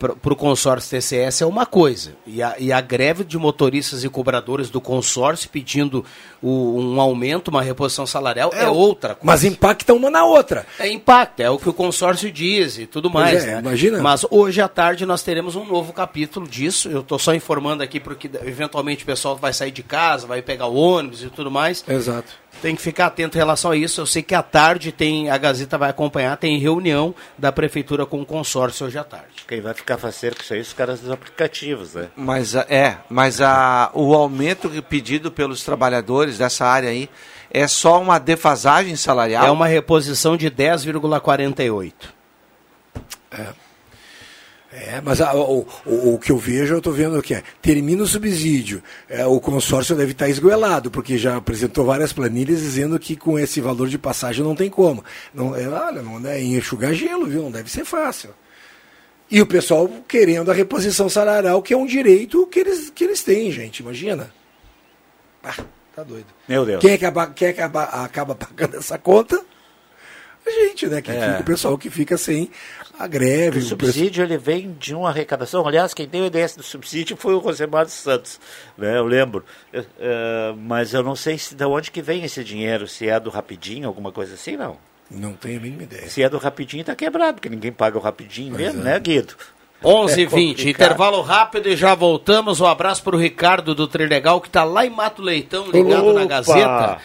para 0.00 0.32
o 0.32 0.36
consórcio 0.36 0.88
TCS 0.90 1.42
é 1.42 1.46
uma 1.46 1.66
coisa. 1.66 2.12
E 2.26 2.42
a, 2.42 2.54
e 2.58 2.72
a 2.72 2.80
greve 2.80 3.22
de 3.22 3.36
motoristas 3.36 4.02
e 4.02 4.08
cobradores 4.08 4.70
do 4.70 4.80
consórcio 4.80 5.50
pedindo 5.50 6.02
o- 6.42 6.80
um 6.80 6.98
aumento, 6.98 7.48
uma 7.48 7.60
reposição 7.60 8.06
salarial 8.06 8.50
é, 8.54 8.66
o- 8.66 8.72
outra 8.74 9.10
coisa. 9.14 9.26
Mas 9.26 9.44
impacta 9.44 9.92
uma 9.92 10.10
na 10.10 10.24
outra. 10.24 10.66
É 10.78 10.88
impacto, 10.90 11.40
é 11.40 11.50
o 11.50 11.58
que 11.58 11.68
o 11.68 11.74
consórcio 11.74 12.32
diz 12.32 12.78
e 12.78 12.86
tudo 12.86 13.10
mais. 13.10 13.44
é, 13.44 13.54
né? 13.56 13.58
imagina. 13.60 14.00
Mas 14.00 14.24
hoje 14.30 14.62
à 14.62 14.68
tarde 14.68 15.04
nós 15.04 15.22
teremos 15.22 15.54
um 15.54 15.66
novo 15.66 15.92
capítulo 15.92 16.48
disso. 16.48 16.88
Eu 16.88 17.00
estou 17.00 17.18
só 17.18 17.34
informando 17.34 17.82
aqui 17.82 18.00
porque 18.00 18.30
eventualmente 18.42 19.02
o 19.02 19.06
pessoal 19.06 19.36
vai 19.36 19.52
sair 19.52 19.70
de 19.70 19.82
casa, 19.82 20.26
vai 20.26 20.40
pegar 20.40 20.66
o 20.66 20.74
ônibus 20.76 21.22
e 21.22 21.28
tudo 21.28 21.50
mais. 21.50 21.84
Exato. 21.86 22.32
Tem 22.60 22.76
que 22.76 22.82
ficar 22.82 23.06
atento 23.06 23.36
em 23.36 23.40
relação 23.40 23.70
a 23.70 23.76
isso. 23.76 24.00
Eu 24.00 24.06
sei 24.06 24.22
que 24.22 24.34
à 24.34 24.42
tarde 24.42 24.92
tem, 24.92 25.30
a 25.30 25.38
Gazeta 25.38 25.78
vai 25.78 25.90
acompanhar, 25.90 26.36
tem 26.36 26.58
reunião 26.58 27.14
da 27.38 27.50
prefeitura 27.50 28.04
com 28.04 28.20
o 28.20 28.26
consórcio 28.26 28.86
hoje 28.86 28.98
à 28.98 29.04
tarde. 29.04 29.44
Quem 29.48 29.60
vai 29.60 29.74
ficar 29.74 29.98
faceiro 29.98 30.36
com 30.36 30.42
isso 30.42 30.54
aí, 30.54 30.60
os 30.60 30.72
caras 30.72 31.00
dos 31.00 31.10
aplicativos, 31.10 31.94
né? 31.94 32.08
Mas 32.16 32.54
é, 32.54 32.98
mas 33.08 33.40
a, 33.40 33.90
o 33.94 34.14
aumento 34.14 34.70
pedido 34.82 35.30
pelos 35.30 35.64
trabalhadores 35.64 36.38
dessa 36.38 36.66
área 36.66 36.90
aí 36.90 37.08
é 37.50 37.66
só 37.66 38.00
uma 38.00 38.18
defasagem 38.18 38.94
salarial? 38.94 39.46
É 39.46 39.50
uma 39.50 39.66
reposição 39.66 40.36
de 40.36 40.50
10,48. 40.50 41.92
É, 43.32 43.46
mas 45.02 45.20
a- 45.20 45.34
o, 45.34 45.66
o, 45.84 46.14
o 46.14 46.18
que 46.18 46.30
eu 46.30 46.38
vejo, 46.38 46.74
eu 46.74 46.78
estou 46.78 46.92
vendo 46.92 47.20
que 47.20 47.34
é, 47.34 47.42
termina 47.60 48.02
o 48.02 48.06
subsídio, 48.06 48.80
é, 49.08 49.26
o 49.26 49.40
consórcio 49.40 49.96
deve 49.96 50.12
estar 50.12 50.28
esgoelado, 50.28 50.90
porque 50.90 51.18
já 51.18 51.36
apresentou 51.36 51.84
várias 51.84 52.12
planilhas 52.12 52.60
dizendo 52.60 52.98
que 52.98 53.16
com 53.16 53.36
esse 53.38 53.60
valor 53.60 53.88
de 53.88 53.98
passagem 53.98 54.44
não 54.44 54.54
tem 54.54 54.70
como. 54.70 55.04
Não, 55.34 55.56
é, 55.56 55.66
olha, 55.68 56.02
não 56.02 56.24
é 56.28 56.40
enxugar 56.40 56.94
gelo, 56.94 57.26
viu? 57.26 57.42
Não 57.42 57.50
deve 57.50 57.70
ser 57.70 57.84
fácil. 57.84 58.30
E 59.28 59.40
o 59.40 59.46
pessoal 59.46 59.88
querendo 60.08 60.50
a 60.50 60.54
reposição 60.54 61.08
salarial, 61.08 61.62
que 61.62 61.74
é 61.74 61.76
um 61.76 61.86
direito 61.86 62.46
que 62.46 62.60
eles, 62.60 62.90
que 62.90 63.04
eles 63.04 63.22
têm, 63.22 63.50
gente, 63.50 63.78
imagina. 63.80 64.32
Ah, 65.42 65.54
tá 65.94 66.02
doido. 66.02 66.26
Meu 66.48 66.64
Deus. 66.66 66.80
Quem, 66.80 66.94
acaba, 66.94 67.26
quem 67.28 67.48
acaba, 67.48 67.84
acaba 67.84 68.34
pagando 68.34 68.76
essa 68.76 68.98
conta? 68.98 69.40
A 70.46 70.50
gente, 70.50 70.86
né? 70.86 71.00
Que 71.02 71.10
É. 71.10 71.14
fica, 71.30 71.40
o 71.40 71.44
pessoal 71.44 71.76
que 71.78 71.90
fica 71.90 72.16
sem 72.16 72.50
a 72.98 73.06
greve. 73.06 73.58
O 73.58 73.62
o 73.62 73.64
subsídio 73.64 74.24
ele 74.24 74.36
vem 74.38 74.74
de 74.78 74.94
uma 74.94 75.08
arrecadação. 75.10 75.66
Aliás, 75.66 75.92
quem 75.94 76.06
deu 76.08 76.24
a 76.24 76.26
ideia 76.26 76.48
do 76.56 76.62
subsídio 76.62 77.16
foi 77.16 77.34
o 77.34 77.38
Rosemar 77.38 77.84
dos 77.84 77.94
Santos, 77.94 78.40
né? 78.76 78.96
Eu 78.98 79.04
lembro. 79.04 79.44
Eu, 79.72 79.84
eh, 79.98 80.54
mas 80.56 80.92
eu 80.94 81.02
não 81.02 81.14
sei 81.14 81.36
se 81.38 81.54
de 81.54 81.64
onde 81.64 81.90
que 81.90 82.00
vem 82.02 82.24
esse 82.24 82.42
dinheiro, 82.42 82.86
se 82.88 83.08
é 83.08 83.20
do 83.20 83.30
Rapidinho, 83.30 83.86
alguma 83.86 84.10
coisa 84.12 84.34
assim, 84.34 84.56
não. 84.56 84.76
Não 85.10 85.32
tenho 85.32 85.58
a 85.58 85.62
mínima 85.62 85.82
ideia. 85.82 86.08
Se 86.08 86.22
é 86.22 86.28
do 86.28 86.38
Rapidinho, 86.38 86.84
tá 86.84 86.94
quebrado, 86.94 87.34
porque 87.34 87.48
ninguém 87.48 87.72
paga 87.72 87.98
o 87.98 88.00
Rapidinho 88.00 88.52
Pois 88.54 88.62
mesmo, 88.64 88.80
é. 88.80 88.84
né, 88.84 88.98
Guido? 89.00 89.34
11 89.82 90.20
É 90.22 90.24
h 90.26 90.36
20 90.36 90.56
complicado. 90.58 90.70
intervalo 90.88 91.20
rápido 91.22 91.68
e 91.68 91.76
já 91.76 91.94
voltamos. 91.94 92.60
Um 92.60 92.66
abraço 92.66 93.02
para 93.02 93.16
o 93.16 93.18
Ricardo 93.18 93.74
do 93.74 93.88
Trilegal, 93.88 94.40
que 94.40 94.46
está 94.48 94.62
lá 94.62 94.84
em 94.86 94.90
Mato 94.90 95.22
Leitão, 95.22 95.70
ligado 95.70 96.12
na 96.12 96.20
Opa! 96.22 96.26
Gazeta. 96.26 96.98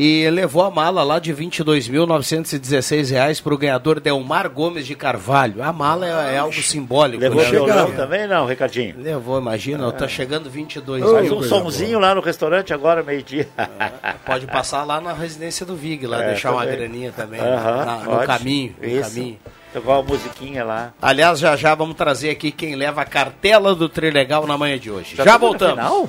E 0.00 0.30
levou 0.30 0.62
a 0.62 0.70
mala 0.70 1.02
lá 1.02 1.18
de 1.18 1.34
22.916 1.34 3.10
reais 3.10 3.40
para 3.40 3.52
o 3.52 3.58
ganhador 3.58 3.98
Delmar 3.98 4.48
Gomes 4.48 4.86
de 4.86 4.94
Carvalho. 4.94 5.60
A 5.60 5.72
mala 5.72 6.06
é, 6.06 6.36
é 6.36 6.38
algo 6.38 6.54
simbólico. 6.62 7.20
Levou 7.20 7.42
né? 7.42 7.50
violão 7.50 7.90
também, 7.90 8.28
não, 8.28 8.46
Ricardinho? 8.46 8.94
Levou, 8.96 9.40
imagina, 9.40 9.90
tá 9.90 10.06
chegando 10.06 10.48
22 10.48 11.02
Faz 11.02 11.32
um 11.32 11.42
somzinho 11.42 11.98
lá 11.98 12.14
no 12.14 12.20
restaurante 12.20 12.72
agora, 12.72 13.02
meio-dia. 13.02 13.48
Pode 14.24 14.46
passar 14.46 14.84
lá 14.84 15.00
na 15.00 15.12
residência 15.12 15.66
do 15.66 15.74
Vig, 15.74 16.06
lá, 16.06 16.22
É, 16.22 16.26
deixar 16.28 16.52
uma 16.52 16.64
graninha 16.64 17.10
também. 17.10 17.40
Aham, 17.40 17.84
na- 17.84 17.96
no 18.20 18.24
caminho. 18.24 18.76
No 18.80 18.88
Isso. 18.88 19.00
caminho. 19.14 19.38
Tocar 19.72 19.92
uma 19.94 20.02
musiquinha 20.04 20.64
lá. 20.64 20.92
Aliás, 21.02 21.40
já 21.40 21.56
já 21.56 21.74
vamos 21.74 21.96
trazer 21.96 22.30
aqui 22.30 22.52
quem 22.52 22.76
leva 22.76 23.02
a 23.02 23.04
cartela 23.04 23.74
do 23.74 23.88
Trilegal 23.88 24.46
na 24.46 24.56
manhã 24.56 24.78
de 24.78 24.92
hoje. 24.92 25.16
Já, 25.16 25.24
Já 25.24 25.32
no 25.32 25.38
voltamos. 25.40 26.08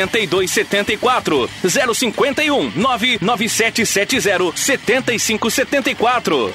8274 0.03 1.49
051 1.93 2.71
99770 2.75 4.53
7574 4.55 6.53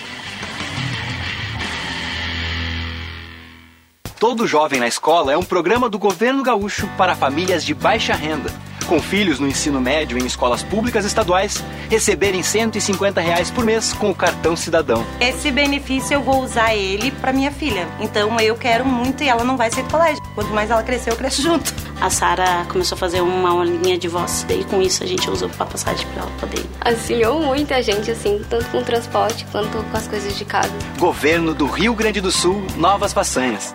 Todo 4.19 4.47
Jovem 4.47 4.81
na 4.81 4.89
Escola 4.89 5.33
é 5.33 5.37
um 5.37 5.43
programa 5.43 5.91
do 5.91 5.99
governo 5.99 6.43
gaúcho 6.43 6.89
para 6.97 7.15
famílias 7.15 7.63
de 7.63 7.75
baixa 7.75 8.15
renda. 8.15 8.51
Com 8.89 9.03
filhos 9.03 9.41
no 9.41 9.49
ensino 9.49 9.81
médio 9.81 10.17
em 10.17 10.25
escolas 10.25 10.63
públicas 10.63 11.05
estaduais, 11.05 11.63
receberem 11.91 12.41
150 12.41 13.21
reais 13.21 13.51
por 13.51 13.65
mês 13.65 13.93
com 13.93 14.11
o 14.11 14.15
cartão 14.15 14.55
cidadão. 14.55 15.05
Esse 15.21 15.51
benefício 15.51 16.15
eu 16.15 16.23
vou 16.23 16.45
usar 16.45 16.73
ele 16.73 17.11
para 17.11 17.33
minha 17.33 17.51
filha. 17.51 17.89
Então 17.99 18.39
eu 18.39 18.55
quero 18.55 18.85
muito 18.85 19.25
e 19.25 19.29
ela 19.29 19.43
não 19.43 19.57
vai 19.57 19.73
sair 19.73 19.83
do 19.83 19.91
colégio. 19.91 20.23
Quanto 20.37 20.51
mais 20.51 20.71
ela 20.71 20.85
crescer, 20.85 21.11
eu 21.11 21.17
cresço 21.17 21.43
junto. 21.43 21.75
A 22.01 22.11
Sara 22.11 22.65
começou 22.69 22.95
a 22.95 22.99
fazer 22.99 23.21
uma 23.23 23.51
aulinha 23.51 23.99
de 23.99 24.07
voz, 24.07 24.45
daí 24.47 24.63
com 24.65 24.81
isso 24.81 25.03
a 25.03 25.07
gente 25.07 25.29
usou 25.29 25.49
pra 25.49 25.67
passagem 25.67 26.07
pra 26.09 26.23
ela 26.23 26.31
poder. 26.39 26.65
Auxiliou 26.81 27.41
muita 27.41 27.83
gente, 27.83 28.11
assim, 28.11 28.41
tanto 28.49 28.67
com 28.67 28.79
o 28.79 28.85
transporte 28.85 29.45
quanto 29.51 29.83
com 29.83 29.97
as 29.97 30.07
coisas 30.07 30.37
de 30.39 30.45
casa. 30.45 30.73
Governo 30.99 31.55
do 31.55 31.67
Rio 31.67 31.93
Grande 31.95 32.21
do 32.21 32.31
Sul, 32.31 32.63
Novas 32.77 33.13
Façanhas. 33.13 33.75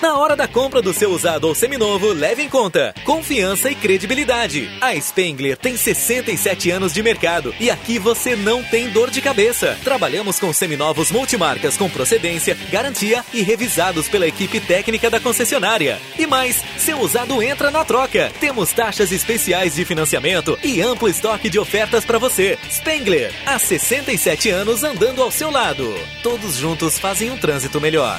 Na 0.00 0.16
hora 0.16 0.34
da 0.34 0.48
compra 0.48 0.80
do 0.80 0.94
seu 0.94 1.10
usado 1.10 1.46
ou 1.46 1.54
seminovo, 1.54 2.10
leve 2.14 2.42
em 2.42 2.48
conta 2.48 2.94
confiança 3.04 3.70
e 3.70 3.74
credibilidade. 3.74 4.70
A 4.80 4.98
Spengler 4.98 5.58
tem 5.58 5.76
67 5.76 6.70
anos 6.70 6.94
de 6.94 7.02
mercado 7.02 7.54
e 7.60 7.70
aqui 7.70 7.98
você 7.98 8.34
não 8.34 8.62
tem 8.62 8.88
dor 8.88 9.10
de 9.10 9.20
cabeça. 9.20 9.76
Trabalhamos 9.84 10.40
com 10.40 10.50
seminovos 10.54 11.10
multimarcas 11.10 11.76
com 11.76 11.90
procedência, 11.90 12.56
garantia 12.70 13.22
e 13.34 13.42
revisados 13.42 14.08
pela 14.08 14.26
equipe 14.26 14.58
técnica 14.58 15.10
da 15.10 15.20
concessionária. 15.20 16.00
E 16.18 16.26
mais, 16.26 16.64
seu 16.78 16.98
usado 17.00 17.42
entra 17.42 17.70
na 17.70 17.84
troca. 17.84 18.32
Temos 18.40 18.72
taxas 18.72 19.12
especiais 19.12 19.74
de 19.74 19.84
financiamento 19.84 20.58
e 20.64 20.80
amplo 20.80 21.10
estoque 21.10 21.50
de 21.50 21.58
ofertas 21.58 22.06
para 22.06 22.18
você. 22.18 22.58
Spengler, 22.70 23.34
há 23.44 23.58
67 23.58 24.48
anos 24.48 24.82
andando 24.82 25.22
ao 25.22 25.30
seu 25.30 25.50
lado. 25.50 25.94
Todos 26.22 26.56
juntos 26.56 26.98
fazem 26.98 27.30
um 27.30 27.36
trânsito 27.36 27.78
melhor. 27.78 28.18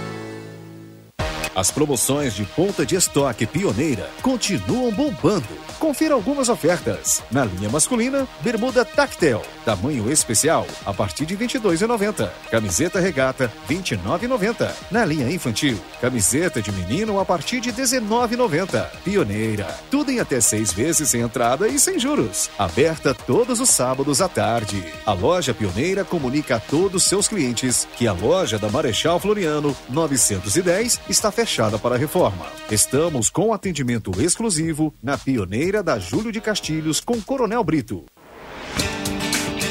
As 1.53 1.69
promoções 1.69 2.33
de 2.33 2.45
ponta 2.45 2.85
de 2.85 2.95
estoque 2.95 3.45
pioneira 3.45 4.09
continuam 4.21 4.89
bombando. 4.89 5.47
Confira 5.77 6.13
algumas 6.13 6.47
ofertas. 6.47 7.21
Na 7.29 7.43
linha 7.43 7.67
masculina, 7.67 8.25
bermuda 8.39 8.85
Tactel, 8.85 9.41
tamanho 9.65 10.09
especial, 10.09 10.65
a 10.85 10.93
partir 10.93 11.25
de 11.25 11.35
R$ 11.35 11.45
22,90. 11.45 12.29
Camiseta 12.49 13.01
regata, 13.01 13.51
R$ 13.67 13.75
29,90. 13.75 14.71
Na 14.89 15.03
linha 15.03 15.29
infantil, 15.29 15.77
camiseta 15.99 16.61
de 16.61 16.71
menino 16.71 17.19
a 17.19 17.25
partir 17.25 17.59
de 17.59 17.69
R$ 17.71 17.81
19,90. 17.81 18.85
Pioneira, 19.03 19.67
tudo 19.89 20.09
em 20.09 20.21
até 20.21 20.39
seis 20.39 20.71
vezes 20.71 21.09
sem 21.09 21.19
entrada 21.19 21.67
e 21.67 21.77
sem 21.77 21.99
juros. 21.99 22.49
Aberta 22.57 23.13
todos 23.13 23.59
os 23.59 23.69
sábados 23.69 24.21
à 24.21 24.29
tarde. 24.29 24.81
A 25.05 25.11
loja 25.11 25.53
Pioneira 25.53 26.05
comunica 26.05 26.55
a 26.55 26.59
todos 26.61 27.03
seus 27.03 27.27
clientes 27.27 27.87
que 27.97 28.07
a 28.07 28.13
loja 28.13 28.57
da 28.57 28.69
Marechal 28.69 29.19
Floriano 29.19 29.75
910 29.89 31.01
está 31.09 31.29
fechada 31.29 31.40
para 31.79 31.97
reforma. 31.97 32.45
Estamos 32.69 33.29
com 33.31 33.51
atendimento 33.51 34.11
exclusivo 34.21 34.93
na 35.01 35.17
Pioneira 35.17 35.81
da 35.81 35.97
Júlio 35.97 36.31
de 36.31 36.39
Castilhos 36.39 36.99
com 36.99 37.19
Coronel 37.19 37.63
Brito. 37.63 38.05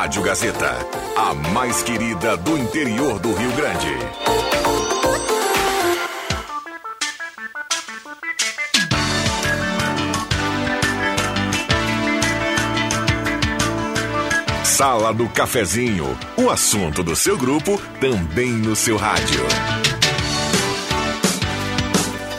Rádio 0.00 0.22
Gazeta, 0.22 0.78
a 1.14 1.34
mais 1.34 1.82
querida 1.82 2.34
do 2.34 2.56
interior 2.56 3.18
do 3.18 3.34
Rio 3.34 3.52
Grande. 3.52 3.98
Sala 14.64 15.12
do 15.12 15.28
Cafezinho, 15.28 16.18
o 16.34 16.48
assunto 16.48 17.02
do 17.02 17.14
seu 17.14 17.36
grupo 17.36 17.78
também 18.00 18.52
no 18.52 18.74
seu 18.74 18.96
rádio. 18.96 19.44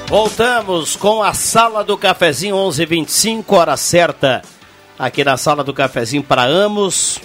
Voltamos 0.07 0.95
com 0.95 1.21
a 1.21 1.35
Sala 1.35 1.83
do 1.83 1.95
Cafezinho, 1.95 2.55
11:25 2.55 3.55
hora 3.55 3.77
certa. 3.77 4.41
Aqui 4.97 5.23
na 5.23 5.37
Sala 5.37 5.63
do 5.63 5.75
Cafezinho 5.75 6.23
para 6.23 6.43
Amos. 6.43 7.21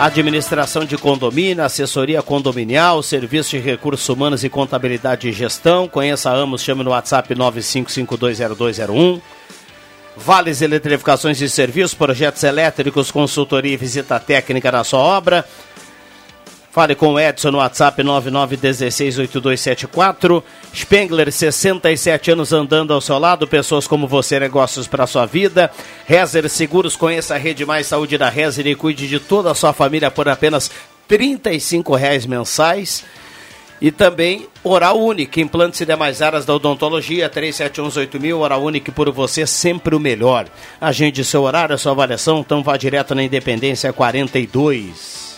Administração 0.00 0.86
de 0.86 0.96
condomínio, 0.96 1.62
assessoria 1.62 2.22
condominial, 2.22 3.02
serviço 3.02 3.50
de 3.50 3.58
recursos 3.58 4.08
humanos 4.08 4.42
e 4.42 4.48
contabilidade 4.48 5.28
e 5.28 5.32
gestão. 5.32 5.86
Conheça 5.86 6.30
a 6.30 6.34
Amos, 6.34 6.62
chame 6.62 6.82
no 6.82 6.88
WhatsApp 6.88 7.34
95520201. 7.34 9.20
Vales 10.16 10.62
Eletrificações 10.62 11.38
e 11.42 11.50
Serviços, 11.50 11.92
projetos 11.92 12.42
elétricos, 12.42 13.10
consultoria 13.10 13.74
e 13.74 13.76
visita 13.76 14.18
técnica 14.18 14.72
na 14.72 14.84
sua 14.84 15.00
obra. 15.00 15.44
Fale 16.70 16.94
com 16.94 17.14
o 17.14 17.18
Edson 17.18 17.50
no 17.50 17.58
WhatsApp 17.58 18.00
99168274. 18.02 20.42
Spengler, 20.72 21.32
67 21.32 22.30
anos 22.30 22.52
andando 22.52 22.94
ao 22.94 23.00
seu 23.00 23.18
lado. 23.18 23.48
Pessoas 23.48 23.88
como 23.88 24.06
você, 24.06 24.38
negócios 24.38 24.86
para 24.86 25.04
sua 25.04 25.26
vida. 25.26 25.68
Rezer 26.06 26.48
Seguros, 26.48 26.94
conheça 26.94 27.34
a 27.34 27.38
Rede 27.38 27.66
Mais 27.66 27.88
Saúde 27.88 28.16
da 28.16 28.28
Rezer 28.28 28.68
e 28.68 28.76
cuide 28.76 29.08
de 29.08 29.18
toda 29.18 29.50
a 29.50 29.54
sua 29.54 29.72
família 29.72 30.12
por 30.12 30.28
apenas 30.28 30.70
35 31.08 31.96
reais 31.96 32.24
mensais. 32.24 33.04
E 33.80 33.90
também 33.90 34.46
Oral 34.62 35.00
Unique, 35.00 35.40
implantes 35.40 35.80
e 35.80 35.86
demais 35.86 36.22
áreas 36.22 36.44
da 36.44 36.54
odontologia, 36.54 37.28
37118000, 37.30 38.36
Oral 38.36 38.62
Unique 38.62 38.92
por 38.92 39.10
você, 39.10 39.44
sempre 39.46 39.96
o 39.96 40.00
melhor. 40.00 40.46
Agende 40.80 41.24
seu 41.24 41.42
horário, 41.42 41.76
sua 41.78 41.90
avaliação, 41.92 42.40
então 42.40 42.62
vá 42.62 42.76
direto 42.76 43.14
na 43.14 43.24
Independência 43.24 43.92
42. 43.92 45.29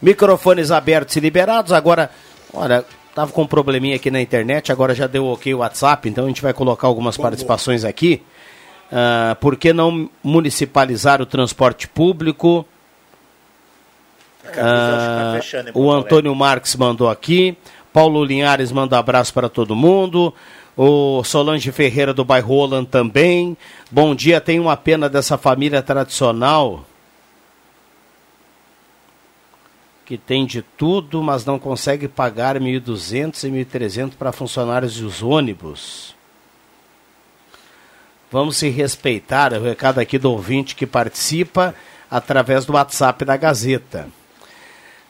Microfones 0.00 0.70
abertos 0.70 1.16
e 1.16 1.20
liberados. 1.20 1.72
Agora, 1.72 2.10
olha, 2.52 2.84
tava 3.14 3.32
com 3.32 3.42
um 3.42 3.46
probleminha 3.46 3.96
aqui 3.96 4.10
na 4.10 4.20
internet, 4.20 4.70
agora 4.70 4.94
já 4.94 5.06
deu 5.06 5.26
ok 5.26 5.52
o 5.54 5.58
WhatsApp, 5.58 6.08
então 6.08 6.24
a 6.24 6.28
gente 6.28 6.40
vai 6.42 6.52
colocar 6.52 6.86
algumas 6.86 7.16
bom, 7.16 7.24
participações 7.24 7.82
bom. 7.82 7.88
aqui. 7.88 8.22
Uh, 8.90 9.34
por 9.36 9.56
que 9.56 9.72
não 9.72 10.08
municipalizar 10.22 11.20
o 11.20 11.26
transporte 11.26 11.86
público? 11.86 12.64
Uh, 14.44 15.78
o 15.78 15.90
Antônio 15.90 16.34
Marques 16.34 16.74
mandou 16.76 17.10
aqui. 17.10 17.56
Paulo 17.92 18.24
Linhares 18.24 18.72
manda 18.72 18.98
abraço 18.98 19.34
para 19.34 19.48
todo 19.48 19.76
mundo. 19.76 20.32
O 20.76 21.22
Solange 21.24 21.72
Ferreira 21.72 22.14
do 22.14 22.24
bairro 22.24 22.54
Roland 22.54 22.84
também. 22.84 23.56
Bom 23.90 24.14
dia, 24.14 24.40
tem 24.40 24.60
uma 24.60 24.76
pena 24.76 25.08
dessa 25.08 25.36
família 25.36 25.82
tradicional 25.82 26.84
que 30.08 30.16
tem 30.16 30.46
de 30.46 30.62
tudo, 30.62 31.22
mas 31.22 31.44
não 31.44 31.58
consegue 31.58 32.08
pagar 32.08 32.58
1.200 32.58 33.44
e 33.44 33.64
1.300 33.66 34.12
para 34.18 34.32
funcionários 34.32 34.98
dos 34.98 35.22
ônibus. 35.22 36.16
Vamos 38.32 38.56
se 38.56 38.70
respeitar, 38.70 39.52
é 39.52 39.58
o 39.58 39.62
recado 39.62 39.98
aqui 39.98 40.16
do 40.16 40.32
ouvinte 40.32 40.74
que 40.74 40.86
participa 40.86 41.74
através 42.10 42.64
do 42.64 42.72
WhatsApp 42.72 43.22
da 43.22 43.36
Gazeta. 43.36 44.08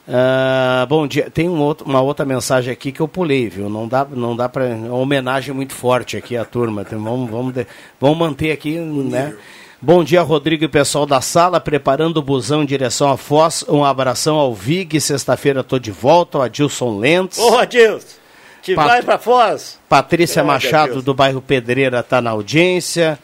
Uh, 0.05 0.85
bom 0.87 1.07
dia. 1.07 1.29
Tem 1.29 1.47
um 1.47 1.61
outro, 1.61 1.87
uma 1.87 2.01
outra 2.01 2.25
mensagem 2.25 2.73
aqui 2.73 2.91
que 2.91 2.99
eu 2.99 3.07
pulei, 3.07 3.47
viu? 3.47 3.69
Não 3.69 3.87
dá, 3.87 4.03
não 4.03 4.35
dá 4.35 4.49
para. 4.49 4.65
É 4.65 4.75
uma 4.75 4.95
homenagem 4.95 5.55
muito 5.55 5.73
forte 5.73 6.17
aqui 6.17 6.35
à 6.35 6.43
turma. 6.43 6.81
Então, 6.81 7.01
vamos, 7.01 7.29
vamos, 7.29 7.53
de, 7.53 7.65
vamos 8.01 8.17
manter 8.17 8.51
aqui, 8.51 8.77
né? 8.77 9.33
Bom 9.81 10.03
dia, 10.03 10.21
Rodrigo 10.21 10.65
e 10.65 10.67
pessoal 10.67 11.05
da 11.05 11.21
sala, 11.21 11.57
preparando 11.57 12.17
o 12.17 12.21
busão 12.21 12.63
em 12.63 12.65
direção 12.65 13.09
à 13.09 13.15
Foz. 13.15 13.63
Um 13.65 13.85
abração 13.85 14.35
ao 14.35 14.53
Vig, 14.53 14.99
sexta-feira 14.99 15.61
estou 15.61 15.79
de 15.79 15.89
volta, 15.89 16.37
o 16.37 16.41
Adilson 16.41 16.99
Lentz. 16.99 17.39
Ô, 17.39 17.57
Adilson, 17.57 18.17
te 18.61 18.75
Pat... 18.75 18.87
vai 18.87 19.01
para 19.01 19.17
Foz? 19.17 19.79
Patrícia 19.87 20.43
Machado, 20.43 20.91
Adilson. 20.91 21.05
do 21.05 21.13
bairro 21.13 21.41
Pedreira, 21.41 22.01
está 22.01 22.19
na 22.19 22.31
audiência. 22.31 23.17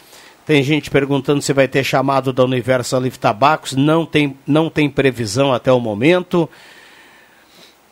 Tem 0.46 0.64
gente 0.64 0.90
perguntando 0.90 1.42
se 1.42 1.52
vai 1.52 1.68
ter 1.68 1.84
chamado 1.84 2.32
da 2.32 2.46
Universal 2.46 3.02
Live 3.02 3.20
Tabacos. 3.20 3.74
Não 3.74 4.06
tem, 4.06 4.38
não 4.48 4.70
tem 4.70 4.90
previsão 4.90 5.52
até 5.52 5.74
o 5.74 5.80
momento. 5.82 6.50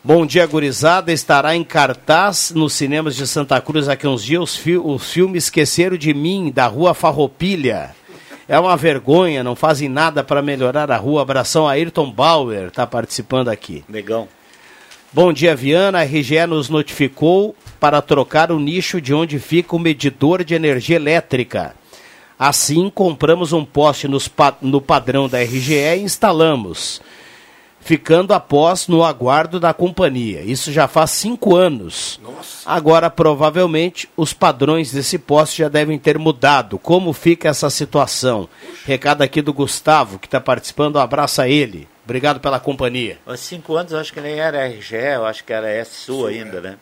Bom 0.02 0.26
dia, 0.26 0.48
gurizada. 0.48 1.12
Estará 1.12 1.54
em 1.54 1.66
cartaz 1.66 2.54
nos 2.56 2.72
cinemas 2.72 3.18
de 3.18 3.28
Santa 3.28 3.60
Cruz 3.60 3.90
aqui 3.90 4.08
uns 4.08 4.24
dias 4.24 4.42
os, 4.42 4.56
fi 4.56 4.78
os 4.78 5.12
filmes 5.12 5.46
Esqueceram 5.46 5.98
de 5.98 6.14
Mim, 6.14 6.50
da 6.50 6.66
Rua 6.66 6.94
Farroupilha. 6.94 7.94
É 8.48 8.60
uma 8.60 8.76
vergonha, 8.76 9.44
não 9.44 9.56
fazem 9.56 9.88
nada 9.88 10.24
para 10.24 10.42
melhorar 10.42 10.92
a 10.92 10.98
rua. 10.98 11.22
Abração 11.22 11.68
a 11.68 11.72
Ayrton 11.72 12.12
Bauer, 12.12 12.68
está 12.68 12.86
participando 12.86 13.48
aqui. 13.48 13.84
Legal. 13.90 14.28
Bom 15.14 15.32
dia, 15.32 15.56
Viana. 15.56 16.00
A 16.00 16.04
RGE 16.04 16.46
nos 16.48 16.70
notificou 16.70 17.56
para 17.80 18.02
trocar 18.02 18.52
o 18.52 18.60
nicho 18.60 19.00
de 19.00 19.14
onde 19.14 19.40
fica 19.40 19.76
o 19.76 19.80
medidor 19.80 20.44
de 20.44 20.56
energia 20.56 20.96
elétrica. 20.96 21.76
Assim, 22.38 22.90
compramos 22.90 23.54
um 23.54 23.64
poste 23.64 24.08
nos, 24.08 24.30
no 24.62 24.82
padrão 24.82 25.30
da 25.30 25.42
RGE 25.42 25.76
e 25.76 26.02
instalamos, 26.02 27.02
ficando 27.84 28.34
após 28.34 28.88
no 28.88 29.04
aguardo 29.04 29.60
da 29.60 29.74
companhia. 29.74 30.42
Isso 30.42 30.72
já 30.72 30.88
faz 30.88 31.12
cinco 31.12 31.56
anos. 31.56 32.20
Nossa. 32.24 32.70
Agora, 32.70 33.10
provavelmente, 33.10 34.10
os 34.16 34.34
padrões 34.34 34.92
desse 34.92 35.18
poste 35.20 35.60
já 35.60 35.70
devem 35.70 36.00
ter 36.00 36.18
mudado. 36.18 36.80
Como 36.80 37.12
fica 37.14 37.50
essa 37.50 37.70
situação? 37.70 38.48
Recado 38.86 39.22
aqui 39.22 39.42
do 39.42 39.54
Gustavo, 39.54 40.18
que 40.18 40.28
está 40.28 40.40
participando. 40.40 40.96
Um 40.96 41.00
abraço 41.00 41.42
a 41.42 41.48
ele. 41.48 41.88
Obrigado 42.06 42.40
pela 42.40 42.60
companhia. 42.60 43.18
Há 43.26 43.38
cinco 43.38 43.76
anos 43.76 43.92
eu 43.92 44.00
acho 44.00 44.12
que 44.12 44.22
nem 44.22 44.40
era 44.40 44.68
RGE, 44.68 44.96
eu 44.96 45.26
acho 45.26 45.44
que 45.44 45.54
era 45.54 45.84
SU 45.86 46.26
ainda, 46.26 46.60
né? 46.60 46.78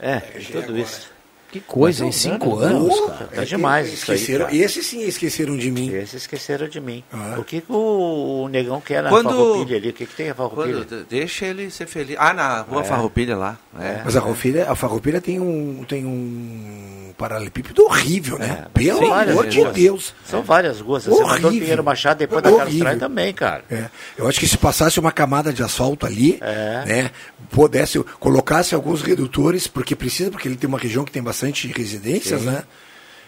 É, 0.00 0.18
tudo 0.18 0.78
isso. 0.78 1.13
Que 1.54 1.60
coisa, 1.60 2.02
em 2.02 2.06
Mas, 2.06 2.16
cinco 2.16 2.58
anos, 2.58 2.88
não, 2.88 3.06
cara. 3.10 3.28
Tá 3.32 3.44
demais 3.44 3.92
isso 3.92 4.10
aí, 4.10 4.16
Esqueceram, 4.16 4.46
cara. 4.46 4.56
Esses 4.56 4.86
sim 4.86 5.02
esqueceram 5.06 5.56
de 5.56 5.70
mim. 5.70 5.88
Esses 5.94 6.14
esqueceram 6.22 6.66
de 6.68 6.80
mim. 6.80 7.04
O 7.38 7.44
que, 7.44 7.60
que 7.60 7.70
o, 7.72 8.42
o 8.44 8.48
negão 8.48 8.80
quer 8.80 9.04
na 9.04 9.08
Quando- 9.08 9.28
farroupilha 9.30 9.76
ali? 9.76 9.90
O 9.90 9.92
que, 9.92 10.04
que 10.06 10.14
tem 10.16 10.30
a 10.30 10.34
farroupilha? 10.34 10.84
Quando- 10.84 11.04
deixa 11.08 11.46
ele 11.46 11.70
ser 11.70 11.86
feliz. 11.86 12.16
Ah, 12.18 12.34
na 12.34 12.62
rua 12.62 12.80
É. 12.80 12.84
Farroupilha 12.84 13.36
lá. 13.36 13.56
É. 13.80 14.00
Mas 14.04 14.16
a 14.16 14.20
Farroupilha, 14.20 14.68
a 14.70 14.74
Farroupilha 14.74 15.20
tem 15.20 15.38
um, 15.38 15.84
tem 15.88 16.04
um 16.04 17.12
paralelepípedo 17.16 17.84
horrível, 17.84 18.38
né? 18.38 18.66
Pelo 18.74 18.98
São 18.98 19.08
várias 19.10 19.32
amor 19.32 19.46
de 19.46 19.60
ruas. 19.60 19.72
Deus. 19.74 20.14
São 20.24 20.42
várias 20.42 20.80
ruas. 20.80 21.04
Você 21.04 21.10
mandou 21.22 21.34
Horrível. 21.50 21.60
Pinheiro 21.60 21.84
Machado 21.84 22.18
depois 22.18 22.42
da. 22.42 22.50
Traem 22.50 22.98
também, 22.98 23.32
cara. 23.32 23.62
É. 23.70 23.84
Eu 24.16 24.26
acho 24.28 24.40
que 24.40 24.48
se 24.48 24.56
passasse 24.58 24.98
uma 24.98 25.12
camada 25.12 25.52
de 25.52 25.62
asfalto 25.62 26.06
ali, 26.06 26.38
É. 26.40 26.84
né, 26.86 27.10
pudesse, 27.50 28.02
colocasse 28.18 28.74
alguns 28.74 29.02
redutores, 29.02 29.66
porque 29.66 29.94
precisa, 29.94 30.30
porque 30.30 30.48
ele 30.48 30.56
tem 30.56 30.66
uma 30.68 30.78
região 30.78 31.04
que 31.04 31.12
tem 31.12 31.22
bastante 31.22 31.43
residências, 31.52 32.40
Sim. 32.40 32.46
né? 32.46 32.62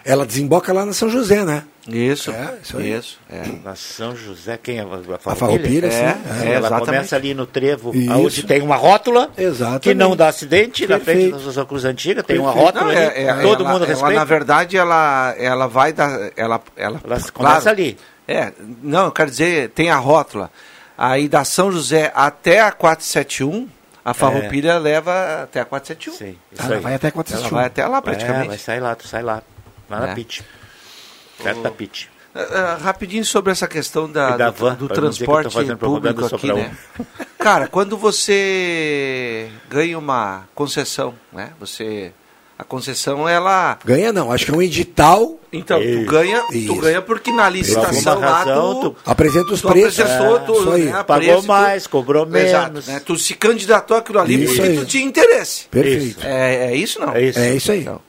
Ela 0.05 0.25
desemboca 0.25 0.73
lá 0.73 0.87
na 0.87 0.93
São 0.93 1.09
José, 1.11 1.45
né? 1.45 1.65
Isso, 1.89 2.31
É, 2.31 2.55
isso 2.63 2.79
aí. 2.79 2.93
isso. 2.97 3.19
É. 3.29 3.43
Na 3.65 3.75
São 3.75 4.15
José, 4.15 4.57
quem 4.57 4.79
é? 4.79 4.83
A 4.83 4.87
Farroupilha? 4.87 5.35
Farroupilha, 5.35 5.91
sim. 5.91 5.97
É, 5.99 6.01
É, 6.01 6.47
ela 6.53 6.59
exatamente. 6.69 6.85
começa 6.87 7.17
ali 7.17 7.35
no 7.35 7.45
trevo, 7.45 7.93
Isso. 7.95 8.13
onde 8.13 8.43
tem 8.45 8.63
uma 8.63 8.77
rótula, 8.77 9.31
Exatamente. 9.37 9.83
que 9.83 9.95
não 9.95 10.15
dá 10.15 10.29
acidente, 10.29 10.87
na 10.87 11.01
frente 11.01 11.05
Perfeito. 11.31 11.39
da 11.47 11.53
Santa 11.53 11.67
Cruz 11.67 11.85
Antiga, 11.85 12.23
tem 12.23 12.39
uma 12.39 12.53
Perfeito. 12.53 12.67
rótula 12.67 12.85
Não, 12.85 12.91
ali, 13.01 13.01
é- 13.19 13.23
é- 13.25 13.35
todo 13.43 13.63
ela- 13.65 13.73
mundo 13.73 13.83
ela, 13.85 13.87
respeita. 13.93 14.15
na 14.15 14.25
verdade, 14.25 14.77
ela, 14.77 15.35
ela 15.37 15.67
vai 15.67 15.93
dar. 15.93 16.11
Ela, 16.37 16.63
ela, 16.77 17.01
Ela 17.05 17.21
começa 17.33 17.69
ali. 17.71 17.97
É, 18.29 18.53
não, 18.83 19.07
eu 19.07 19.13
quero 19.13 19.31
dizer, 19.31 19.71
tem 19.71 19.91
a 19.91 19.97
rótula. 19.97 20.51
Aí 20.97 21.29
da 21.29 21.45
São 21.45 21.71
José 21.73 22.13
até 22.15 22.61
a 22.61 22.71
471, 22.71 23.69
a 24.11 24.15
Farroupilha 24.15 24.79
leva 24.79 25.43
até 25.43 25.61
a 25.61 25.65
471. 25.65 26.15
Sim, 26.15 26.39
isso 26.53 26.63
Ela 26.63 26.75
aí. 26.77 26.81
vai 26.81 26.95
até 26.95 27.07
Ela 27.09 27.13
471. 27.13 27.57
vai 27.57 27.67
até 27.67 27.87
lá 27.87 27.99
É, 27.99 28.01
praticamente. 28.01 28.49
vai 28.49 28.59
sair 28.59 28.81
lá, 28.81 28.95
tu 28.95 29.09
sai 29.09 29.23
lá, 29.23 29.43
lá 29.91 30.01
na 30.01 30.09
É. 30.11 30.15
Pit. 30.15 30.45
Perto 31.43 31.63
da 31.63 31.71
Pit. 31.71 32.11
Ah, 32.35 32.41
ah, 32.41 32.77
rapidinho 32.83 33.25
sobre 33.25 33.51
essa 33.51 33.67
questão 33.67 34.11
da, 34.11 34.37
da 34.37 34.51
do, 34.51 34.57
van, 34.57 34.75
do 34.75 34.89
tô 34.89 34.95
transporte 34.95 35.57
público 35.77 36.25
aqui, 36.27 36.53
um. 36.53 36.57
né? 36.57 36.77
Cara, 37.39 37.67
quando 37.67 37.97
você 37.97 39.51
ganha 39.69 39.99
uma 39.99 40.45
concessão, 40.55 41.15
né? 41.33 41.53
Você 41.59 42.13
a 42.59 42.65
concessão 42.65 43.29
ela 43.29 43.79
Ganha 43.85 44.13
não, 44.13 44.33
acho 44.33 44.47
que 44.47 44.51
é 44.51 44.55
um 44.55 44.63
edital. 44.63 45.39
então 45.53 45.81
Isso. 45.83 46.05
tu 46.05 46.11
ganha, 46.11 46.43
tu 46.43 46.55
Isso. 46.55 46.77
ganha 46.77 47.03
porque 47.03 47.31
na 47.31 47.49
licitação 47.51 48.19
lá 48.19 48.39
razão, 48.39 48.81
tu, 48.81 48.91
tu 48.91 48.97
Apresenta 49.05 49.53
os 49.53 49.61
tu 49.61 49.69
preços. 49.69 49.99
É, 50.01 50.39
tu, 50.47 50.53
isso 50.55 50.71
aí. 50.71 50.83
né, 50.85 51.03
Pagou 51.03 51.25
preço, 51.27 51.43
tu- 51.43 51.47
mais, 51.49 51.87
cobrou 51.87 52.25
menos. 52.27 52.49
Exato, 52.49 52.83
né? 52.87 53.01
Tu 53.05 53.17
se 53.19 53.35
candidatou 53.35 53.97
aquilo 53.97 54.19
ali 54.21 54.43
Isso 54.45 54.55
porque 54.55 54.69
aí. 54.71 54.79
tu 54.79 54.87
tinha 54.87 55.05
interesse. 55.05 55.67
Perfeito. 55.69 56.25
É, 56.27 56.73
é 56.73 56.75
isso 56.77 56.99
não? 57.01 57.13
É 57.15 57.23
isso. 57.23 57.39
É 57.39 57.55
isso 57.55 57.73
aí. 57.73 57.81
Então, 57.83 58.01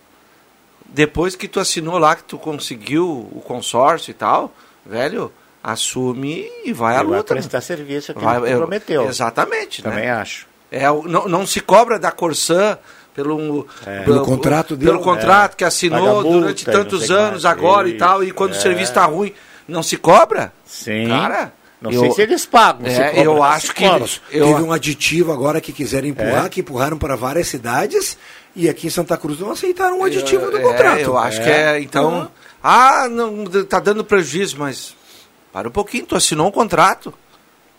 depois 0.86 1.36
que 1.36 1.48
tu 1.48 1.60
assinou 1.60 1.98
lá, 1.98 2.16
que 2.16 2.24
tu 2.24 2.38
conseguiu 2.38 3.06
o 3.32 3.42
consórcio 3.46 4.12
e 4.12 4.14
tal, 4.14 4.54
velho, 4.86 5.32
assume 5.62 6.50
e 6.64 6.72
vai 6.72 6.96
à 6.96 7.04
vai 7.04 7.18
luta. 7.18 7.34
né? 7.36 7.42
prestar 7.42 7.62
serviço 7.62 8.14
que 8.14 8.24
Vai- 8.24 8.40
prometeu. 8.56 9.06
Exatamente, 9.08 9.84
Também 9.84 10.06
né? 10.06 10.12
acho. 10.12 10.48
É, 10.72 10.84
não, 10.88 11.28
não 11.28 11.46
se 11.46 11.60
cobra 11.60 12.00
da 12.00 12.12
Corsã 12.12 12.78
pelo, 13.24 13.68
É. 13.86 14.02
Pelo 14.04 14.24
contrato 14.24 14.76
dele. 14.78 14.92
pelo 14.92 15.04
contrato 15.04 15.52
que 15.56 15.64
Paga 15.64 15.68
assinou 15.70 16.22
multa 16.22 16.30
durante 16.30 16.62
e 16.62 16.66
tantos 16.66 17.10
anos 17.10 17.44
mais. 17.44 17.46
agora 17.46 17.88
e 17.88 17.92
Isso. 17.92 18.00
tal, 18.00 18.24
e 18.24 18.32
quando 18.32 18.52
o 18.54 18.56
É. 18.56 18.60
serviço 18.60 18.92
está 18.92 19.06
ruim, 19.06 19.34
não 19.68 19.82
se 19.82 19.98
cobra? 19.98 20.54
Sim. 20.64 21.08
Cara, 21.08 21.52
Não 21.82 21.92
eu- 21.92 22.00
sei 22.02 22.12
se 22.12 22.22
eles 22.22 22.46
pagam. 22.46 22.86
É, 22.86 22.92
se 22.92 22.96
cobra, 23.04 23.24
eu 23.24 23.36
se 23.36 23.42
acho 23.42 23.74
que- 23.74 23.90
cobra. 23.90 24.08
eu- 24.32 24.46
Teve 24.46 24.62
um 24.62 24.72
aditivo 24.72 25.32
agora 25.34 25.60
que 25.60 25.74
quiseram 25.74 26.08
empurrar, 26.08 26.46
É. 26.46 26.50
que 26.50 26.60
empurraram 26.62 26.98
para 26.98 27.16
várias 27.16 27.48
cidades, 27.48 28.18
e 28.56 28.70
aqui 28.70 28.86
em 28.86 28.90
Santa 28.92 29.18
Cruz 29.18 29.40
não 29.40 29.50
aceitaram 29.52 30.00
o 30.00 30.04
aditivo 30.04 30.46
eu, 30.46 30.52
do 30.52 30.58
é, 30.58 30.62
contrato. 30.62 31.00
eu 31.02 31.18
acho 31.18 31.42
É. 31.42 31.44
que 31.44 31.50
é, 31.50 31.80
então, 31.82 32.30
ah, 32.64 33.08
não, 33.10 33.46
tá 33.68 33.80
dando 33.80 34.04
prejuízo, 34.06 34.58
mas 34.60 34.96
para 35.52 35.68
um 35.68 35.72
pouquinho, 35.72 36.06
tu 36.06 36.16
assinou 36.16 36.48
um 36.48 36.52
contrato. 36.52 37.12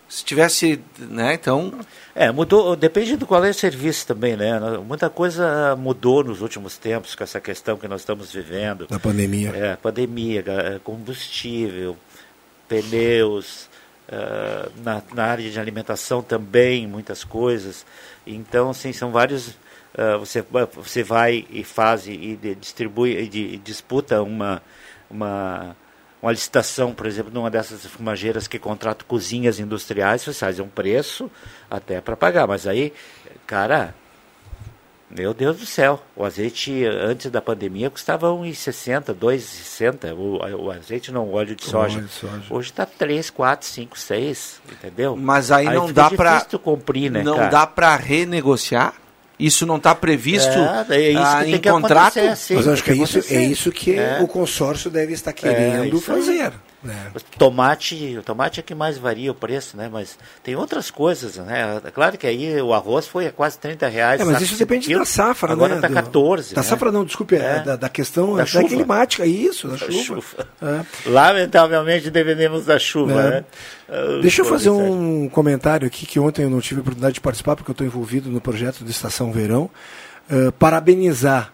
Se 0.09 0.25
tivesse, 0.25 0.81
né, 0.97 1.35
então, 1.35 1.71
É, 2.15 2.31
mudou, 2.31 2.75
depende 2.75 3.15
do 3.15 3.25
qual 3.27 3.45
é 3.45 3.51
o 3.51 3.53
serviço 3.53 4.05
também, 4.07 4.35
né? 4.35 4.59
Muita 4.85 5.09
coisa 5.09 5.75
mudou 5.77 6.23
nos 6.23 6.41
últimos 6.41 6.77
tempos 6.77 7.13
com 7.15 7.23
essa 7.23 7.39
questão 7.39 7.77
que 7.77 7.87
nós 7.87 8.01
estamos 8.01 8.33
vivendo. 8.33 8.87
Da 8.87 8.99
pandemia. 8.99 9.51
É, 9.55 9.75
pandemia, 9.77 10.41
ga- 10.41 10.79
combustível, 10.83 11.95
pneus, 12.67 13.69
ah, 14.11 14.67
na, 14.83 15.01
na 15.13 15.23
área 15.25 15.49
de 15.49 15.59
alimentação 15.59 16.21
também, 16.21 16.87
muitas 16.87 17.23
coisas. 17.23 17.85
Então, 18.25 18.71
assim, 18.71 18.91
são 18.91 19.11
vários. 19.11 19.55
ah, 19.97 20.17
você, 20.17 20.43
você 20.73 21.03
vai 21.03 21.45
e 21.49 21.63
faz 21.63 22.07
e, 22.07 22.11
e 22.43 22.55
distribui 22.55 23.11
e, 23.13 23.53
e 23.55 23.57
disputa 23.57 24.21
uma, 24.21 24.61
uma, 25.09 25.75
uma 26.21 26.31
licitação, 26.31 26.93
por 26.93 27.05
exemplo, 27.05 27.31
numa 27.33 27.49
dessas 27.49 27.85
fumageiras 27.85 28.47
que 28.47 28.59
contrata 28.59 29.05
cozinhas 29.05 29.59
industriais, 29.59 30.21
você 30.21 30.33
faz 30.33 30.59
um 30.59 30.67
preço 30.67 31.31
até 31.69 32.01
para 32.01 32.17
pagar. 32.17 32.45
Mas 32.45 32.67
aí, 32.67 32.93
cara, 33.47 33.95
meu 35.09 35.33
Deus 35.33 35.57
do 35.57 35.65
céu, 35.65 36.03
o 36.15 36.23
azeite 36.23 36.85
antes 36.85 37.31
da 37.31 37.41
pandemia 37.41 37.89
custava 37.89 38.27
1,60, 38.27 39.15
2,60, 39.15 40.13
o, 40.13 40.65
o 40.65 40.71
azeite 40.71 41.11
não, 41.11 41.25
o 41.25 41.33
óleo 41.33 41.55
de 41.55 41.65
soja. 41.65 41.97
óleo 41.97 42.07
de 42.07 42.13
soja. 42.13 42.43
Hoje 42.49 42.69
está 42.69 42.85
3, 42.85 43.29
4, 43.31 43.67
5, 43.67 43.97
6, 43.97 44.61
entendeu? 44.71 45.15
mas 45.15 45.51
aí, 45.51 45.65
não 45.65 45.87
fica 45.87 46.01
dá 46.01 46.09
para 46.11 46.45
cumprir, 46.59 47.09
né, 47.09 47.23
não 47.23 47.37
cara? 47.37 47.49
dá 47.49 47.65
para 47.65 47.95
renegociar. 47.95 48.93
Isso 49.39 49.65
não 49.65 49.77
está 49.77 49.95
previsto 49.95 50.49
É, 50.49 50.85
é 50.95 51.09
isso 51.11 51.21
ah, 51.21 51.37
que 51.39 51.45
tem 51.45 51.55
em 51.55 51.59
que 51.59 51.69
contrato. 51.71 52.19
acontecer, 52.19 52.35
sim, 52.35 52.55
Mas 52.55 52.67
acho 52.67 52.83
que 52.83 52.89
é 52.91 52.93
tem 52.93 53.03
isso, 53.03 53.33
é 53.33 53.43
isso 53.43 53.71
que 53.71 53.95
É. 53.97 54.19
o 54.21 54.27
consórcio 54.27 54.89
deve 54.91 55.13
estar 55.13 55.31
querendo 55.31 55.83
aí. 55.83 56.01
fazer. 56.01 56.51
Né? 56.83 57.11
Tomate, 57.37 58.17
o 58.17 58.23
tomate 58.23 58.59
é 58.59 58.63
que 58.63 58.73
mais 58.73 58.97
varia 58.97 59.31
o 59.31 59.35
preço, 59.35 59.75
né? 59.75 59.89
Mas 59.91 60.17
tem 60.43 60.55
outras 60.55 60.89
coisas, 60.89 61.35
né? 61.37 61.81
É 61.85 61.91
claro 61.91 62.17
que 62.17 62.25
aí 62.25 62.61
o 62.61 62.73
arroz 62.73 63.05
foi 63.07 63.27
a 63.27 63.31
quase 63.31 63.57
30 63.59 63.87
reais. 63.87 64.21
É, 64.21 64.23
mas 64.23 64.41
isso 64.41 64.57
depende 64.57 64.87
quilo. 64.87 64.99
da 64.99 65.05
safra, 65.05 65.51
Agora 65.51 65.75
né? 65.75 65.75
está 65.77 65.87
do- 65.87 65.93
14. 65.93 66.55
Da 66.55 66.61
né? 66.61 66.67
safra 66.67 66.91
não, 66.91 67.03
desculpe, 67.03 67.35
é. 67.35 67.39
É. 67.39 67.59
da, 67.59 67.75
da 67.75 67.89
questão 67.89 68.31
Da 68.31 68.43
da, 68.43 68.45
chuva. 68.45 68.67
climática, 68.67 69.25
isso, 69.25 69.67
da, 69.67 69.73
Da 69.75 69.91
chuva. 69.91 70.21
chuva. 70.21 70.47
É. 70.61 71.09
Lamentavelmente 71.09 72.09
dependemos 72.09 72.65
da 72.65 72.79
chuva, 72.79 73.13
É. 73.21 73.29
né? 73.29 73.45
Deixa 74.21 74.41
eu 74.41 74.45
fazer 74.45 74.69
é- 74.69 74.71
um 74.71 75.27
comentário 75.29 75.85
aqui 75.87 76.05
que 76.05 76.19
ontem 76.19 76.43
eu 76.43 76.49
não 76.49 76.61
tive 76.61 76.79
a 76.79 76.81
oportunidade 76.81 77.15
de 77.15 77.21
participar 77.21 77.55
porque 77.55 77.69
eu 77.71 77.73
estou 77.73 77.85
envolvido 77.85 78.29
no 78.29 78.39
projeto 78.39 78.83
de 78.83 78.91
Estação 78.91 79.31
Verão. 79.31 79.69
Uh, 80.31 80.51
parabenizar 80.53 81.51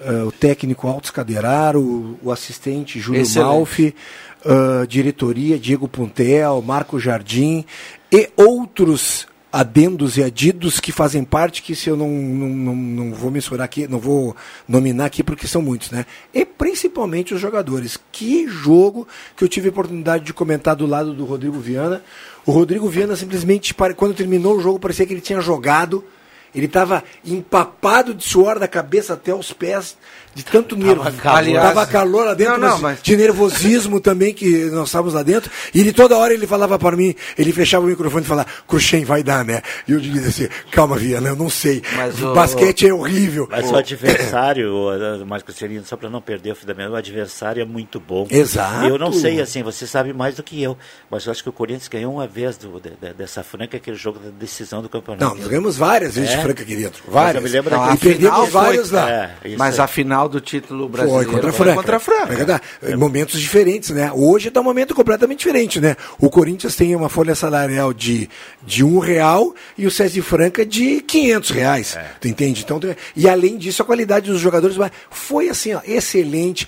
uh, 0.00 0.26
o 0.26 0.32
técnico 0.32 0.88
Altos 0.88 1.10
Cadeirar, 1.10 1.76
o, 1.76 2.18
o 2.22 2.30
assistente 2.30 2.98
Júlio 3.00 3.22
Excelente. 3.22 3.48
Malfi, 3.48 3.94
uh, 4.44 4.86
diretoria 4.86 5.58
Diego 5.58 5.88
Puntel, 5.88 6.62
Marco 6.62 6.98
Jardim 6.98 7.64
e 8.10 8.30
outros 8.36 9.26
adendos 9.52 10.18
e 10.18 10.22
adidos 10.22 10.80
que 10.80 10.92
fazem 10.92 11.24
parte, 11.24 11.62
que 11.62 11.74
se 11.74 11.88
eu 11.88 11.96
não, 11.96 12.10
não, 12.10 12.48
não, 12.48 12.76
não 12.76 13.14
vou 13.14 13.30
mensurar 13.30 13.64
aqui, 13.64 13.88
não 13.88 13.98
vou 13.98 14.36
nominar 14.68 15.06
aqui 15.06 15.22
porque 15.22 15.46
são 15.46 15.62
muitos, 15.62 15.90
né? 15.90 16.04
E 16.34 16.44
principalmente 16.44 17.32
os 17.32 17.40
jogadores. 17.40 17.98
Que 18.12 18.46
jogo 18.46 19.08
que 19.34 19.42
eu 19.42 19.48
tive 19.48 19.68
a 19.68 19.70
oportunidade 19.70 20.24
de 20.24 20.34
comentar 20.34 20.76
do 20.76 20.84
lado 20.84 21.14
do 21.14 21.24
Rodrigo 21.24 21.58
Viana. 21.58 22.02
O 22.44 22.52
Rodrigo 22.52 22.86
Viana 22.90 23.16
simplesmente, 23.16 23.74
quando 23.96 24.14
terminou 24.14 24.58
o 24.58 24.60
jogo, 24.60 24.78
parecia 24.78 25.06
que 25.06 25.14
ele 25.14 25.22
tinha 25.22 25.40
jogado. 25.40 26.04
Ele 26.56 26.66
estava 26.66 27.04
empapado 27.24 28.14
de 28.14 28.24
suor 28.24 28.58
da 28.58 28.66
cabeça 28.66 29.12
até 29.14 29.34
os 29.34 29.52
pés, 29.52 29.96
de 30.34 30.42
tanto 30.44 30.74
nervo. 30.76 31.02
Tava 31.60 31.86
calor 31.86 32.26
lá 32.26 32.34
dentro, 32.34 32.58
Não, 32.58 32.68
não, 32.70 32.78
mas 32.80 33.02
de 33.02 33.16
nervosismo 33.16 34.00
também 34.00 34.32
que 34.34 34.64
nós 34.70 34.88
estávamos 34.88 35.14
lá 35.14 35.22
dentro. 35.22 35.50
E 35.74 35.80
ele 35.80 35.92
toda 35.92 36.16
hora 36.16 36.32
ele 36.34 36.46
falava 36.46 36.78
para 36.78 36.96
mim, 36.96 37.14
ele 37.38 37.52
fechava 37.52 37.84
o 37.84 37.88
microfone 37.88 38.24
e 38.24 38.28
falava, 38.28 38.48
Cruxem, 38.66 39.04
vai 39.04 39.22
dar, 39.22 39.44
né? 39.44 39.62
E 39.86 39.92
eu 39.92 40.00
dizia 40.00 40.28
assim, 40.28 40.48
calma, 40.70 40.96
Viana, 40.96 41.28
eu 41.28 41.36
não 41.36 41.48
sei. 41.50 41.82
Mas 41.94 42.20
o 42.22 42.30
o- 42.32 42.34
basquete 42.34 42.86
é 42.88 42.92
horrível. 42.92 43.46
Mas 43.50 43.70
o 43.70 43.76
adversário, 43.76 44.72
o 44.74 45.26
Marcos 45.26 45.56
Celino, 45.56 45.84
só 45.84 45.96
para 45.96 46.08
não 46.10 46.20
perder 46.20 46.52
o 46.52 46.56
fio 46.56 46.66
da 46.66 46.74
meada, 46.74 46.92
o 46.92 46.96
adversário 46.96 47.60
é 47.62 47.64
muito 47.64 48.00
bom. 48.00 48.26
Exato. 48.30 48.86
Eu 48.86 48.98
não 48.98 49.12
sei, 49.12 49.40
assim, 49.40 49.62
você 49.62 49.86
sabe 49.86 50.12
mais 50.12 50.34
do 50.36 50.42
que 50.42 50.62
eu, 50.62 50.76
mas 51.10 51.24
eu 51.26 51.32
acho 51.32 51.42
que 51.42 51.48
o 51.48 51.52
Corinthians 51.52 51.88
ganhou 51.88 52.12
uma 52.14 52.26
vez 52.26 52.56
do, 52.56 52.80
de- 52.80 52.90
de- 52.90 53.12
dessa 53.14 53.42
franca, 53.42 53.76
aquele 53.76 53.96
jogo 53.96 54.18
da 54.18 54.30
decisão 54.30 54.82
do 54.82 54.88
campeonato. 54.88 55.24
Não, 55.24 55.34
nós 55.34 55.46
ganhamos 55.48 55.76
várias 55.76 56.14
vezes 56.14 56.30
É? 56.34 56.42
Franca 56.46 56.62
aqui 56.62 56.76
dentro. 56.76 57.02
Mas 57.06 57.14
Várias. 57.14 57.34
eu 57.36 57.42
me 57.42 57.48
lembro 57.48 57.76
Não, 57.76 57.94
e 57.94 57.96
perdemos 57.96 58.48
várias 58.50 58.88
foi- 58.90 58.98
lá. 58.98 59.10
É, 59.10 59.30
Mas 59.56 59.78
aí. 59.78 59.84
a 59.84 59.86
final 59.86 60.28
do 60.28 60.40
título 60.40 60.88
brasileiro 60.88 61.24
Foi 61.24 61.34
contra 61.34 61.50
a 61.50 61.52
Franca. 61.52 61.74
contra 61.76 61.96
a 61.96 62.00
Franca. 62.00 62.32
É 62.32 62.36
verdade. 62.36 62.62
Momentos 62.96 63.40
diferentes, 63.40 63.90
né? 63.90 64.10
Hoje 64.14 64.48
está 64.48 64.60
um 64.60 64.64
momento 64.64 64.94
completamente 64.94 65.38
diferente, 65.38 65.80
né? 65.80 65.96
O 66.18 66.30
Corinthians 66.30 66.74
tem 66.76 66.94
uma 66.94 67.08
folha 67.08 67.34
salarial 67.34 67.92
de, 67.92 68.28
de 68.64 68.82
um 68.84 68.98
real 68.98 69.54
e 69.76 69.86
o 69.86 69.90
César 69.90 70.22
Franca 70.22 70.64
de 70.64 71.00
500 71.00 71.50
reais. 71.50 71.98
Tu 72.20 72.28
entende? 72.28 72.62
Então, 72.62 72.80
e 73.14 73.28
além 73.28 73.56
disso, 73.58 73.82
a 73.82 73.84
qualidade 73.84 74.30
dos 74.30 74.40
jogadores 74.40 74.76
vai- 74.76 74.90
foi 75.10 75.48
assim, 75.48 75.74
ó, 75.74 75.80
excelente. 75.84 76.66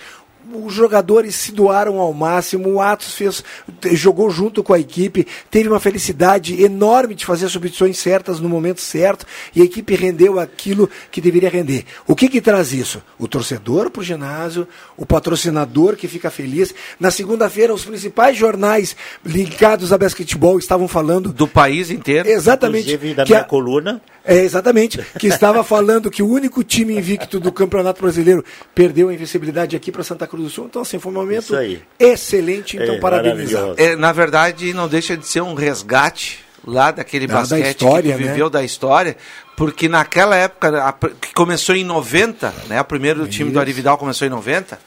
Os 0.55 0.73
jogadores 0.73 1.35
se 1.35 1.53
doaram 1.53 1.99
ao 1.99 2.13
máximo, 2.13 2.69
o 2.71 2.81
Atos 2.81 3.13
fez, 3.15 3.45
jogou 3.93 4.31
junto 4.31 4.63
com 4.63 4.73
a 4.73 4.79
equipe, 4.79 5.27
teve 5.51 5.69
uma 5.69 5.81
felicidade 5.81 6.63
enorme 6.63 7.15
de 7.15 7.27
fazer 7.27 7.47
as 7.47 7.53
substituições 7.53 7.99
certas 7.99 8.41
no 8.41 8.49
momento 8.49 8.81
certo 8.81 9.27
e 9.55 9.61
a 9.61 9.65
equipe 9.65 9.95
rendeu 9.95 10.39
aquilo 10.41 10.89
que 11.11 11.21
deveria 11.21 11.51
render. 11.51 11.85
O 12.07 12.15
que 12.17 12.29
que 12.29 12.41
traz 12.41 12.73
isso? 12.73 13.03
O 13.19 13.29
torcedor 13.29 13.91
para 13.91 14.01
o 14.01 14.05
ginásio, 14.05 14.67
o 14.97 15.05
patrocinador 15.05 15.97
que 15.97 16.09
fica 16.09 16.31
feliz. 16.31 16.75
Na 16.99 17.11
segunda-feira, 17.11 17.75
os 17.75 17.85
principais 17.85 18.37
jornais 18.37 18.97
ligados 19.25 19.93
a 19.93 19.99
basquetebol 19.99 20.59
estavam 20.59 20.89
falando 20.89 21.33
do 21.33 21.47
país 21.47 21.91
inteiro, 21.91 22.29
exatamente, 22.29 22.89
Inclusive 22.93 23.15
da 23.15 23.25
que 23.25 23.33
minha 23.33 23.43
a- 23.43 23.45
coluna. 23.45 24.01
É, 24.29 24.39
exatamente. 24.45 24.99
Que 25.19 25.27
estava 25.27 25.65
falando 25.65 26.11
que 26.11 26.23
o 26.23 26.29
único 26.29 26.63
time 26.63 26.97
invicto 26.97 27.41
do 27.41 27.51
Campeonato 27.51 28.01
Brasileiro 28.01 28.45
perdeu 28.75 29.09
a 29.09 29.15
invencibilidade 29.15 29.75
aqui 29.75 29.91
para 29.91 30.05
Santa 30.05 30.27
Cruz 30.27 30.45
do 30.45 30.51
Sul. 30.51 30.67
Então, 30.67 30.83
assim, 30.83 30.99
foi 30.99 31.11
um 31.11 31.15
momento 31.15 31.45
Isso 31.45 31.57
aí. 31.57 31.83
excelente. 31.99 32.77
Então, 32.77 32.95
É, 32.95 32.99
parabenizar. 32.99 33.75
É, 33.77 33.97
na 33.97 34.13
verdade, 34.13 34.73
não 34.73 34.87
deixa 34.89 35.17
de 35.17 35.27
ser 35.27 35.41
um 35.43 35.55
resgate 35.55 36.41
lá 36.67 36.91
daquele 36.91 37.27
Da- 37.27 37.35
da 37.35 37.41
basquete 37.41 37.67
história, 37.69 38.13
que 38.13 38.19
tu 38.19 38.25
né? 38.25 38.31
viveu 38.31 38.51
da 38.51 38.63
história, 38.63 39.17
porque 39.57 39.89
naquela 39.89 40.37
época, 40.37 40.85
a 40.85 40.93
que 40.93 41.33
começou 41.35 41.75
em 41.75 41.85
90, 41.85 42.53
né? 42.69 42.81
O 42.81 42.85
primeiro 42.85 43.27
time 43.27 43.51
do 43.51 43.53
Isso. 43.55 43.61
Arividal 43.61 43.97
começou 43.97 44.27
em 44.27 44.31
90, 44.31 44.79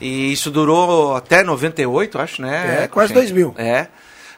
e 0.00 0.32
isso 0.32 0.50
durou 0.50 1.14
até 1.14 1.42
98, 1.44 2.18
acho, 2.18 2.42
né? 2.42 2.82
É, 2.84 2.88
quase 2.88 3.12
Cruxem? 3.12 3.32
2000. 3.34 3.54
É. 3.56 3.86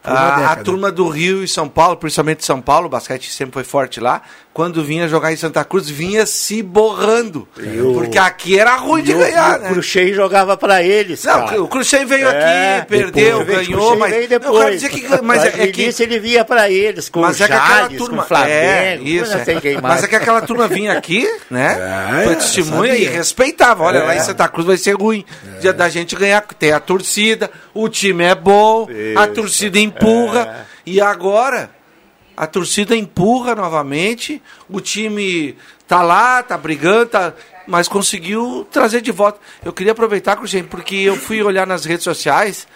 A, 0.06 0.52
a 0.52 0.56
turma 0.56 0.92
do 0.92 1.08
Rio 1.08 1.42
e 1.42 1.48
São 1.48 1.68
Paulo, 1.68 1.96
principalmente 1.96 2.44
São 2.44 2.60
Paulo, 2.60 2.86
o 2.86 2.88
basquete 2.88 3.30
sempre 3.30 3.54
foi 3.54 3.64
forte 3.64 4.00
lá. 4.00 4.22
Quando 4.56 4.82
vinha 4.82 5.06
jogar 5.06 5.34
em 5.34 5.36
Santa 5.36 5.62
Cruz, 5.66 5.86
vinha 5.86 6.24
se 6.24 6.62
borrando. 6.62 7.46
o- 7.58 7.92
Porque 7.92 8.16
aqui 8.16 8.58
era 8.58 8.74
ruim 8.76 9.02
de 9.02 9.10
E 9.10 9.14
o- 9.14 9.18
ganhar, 9.18 9.58
né? 9.58 9.68
O 9.68 9.72
Cruxem 9.74 10.14
jogava 10.14 10.56
para 10.56 10.82
eles. 10.82 11.22
Não, 11.24 11.44
cara. 11.44 11.62
o 11.62 11.68
Cruxem 11.68 12.06
veio 12.06 12.26
É, 12.26 12.78
aqui, 12.78 12.86
perdeu, 12.88 13.40
depois, 13.44 13.66
ganhou, 13.68 13.96
mas. 13.98 14.10
veio 14.12 14.22
Eu 14.24 14.28
depois. 14.28 14.58
quero 14.58 14.70
dizer 14.74 14.88
que. 14.88 15.22
Mas 15.22 15.44
é, 15.44 15.48
é 15.62 15.66
que. 15.66 16.02
ele 16.02 16.18
via 16.18 16.42
para 16.42 16.70
eles, 16.70 17.10
com 17.10 17.20
Mas 17.20 17.38
o 17.38 17.44
é 17.44 17.46
que 17.48 17.52
aquela 17.52 17.88
turma. 17.90 18.22
com 18.22 18.28
Flamengo. 18.28 18.50
é, 18.50 18.96
isso. 19.02 19.30
não 19.36 19.40
é. 19.42 19.44
Mas 19.74 19.82
mais. 19.82 20.04
é 20.04 20.08
que 20.08 20.16
aquela 20.16 20.40
turma 20.40 20.66
vinha 20.66 20.96
aqui, 20.96 21.28
né? 21.50 22.18
É, 22.22 22.24
foi 22.24 22.36
testemunha 22.36 22.94
e 22.96 23.04
respeitava. 23.04 23.84
Olha, 23.84 24.04
lá 24.04 24.14
em 24.14 24.18
É. 24.20 24.22
Santa 24.22 24.48
Cruz 24.48 24.66
vai 24.66 24.78
ser 24.78 24.92
ruim. 24.96 25.22
Dia 25.60 25.74
da 25.74 25.90
gente 25.90 26.16
ganhar, 26.16 26.42
tem 26.58 26.72
a 26.72 26.80
torcida, 26.80 27.50
o 27.74 27.90
time 27.90 28.24
é 28.24 28.34
bom, 28.34 28.88
a 29.18 29.24
Isso. 29.26 29.34
torcida 29.34 29.78
empurra. 29.78 30.64
E 30.86 30.98
agora, 30.98 31.68
a 32.36 32.46
torcida 32.46 32.94
empurra 32.94 33.54
novamente, 33.54 34.42
o 34.68 34.80
time 34.80 35.56
tá 35.88 36.02
lá, 36.02 36.42
tá 36.42 36.58
brigando, 36.58 37.06
tá, 37.06 37.32
mas 37.66 37.88
conseguiu 37.88 38.66
trazer 38.70 39.00
de 39.00 39.10
volta. 39.10 39.40
Eu 39.64 39.72
queria 39.72 39.92
aproveitar, 39.92 40.36
Cruxem, 40.36 40.64
porque 40.64 40.96
eu 40.96 41.16
fui 41.16 41.42
olhar 41.42 41.66
nas 41.66 41.84
redes 41.84 42.04
sociais 42.04 42.68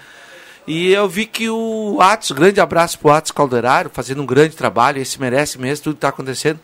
e 0.67 0.93
eu 0.93 1.09
vi 1.09 1.27
que 1.27 1.51
o 1.51 1.99
Atos, 2.01 2.31
grande 2.31 2.61
abraço 2.61 2.99
pro 2.99 3.11
Atos 3.11 3.33
Calderaro, 3.33 3.91
fazendo 3.93 4.23
um 4.23 4.27
grande 4.27 4.57
trabalho, 4.57 5.01
esse 5.01 5.21
merece 5.21 5.59
mesmo 5.59 5.85
tudo 5.85 5.97
tá 5.97 6.09
acontecendo. 6.09 6.61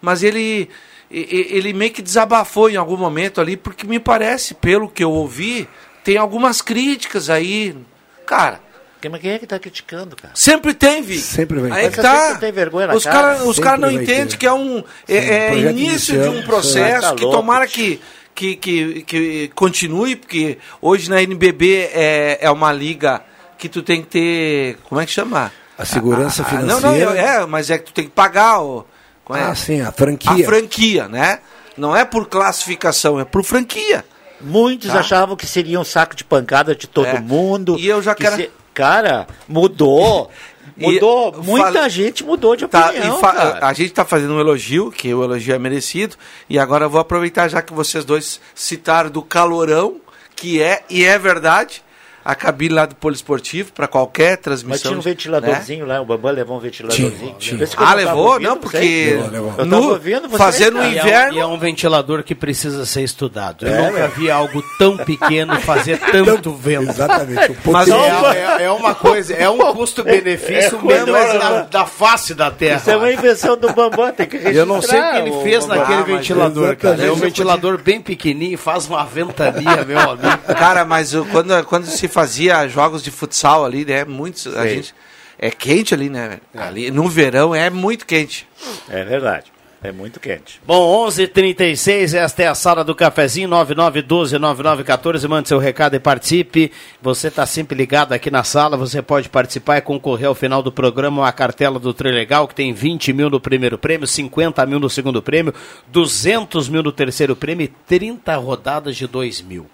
Mas 0.00 0.22
ele 0.22 0.68
ele 1.10 1.72
meio 1.72 1.90
que 1.90 2.02
desabafou 2.02 2.70
em 2.70 2.76
algum 2.76 2.96
momento 2.96 3.40
ali, 3.40 3.56
porque 3.56 3.84
me 3.84 3.98
parece, 3.98 4.54
pelo 4.54 4.88
que 4.88 5.02
eu 5.02 5.10
ouvi, 5.10 5.68
tem 6.04 6.16
algumas 6.16 6.62
críticas 6.62 7.28
aí. 7.28 7.76
Cara, 8.24 8.60
Mas 9.08 9.20
quem 9.20 9.30
é 9.32 9.38
que 9.38 9.46
tá 9.46 9.58
criticando, 9.58 10.14
cara? 10.16 10.32
Sempre 10.34 10.74
tem, 10.74 11.02
Vi. 11.02 11.18
Sempre 11.18 11.60
vai 11.60 11.70
Aí 11.72 11.90
que 11.90 12.00
tá. 12.00 12.34
tem 12.36 12.52
vergonha 12.52 12.88
na 12.88 12.94
os 12.94 13.04
cara? 13.04 13.16
caras 13.20 13.40
os 13.42 13.56
Sempre 13.56 13.62
cara 13.62 13.78
não 13.78 13.90
entendem 13.90 14.36
que 14.38 14.46
é 14.46 14.52
um 14.52 14.84
é, 15.08 15.16
é 15.16 15.58
início 15.58 16.20
de 16.20 16.28
um 16.28 16.42
processo 16.42 17.08
tá 17.10 17.14
que 17.14 17.22
louco, 17.24 17.36
tomara 17.38 17.66
que, 17.66 18.00
que, 18.34 18.56
que, 18.56 19.02
que 19.02 19.50
continue, 19.54 20.16
porque 20.16 20.58
hoje 20.82 21.08
na 21.08 21.22
NBB 21.22 21.90
é, 21.92 22.38
é 22.42 22.50
uma 22.50 22.72
liga 22.72 23.22
que 23.58 23.68
tu 23.68 23.82
tem 23.82 24.02
que 24.02 24.08
ter. 24.08 24.78
Como 24.88 25.00
é 25.00 25.06
que 25.06 25.12
chama? 25.12 25.52
A 25.78 25.84
segurança 25.84 26.44
Ah, 26.46 26.54
Não, 26.54 26.62
não, 26.62 26.78
financeira. 26.92 27.18
é, 27.18 27.46
mas 27.46 27.70
é 27.70 27.78
que 27.78 27.84
tu 27.86 27.92
tem 27.92 28.04
que 28.04 28.10
pagar 28.10 28.60
o. 28.62 28.84
é? 29.30 29.40
Ah, 29.42 29.54
sim, 29.54 29.80
a 29.80 29.90
franquia. 29.92 30.30
A 30.32 30.48
franquia, 30.48 31.08
né? 31.08 31.38
Não 31.76 31.96
é 31.96 32.04
por 32.04 32.26
classificação, 32.28 33.18
é 33.20 33.24
por 33.24 33.42
franquia. 33.44 34.04
Muitos 34.40 34.90
Tá. 34.90 35.00
achavam 35.00 35.36
que 35.36 35.46
seria 35.46 35.78
um 35.78 35.84
saco 35.84 36.16
de 36.16 36.24
pancada 36.24 36.74
de 36.74 36.86
todo 36.86 37.06
É. 37.06 37.20
mundo. 37.20 37.76
E 37.78 37.86
eu 37.86 38.02
já 38.02 38.14
que 38.14 38.22
quero- 38.22 38.36
se- 38.36 38.50
Cara, 38.80 39.26
mudou. 39.48 40.30
E 40.78 40.94
Mudou. 40.94 41.34
eu 41.36 41.42
Muita 41.42 41.90
gente 41.90 42.24
mudou 42.24 42.56
de 42.56 42.66
Tá, 42.66 42.88
opinião. 42.88 43.18
e 43.18 43.20
fa- 43.20 43.58
a 43.60 43.72
gente 43.74 43.90
está 43.90 44.02
fazendo 44.02 44.32
um 44.34 44.40
elogio, 44.40 44.90
que 44.90 45.12
o 45.12 45.22
elogio 45.22 45.54
é 45.54 45.58
merecido, 45.58 46.16
e 46.48 46.58
agora 46.58 46.86
eu 46.86 46.90
vou 46.90 46.98
aproveitar, 47.00 47.48
já 47.48 47.60
que 47.60 47.74
vocês 47.74 48.02
dois 48.02 48.40
citaram 48.54 49.10
do 49.10 49.20
calorão, 49.20 49.96
que 50.34 50.62
é, 50.62 50.82
e 50.88 51.04
é 51.04 51.18
verdade, 51.18 51.82
a 52.30 52.34
cabine 52.34 52.74
lá 52.74 52.86
do 52.86 52.94
Poliesportivo, 52.94 53.72
para 53.72 53.86
qualquer 53.88 54.30
Mas 54.32 54.40
transmissão. 54.40 54.78
tinha 54.90 54.92
um 54.94 54.96
né? 54.96 55.02
ventiladorzinho 55.10 55.86
lá, 55.86 56.00
o 56.00 56.04
Bambam 56.04 56.32
levou 56.32 56.56
um 56.56 56.60
ventiladorzinho. 56.60 57.34
Tinha, 57.38 57.66
tinha. 57.66 57.68
Ah, 57.76 57.94
levou? 57.94 58.32
ouvindo 58.32 58.48
Não, 58.48 58.56
porque 58.56 58.78
Levou, 58.78 59.30
levou. 59.30 59.54
Eu 59.58 59.64
no- 59.66 59.80
tava 59.80 59.92
ouvindo 59.92 60.22
vocês, 60.28 60.36
fazendo 60.38 60.76
cara. 60.78 60.88
um 60.88 60.92
E 60.92 60.98
é, 60.98 61.02
um, 61.02 61.06
inverno. 61.06 61.34
e 61.36 61.40
é 61.40 61.46
um 61.46 61.58
ventilador 61.58 62.22
que 62.22 62.34
precisa 62.34 62.84
ser 62.86 63.02
estudado. 63.02 63.66
Eu 63.66 63.74
É, 63.74 63.86
nunca 63.86 63.98
é. 64.00 64.08
vi 64.08 64.30
algo 64.30 64.62
tão 64.78 64.96
pequeno 64.96 65.58
fazer 65.60 65.98
tanto 66.10 66.52
vento. 66.54 66.90
Exatamente. 66.90 67.56
O 67.64 67.72
Mas 67.72 67.88
É, 67.88 67.94
é- 67.94 68.62
é 68.64 68.70
uma 68.70 68.94
coisa, 68.94 69.34
é 69.34 69.48
um 69.48 69.58
custo-benefício 69.74 70.78
É, 70.90 71.04
mas- 71.04 71.32
da, 71.38 71.62
da 71.62 71.86
face 71.86 72.34
da 72.34 72.50
Terra. 72.50 72.76
Isso 72.78 72.90
é 72.90 72.96
uma 72.96 73.12
invenção 73.12 73.56
do 73.56 73.72
Bambam, 73.72 74.12
tem 74.12 74.26
que 74.26 74.36
registrar. 74.36 74.60
Eu 74.60 74.66
não 74.66 74.80
sei 74.82 74.98
o 75.00 75.10
que 75.10 75.16
ele 75.16 75.42
fez 75.42 75.64
Bambam. 75.66 75.78
naquele 75.78 75.98
Ah, 75.98 76.04
mas 76.06 76.16
ventilador, 76.16 76.76
cara. 76.76 77.04
É 77.06 77.10
um 77.12 77.16
ventilador 77.16 77.78
bem 77.82 78.00
pequenininho, 78.00 78.58
faz 78.58 78.86
uma 78.86 79.04
ventania, 79.04 79.84
meu 79.86 79.98
amigo. 79.98 80.38
Cara, 80.58 80.84
mas 80.84 81.14
o- 81.14 81.24
quando, 81.26 81.64
quando 81.64 81.86
se 81.86 82.08
fazia 82.20 82.68
jogos 82.68 83.02
de 83.02 83.10
futsal 83.10 83.64
ali, 83.64 83.84
né? 83.84 84.04
Muitos. 84.04 84.46
A 84.54 84.66
gente. 84.66 84.94
É 85.38 85.50
quente 85.50 85.94
ali, 85.94 86.10
né? 86.10 86.28
velho? 86.28 86.42
Ali, 86.54 86.90
no 86.90 87.08
verão 87.08 87.54
é 87.54 87.70
muito 87.70 88.04
quente. 88.04 88.46
É 88.90 89.02
verdade. 89.04 89.50
É 89.82 89.90
muito 89.90 90.20
quente. 90.20 90.60
Bom, 90.66 91.06
11:36 91.08 92.12
esta 92.12 92.42
é 92.42 92.46
a 92.46 92.54
sala 92.54 92.84
do 92.84 92.94
cafezinho, 92.94 93.48
9912-9914, 93.48 95.26
mande 95.26 95.48
seu 95.48 95.58
recado 95.58 95.96
e 95.96 95.98
participe. 95.98 96.70
Você 97.00 97.28
está 97.28 97.46
sempre 97.46 97.74
ligado 97.74 98.12
aqui 98.12 98.30
na 98.30 98.44
sala, 98.44 98.76
você 98.76 99.00
pode 99.00 99.30
participar 99.30 99.78
e 99.78 99.80
concorrer 99.80 100.28
ao 100.28 100.34
final 100.34 100.62
do 100.62 100.70
programa 100.70 101.26
a 101.26 101.32
cartela 101.32 101.78
do 101.78 101.94
Trilegal, 101.94 102.46
que 102.46 102.54
tem 102.54 102.74
20 102.74 103.10
mil 103.14 103.30
no 103.30 103.40
primeiro 103.40 103.78
prêmio, 103.78 104.06
50 104.06 104.66
mil 104.66 104.78
no 104.78 104.90
segundo 104.90 105.22
prêmio, 105.22 105.54
200 105.86 106.68
mil 106.68 106.82
no 106.82 106.92
terceiro 106.92 107.34
prêmio 107.34 107.64
e 107.64 107.68
30 107.68 108.36
rodadas 108.36 108.94
de 108.94 109.06
2 109.06 109.40
mil. 109.40 109.66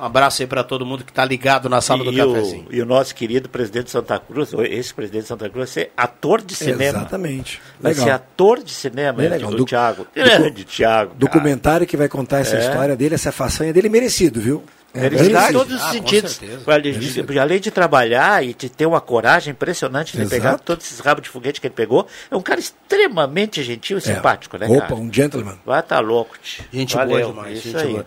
Um 0.00 0.04
abraço 0.04 0.40
aí 0.42 0.48
para 0.48 0.64
todo 0.64 0.86
mundo 0.86 1.04
que 1.04 1.10
está 1.10 1.24
ligado 1.24 1.68
na 1.68 1.80
sala 1.80 2.02
do 2.02 2.10
e, 2.12 2.16
cafezinho. 2.16 2.66
o, 2.70 2.74
e 2.74 2.80
o 2.80 2.86
nosso 2.86 3.14
querido 3.14 3.48
presidente 3.48 3.84
de 3.86 3.90
Santa 3.90 4.18
Cruz, 4.18 4.50
esse 4.70 4.94
presidente 4.94 5.22
de 5.22 5.28
Santa 5.28 5.48
Cruz, 5.50 5.68
vai 5.68 5.84
ser 5.84 5.92
ator 5.96 6.40
de 6.40 6.54
cinema. 6.54 7.00
Exatamente. 7.00 7.60
Vai 7.78 7.92
Legal. 7.92 8.06
ser 8.06 8.10
ator 8.12 8.62
de 8.62 8.70
cinema, 8.72 9.22
né, 9.22 9.28
legal. 9.28 9.50
do, 9.50 9.56
Do- 9.58 9.64
Thiago. 9.66 10.04
do- 10.04 10.08
Grande 10.14 10.64
Thiago. 10.64 11.10
cara. 11.10 11.18
Documentário 11.18 11.86
que 11.86 11.96
vai 11.96 12.08
contar 12.08 12.38
essa 12.40 12.56
É. 12.56 12.60
história 12.60 12.96
dele, 12.96 13.14
essa 13.14 13.30
façanha 13.30 13.72
dele, 13.72 13.88
merecido, 13.90 14.40
viu? 14.40 14.64
É 14.92 15.02
Merecido 15.02 15.38
em 15.38 15.52
todos 15.52 15.74
os 15.76 15.82
Ah, 15.82 15.90
sentidos. 15.92 16.40
Além 16.66 16.98
de, 16.98 17.38
além 17.38 17.60
de 17.60 17.70
trabalhar 17.70 18.44
e 18.44 18.52
de 18.52 18.68
ter 18.68 18.86
uma 18.86 19.00
coragem 19.00 19.52
impressionante 19.52 20.16
de 20.16 20.22
Exato. 20.22 20.30
pegar 20.34 20.58
todos 20.58 20.84
esses 20.84 20.98
rabos 20.98 21.22
de 21.22 21.28
foguete 21.28 21.60
que 21.60 21.68
ele 21.68 21.74
pegou, 21.74 22.08
é 22.28 22.34
um 22.34 22.42
cara 22.42 22.58
extremamente 22.58 23.62
gentil 23.62 23.98
e 23.98 24.00
É. 24.00 24.02
simpático, 24.02 24.58
né, 24.58 24.66
Opa, 24.66 24.80
cara? 24.80 24.94
um 24.96 25.12
gentleman. 25.12 25.56
Vai 25.64 25.80
tá 25.84 26.00
louco, 26.00 26.36
tio. 26.42 26.64
Gente 26.72 26.96
Valeu, 26.96 27.18
boa 27.20 27.44
demais. 27.44 27.58
Isso 27.58 27.68
gente, 27.70 27.86
aí. 27.86 27.92
boa. 27.92 28.06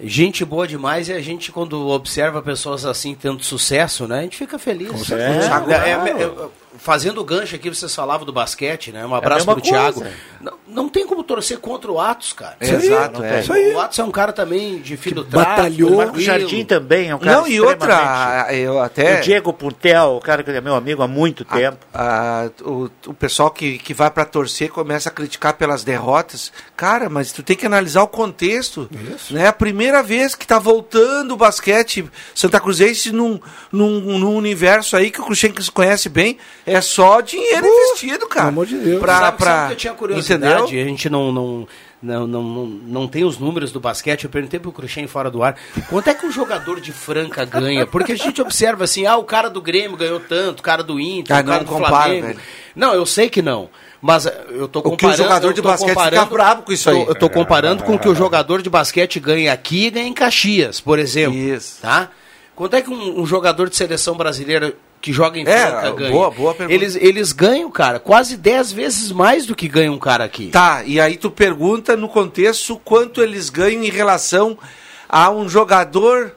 Gente 0.00 0.44
boa 0.44 0.66
demais 0.66 1.08
e 1.08 1.12
a 1.12 1.20
gente, 1.20 1.50
quando 1.50 1.88
observa 1.88 2.42
pessoas 2.42 2.84
assim 2.84 3.14
tendo 3.14 3.42
sucesso, 3.42 4.06
né? 4.06 4.20
A 4.20 4.22
gente 4.22 4.36
fica 4.36 4.58
feliz. 4.58 4.88
certeza. 4.98 5.64
É, 5.68 5.90
é, 5.90 5.90
é, 5.90 6.22
é, 6.22 6.48
fazendo 6.78 7.22
gancho 7.24 7.56
aqui, 7.56 7.68
vocês 7.68 7.94
falavam 7.94 8.26
do 8.26 8.32
basquete, 8.32 8.92
né? 8.92 9.04
Um 9.06 9.14
a 9.14 9.18
abraço 9.18 9.46
mesma 9.46 9.54
pro 9.54 9.62
Thiago. 9.62 10.04
Não, 10.40 10.52
não 10.66 10.88
tem 10.88 11.06
como 11.06 11.22
torcer 11.22 11.58
contra 11.58 11.90
o 11.90 12.00
Atos, 12.00 12.32
cara. 12.32 12.56
Exato, 12.60 13.22
é. 13.22 13.40
Isso 13.40 13.52
aí. 13.52 13.74
O 13.74 13.80
Atos 13.80 13.98
é 13.98 14.04
um 14.04 14.10
cara 14.10 14.32
também 14.32 14.80
de 14.80 14.96
filho 14.96 15.22
do 15.22 15.36
batalhou. 15.36 15.94
O 15.94 15.96
Marco. 15.96 16.20
Jardim 16.20 16.64
também 16.64 17.10
é 17.10 17.14
um 17.14 17.18
cara 17.18 17.36
Não, 17.36 17.48
e 17.48 17.60
outra, 17.60 18.48
eu 18.50 18.80
até. 18.80 19.18
O 19.18 19.22
Diego 19.22 19.52
Puntel, 19.52 20.16
o 20.16 20.20
cara 20.20 20.42
que 20.42 20.50
é 20.50 20.60
meu 20.60 20.74
amigo 20.74 21.02
há 21.02 21.08
muito 21.08 21.44
tempo. 21.44 21.78
Ah, 21.94 22.50
o, 22.62 22.90
o 23.06 23.14
pessoal 23.14 23.50
que, 23.50 23.78
que 23.78 23.94
vai 23.94 24.10
para 24.10 24.24
torcer 24.24 24.70
começa 24.70 25.08
a 25.08 25.12
criticar 25.12 25.54
pelas 25.54 25.84
derrotas. 25.84 26.52
Cara, 26.76 27.08
mas 27.08 27.32
tu 27.32 27.42
tem 27.42 27.56
que 27.56 27.66
analisar 27.66 28.02
o 28.02 28.08
contexto. 28.08 28.88
Né? 29.30 29.42
É 29.42 29.46
a 29.46 29.52
primeira 29.52 30.02
vez 30.02 30.34
que 30.34 30.46
tá 30.46 30.58
voltando 30.58 31.32
o 31.32 31.36
basquete 31.36 32.08
Santa 32.34 32.60
Cruzense 32.60 33.12
num, 33.12 33.40
num, 33.70 34.18
num 34.18 34.36
universo 34.36 34.96
aí 34.96 35.10
que 35.10 35.20
o 35.20 35.24
Cruxenque 35.24 35.70
conhece 35.70 36.08
bem. 36.08 36.38
É 36.66 36.80
só 36.80 37.20
dinheiro 37.20 37.64
investido, 37.66 38.26
cara. 38.26 38.46
pelo 38.46 38.48
amor 38.48 38.66
de 38.66 38.76
Deus. 38.76 39.00
Pra, 39.00 39.18
sabe, 39.20 39.38
pra, 39.38 39.50
sabe 39.52 39.66
que 39.68 39.72
eu 39.72 39.76
tinha 39.76 39.94
curiosidade, 39.94 40.62
Entendeu? 40.64 40.84
a 40.84 40.88
gente 40.88 41.08
não, 41.08 41.30
não, 41.30 41.68
não, 42.02 42.26
não, 42.26 42.42
não, 42.42 42.66
não 42.66 43.08
tem 43.08 43.24
os 43.24 43.38
números 43.38 43.70
do 43.70 43.78
basquete, 43.78 44.24
eu 44.24 44.30
perguntei 44.30 44.58
pro 44.58 44.72
Cruxem 44.72 45.06
fora 45.06 45.30
do 45.30 45.42
ar, 45.44 45.56
quanto 45.88 46.08
é 46.10 46.14
que 46.14 46.26
um 46.26 46.30
jogador 46.32 46.80
de 46.80 46.90
Franca 46.92 47.44
ganha? 47.44 47.86
Porque 47.86 48.12
a 48.12 48.16
gente 48.16 48.42
observa 48.42 48.82
assim, 48.82 49.06
ah, 49.06 49.16
o 49.16 49.22
cara 49.24 49.48
do 49.48 49.62
Grêmio 49.62 49.96
ganhou 49.96 50.18
tanto, 50.18 50.58
o 50.58 50.62
cara 50.62 50.82
do 50.82 50.98
Inter, 50.98 51.36
Ah, 51.36 51.40
o 51.40 51.44
cara 51.44 51.56
não 51.58 51.64
do 51.64 51.70
compara, 51.70 51.94
Flamengo. 52.04 52.26
velho. 52.26 52.38
Não, 52.74 52.92
eu 52.94 53.06
sei 53.06 53.30
que 53.30 53.40
não. 53.40 53.70
Mas 54.02 54.26
eu 54.50 54.68
tô 54.68 54.80
O 54.80 54.82
que 54.82 54.88
o 54.88 54.90
comparando. 54.92 55.16
jogador 55.22 55.52
de 55.54 55.62
basquete 55.62 55.88
fica 55.88 56.04
comparando- 56.04 56.30
bravo 56.30 56.62
com 56.62 56.72
isso 56.72 56.90
aí. 56.90 57.04
tô- 57.04 57.10
Eu 57.10 57.14
tô 57.14 57.30
comparando 57.30 57.82
com 57.84 57.94
o 57.94 57.98
que 57.98 58.08
o 58.08 58.14
jogador 58.14 58.60
de 58.60 58.68
basquete 58.68 59.18
ganha 59.18 59.52
aqui 59.52 59.86
e 59.86 59.90
ganha 59.90 60.06
em 60.08 60.12
Caxias, 60.12 60.80
por 60.80 60.98
exemplo. 60.98 61.36
Isso. 61.38 61.80
Tá? 61.80 62.10
Quanto 62.54 62.74
é 62.74 62.82
que 62.82 62.90
um, 62.90 63.20
um 63.20 63.26
jogador 63.26 63.68
de 63.70 63.76
seleção 63.76 64.16
brasileira 64.16 64.74
que 65.06 65.12
joga 65.12 65.38
em 65.38 65.46
É, 65.46 65.66
Franca 65.68 65.90
ganha? 65.92 66.10
boa- 66.10 66.30
boa 66.32 66.52
pergunta. 66.52 66.74
Eles, 66.74 66.96
eles 66.96 67.30
ganham, 67.30 67.70
cara, 67.70 68.00
quase 68.00 68.36
10 68.36 68.72
vezes 68.72 69.12
mais 69.12 69.46
do 69.46 69.54
que 69.54 69.68
ganha 69.68 69.92
um 69.92 70.00
cara 70.00 70.24
aqui. 70.24 70.48
Tá, 70.48 70.82
e 70.84 70.98
aí 71.00 71.16
tu 71.16 71.30
pergunta 71.30 71.96
no 71.96 72.08
contexto 72.08 72.76
quanto 72.84 73.22
eles 73.22 73.48
ganham 73.48 73.84
em 73.84 73.88
relação 73.88 74.58
a 75.08 75.30
um 75.30 75.48
jogador 75.48 76.32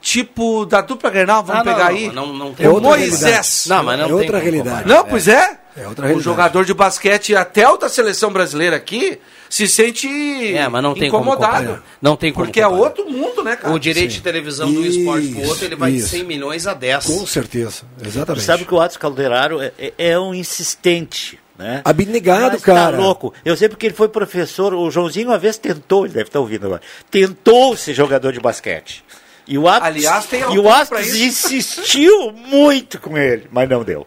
tipo 0.00 0.66
da 0.66 0.80
dupla 0.80 1.10
Grenal, 1.10 1.44
vamos 1.44 1.60
Ah, 1.60 1.64
não, 1.64 1.72
pegar 1.72 1.90
não, 1.90 1.96
aí. 1.96 2.10
não- 2.12 2.32
não 2.32 2.52
tem 2.54 2.66
o 2.66 2.72
outra 2.74 2.88
Moisés. 2.88 3.20
realidade. 3.22 3.68
Não, 3.68 3.82
mas 3.84 3.98
não 3.98 4.04
É 4.04 4.08
tem 4.08 4.16
outra 4.18 4.38
realidade. 4.40 4.88
Não, 4.88 5.04
pois 5.04 5.28
é. 5.28 5.58
É 5.76 5.86
outra 5.88 6.04
O 6.04 6.08
realidade. 6.08 6.24
jogador 6.24 6.64
de 6.64 6.74
basquete, 6.74 7.34
até 7.34 7.68
o 7.68 7.76
da 7.76 7.88
seleção 7.88 8.30
brasileira 8.32 8.76
aqui, 8.76 9.18
se 9.48 9.66
sente 9.66 10.06
É, 10.54 10.68
mas 10.68 10.82
não 10.82 10.92
tem 10.94 11.10
como 11.10 11.24
incomodado. 11.30 11.56
comparar. 11.66 11.84
Não 12.00 12.16
tem 12.16 12.32
como 12.32 12.44
Porque 12.46 12.60
é 12.60 12.64
comparar. 12.64 12.82
outro 12.82 13.10
mundo, 13.10 13.42
né, 13.42 13.56
cara? 13.56 13.72
O 13.74 13.78
direito 13.78 14.10
de 14.12 14.20
televisão 14.20 14.72
do 14.72 14.84
esporte 14.84 15.28
pro 15.28 15.48
outro, 15.48 15.64
ele 15.64 15.76
vai 15.76 15.92
de 15.92 15.98
isso. 15.98 16.08
100 16.08 16.24
milhões 16.24 16.66
a 16.66 16.74
10. 16.74 17.06
Com 17.06 17.26
certeza, 17.26 17.82
exatamente. 18.04 18.44
Sabe 18.44 18.64
que 18.66 18.74
o 18.74 18.80
Atos 18.80 18.96
Calderaro 18.98 19.60
é, 19.62 19.72
é- 19.78 19.92
é 19.98 20.18
um 20.18 20.34
insistente. 20.34 21.38
Né? 21.58 21.80
Abnegado, 21.84 22.52
Mas 22.54 22.62
cara. 22.62 22.96
Tá 22.96 23.02
louco. 23.02 23.32
Eu 23.44 23.56
sei 23.56 23.68
porque 23.68 23.86
ele 23.86 23.94
foi 23.94 24.08
professor. 24.08 24.72
O 24.74 24.90
Joãozinho 24.90 25.28
uma 25.28 25.38
vez 25.38 25.58
tentou, 25.58 26.04
ele 26.06 26.14
deve 26.14 26.28
estar 26.28 26.40
ouvindo 26.40 26.66
agora. 26.66 26.80
Tentou 27.10 27.76
ser 27.76 27.94
jogador 27.94 28.32
de 28.32 28.40
basquete. 28.40 29.04
E 29.46 29.58
o 29.58 29.68
Atos, 29.68 29.86
Aliás, 29.86 30.24
tem 30.26 30.40
e 30.40 30.58
o 30.58 30.68
Atos 30.70 31.06
isso. 31.08 31.52
insistiu 31.54 32.32
muito 32.32 32.98
com 32.98 33.16
ele, 33.18 33.46
mas 33.52 33.68
não 33.68 33.84
deu. 33.84 34.06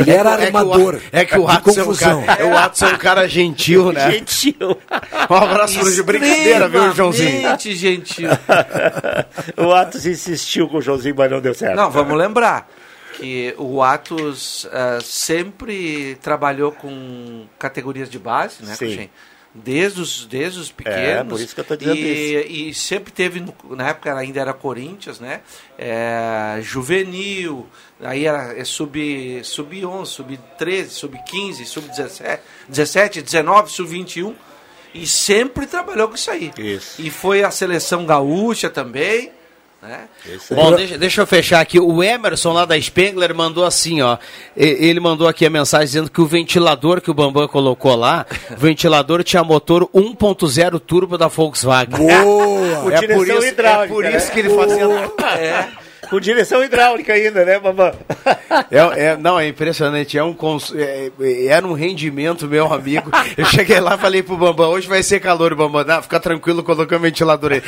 Ele 0.00 0.10
era 0.10 0.32
É 0.32 0.36
que 0.36 0.42
o- 0.42 0.46
armador. 0.46 1.00
É 1.12 1.24
que 1.24 1.38
o 1.38 1.46
de 1.46 1.52
Atos 1.52 1.76
é 1.78 1.82
um 1.84 1.94
cara, 1.94 2.32
é, 2.38 2.44
o 2.44 2.56
Atos 2.56 2.82
é 2.82 2.86
um 2.86 2.98
cara 2.98 3.28
gentil, 3.28 3.92
né? 3.92 4.10
Gentil. 4.12 4.78
Um 5.30 5.34
abraço 5.34 5.92
de 5.94 6.02
brincadeira, 6.02 6.68
viu, 6.68 6.92
Joãozinho? 6.94 7.28
Extremamente 7.28 7.74
gentil. 7.76 8.28
o 9.56 9.72
Atos 9.72 10.06
insistiu 10.06 10.68
com 10.68 10.78
o 10.78 10.82
Joãozinho, 10.82 11.14
mas 11.16 11.30
não 11.30 11.40
deu 11.40 11.54
certo. 11.54 11.76
Não, 11.76 11.90
vamos 11.90 12.16
lembrar 12.16 12.68
que 13.14 13.54
o 13.58 13.82
Atos 13.82 14.66
ah, 14.72 14.98
sempre 15.02 16.16
trabalhou 16.22 16.72
com 16.72 17.44
categorias 17.58 18.08
de 18.08 18.18
base, 18.18 18.64
né, 18.64 18.74
Sim. 18.74 19.10
Desde 19.52 20.00
os, 20.00 20.26
desde 20.26 20.60
os 20.60 20.70
pequenos. 20.70 20.98
É, 20.98 21.24
por 21.24 21.40
isso 21.40 21.54
que 21.54 21.60
eu 21.60 21.64
tô 21.64 21.74
dizendo 21.74 21.96
e, 21.96 22.68
E 22.68 22.74
sempre 22.74 23.12
teve, 23.12 23.44
na 23.70 23.88
época 23.88 24.14
ainda 24.14 24.40
era 24.40 24.52
Corinthians, 24.52 25.18
né? 25.18 25.40
É, 25.76 26.60
juvenil, 26.62 27.66
aí 28.00 28.26
era 28.26 28.56
é 28.56 28.64
sub, 28.64 29.40
sub 29.42 29.84
11, 29.84 30.10
sub 30.10 30.40
13, 30.56 30.90
sub 30.90 31.18
15, 31.26 31.66
sub 31.66 31.88
17, 31.88 32.42
17 32.68 33.22
19, 33.22 33.72
sub 33.72 33.90
21. 33.90 34.36
E 34.94 35.06
sempre 35.06 35.66
trabalhou 35.66 36.08
com 36.08 36.14
isso 36.14 36.30
aí. 36.30 36.52
Isso. 36.56 37.00
E 37.02 37.10
foi 37.10 37.42
a 37.42 37.50
seleção 37.50 38.06
gaúcha 38.06 38.70
também, 38.70 39.32
né? 39.82 40.08
Bom, 40.50 40.76
deixa, 40.76 40.98
deixa 40.98 41.20
eu 41.22 41.26
fechar 41.26 41.60
aqui. 41.60 41.80
O 41.80 42.02
Emerson 42.02 42.52
lá 42.52 42.64
da 42.64 42.80
Spengler 42.80 43.34
mandou 43.34 43.64
assim, 43.64 44.02
ó. 44.02 44.18
Ele 44.56 45.00
mandou 45.00 45.26
aqui 45.26 45.46
a 45.46 45.50
mensagem 45.50 45.86
dizendo 45.86 46.10
que 46.10 46.20
o 46.20 46.26
ventilador 46.26 47.00
que 47.00 47.10
o 47.10 47.14
Bambam 47.14 47.48
colocou 47.48 47.96
lá, 47.96 48.26
o 48.52 48.56
ventilador 48.56 49.24
tinha 49.24 49.42
motor 49.42 49.88
1.0 49.94 50.80
turbo 50.80 51.16
da 51.16 51.28
Volkswagen. 51.28 51.96
Boa! 51.96 52.60
É 52.90 53.06
por 53.14 53.26
isso, 53.26 53.60
é 53.60 53.86
por 53.86 54.02
né? 54.04 54.16
isso 54.16 54.32
que 54.32 54.38
ele 54.40 54.50
fazia. 54.50 54.84
É. 55.38 55.68
Com 56.10 56.18
direção 56.20 56.62
hidráulica 56.64 57.12
ainda, 57.12 57.44
né, 57.44 57.58
Bambam? 57.58 57.92
É, 58.70 59.04
é- 59.06 59.16
não, 59.16 59.38
é 59.38 59.46
impressionante. 59.48 60.18
É 60.18 60.24
um 60.24 60.34
cons... 60.34 60.72
é- 60.74 61.10
é- 61.20 61.46
era 61.46 61.64
um 61.66 61.72
rendimento, 61.72 62.46
meu 62.48 62.72
amigo. 62.72 63.10
Eu 63.36 63.44
cheguei 63.46 63.78
lá 63.80 63.94
e 63.94 63.98
falei 63.98 64.22
pro 64.22 64.36
Bambam, 64.36 64.70
hoje 64.70 64.88
vai 64.88 65.02
ser 65.02 65.20
calor, 65.20 65.54
Bambam. 65.54 65.84
Não, 65.84 66.02
fica 66.02 66.18
tranquilo, 66.18 66.62
colocou 66.64 66.96
o 66.96 67.00
ventilador 67.00 67.52
aí. 67.52 67.62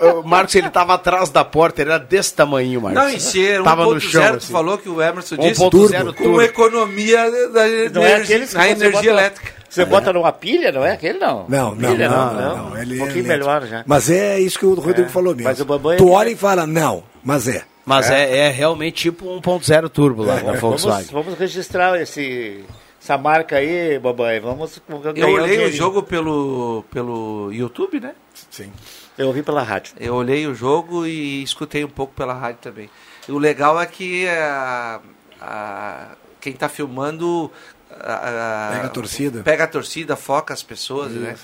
O, 0.00 0.20
o 0.20 0.28
Marcos, 0.28 0.54
ele 0.56 0.68
tava 0.70 0.94
atrás 0.94 1.30
da 1.30 1.44
porta, 1.44 1.82
ele 1.82 1.90
era 1.90 1.98
desse 2.00 2.34
tamanho, 2.34 2.80
Marcos. 2.80 3.00
Não, 3.02 3.08
em 3.10 3.18
ser 3.18 3.62
Tava 3.62 3.84
no 3.84 3.94
1.0, 3.94 4.00
chão, 4.00 4.22
tu 4.32 4.36
assim. 4.38 4.52
falou 4.52 4.76
que 4.78 4.88
o 4.88 5.00
Emerson 5.00 5.36
disse 5.36 5.60
1.0 5.60 6.04
com 6.06 6.12
turbo. 6.24 6.42
economia 6.42 7.30
da 7.50 7.66
Não 7.92 8.02
é 8.04 8.12
energia, 8.16 8.38
na 8.54 8.68
energia 8.68 8.90
bota- 8.90 9.06
elétrica. 9.06 9.52
Você 9.70 9.84
bota 9.84 10.12
numa 10.12 10.32
pilha, 10.32 10.70
não 10.70 10.84
é 10.84 10.92
aquele 10.92 11.18
não? 11.18 11.46
Não, 11.48 11.74
não, 11.74 11.90
Pilha, 11.92 12.08
não, 12.08 12.34
não, 12.34 12.56
não, 12.70 12.78
ele 12.80 12.94
Um 12.94 12.96
é 12.96 12.98
pouquinho 13.06 13.24
melhor 13.26 13.66
já. 13.66 13.82
Mas 13.86 14.08
é 14.10 14.38
isso 14.38 14.56
que 14.58 14.66
o 14.66 14.74
Rodrigo 14.74 15.08
É, 15.08 15.10
falou 15.10 15.32
mesmo. 15.34 15.48
mas 15.48 15.60
o 15.60 15.64
Bambam 15.64 15.92
é- 15.92 15.96
Tu 15.96 16.08
olha 16.08 16.28
e 16.30 16.36
fala, 16.36 16.64
não, 16.66 17.02
mas 17.24 17.48
é. 17.48 17.62
Mas 17.84 18.10
é, 18.10 18.38
é 18.46 18.50
realmente 18.50 19.02
tipo 19.02 19.26
1.0 19.26 19.88
turbo 19.90 20.24
lá 20.24 20.36
da 20.36 20.40
Vamos, 20.42 20.60
Volkswagen. 20.60 21.08
vamos 21.12 21.38
registrar 21.38 22.00
esse, 22.00 22.64
essa 23.02 23.18
marca 23.18 23.56
aí, 23.56 23.98
Babai. 23.98 24.40
Vamos 24.40 24.80
Eu 25.16 25.28
um 25.28 25.32
olhei 25.32 25.64
o 25.66 25.70
jogo 25.72 26.02
pelo, 26.02 26.84
pelo 26.90 27.50
YouTube, 27.52 28.00
né? 28.00 28.14
Sim. 28.50 28.72
Eu 29.18 29.26
ouvi 29.28 29.42
pela 29.42 29.62
rádio. 29.62 29.94
Eu 30.00 30.14
olhei 30.14 30.46
o 30.46 30.54
jogo 30.54 31.06
e 31.06 31.42
escutei 31.42 31.84
um 31.84 31.88
pouco 31.90 32.14
pela 32.14 32.32
rádio 32.32 32.58
também. 32.62 32.88
E 33.28 33.32
o 33.32 33.38
legal 33.38 33.80
é 33.80 33.86
que 33.86 34.26
a, 34.28 35.00
a- 35.40 36.08
quem 36.40 36.52
está 36.54 36.68
filmando 36.68 37.50
a- 37.90 38.68
a- 38.70 38.72
Pega 38.72 38.86
a 38.86 38.88
torcida. 38.90 39.42
pega 39.42 39.64
a 39.64 39.68
torcida, 39.68 40.16
foca 40.16 40.52
as 40.54 40.62
pessoas, 40.62 41.12
né? 41.12 41.36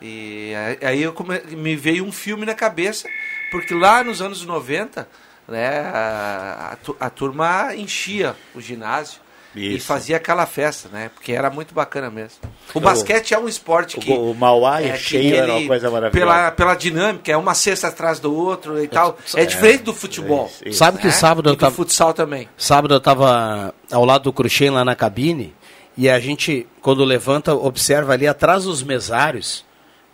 E 0.00 0.52
aí- 0.54 0.78
aí 0.88 1.02
eu 1.02 1.12
come- 1.12 1.40
me 1.50 1.76
veio 1.76 2.04
um 2.04 2.10
filme 2.10 2.44
na 2.44 2.54
cabeça, 2.54 3.06
porque 3.52 3.72
lá 3.74 4.02
nos 4.02 4.20
anos 4.20 4.44
90, 4.44 5.06
né, 5.48 5.80
a, 5.80 6.70
a 6.72 6.76
tu- 6.76 6.96
a 6.98 7.10
turma 7.10 7.74
enchia 7.74 8.34
o 8.54 8.60
ginásio 8.60 9.20
e 9.54 9.76
Isso. 9.76 9.86
fazia 9.86 10.16
aquela 10.16 10.46
festa, 10.46 10.88
né? 10.90 11.10
Porque 11.14 11.30
era 11.32 11.50
muito 11.50 11.74
bacana 11.74 12.10
mesmo. 12.10 12.38
O 12.72 12.80
basquete 12.80 13.34
é 13.34 13.38
um 13.38 13.46
esporte 13.46 13.98
que 13.98 14.10
O, 14.10 14.30
o 14.30 14.34
Mauá 14.34 14.80
é, 14.82 14.88
é, 14.88 14.96
cheio, 14.96 15.34
era 15.36 15.54
uma 15.56 15.66
coisa 15.66 15.90
maravilhosa. 15.90 16.26
Pela, 16.32 16.50
pela 16.52 16.74
dinâmica, 16.74 17.30
é 17.30 17.36
uma 17.36 17.52
cesta 17.54 17.88
atrás 17.88 18.18
do 18.18 18.34
outro 18.34 18.82
e 18.82 18.88
tal. 18.88 19.18
É 19.36 19.44
diferente 19.44 19.82
do 19.82 19.92
futebol. 19.92 20.46
isso, 20.46 20.68
isso. 20.68 20.78
Sabe 20.78 20.96
que 20.98 21.06
né? 21.08 21.12
sábado 21.12 21.48
E 21.48 21.52
eu 21.52 21.56
do 21.56 21.60
tava, 21.60 21.74
futsal 21.74 22.14
também. 22.14 22.48
sábado 22.56 22.94
eu 22.94 23.00
tava 23.00 23.74
ao 23.90 24.04
lado 24.06 24.22
do 24.24 24.32
Cruxem 24.32 24.70
lá 24.70 24.86
na 24.86 24.94
cabine 24.96 25.54
e 25.98 26.08
a 26.08 26.18
gente, 26.18 26.66
quando 26.80 27.04
levanta, 27.04 27.54
observa 27.54 28.14
ali 28.14 28.26
atrás 28.26 28.64
dos 28.64 28.82
mesários, 28.82 29.66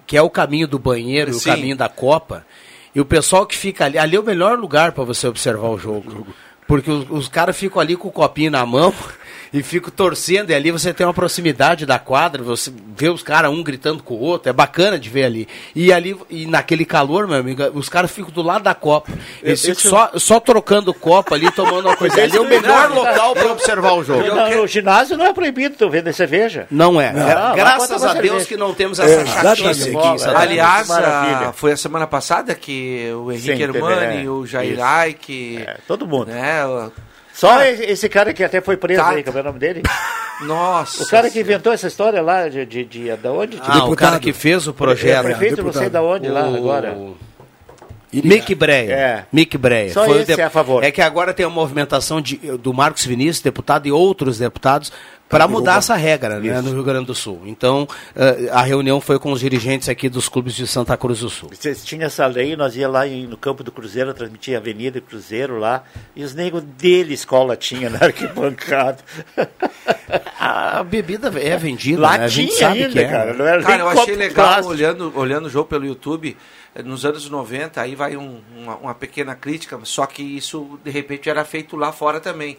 que 0.05 0.17
é 0.17 0.23
o 0.23 0.29
caminho 0.29 0.67
do 0.67 0.81
banheiro 0.81 1.31
e 1.31 1.35
o 1.35 1.39
Sim. 1.39 1.51
caminho 1.51 1.77
da 1.77 1.89
Copa, 1.89 2.45
e 2.95 3.01
o 3.01 3.05
pessoal 3.05 3.47
que 3.47 3.57
fica 3.57 3.85
ali, 3.85 3.99
ali 3.99 4.17
é 4.17 4.21
o 4.21 4.25
melhor 4.25 4.59
lugar 4.59 4.93
para 4.93 5.05
você 5.05 5.27
observar 5.27 5.69
o 5.69 5.79
jogo. 5.79 6.27
Porque 6.67 6.91
os, 6.91 7.11
os 7.11 7.29
caras 7.29 7.57
ficam 7.57 7.81
ali 7.81 7.97
com 7.97 8.09
o 8.09 8.13
copinho 8.13 8.51
na 8.51 8.65
mão 8.67 8.93
e 9.53 9.63
ficam 9.63 9.91
torcendo, 9.91 10.51
e 10.51 10.55
ali 10.55 10.71
você 10.71 10.93
tem 10.93 11.07
uma 11.07 11.15
proximidade 11.15 11.87
da 11.87 11.99
quadra, 11.99 12.43
você 12.43 12.73
vê 12.97 13.09
os 13.09 13.23
caras 13.23 13.51
um 13.51 13.63
gritando 13.63 14.03
com 14.03 14.15
o 14.15 14.21
outro, 14.21 14.49
é 14.51 14.53
bacana 14.53 14.99
de 14.99 15.09
ver 15.09 15.25
ali. 15.25 15.49
E 15.75 15.93
ali, 15.93 16.17
e 16.29 16.47
naquele 16.47 16.85
calor, 16.85 17.27
meu 17.27 17.39
amigo, 17.39 17.63
os 17.75 17.89
caras 17.89 18.11
ficam 18.11 18.31
do 18.31 18.43
lado 18.43 18.63
da 18.65 18.75
Copa. 18.75 19.11
Eles 19.43 19.65
Eu- 19.67 19.75
ficam 19.77 19.91
só, 19.91 20.11
só 20.17 20.41
trocando 20.41 20.93
copo 20.95 21.35
ali, 21.35 21.51
tomando 21.53 21.87
uma 21.89 21.97
coisa. 21.97 22.23
Ali 22.23 22.37
é 22.37 22.41
o 22.41 22.49
melhor 22.49 22.91
local 22.91 23.35
para 23.37 23.53
observar 23.53 23.93
o 23.95 24.05
jogo. 24.05 24.27
Não, 24.27 24.51
no 24.59 24.67
ginásio 24.67 25.17
não 25.17 25.25
é 25.27 25.33
proibido 25.33 25.77
tu 25.77 25.89
vender 25.89 26.13
cerveja. 26.13 26.67
Não 26.71 27.01
é. 27.01 27.13
Não. 27.13 27.53
É, 27.53 27.55
Graças 27.57 28.03
a 28.05 28.13
Deus 28.15 28.23
cerveja. 28.23 28.45
que 28.47 28.57
não 28.57 28.75
temos 28.75 28.99
essa 28.99 29.21
É, 29.23 29.27
chatice 29.27 29.97
aqui. 29.97 30.25
Aliás, 30.35 30.89
maravilha. 30.89 31.49
a- 31.49 31.53
foi 31.53 31.73
a 31.73 31.77
semana 31.77 32.07
passada 32.07 32.55
que 32.55 33.11
o 33.15 33.33
Henrique 33.33 33.63
Hermani, 33.63 34.25
é. 34.25 34.29
o 34.29 34.45
Jair 34.47 34.75
Isso. 34.75 34.83
Aike, 34.83 35.65
É, 35.67 35.77
todo 35.87 36.07
mundo. 36.07 36.27
né? 36.27 36.63
O- 37.39 37.41
Só 37.41 37.59
Ah. 37.59 37.69
esse 37.71 38.09
cara 38.09 38.33
que 38.35 38.43
até 38.43 38.61
foi 38.61 38.77
preso 38.77 39.01
Tá. 39.03 39.11
aí, 39.11 39.23
como 39.23 39.39
é 39.39 39.41
o 39.41 39.45
nome 39.45 39.59
dele? 39.59 39.83
Nossa. 40.43 41.03
O 41.03 41.07
cara 41.09 41.29
que 41.31 41.41
inventou 41.41 41.73
essa 41.73 41.87
história 41.89 42.23
lá 42.23 42.49
de, 42.49 42.65
de, 42.65 42.85
de, 42.85 43.17
da 43.17 43.33
onde? 43.33 43.59
Ah, 43.61 43.85
o 43.87 43.97
cara 43.97 44.21
que 44.21 44.33
fez 44.33 44.67
o 44.69 44.73
projeto. 44.75 45.19
É, 45.19 45.23
prefeito, 45.35 45.63
não 45.63 45.73
sei 45.73 45.89
da 45.89 46.03
onde 46.03 46.29
lá 46.29 46.49
O- 46.49 46.57
agora. 46.57 46.97
Mick 48.11 48.55
Breia. 48.55 48.93
É. 48.95 49.25
Mick 49.31 49.59
Breia. 49.59 49.93
Só 49.93 50.07
Foi 50.07 50.19
o 50.19 50.21
esse 50.23 50.35
de- 50.35 50.41
é 50.41 50.45
a 50.45 50.49
favor. 50.51 50.83
É 50.83 50.91
que 50.91 51.03
agora 51.03 51.35
tem 51.35 51.45
uma 51.45 51.55
movimentação 51.55 52.21
de, 52.23 52.37
do 52.57 52.73
Marcos 52.73 53.05
Vinícius, 53.05 53.41
deputado, 53.43 53.87
e 53.87 53.93
outros 53.93 54.39
deputados 54.39 54.91
para 55.29 55.47
mudar 55.47 55.79
essa 55.79 55.95
regra 55.95 56.41
né, 56.41 56.61
no 56.61 56.71
Rio 56.73 56.83
Grande 56.83 57.07
do 57.07 57.15
Sul. 57.15 57.43
Então, 57.45 57.87
eh, 58.17 58.49
a 58.51 58.63
reunião 58.63 59.01
foi 59.01 59.19
com 59.19 59.31
os 59.33 59.41
dirigentes 59.41 59.89
aqui 59.89 60.09
dos 60.09 60.29
clubes 60.29 60.55
de 60.55 60.67
Santa 60.67 60.97
Cruz 60.97 61.21
do 61.21 61.29
Sul. 61.29 61.51
Vocês 61.53 61.85
tinham 61.85 62.07
essa 62.07 62.27
lei, 62.27 62.57
nós 62.57 62.75
ia 62.77 62.89
lá 62.89 63.05
no 63.07 63.37
campo 63.37 63.63
do 63.63 63.71
Cruzeiro, 63.71 64.15
transmitia 64.15 64.57
Avenida 64.59 64.99
e 64.99 65.01
Cruzeiro 65.01 65.59
lá, 65.59 65.85
e 66.17 66.25
os 66.25 66.35
negros 66.35 66.63
dele 66.63 67.13
escola 67.15 67.57
tinha 67.57 67.91
na 67.91 67.99
arquibancada. 68.07 68.99
A 70.41 70.83
bebida 70.83 71.29
é 71.41 71.57
vendida, 71.57 72.01
Lá 72.01 72.19
né? 72.19 72.25
A 72.25 72.29
gente 72.29 72.55
tinha 72.57 72.69
sabe 72.69 72.83
ainda, 72.85 72.93
que 72.93 72.99
é. 73.01 73.09
cara, 73.09 73.35
não 73.35 73.47
era 73.47 73.63
Cara, 73.63 73.77
nem 73.85 73.87
eu 73.95 74.01
achei 74.01 74.15
legal 74.17 74.47
plástico. 74.47 74.69
olhando, 74.71 75.13
olhando 75.15 75.47
o 75.47 75.51
jogo 75.51 75.69
pelo 75.69 75.85
YouTube, 75.87 76.37
eh, 76.75 76.83
nos 76.83 77.05
anos 77.05 77.29
90, 77.29 77.81
aí 77.81 77.95
vai 77.95 78.17
um- 78.17 78.41
uma, 78.57 78.77
uma 78.77 78.95
pequena 78.95 79.35
crítica, 79.35 79.79
só 79.85 80.07
que 80.07 80.23
isso 80.23 80.79
de 80.85 80.91
repente 80.91 81.29
era 81.29 81.45
feito 81.45 81.77
lá 81.77 81.93
fora 81.93 82.21
também. 82.21 82.57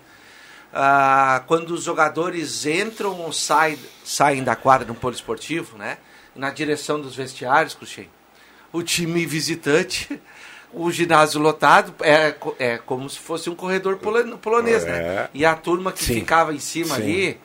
Ah, 0.73 1.43
quando 1.47 1.71
os 1.71 1.83
jogadores 1.83 2.65
entram 2.65 3.19
ou 3.21 3.33
saem, 3.33 3.77
saem 4.03 4.43
da 4.43 4.55
quadra 4.55 4.87
no 4.87 4.93
poliesportivo, 4.95 5.77
né? 5.77 5.97
na 6.35 6.51
direção 6.51 7.01
dos 7.01 7.15
vestiários, 7.15 7.73
Cruxem, 7.73 8.07
o 8.71 8.81
time 8.83 9.25
visitante, 9.25 10.21
o 10.71 10.89
ginásio 10.91 11.41
lotado, 11.41 11.93
é, 12.01 12.35
é 12.59 12.77
como 12.77 13.09
se 13.09 13.17
fosse 13.19 13.49
um 13.49 13.55
corredor 13.55 13.97
polo- 13.97 14.37
polonês, 14.37 14.85
É. 14.85 14.91
né? 14.91 15.29
E 15.33 15.43
a 15.43 15.55
turma 15.55 15.91
que 15.91 16.03
Sim. 16.05 16.13
ficava 16.13 16.53
em 16.53 16.59
cima 16.59 16.95
Sim. 16.95 17.01
ali, 17.01 17.41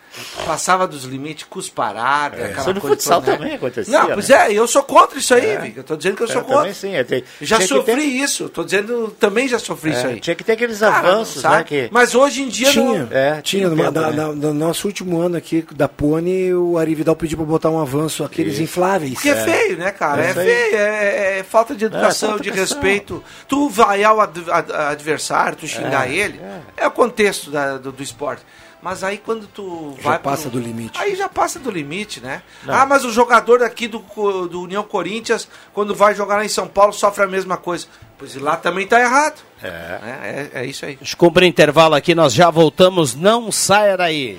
passava 0.46 0.86
dos 0.86 1.04
limites, 1.04 1.44
cusparada, 1.48 2.36
É. 2.36 2.44
aquela 2.46 2.60
Isso 2.60 2.72
no 2.74 2.80
coisa 2.80 2.96
futsal 2.96 3.20
toda, 3.20 3.32
né? 3.32 3.38
também 3.38 3.54
acontecia, 3.54 3.98
Não, 3.98 4.08
né? 4.08 4.14
pois 4.14 4.30
é, 4.30 4.52
eu 4.52 4.66
sou 4.66 4.82
contra 4.82 5.18
isso 5.18 5.34
aí, 5.34 5.46
É. 5.46 5.58
Vic. 5.58 5.76
Eu 5.76 5.84
tô 5.84 5.96
dizendo 5.96 6.16
que 6.16 6.22
eu 6.22 6.26
Eu 6.28 6.32
sou 6.32 6.42
também 6.42 6.56
contra. 6.58 6.74
sim, 6.74 6.94
é, 6.94 7.04
tem- 7.04 7.24
Já 7.40 7.56
tinha 7.56 7.68
sofri 7.68 7.94
ter- 7.96 8.02
isso, 8.02 8.48
tô 8.48 8.64
dizendo, 8.64 9.14
também 9.18 9.48
já 9.48 9.58
sofri 9.58 9.90
É, 9.92 9.94
isso 9.98 10.06
aí. 10.06 10.20
Tinha 10.20 10.36
que 10.36 10.44
ter 10.44 10.52
aqueles 10.52 10.78
Cara, 10.78 10.96
avanços, 10.98 11.42
sabe? 11.42 11.56
né? 11.56 11.64
Que... 11.64 11.88
Mas 11.90 12.14
hoje 12.14 12.42
em 12.42 12.48
dia 12.48 12.70
tinha, 12.70 12.84
não. 12.84 13.08
É, 13.10 13.40
tinha. 13.42 13.42
tinha 13.42 13.70
tempo, 13.70 13.90
na- 13.90 14.10
né? 14.10 14.16
na- 14.16 14.32
no 14.32 14.54
nosso 14.54 14.86
último 14.86 15.20
ano 15.20 15.36
aqui 15.36 15.66
da 15.74 15.88
Pony, 15.88 16.52
o 16.54 16.78
Ari 16.78 16.94
Vidal 16.94 17.16
pediu 17.16 17.36
pra 17.38 17.46
botar 17.46 17.70
um 17.70 17.80
avanço, 17.80 18.22
aqueles 18.24 18.58
infláveis. 18.60 19.14
Porque 19.14 19.30
é 19.30 19.36
feio, 19.44 19.76
né, 19.78 19.90
cara? 19.90 20.22
É, 20.22 20.30
isso 20.30 20.34
feio, 20.40 20.76
é, 20.76 21.38
é 21.38 21.42
falta 21.42 21.74
de 21.74 21.84
educação, 21.86 22.28
falta 22.30 22.42
de 22.42 22.48
educação. 22.50 22.76
respeito. 22.80 23.24
Tu 23.48 23.68
vaiar 23.68 24.14
o 24.14 24.20
ad- 24.20 24.50
ad- 24.50 24.72
adversário, 24.72 25.56
tu 25.56 25.66
xingar 25.66 26.08
É, 26.08 26.14
ele, 26.14 26.40
é, 26.76 26.86
o 26.86 26.90
contexto 26.90 27.50
da- 27.50 27.78
do, 27.78 27.90
do 27.92 28.02
esporte. 28.02 28.42
Mas 28.84 29.02
aí 29.02 29.16
quando 29.16 29.46
tu 29.46 29.94
Já 29.96 30.10
vai. 30.10 30.18
passa 30.18 30.42
pro- 30.50 30.60
do 30.60 30.66
limite. 30.66 30.98
Aí 31.00 31.16
já 31.16 31.26
passa 31.26 31.58
do 31.58 31.70
limite, 31.70 32.20
né? 32.20 32.42
Não. 32.64 32.74
Ah, 32.74 32.84
mas 32.84 33.02
o 33.02 33.10
jogador 33.10 33.62
aqui 33.62 33.88
do, 33.88 33.98
do 34.46 34.60
União 34.60 34.82
Corinthians, 34.82 35.48
quando 35.72 35.94
vai 35.94 36.14
jogar 36.14 36.36
lá 36.36 36.44
em 36.44 36.48
São 36.50 36.68
Paulo, 36.68 36.92
sofre 36.92 37.24
a 37.24 37.26
mesma 37.26 37.56
coisa. 37.56 37.86
Pois 38.18 38.34
lá 38.36 38.56
também 38.58 38.86
tá 38.86 39.00
errado. 39.00 39.40
É. 39.62 39.68
É, 39.68 40.50
é, 40.54 40.60
é 40.62 40.66
isso 40.66 40.84
aí. 40.84 40.96
Deixa 40.96 41.14
eu 41.14 41.18
cumprir 41.18 41.46
intervalo 41.48 41.94
aqui, 41.94 42.14
nós 42.14 42.34
já 42.34 42.50
voltamos, 42.50 43.14
não 43.14 43.50
saia 43.50 43.96
daí. 43.96 44.38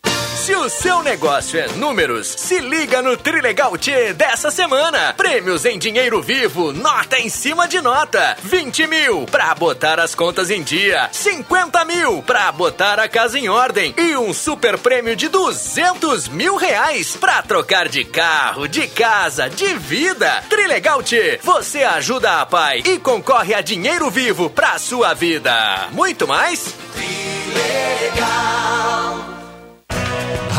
Se 0.41 0.55
o 0.55 0.67
seu 0.69 1.03
negócio 1.03 1.59
é 1.59 1.67
números, 1.73 2.25
se 2.27 2.59
liga 2.59 2.99
no 2.99 3.15
Trilegal 3.15 3.77
T 3.77 4.11
dessa 4.13 4.49
semana. 4.49 5.13
Prêmios 5.13 5.65
em 5.65 5.77
dinheiro 5.77 6.19
vivo, 6.19 6.73
nota 6.73 7.19
em 7.19 7.29
cima 7.29 7.67
de 7.67 7.79
nota. 7.79 8.35
20 8.41 8.87
mil 8.87 9.25
pra 9.27 9.53
botar 9.53 9.99
as 9.99 10.15
contas 10.15 10.49
em 10.49 10.63
dia. 10.63 11.09
50 11.11 11.85
mil 11.85 12.23
pra 12.23 12.51
botar 12.51 12.99
a 12.99 13.07
casa 13.07 13.37
em 13.37 13.49
ordem. 13.49 13.93
E 13.95 14.17
um 14.17 14.33
super 14.33 14.79
prêmio 14.79 15.15
de 15.15 15.27
200 15.27 16.27
mil 16.29 16.55
reais 16.55 17.15
pra 17.15 17.43
trocar 17.43 17.87
de 17.87 18.03
carro, 18.03 18.67
de 18.67 18.87
casa, 18.87 19.47
de 19.47 19.75
vida. 19.75 20.43
Trilegal 20.49 21.03
T, 21.03 21.39
você 21.43 21.83
ajuda 21.83 22.41
a 22.41 22.47
pai 22.47 22.81
e 22.83 22.97
concorre 22.97 23.53
a 23.53 23.61
dinheiro 23.61 24.09
vivo 24.09 24.49
pra 24.49 24.79
sua 24.79 25.13
vida. 25.13 25.87
Muito 25.91 26.27
mais? 26.27 26.73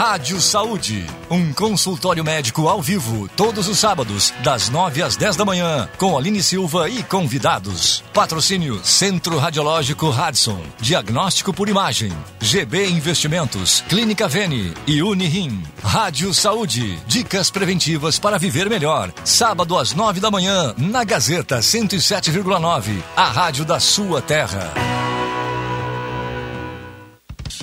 Rádio 0.04 0.40
Saúde, 0.40 1.06
um 1.30 1.52
consultório 1.52 2.24
médico 2.24 2.66
ao 2.66 2.82
vivo, 2.82 3.28
todos 3.36 3.68
os 3.68 3.78
sábados, 3.78 4.34
das 4.42 4.68
9 4.68 5.00
às 5.00 5.14
10 5.14 5.36
da 5.36 5.44
manhã, 5.44 5.88
com 5.96 6.18
Aline 6.18 6.42
Silva 6.42 6.88
e 6.90 7.04
convidados. 7.04 8.02
Patrocínio 8.12 8.84
Centro 8.84 9.38
Radiológico 9.38 10.10
Radson, 10.10 10.60
Diagnóstico 10.80 11.54
por 11.54 11.68
Imagem, 11.68 12.12
GB 12.40 12.88
Investimentos, 12.88 13.84
Clínica 13.88 14.26
Vene 14.26 14.74
e 14.88 15.04
Unirim. 15.04 15.62
Rádio 15.84 16.34
Saúde, 16.34 16.98
dicas 17.06 17.48
preventivas 17.48 18.18
para 18.18 18.40
viver 18.40 18.68
melhor. 18.68 19.12
Sábado 19.24 19.78
às 19.78 19.94
9 19.94 20.18
da 20.18 20.32
manhã, 20.32 20.74
na 20.76 21.04
Gazeta 21.04 21.60
107,9, 21.60 23.00
a 23.16 23.30
rádio 23.30 23.64
da 23.64 23.78
sua 23.78 24.20
terra. 24.20 24.74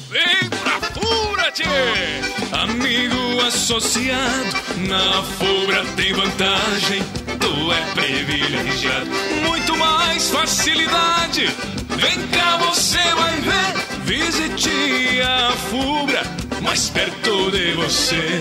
Vem 0.08 0.50
pra 0.64 0.80
Fubra, 0.94 1.52
tchê! 1.52 2.29
Amigo 2.52 3.42
associado, 3.48 4.50
na 4.88 5.24
Fubra 5.24 5.86
tem 5.96 6.14
vantagem. 6.14 7.04
Tu 7.40 7.72
é 7.72 7.82
privilegiado, 7.94 9.10
muito 9.46 9.78
mais 9.78 10.30
facilidade. 10.30 11.48
Vem 11.90 12.28
cá, 12.30 12.58
você 12.58 12.98
vai 12.98 13.36
ver. 13.42 13.70
Visite 14.04 15.22
a 15.22 15.52
Fubra, 15.52 16.24
mais 16.62 16.90
perto 16.90 17.52
de 17.52 17.74
você. 17.74 18.40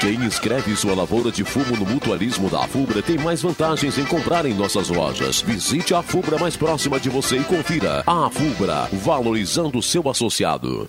Quem 0.00 0.24
escreve 0.24 0.76
sua 0.76 0.94
lavoura 0.94 1.30
de 1.30 1.42
fumo 1.44 1.76
no 1.76 1.84
mutualismo 1.84 2.48
da 2.48 2.66
Fubra 2.68 3.02
tem 3.02 3.18
mais 3.18 3.42
vantagens 3.42 3.98
em 3.98 4.04
comprar 4.04 4.46
em 4.46 4.54
nossas 4.54 4.88
lojas. 4.88 5.40
Visite 5.42 5.94
a 5.94 6.02
Fubra 6.02 6.38
mais 6.38 6.56
próxima 6.56 7.00
de 7.00 7.08
você 7.08 7.36
e 7.36 7.44
confira. 7.44 8.02
A 8.06 8.30
Fubra, 8.30 8.88
valorizando 8.92 9.82
seu 9.82 10.08
associado. 10.08 10.88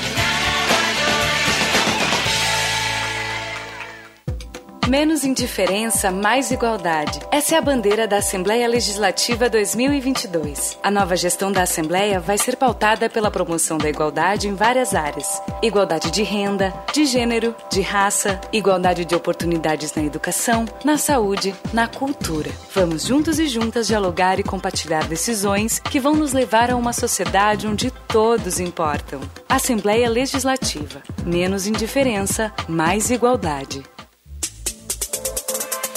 Tonight. 0.01 0.50
Menos 4.87 5.23
indiferença, 5.23 6.11
mais 6.11 6.51
igualdade. 6.51 7.19
Essa 7.31 7.55
é 7.55 7.57
a 7.57 7.61
bandeira 7.61 8.07
da 8.07 8.17
Assembleia 8.17 8.67
Legislativa 8.67 9.47
2022. 9.47 10.77
A 10.83 10.89
nova 10.91 11.15
gestão 11.15 11.51
da 11.51 11.61
Assembleia 11.61 12.19
vai 12.19 12.37
ser 12.37 12.57
pautada 12.57 13.09
pela 13.09 13.31
promoção 13.31 13.77
da 13.77 13.87
igualdade 13.87 14.47
em 14.47 14.55
várias 14.55 14.93
áreas: 14.93 15.41
igualdade 15.61 16.11
de 16.11 16.23
renda, 16.23 16.73
de 16.91 17.05
gênero, 17.05 17.55
de 17.69 17.79
raça, 17.81 18.41
igualdade 18.51 19.05
de 19.05 19.15
oportunidades 19.15 19.93
na 19.93 20.03
educação, 20.03 20.65
na 20.83 20.97
saúde, 20.97 21.55
na 21.71 21.87
cultura. 21.87 22.49
Vamos 22.73 23.05
juntos 23.05 23.39
e 23.39 23.47
juntas 23.47 23.87
dialogar 23.87 24.39
e 24.39 24.43
compartilhar 24.43 25.07
decisões 25.07 25.79
que 25.79 25.99
vão 25.99 26.15
nos 26.15 26.33
levar 26.33 26.71
a 26.71 26.75
uma 26.75 26.91
sociedade 26.91 27.67
onde 27.67 27.91
todos 28.07 28.59
importam. 28.59 29.21
Assembleia 29.47 30.09
Legislativa. 30.09 31.01
Menos 31.23 31.67
indiferença, 31.67 32.51
mais 32.67 33.09
igualdade. 33.11 33.83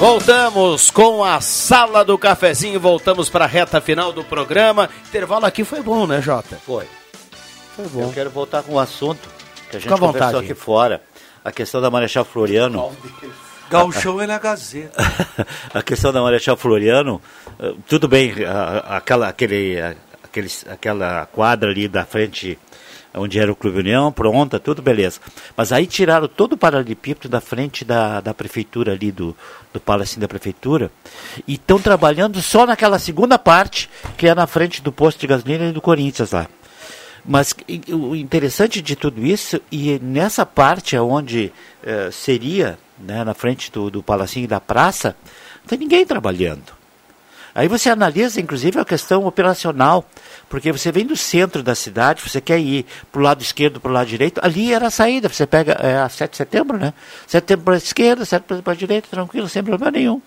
Voltamos 0.00 0.90
com 0.90 1.22
a 1.22 1.42
sala 1.42 2.02
do 2.02 2.16
cafezinho, 2.16 2.80
voltamos 2.80 3.28
para 3.28 3.44
a 3.44 3.46
reta 3.46 3.82
final 3.82 4.10
do 4.14 4.24
programa. 4.24 4.88
Intervalo 5.06 5.44
aqui 5.44 5.62
foi 5.62 5.82
bom, 5.82 6.06
né, 6.06 6.22
Jota? 6.22 6.56
Foi. 6.64 6.86
Foi 7.76 7.86
bom. 7.86 8.04
Eu 8.04 8.10
quero 8.14 8.30
voltar 8.30 8.62
com 8.62 8.72
o 8.76 8.78
assunto 8.78 9.28
que 9.70 9.76
a 9.76 9.78
gente 9.78 9.82
Fica 9.82 9.98
conversou 9.98 10.28
vontade. 10.30 10.44
aqui 10.46 10.54
fora. 10.54 11.02
A 11.44 11.52
questão 11.52 11.82
da 11.82 11.90
Marechal 11.90 12.24
Floriano. 12.24 12.96
Galchão 13.68 14.18
é 14.22 14.26
na 14.26 14.38
Gazeta. 14.38 14.96
a 15.74 15.82
questão 15.82 16.10
da 16.14 16.22
Marechal 16.22 16.56
Floriano, 16.56 17.20
eh, 17.60 17.74
tudo 17.86 18.08
bem, 18.08 18.32
aquela, 18.88 19.28
aquele, 19.28 19.78
a- 19.82 19.94
aqueles- 20.24 20.64
aquela 20.66 21.26
quadra 21.26 21.70
ali 21.70 21.86
da 21.88 22.06
frente 22.06 22.58
onde 23.14 23.38
era 23.38 23.50
o 23.50 23.56
Clube 23.56 23.80
União, 23.80 24.12
pronta, 24.12 24.58
tudo 24.58 24.82
beleza. 24.82 25.20
Mas 25.56 25.72
aí 25.72 25.86
tiraram 25.86 26.28
todo 26.28 26.52
o 26.54 26.56
paralelepípedo 26.56 27.28
da 27.28 27.40
frente 27.40 27.84
da, 27.84 28.20
da 28.20 28.32
prefeitura 28.32 28.92
ali, 28.92 29.10
do, 29.10 29.36
do 29.72 29.80
palacinho 29.80 30.20
da 30.20 30.28
prefeitura, 30.28 30.90
e 31.46 31.54
estão 31.54 31.80
trabalhando 31.80 32.40
só 32.40 32.66
naquela 32.66 32.98
segunda 32.98 33.38
parte, 33.38 33.90
que 34.16 34.28
é 34.28 34.34
na 34.34 34.46
frente 34.46 34.82
do 34.82 34.92
posto 34.92 35.20
de 35.20 35.26
gasolina 35.26 35.66
e 35.66 35.72
do 35.72 35.80
Corinthians 35.80 36.32
lá. 36.32 36.46
Mas 37.24 37.54
o 37.88 38.16
interessante 38.16 38.80
de 38.80 38.96
tudo 38.96 39.24
isso, 39.24 39.60
e 39.70 39.98
nessa 39.98 40.46
parte 40.46 40.96
onde 40.96 41.52
eh, 41.82 42.08
seria, 42.10 42.78
né, 42.98 43.22
na 43.24 43.34
frente 43.34 43.70
do, 43.70 43.90
do 43.90 44.02
Palacinho 44.02 44.44
e 44.44 44.48
da 44.48 44.58
praça, 44.58 45.14
não 45.60 45.66
tem 45.68 45.78
ninguém 45.78 46.06
trabalhando. 46.06 46.79
Aí 47.60 47.68
você 47.68 47.90
analisa, 47.90 48.40
inclusive, 48.40 48.80
a 48.80 48.86
questão 48.86 49.26
operacional, 49.26 50.02
porque 50.48 50.72
você 50.72 50.90
vem 50.90 51.04
do 51.04 51.14
centro 51.14 51.62
da 51.62 51.74
cidade, 51.74 52.22
você 52.22 52.40
quer 52.40 52.58
ir 52.58 52.86
para 53.12 53.20
o 53.20 53.22
lado 53.22 53.42
esquerdo, 53.42 53.78
para 53.78 53.90
o 53.90 53.92
lado 53.92 54.06
direito, 54.06 54.40
ali 54.42 54.72
era 54.72 54.86
a 54.86 54.90
saída, 54.90 55.28
você 55.28 55.46
pega 55.46 55.72
é, 55.72 55.98
a 55.98 56.08
7 56.08 56.30
de 56.30 56.36
setembro, 56.38 56.78
né? 56.78 56.94
7 57.26 57.26
de 57.26 57.32
setembro 57.32 57.64
para 57.66 57.74
a 57.74 57.76
esquerda, 57.76 58.24
7 58.24 58.62
para 58.62 58.72
a 58.72 58.74
direita, 58.74 59.08
tranquilo, 59.10 59.46
sem 59.46 59.62
problema 59.62 59.90
nenhum. 59.90 60.22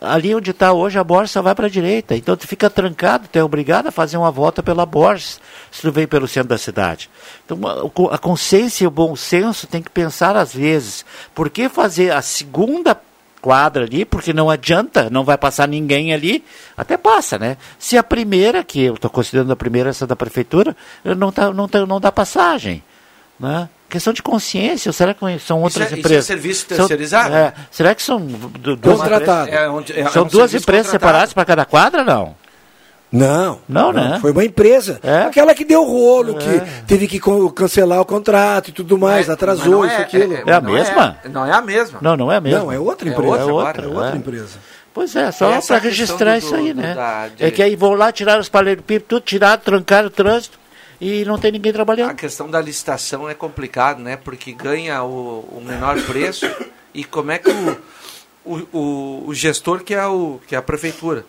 Ali 0.00 0.32
onde 0.32 0.52
está 0.52 0.72
hoje 0.72 0.96
a 0.96 1.02
Borges 1.02 1.32
só 1.32 1.42
vai 1.42 1.56
para 1.56 1.66
a 1.66 1.68
direita. 1.68 2.14
Então 2.14 2.36
tu 2.36 2.46
fica 2.46 2.70
trancado, 2.70 3.26
tu 3.26 3.36
é 3.36 3.42
obrigado 3.42 3.88
a 3.88 3.90
fazer 3.90 4.16
uma 4.16 4.30
volta 4.30 4.62
pela 4.62 4.86
Borges, 4.86 5.40
se 5.72 5.82
tu 5.82 5.90
vem 5.90 6.06
pelo 6.06 6.28
centro 6.28 6.50
da 6.50 6.58
cidade. 6.58 7.10
Então 7.44 7.58
a 8.12 8.16
consciência 8.16 8.84
e 8.84 8.86
o 8.86 8.92
bom 8.92 9.16
senso 9.16 9.66
tem 9.66 9.82
que 9.82 9.90
pensar 9.90 10.36
às 10.36 10.54
vezes, 10.54 11.04
por 11.34 11.50
que 11.50 11.68
fazer 11.68 12.12
a 12.12 12.22
segunda 12.22 12.96
quadra 13.40 13.84
ali, 13.84 14.04
porque 14.04 14.32
não 14.32 14.50
adianta, 14.50 15.08
não 15.10 15.24
vai 15.24 15.38
passar 15.38 15.66
ninguém 15.66 16.12
ali, 16.12 16.44
até 16.76 16.96
passa, 16.96 17.38
né? 17.38 17.56
Se 17.78 17.96
a 17.96 18.02
primeira, 18.02 18.62
que 18.62 18.82
eu 18.82 18.94
estou 18.94 19.10
considerando 19.10 19.52
a 19.52 19.56
primeira 19.56 19.90
essa 19.90 20.06
da 20.06 20.14
prefeitura, 20.14 20.76
não, 21.04 21.32
tá, 21.32 21.52
não, 21.52 21.66
tá, 21.68 21.86
não 21.86 22.00
dá 22.00 22.12
passagem. 22.12 22.82
Né? 23.38 23.68
Questão 23.88 24.12
de 24.12 24.22
consciência, 24.22 24.90
ou 24.90 24.92
será 24.92 25.14
que 25.14 25.20
são 25.38 25.62
outras 25.62 25.74
Isso 25.74 25.80
é- 25.82 25.86
isso 25.86 25.94
é 25.96 25.98
empresas? 25.98 26.24
serviço 26.26 26.66
São- 26.68 26.76
terceirizado? 26.76 27.34
é, 27.34 27.54
será 27.70 27.94
que 27.94 28.02
são 28.02 28.20
du- 28.20 28.76
duas 28.76 28.98
Contratado. 29.00 29.48
empresas? 29.48 29.90
É 29.96 30.00
é- 30.00 30.08
são 30.10 30.22
é 30.22 30.24
um 30.26 30.28
duas 30.28 30.50
serviço 30.50 30.56
empresas 30.64 30.86
contratado. 30.86 30.90
separadas 30.90 31.32
para 31.32 31.44
cada 31.46 31.64
quadra, 31.64 32.04
não? 32.04 32.36
Não. 33.12 33.58
Não, 33.68 33.92
né? 33.92 34.18
Foi 34.20 34.30
uma 34.30 34.44
empresa. 34.44 35.00
Aquela 35.26 35.54
que 35.54 35.64
deu 35.64 35.82
rolo, 35.84 36.34
que 36.36 36.60
teve 36.86 37.06
que 37.08 37.20
cancelar 37.54 38.00
o 38.00 38.04
contrato 38.04 38.68
e 38.68 38.72
tudo 38.72 38.96
mais, 38.96 39.28
atrasou 39.28 39.80
Mas 39.80 39.80
não 39.80 39.86
isso, 39.86 39.94
é- 39.94 40.02
aquilo. 40.02 40.34
é- 40.34 40.40
É, 40.40 40.44
não 40.44 40.52
é 40.52 40.56
a 40.56 40.60
mesma. 40.60 41.18
Não, 42.00 42.16
não 42.16 42.32
é 42.32 42.36
a 42.36 42.40
mesma. 42.40 42.58
Não, 42.60 42.72
é 42.72 42.78
outra 42.78 43.08
É 43.08 43.12
empresa. 43.12 43.28
outra 43.30 43.42
é 43.42 43.52
outra, 43.52 43.68
agora, 43.70 43.82
é 43.84 43.88
outra 44.04 44.16
é. 44.16 44.16
empresa. 44.18 44.58
Pois 44.94 45.14
é, 45.16 45.30
só 45.32 45.60
para 45.60 45.76
é 45.76 45.78
a 45.78 45.82
registrar 45.82 46.32
do- 46.32 46.38
isso 46.38 46.54
aí, 46.54 46.72
do- 46.72 46.80
né? 46.82 46.94
da- 46.94 47.28
de- 47.28 47.44
É 47.44 47.50
que 47.50 47.62
aí 47.62 47.74
vão 47.76 47.94
lá, 47.94 48.10
tiraram 48.12 48.40
os 48.40 48.48
paralelepípedos, 48.48 49.06
tudo 49.08 49.22
tiraram, 49.22 49.60
trancaram 49.62 50.08
o 50.08 50.10
trânsito 50.10 50.58
e 51.00 51.24
não 51.24 51.38
tem 51.38 51.50
ninguém 51.52 51.72
trabalhando. 51.72 52.10
A 52.10 52.14
questão 52.14 52.48
da 52.50 52.60
licitação 52.60 53.28
é 53.28 53.34
complicado, 53.34 54.00
né? 54.00 54.16
Porque 54.16 54.52
ganha 54.52 55.02
o, 55.02 55.40
o 55.50 55.62
menor 55.64 56.00
preço 56.02 56.48
e 56.92 57.04
como 57.04 57.30
é 57.30 57.38
que 57.38 57.50
o, 57.50 57.76
o, 58.44 58.56
o, 58.76 59.24
o 59.28 59.34
gestor, 59.34 59.80
que 59.84 59.94
é, 59.94 60.04
o, 60.06 60.40
que 60.46 60.54
é 60.54 60.58
a 60.58 60.62
prefeitura, 60.62 61.24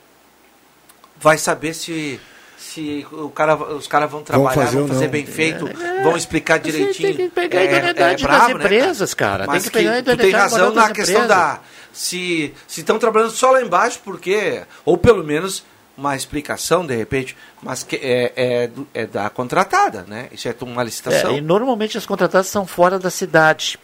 vai 1.22 1.38
saber 1.38 1.74
se, 1.74 2.20
se 2.58 3.06
o 3.12 3.30
cara, 3.30 3.56
os 3.56 3.88
caras 3.88 4.10
vão 4.10 4.24
trabalhar, 4.24 4.54
fazer 4.66 4.78
vão 4.78 4.88
fazer 4.88 5.08
bem 5.08 5.26
feito, 5.26 5.68
É. 5.68 6.04
vão 6.04 6.18
explicar 6.18 6.58
direitinho. 6.60 7.16
tem 7.16 7.28
que 7.30 7.34
pegar 7.36 7.60
a 7.60 7.62
É- 7.64 7.66
idoneidade 7.66 8.24
é 8.24 8.28
das 8.28 8.38
brabo, 8.38 8.58
né, 8.58 8.66
empresas, 8.66 9.14
cara. 9.14 9.44
Tem 9.46 9.54
Mas 9.54 9.64
que 9.66 9.70
pegar 9.72 9.92
a 9.92 10.02
tu 10.02 10.04
tem 10.06 10.14
idoneidade 10.14 10.44
razão 10.54 10.74
na 10.74 10.92
questão 10.92 11.24
empresas. 11.24 11.28
da... 11.28 11.60
Se 11.94 12.54
estão 12.70 12.98
trabalhando 12.98 13.32
só 13.32 13.52
lá 13.52 13.62
embaixo, 13.62 14.00
porque... 14.04 14.62
Ou 14.86 14.98
pelo 14.98 15.24
menos 15.24 15.64
uma 15.98 16.16
explicação, 16.16 16.86
de 16.86 16.96
repente, 16.96 17.36
mas 17.62 17.84
que 17.84 17.98
é, 17.98 18.32
é, 18.36 18.70
é 18.94 19.06
da 19.06 19.30
contratada, 19.30 20.06
né? 20.08 20.30
Isso 20.32 20.48
é 20.48 20.56
uma 20.62 20.84
licitação. 20.84 21.32
É, 21.32 21.38
e 21.38 21.42
normalmente 21.42 21.98
as 21.98 22.06
contratadas 22.06 22.48
são 22.48 22.66
fora 22.66 22.98
da 22.98 23.10
cidade. 23.12 23.78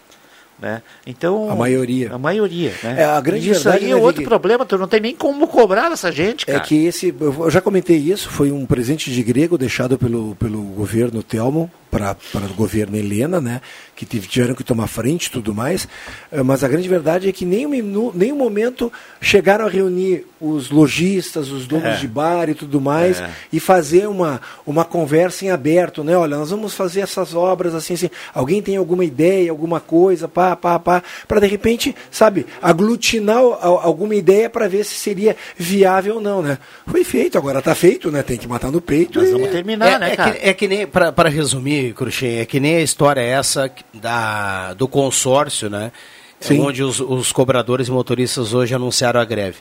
Né? 0.60 0.82
Então, 1.06 1.50
A 1.52 1.56
maioria. 1.56 2.14
A 2.14 2.18
maioria. 2.18 2.74
Né? 2.82 3.02
É, 3.02 3.06
a 3.06 3.22
grande 3.22 3.52
Isso 3.52 3.64
verdade, 3.64 3.86
aí 3.86 3.92
é 3.92 3.96
né, 3.96 4.02
outro 4.02 4.24
problema, 4.24 4.66
tu 4.66 4.78
não 4.78 4.88
tem 4.88 5.00
nem 5.00 5.16
como 5.16 5.48
cobrar 5.48 5.90
dessa 5.90 6.12
gente, 6.12 6.48
cara. 6.48 6.58
É 6.58 6.62
que 6.62 6.86
esse, 6.86 7.14
eu 7.20 7.44
eu 7.44 7.52
já 7.52 7.62
comentei 7.62 7.98
isso, 7.98 8.30
foi 8.30 8.52
um 8.52 8.66
presente 8.66 9.12
de 9.12 9.22
grego 9.22 9.58
deixado 9.58 9.98
pelo, 9.98 10.36
pelo 10.36 10.62
governo 10.64 11.22
Telmo 11.22 11.70
para 11.92 12.18
o 12.34 12.54
governo 12.56 12.98
Helena, 12.98 13.40
né? 13.40 13.62
Que 13.98 14.06
tive- 14.06 14.28
tiveram 14.28 14.54
que 14.54 14.64
tomar 14.64 14.86
frente 14.86 15.26
e 15.26 15.32
tudo 15.32 15.54
mais. 15.56 15.88
Eh, 16.32 16.44
Mas 16.44 16.64
a 16.64 16.68
grande 16.68 16.88
verdade 16.88 17.28
é 17.28 17.32
que 17.32 17.44
nem 17.44 17.66
um, 17.66 17.70
minu- 17.70 18.12
nem 18.16 18.32
um 18.32 18.36
momento 18.38 18.94
chegaram 19.20 19.66
a 19.66 19.70
reunir 19.70 20.24
os 20.40 20.70
lojistas, 20.70 21.50
os 21.50 21.66
donos 21.66 21.86
É. 21.86 21.96
de 21.96 22.08
bar 22.08 22.48
e 22.48 22.54
tudo 22.54 22.80
mais, 22.80 23.20
É. 23.20 23.28
e 23.52 23.60
fazer 23.60 24.08
uma, 24.08 24.40
uma 24.68 24.86
conversa 24.86 25.44
em 25.46 25.50
aberto, 25.50 26.04
né? 26.04 26.16
Olha, 26.16 26.38
nós 26.38 26.52
vamos 26.52 26.76
fazer 26.76 27.00
essas 27.02 27.34
obras 27.34 27.74
assim, 27.74 27.96
assim. 27.96 28.10
Alguém 28.36 28.62
tem 28.62 28.78
alguma 28.78 29.04
ideia, 29.04 29.50
alguma 29.50 29.80
coisa, 29.80 30.28
pá, 30.28 30.56
pá, 30.56 30.78
pá, 30.78 31.02
para 31.28 31.40
de 31.42 31.48
repente, 31.48 31.96
sabe, 32.12 32.46
aglutinar 32.62 33.38
al- 33.38 33.80
alguma 33.84 34.14
ideia 34.14 34.48
para 34.48 34.68
ver 34.68 34.86
se 34.86 34.94
seria 34.94 35.36
viável 35.58 36.16
ou 36.16 36.22
não, 36.22 36.44
né? 36.44 36.60
Foi 36.86 37.04
feito, 37.04 37.36
agora 37.36 37.64
tá 37.64 37.74
feito, 37.74 38.12
né? 38.12 38.22
Tem 38.22 38.38
que 38.38 38.48
matar 38.48 38.72
no 38.72 38.80
peito. 38.80 39.18
Nós 39.20 39.30
e- 39.30 39.32
vamos 39.32 39.50
terminar, 39.50 39.88
é, 39.94 40.00
né, 40.00 40.14
é 40.14 40.16
cara? 40.16 40.32
Que, 40.32 40.50
é 40.50 40.54
que 40.54 40.68
nem, 40.68 40.86
para 40.86 41.30
resumir, 41.30 41.94
Cruxem, 41.96 42.38
é 42.38 42.46
que 42.46 42.60
nem 42.60 42.76
a 42.78 42.82
história 42.82 43.22
essa 43.22 43.68
da, 43.98 44.74
do 44.74 44.88
consórcio, 44.88 45.70
né? 45.70 45.92
Sim. 46.40 46.60
Onde 46.62 46.84
os, 46.84 47.00
os 47.00 47.32
cobradores 47.32 47.88
e 47.88 47.92
motoristas 47.92 48.54
hoje 48.54 48.74
anunciaram 48.74 49.20
a 49.20 49.26
greve. 49.26 49.58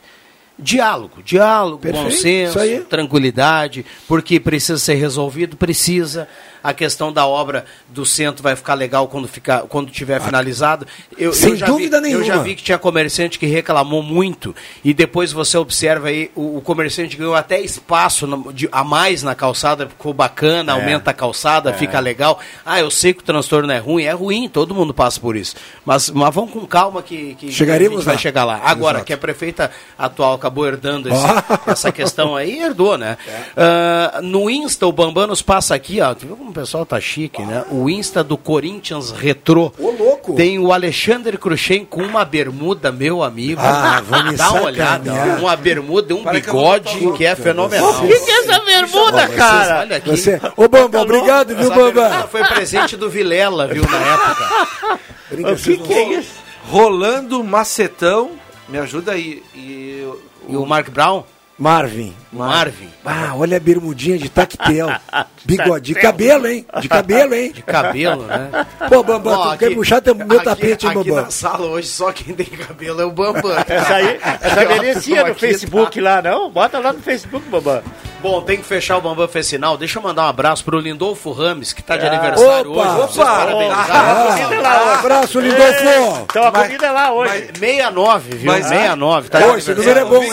Diálogo, 0.59 1.23
diálogo, 1.23 1.79
Perfeito, 1.79 2.05
bom 2.05 2.11
senso, 2.11 2.85
tranquilidade, 2.89 3.85
porque 4.09 4.41
precisa 4.41 4.79
ser 4.79 4.95
resolvido, 4.95 5.55
precisa. 5.55 6.27
A 6.69 6.75
questão 6.75 7.13
da 7.13 7.27
obra 7.27 7.65
do 7.89 8.05
centro 8.05 8.43
vai 8.43 8.57
ficar 8.57 8.75
legal 8.75 9.07
quando 9.09 9.29
ficar 9.29 9.63
quando 9.63 9.91
tiver 9.91 10.21
finalizado. 10.21 10.87
Eu, 11.17 11.33
Sem 11.33 11.51
eu 11.51 11.57
já 11.57 11.67
dúvida 11.67 12.01
vi, 12.01 12.11
Eu 12.13 12.19
já 12.25 12.33
nenhuma. 12.35 12.43
vi 12.45 12.55
que 12.55 12.63
tinha 12.63 12.79
comerciante 12.79 13.39
que 13.39 13.47
reclamou 13.47 14.03
muito 14.03 14.55
e 14.85 14.93
depois 14.93 15.33
você 15.33 15.57
observa 15.57 16.09
aí 16.09 16.31
o, 16.35 16.59
o 16.59 16.61
comerciante 16.61 17.17
ganhou 17.17 17.35
até 17.35 17.61
espaço 17.61 18.27
no- 18.27 18.53
de- 18.53 18.69
a 18.73 18.83
mais 18.83 19.23
na 19.23 19.35
calçada, 19.35 19.89
ficou 19.89 20.13
bacana, 20.13 20.73
É. 20.73 20.75
aumenta 20.75 21.11
a 21.11 21.15
calçada, 21.15 21.73
fica 21.73 22.01
legal. 22.01 22.39
Ah, 22.65 22.81
eu 22.81 22.91
sei 22.91 23.13
que 23.15 23.21
o 23.21 23.25
transtorno 23.25 23.71
é 23.73 23.79
ruim, 23.79 24.05
é 24.05 24.13
ruim, 24.13 24.49
todo 24.49 24.75
mundo 24.75 24.93
passa 24.93 25.21
por 25.21 25.37
isso. 25.37 25.55
Mas, 25.85 26.11
mas 26.11 26.35
vamos 26.35 26.51
com 26.53 26.67
calma 26.67 27.03
que, 27.03 27.35
que 27.37 27.53
Chegaremos 27.53 27.99
a 27.99 28.01
gente 28.01 28.07
vai 28.07 28.19
chegar 28.19 28.45
lá. 28.45 28.61
Agora, 28.65 28.97
Exato. 28.99 29.07
que 29.07 29.13
a 29.13 29.19
prefeita 29.19 29.71
atual 29.99 30.35
acabou 30.35 30.67
herdando 30.67 31.09
esse- 31.09 31.25
essa 31.71 31.93
questão 31.93 32.35
aí, 32.35 32.61
herdou, 32.61 32.99
né? 32.99 33.17
Ah, 33.57 34.21
no 34.23 34.51
Insta, 34.51 34.87
o 34.87 34.93
Bambam 34.93 35.27
nos 35.27 35.43
passa 35.43 35.75
aqui, 35.75 36.01
ó. 36.01 36.15
O 36.57 36.61
pessoal 36.61 36.87
tá 36.87 36.99
chique, 36.99 37.43
né? 37.43 37.67
O 37.71 37.91
Insta 37.91 38.25
do 38.25 38.39
Corinthians 38.39 39.11
Retrô. 39.11 39.71
Ô, 39.79 39.91
louco! 39.91 40.35
Tem 40.35 40.59
o 40.59 40.73
Alexandre 40.73 41.37
Cruxem 41.37 41.85
com 41.85 42.01
uma 42.01 42.25
bermuda, 42.25 42.91
meu 42.91 43.23
amigo. 43.23 43.61
Ah, 43.63 44.03
me 44.25 44.35
Dá 44.35 44.51
uma 44.53 44.63
olhada. 44.63 45.13
Uma 45.39 45.55
bermuda, 45.55 46.15
um 46.15 46.23
Para 46.23 46.41
que 46.41 46.47
bigode 46.47 46.99
botar 46.99 47.17
que 47.19 47.27
é 47.27 47.37
fenomenal. 47.37 47.91
O 47.91 48.09
que 48.09 48.21
que 48.21 48.31
é 48.31 48.41
essa 48.41 48.59
bermuda, 48.61 49.29
cara? 49.29 49.81
Olha 49.81 49.97
aqui. 49.99 50.09
Você... 50.09 50.41
Ô, 50.57 50.67
Bamba, 50.67 51.03
obrigado, 51.03 51.55
viu, 51.55 51.69
Bamba? 51.69 52.27
foi 52.33 52.43
presente 52.45 52.97
do 52.97 53.11
Vilela, 53.11 53.67
viu, 53.67 53.83
na 53.83 53.99
época. 53.99 55.01
O 55.29 55.57
que, 55.57 55.77
que 55.77 55.93
é 55.93 56.19
isso? 56.21 56.35
Rolando 56.71 57.43
Macetão, 57.43 58.31
me 58.69 58.79
ajuda 58.79 59.13
aí. 59.13 59.43
E, 59.55 60.09
E 60.49 60.57
o 60.57 60.65
Mark 60.65 60.89
Brown? 60.89 61.25
Marvin. 61.59 62.15
Marvin. 62.33 62.89
Ah, 63.05 63.33
olha 63.35 63.57
a 63.57 63.61
bermudinha 63.61 64.19
de 64.19 64.29
tactel. 64.29 64.89
Bigode. 65.45 65.95
De 65.95 66.01
cabelo, 66.01 66.47
hein? 66.49 66.67
De 66.81 66.89
cabelo, 66.89 67.35
hein? 67.35 67.53
De 67.53 67.63
cabelo, 67.63 68.25
né? 68.25 68.67
Pô, 68.91 69.03
Bambam, 69.03 69.39
Ó, 69.39 69.53
tu 69.53 69.59
quer 69.59 69.73
puxar 69.75 70.01
teu, 70.03 70.15
meu 70.15 70.27
aqui- 70.37 70.45
tapete, 70.45 70.87
hein, 70.87 70.91
Aqui 70.93 71.09
Bambam? 71.09 71.25
na 71.25 71.31
sala 71.31 71.67
hoje 71.67 71.87
só 71.89 72.13
quem 72.13 72.35
tem 72.35 72.45
cabelo 72.47 73.01
é 73.01 73.05
o 73.05 73.11
Bambam. 73.13 73.57
Essa 73.69 73.95
aí, 73.95 74.19
essa 74.43 74.61
Aqui, 74.61 74.75
merecia 74.81 75.25
no 75.25 75.31
aqui 75.31 75.41
Facebook 75.41 75.95
tá. 76.03 76.03
lá, 76.17 76.21
não? 76.23 76.51
Bota 76.51 76.79
lá 76.81 76.93
no 76.93 76.99
Facebook, 77.01 77.49
Bambam. 77.49 77.81
Bom, 78.21 78.43
tem 78.43 78.57
que 78.57 78.65
fechar 78.65 78.97
o 78.97 79.01
Bambam 79.01 79.29
fez 79.29 79.47
sinal. 79.47 79.77
Deixa 79.79 79.99
eu 79.99 80.03
mandar 80.03 80.25
um 80.25 80.29
abraço 80.29 80.65
pro 80.65 80.81
Lindolfo 80.81 81.31
Rames, 81.31 81.73
que 81.73 81.83
tá 81.83 81.97
de 81.97 82.07
aniversário 82.07 82.73
Opa! 82.73 82.81
hoje. 83.07 83.21
Opa! 83.21 83.25
parabenizaram. 83.25 83.87
Ah, 83.93 84.27
comida 84.33 84.55
é 84.55 84.59
lá 84.61 84.83
hoje. 84.83 84.99
abraço, 84.99 85.41
Lindolfo! 85.41 86.23
Então 86.25 86.45
a 86.47 86.53
comida 86.53 86.87
é 86.87 86.91
lá 86.91 87.13
hoje. 87.13 87.33
69, 87.55 88.37
viu? 88.37 88.53
Mas- 88.53 88.67
69. 88.67 89.29
Tá 89.29 89.39
de 89.39 89.45
Ô, 89.45 89.57
esse 89.57 89.75
número 89.75 90.01
é 90.01 90.05
bom, 90.05 90.23
hein? 90.25 90.33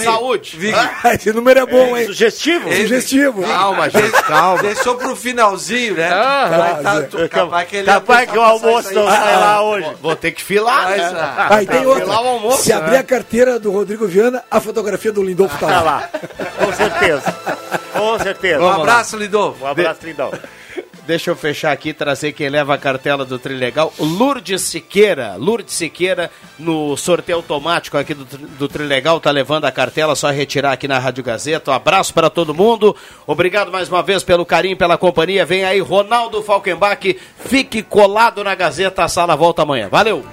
Esse 1.14 1.32
número 1.32 1.60
é 1.60 1.66
bom, 1.66 1.96
hein? 1.98 2.06
Sugestivo? 2.08 2.72
Sugestivo. 2.74 3.42
hein? 3.44 3.48
Calma, 3.48 3.90
gente, 3.90 4.12
calma. 4.24 4.62
Deixou 4.64 4.96
pro 4.96 5.16
finalzinho, 5.16 5.96
né? 5.96 6.10
Ah, 6.12 6.48
Vai 6.50 6.84
tá- 6.84 6.96
é. 6.96 7.02
tu- 7.04 7.30
capaz 7.30 7.70
que 7.70 7.76
ele 7.78 7.86
Capaz 7.86 8.32
que 8.32 8.38
o 8.38 8.42
almoço 8.42 8.94
não 8.94 9.08
sai 9.08 9.36
lá 9.38 9.62
hoje. 9.64 9.92
Vou 10.02 10.16
ter 10.16 10.32
que 10.32 10.42
filar, 10.44 10.90
Mas, 10.90 11.02
né? 11.14 11.20
ah, 11.20 11.48
Ah, 11.52 11.66
tem 11.66 11.86
outra. 11.86 12.06
Lá 12.06 12.22
o 12.22 12.28
almoço, 12.28 12.64
Se 12.64 12.70
né? 12.70 12.76
abrir 12.76 12.98
a 12.98 13.04
carteira 13.04 13.60
do 13.60 13.72
Rodrigo 13.72 14.08
Viana, 14.08 14.44
a 14.50 14.60
fotografia 14.60 15.12
do 15.12 15.24
Lindolfo 15.24 15.58
tá 15.60 15.68
Tá 15.68 15.82
lá. 15.82 15.82
lá. 15.82 16.10
Com 16.66 16.74
certeza. 16.74 17.36
Com 17.94 18.20
certeza. 18.20 18.60
Um 18.62 18.70
abraço, 18.70 19.18
Lidolfo. 19.18 19.64
Um 19.64 19.68
abraço, 19.68 20.00
lindão. 20.04 20.32
Deixa 21.06 21.30
eu 21.30 21.36
fechar 21.36 21.74
aqui 21.74 21.94
trazer 21.94 22.32
quem 22.32 22.48
leva 22.48 22.74
a 22.74 22.78
cartela 22.78 23.26
do 23.26 23.38
Trilegal. 23.38 23.94
Lourdes 24.00 24.62
Siqueira. 24.62 25.36
Lourdes 25.36 25.74
Siqueira, 25.74 26.32
no 26.58 26.96
sorteio 26.96 27.40
automático 27.40 27.98
aqui 27.98 28.14
do, 28.14 28.24
do 28.24 28.68
Trilegal, 28.70 29.20
tá 29.20 29.30
levando 29.30 29.66
a 29.66 29.72
cartela, 29.72 30.16
só 30.16 30.30
retirar 30.32 30.72
aqui 30.72 30.88
na 30.88 31.00
Rádio 31.00 31.22
Gazeta. 31.22 31.72
Um 31.72 31.74
abraço 31.74 32.14
para 32.14 32.30
todo 32.30 32.54
mundo. 32.54 32.96
Obrigado 33.28 33.70
mais 33.70 33.90
uma 33.90 34.02
vez 34.02 34.24
pelo 34.24 34.46
carinho, 34.46 34.78
pela 34.78 34.98
companhia. 34.98 35.46
Vem 35.46 35.66
aí, 35.66 35.82
Ronaldo 35.82 36.42
Falkenbach. 36.42 37.20
Fique 37.38 37.84
colado 37.84 38.42
na 38.42 38.56
Gazeta. 38.56 39.04
A 39.04 39.10
sala 39.10 39.36
volta 39.36 39.64
amanhã. 39.64 39.90
Valeu! 39.90 40.24